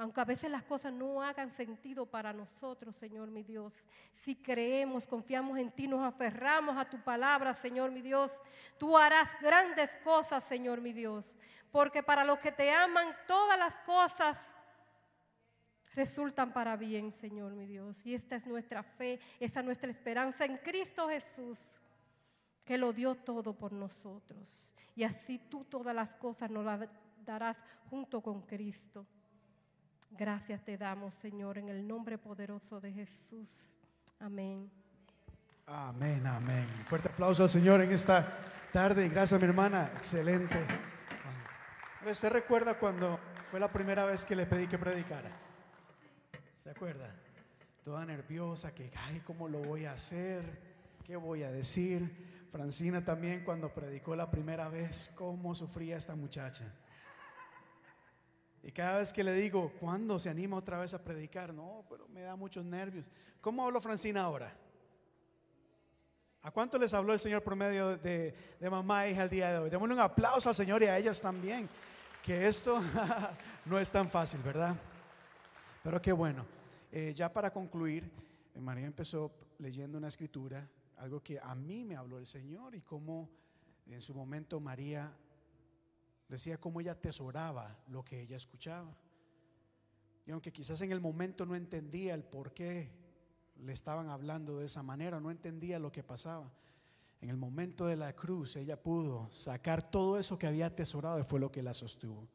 Aunque 0.00 0.22
a 0.22 0.24
veces 0.24 0.50
las 0.50 0.62
cosas 0.62 0.94
no 0.94 1.22
hagan 1.22 1.50
sentido 1.50 2.06
para 2.06 2.32
nosotros, 2.32 2.96
Señor 2.96 3.30
mi 3.30 3.42
Dios. 3.42 3.74
Si 4.14 4.34
creemos, 4.34 5.06
confiamos 5.06 5.58
en 5.58 5.70
ti, 5.70 5.86
nos 5.86 6.02
aferramos 6.02 6.74
a 6.78 6.88
tu 6.88 6.98
palabra, 7.02 7.52
Señor 7.52 7.90
mi 7.90 8.00
Dios. 8.00 8.32
Tú 8.78 8.96
harás 8.96 9.28
grandes 9.42 9.90
cosas, 10.02 10.42
Señor 10.44 10.80
mi 10.80 10.94
Dios. 10.94 11.36
Porque 11.70 12.02
para 12.02 12.24
los 12.24 12.38
que 12.38 12.50
te 12.50 12.72
aman, 12.72 13.14
todas 13.26 13.58
las 13.58 13.74
cosas 13.84 14.38
resultan 15.92 16.50
para 16.54 16.78
bien, 16.78 17.12
Señor 17.12 17.52
mi 17.52 17.66
Dios. 17.66 18.06
Y 18.06 18.14
esta 18.14 18.36
es 18.36 18.46
nuestra 18.46 18.82
fe, 18.82 19.20
esta 19.38 19.60
es 19.60 19.66
nuestra 19.66 19.90
esperanza 19.90 20.46
en 20.46 20.56
Cristo 20.56 21.10
Jesús, 21.10 21.58
que 22.64 22.78
lo 22.78 22.94
dio 22.94 23.16
todo 23.16 23.52
por 23.52 23.72
nosotros. 23.72 24.72
Y 24.96 25.04
así 25.04 25.38
tú 25.38 25.66
todas 25.66 25.94
las 25.94 26.14
cosas 26.14 26.50
nos 26.50 26.64
las 26.64 26.88
darás 27.22 27.58
junto 27.90 28.22
con 28.22 28.40
Cristo. 28.46 29.06
Gracias 30.10 30.62
te 30.64 30.76
damos, 30.76 31.14
Señor, 31.14 31.58
en 31.58 31.68
el 31.68 31.86
nombre 31.86 32.18
poderoso 32.18 32.80
de 32.80 32.92
Jesús. 32.92 33.74
Amén. 34.18 34.70
Amén, 35.66 36.26
amén. 36.26 36.66
fuerte 36.86 37.08
aplauso 37.08 37.44
al 37.44 37.48
Señor 37.48 37.80
en 37.80 37.92
esta 37.92 38.38
tarde. 38.72 39.08
Gracias, 39.08 39.40
mi 39.40 39.46
hermana. 39.46 39.90
Excelente. 39.96 40.58
¿Usted 42.08 42.30
recuerda 42.30 42.78
cuando 42.78 43.18
fue 43.50 43.60
la 43.60 43.72
primera 43.72 44.04
vez 44.04 44.26
que 44.26 44.34
le 44.34 44.46
pedí 44.46 44.66
que 44.66 44.78
predicara? 44.78 45.30
¿Se 46.64 46.70
acuerda? 46.70 47.14
toda 47.84 48.04
nerviosa, 48.04 48.74
que, 48.74 48.92
ay, 48.94 49.20
¿cómo 49.20 49.48
lo 49.48 49.58
voy 49.60 49.84
a 49.84 49.92
hacer? 49.92 50.44
¿Qué 51.04 51.16
voy 51.16 51.42
a 51.42 51.50
decir? 51.50 52.48
Francina 52.52 53.04
también 53.04 53.42
cuando 53.42 53.72
predicó 53.72 54.14
la 54.14 54.30
primera 54.30 54.68
vez, 54.68 55.10
¿cómo 55.14 55.54
sufría 55.54 55.96
esta 55.96 56.14
muchacha? 56.14 56.72
Y 58.62 58.72
cada 58.72 58.98
vez 58.98 59.12
que 59.12 59.24
le 59.24 59.32
digo, 59.32 59.72
¿cuándo 59.80 60.18
se 60.18 60.28
anima 60.28 60.56
otra 60.56 60.78
vez 60.78 60.92
a 60.92 61.02
predicar? 61.02 61.54
No, 61.54 61.84
pero 61.88 62.06
me 62.08 62.22
da 62.22 62.36
muchos 62.36 62.64
nervios. 62.64 63.10
¿Cómo 63.40 63.64
habló 63.64 63.80
Francina 63.80 64.22
ahora? 64.22 64.54
¿A 66.42 66.50
cuánto 66.50 66.78
les 66.78 66.92
habló 66.94 67.12
el 67.12 67.20
Señor 67.20 67.42
por 67.42 67.54
medio 67.54 67.96
de, 67.98 68.34
mamá 68.70 69.06
e 69.06 69.12
hija 69.12 69.24
el 69.24 69.30
día 69.30 69.52
de 69.52 69.58
hoy? 69.58 69.70
Démosle 69.70 69.94
un 69.94 70.00
aplauso 70.00 70.48
al 70.48 70.54
Señor 70.54 70.82
y 70.82 70.86
a 70.86 70.98
ellas 70.98 71.20
también, 71.20 71.68
que 72.22 72.46
esto 72.46 72.80
no 73.66 73.78
es 73.78 73.90
tan 73.90 74.08
fácil, 74.08 74.40
¿verdad? 74.42 74.74
Pero 75.82 76.00
qué 76.00 76.12
bueno. 76.12 76.46
Eh, 76.92 77.12
ya 77.14 77.32
para 77.32 77.52
concluir, 77.52 78.10
eh, 78.54 78.60
María 78.60 78.86
empezó 78.86 79.30
leyendo 79.58 79.98
una 79.98 80.08
escritura, 80.08 80.66
algo 80.98 81.22
que 81.22 81.38
a 81.38 81.54
mí 81.54 81.84
me 81.84 81.96
habló 81.96 82.18
el 82.18 82.26
Señor 82.26 82.74
y 82.74 82.80
cómo 82.80 83.28
en 83.86 84.00
su 84.00 84.14
momento 84.14 84.60
María 84.60 85.12
decía 86.30 86.58
cómo 86.58 86.80
ella 86.80 86.92
atesoraba 86.92 87.76
lo 87.88 88.04
que 88.04 88.20
ella 88.20 88.36
escuchaba. 88.36 88.96
Y 90.24 90.30
aunque 90.30 90.52
quizás 90.52 90.80
en 90.80 90.92
el 90.92 91.00
momento 91.00 91.44
no 91.44 91.56
entendía 91.56 92.14
el 92.14 92.22
por 92.22 92.54
qué 92.54 92.88
le 93.56 93.72
estaban 93.72 94.08
hablando 94.08 94.58
de 94.58 94.66
esa 94.66 94.82
manera, 94.82 95.18
no 95.20 95.30
entendía 95.30 95.78
lo 95.78 95.90
que 95.90 96.04
pasaba. 96.04 96.50
En 97.20 97.28
el 97.28 97.36
momento 97.36 97.86
de 97.86 97.96
la 97.96 98.14
cruz 98.14 98.56
ella 98.56 98.80
pudo 98.80 99.28
sacar 99.32 99.90
todo 99.90 100.18
eso 100.18 100.38
que 100.38 100.46
había 100.46 100.66
atesorado 100.66 101.18
y 101.18 101.24
fue 101.24 101.40
lo 101.40 101.50
que 101.50 101.62
la 101.62 101.74
sostuvo. 101.74 102.28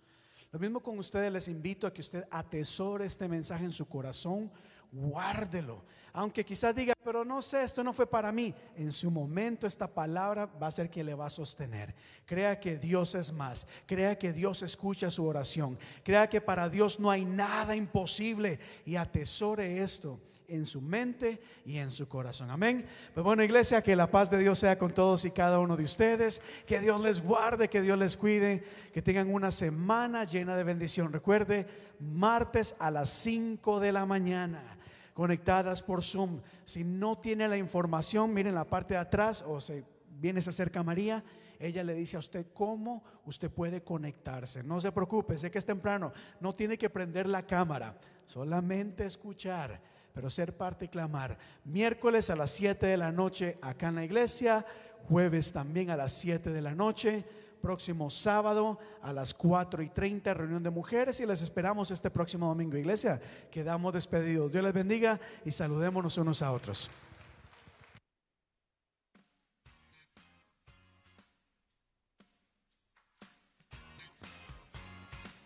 Lo 0.51 0.59
mismo 0.59 0.81
con 0.81 0.99
ustedes, 0.99 1.31
les 1.31 1.47
invito 1.47 1.87
a 1.87 1.93
que 1.93 2.01
usted 2.01 2.25
atesore 2.29 3.05
este 3.05 3.27
mensaje 3.27 3.65
en 3.65 3.71
su 3.71 3.87
corazón, 3.87 4.51
guárdelo. 4.95 5.83
Aunque 6.17 6.45
quizás 6.45 6.73
diga, 6.73 6.93
pero 7.03 7.25
no 7.25 7.41
sé, 7.41 7.63
esto 7.63 7.83
no 7.83 7.91
fue 7.91 8.07
para 8.07 8.31
mí. 8.31 8.53
En 8.77 8.93
su 8.93 9.11
momento 9.11 9.67
esta 9.67 9.85
palabra 9.85 10.45
va 10.45 10.67
a 10.67 10.71
ser 10.71 10.89
que 10.89 11.03
le 11.03 11.13
va 11.13 11.25
a 11.25 11.29
sostener. 11.29 11.93
Crea 12.25 12.57
que 12.57 12.77
Dios 12.77 13.15
es 13.15 13.33
más. 13.33 13.67
Crea 13.85 14.17
que 14.17 14.31
Dios 14.31 14.63
escucha 14.63 15.11
su 15.11 15.25
oración. 15.25 15.77
Crea 16.03 16.29
que 16.29 16.39
para 16.39 16.69
Dios 16.69 17.01
no 17.01 17.11
hay 17.11 17.25
nada 17.25 17.75
imposible. 17.75 18.59
Y 18.85 18.95
atesore 18.95 19.83
esto 19.83 20.21
en 20.47 20.65
su 20.65 20.79
mente 20.79 21.41
y 21.65 21.79
en 21.79 21.91
su 21.91 22.07
corazón. 22.07 22.49
Amén. 22.49 22.85
Pues 23.13 23.23
bueno, 23.25 23.43
iglesia, 23.43 23.83
que 23.83 23.93
la 23.93 24.09
paz 24.09 24.29
de 24.29 24.37
Dios 24.37 24.59
sea 24.59 24.77
con 24.77 24.91
todos 24.91 25.25
y 25.25 25.31
cada 25.31 25.59
uno 25.59 25.75
de 25.75 25.83
ustedes. 25.83 26.41
Que 26.65 26.79
Dios 26.79 27.01
les 27.01 27.21
guarde, 27.21 27.69
que 27.69 27.81
Dios 27.81 27.99
les 27.99 28.15
cuide, 28.15 28.63
que 28.93 29.01
tengan 29.01 29.33
una 29.33 29.51
semana 29.51 30.23
llena 30.23 30.55
de 30.55 30.63
bendición. 30.63 31.11
Recuerde, 31.11 31.67
martes 31.99 32.73
a 32.79 32.89
las 32.89 33.09
5 33.09 33.81
de 33.81 33.91
la 33.91 34.05
mañana 34.05 34.75
conectadas 35.15 35.81
por 35.81 36.03
Zoom. 36.03 36.41
Si 36.65 36.83
no 36.83 37.17
tiene 37.17 37.47
la 37.47 37.57
información, 37.57 38.33
miren 38.33 38.53
la 38.53 38.65
parte 38.65 38.95
de 38.95 38.99
atrás 38.99 39.43
o 39.47 39.61
se 39.61 39.85
viene, 40.09 40.41
se 40.41 40.49
acerca 40.49 40.83
María, 40.83 41.23
ella 41.57 41.85
le 41.85 41.93
dice 41.93 42.17
a 42.17 42.19
usted 42.19 42.47
cómo 42.53 43.01
usted 43.25 43.49
puede 43.49 43.81
conectarse. 43.81 44.61
No 44.61 44.81
se 44.81 44.91
preocupe, 44.91 45.37
sé 45.37 45.49
que 45.49 45.57
es 45.57 45.65
temprano, 45.65 46.11
no 46.41 46.51
tiene 46.51 46.77
que 46.77 46.89
prender 46.89 47.27
la 47.27 47.47
cámara, 47.47 47.97
solamente 48.25 49.05
escuchar 49.05 49.81
pero 50.15 50.29
ser 50.29 50.55
parte 50.55 50.85
y 50.85 50.87
clamar. 50.87 51.37
Miércoles 51.65 52.29
a 52.29 52.37
las 52.37 52.51
7 52.51 52.85
de 52.85 52.95
la 52.95 53.11
noche 53.11 53.57
acá 53.61 53.89
en 53.89 53.95
la 53.95 54.05
iglesia, 54.05 54.65
jueves 55.09 55.51
también 55.51 55.89
a 55.89 55.97
las 55.97 56.13
7 56.13 56.51
de 56.51 56.61
la 56.61 56.73
noche, 56.73 57.25
próximo 57.65 58.11
sábado 58.11 58.77
a 59.01 59.11
las 59.11 59.33
4 59.33 59.81
y 59.81 59.89
30 59.89 60.35
reunión 60.35 60.61
de 60.61 60.69
mujeres 60.69 61.19
y 61.19 61.25
les 61.25 61.41
esperamos 61.41 61.89
este 61.89 62.11
próximo 62.11 62.45
domingo. 62.45 62.77
Iglesia, 62.77 63.19
quedamos 63.49 63.91
despedidos. 63.91 64.51
Dios 64.51 64.63
les 64.63 64.71
bendiga 64.71 65.19
y 65.43 65.49
saludémonos 65.49 66.15
unos 66.19 66.43
a 66.43 66.51
otros. 66.51 66.91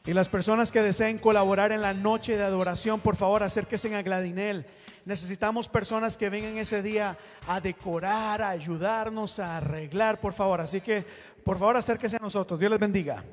Y 0.06 0.14
las 0.14 0.28
personas 0.28 0.74
que 0.74 0.82
deseen 0.82 1.20
colaborar 1.20 1.72
en 1.72 1.80
la 1.80 1.94
noche 1.94 2.36
de 2.36 2.44
adoración, 2.44 3.00
por 3.00 3.16
favor, 3.16 3.44
acérquense 3.44 3.96
a 3.96 4.02
Gladinel. 4.02 4.66
Necesitamos 5.06 5.68
personas 5.68 6.18
que 6.18 6.30
vengan 6.30 6.58
ese 6.58 6.82
día 6.82 7.18
a 7.48 7.62
decorar, 7.62 8.42
a 8.42 8.50
ayudarnos, 8.50 9.40
a 9.40 9.58
arreglar, 9.58 10.20
por 10.20 10.34
favor. 10.34 10.62
Así 10.62 10.82
que, 10.82 11.06
por 11.44 11.58
favor, 11.58 11.78
acérquense 11.78 12.18
a 12.18 12.20
nosotros. 12.20 12.60
Dios 12.60 12.72
les 12.72 12.80
bendiga. 12.80 13.24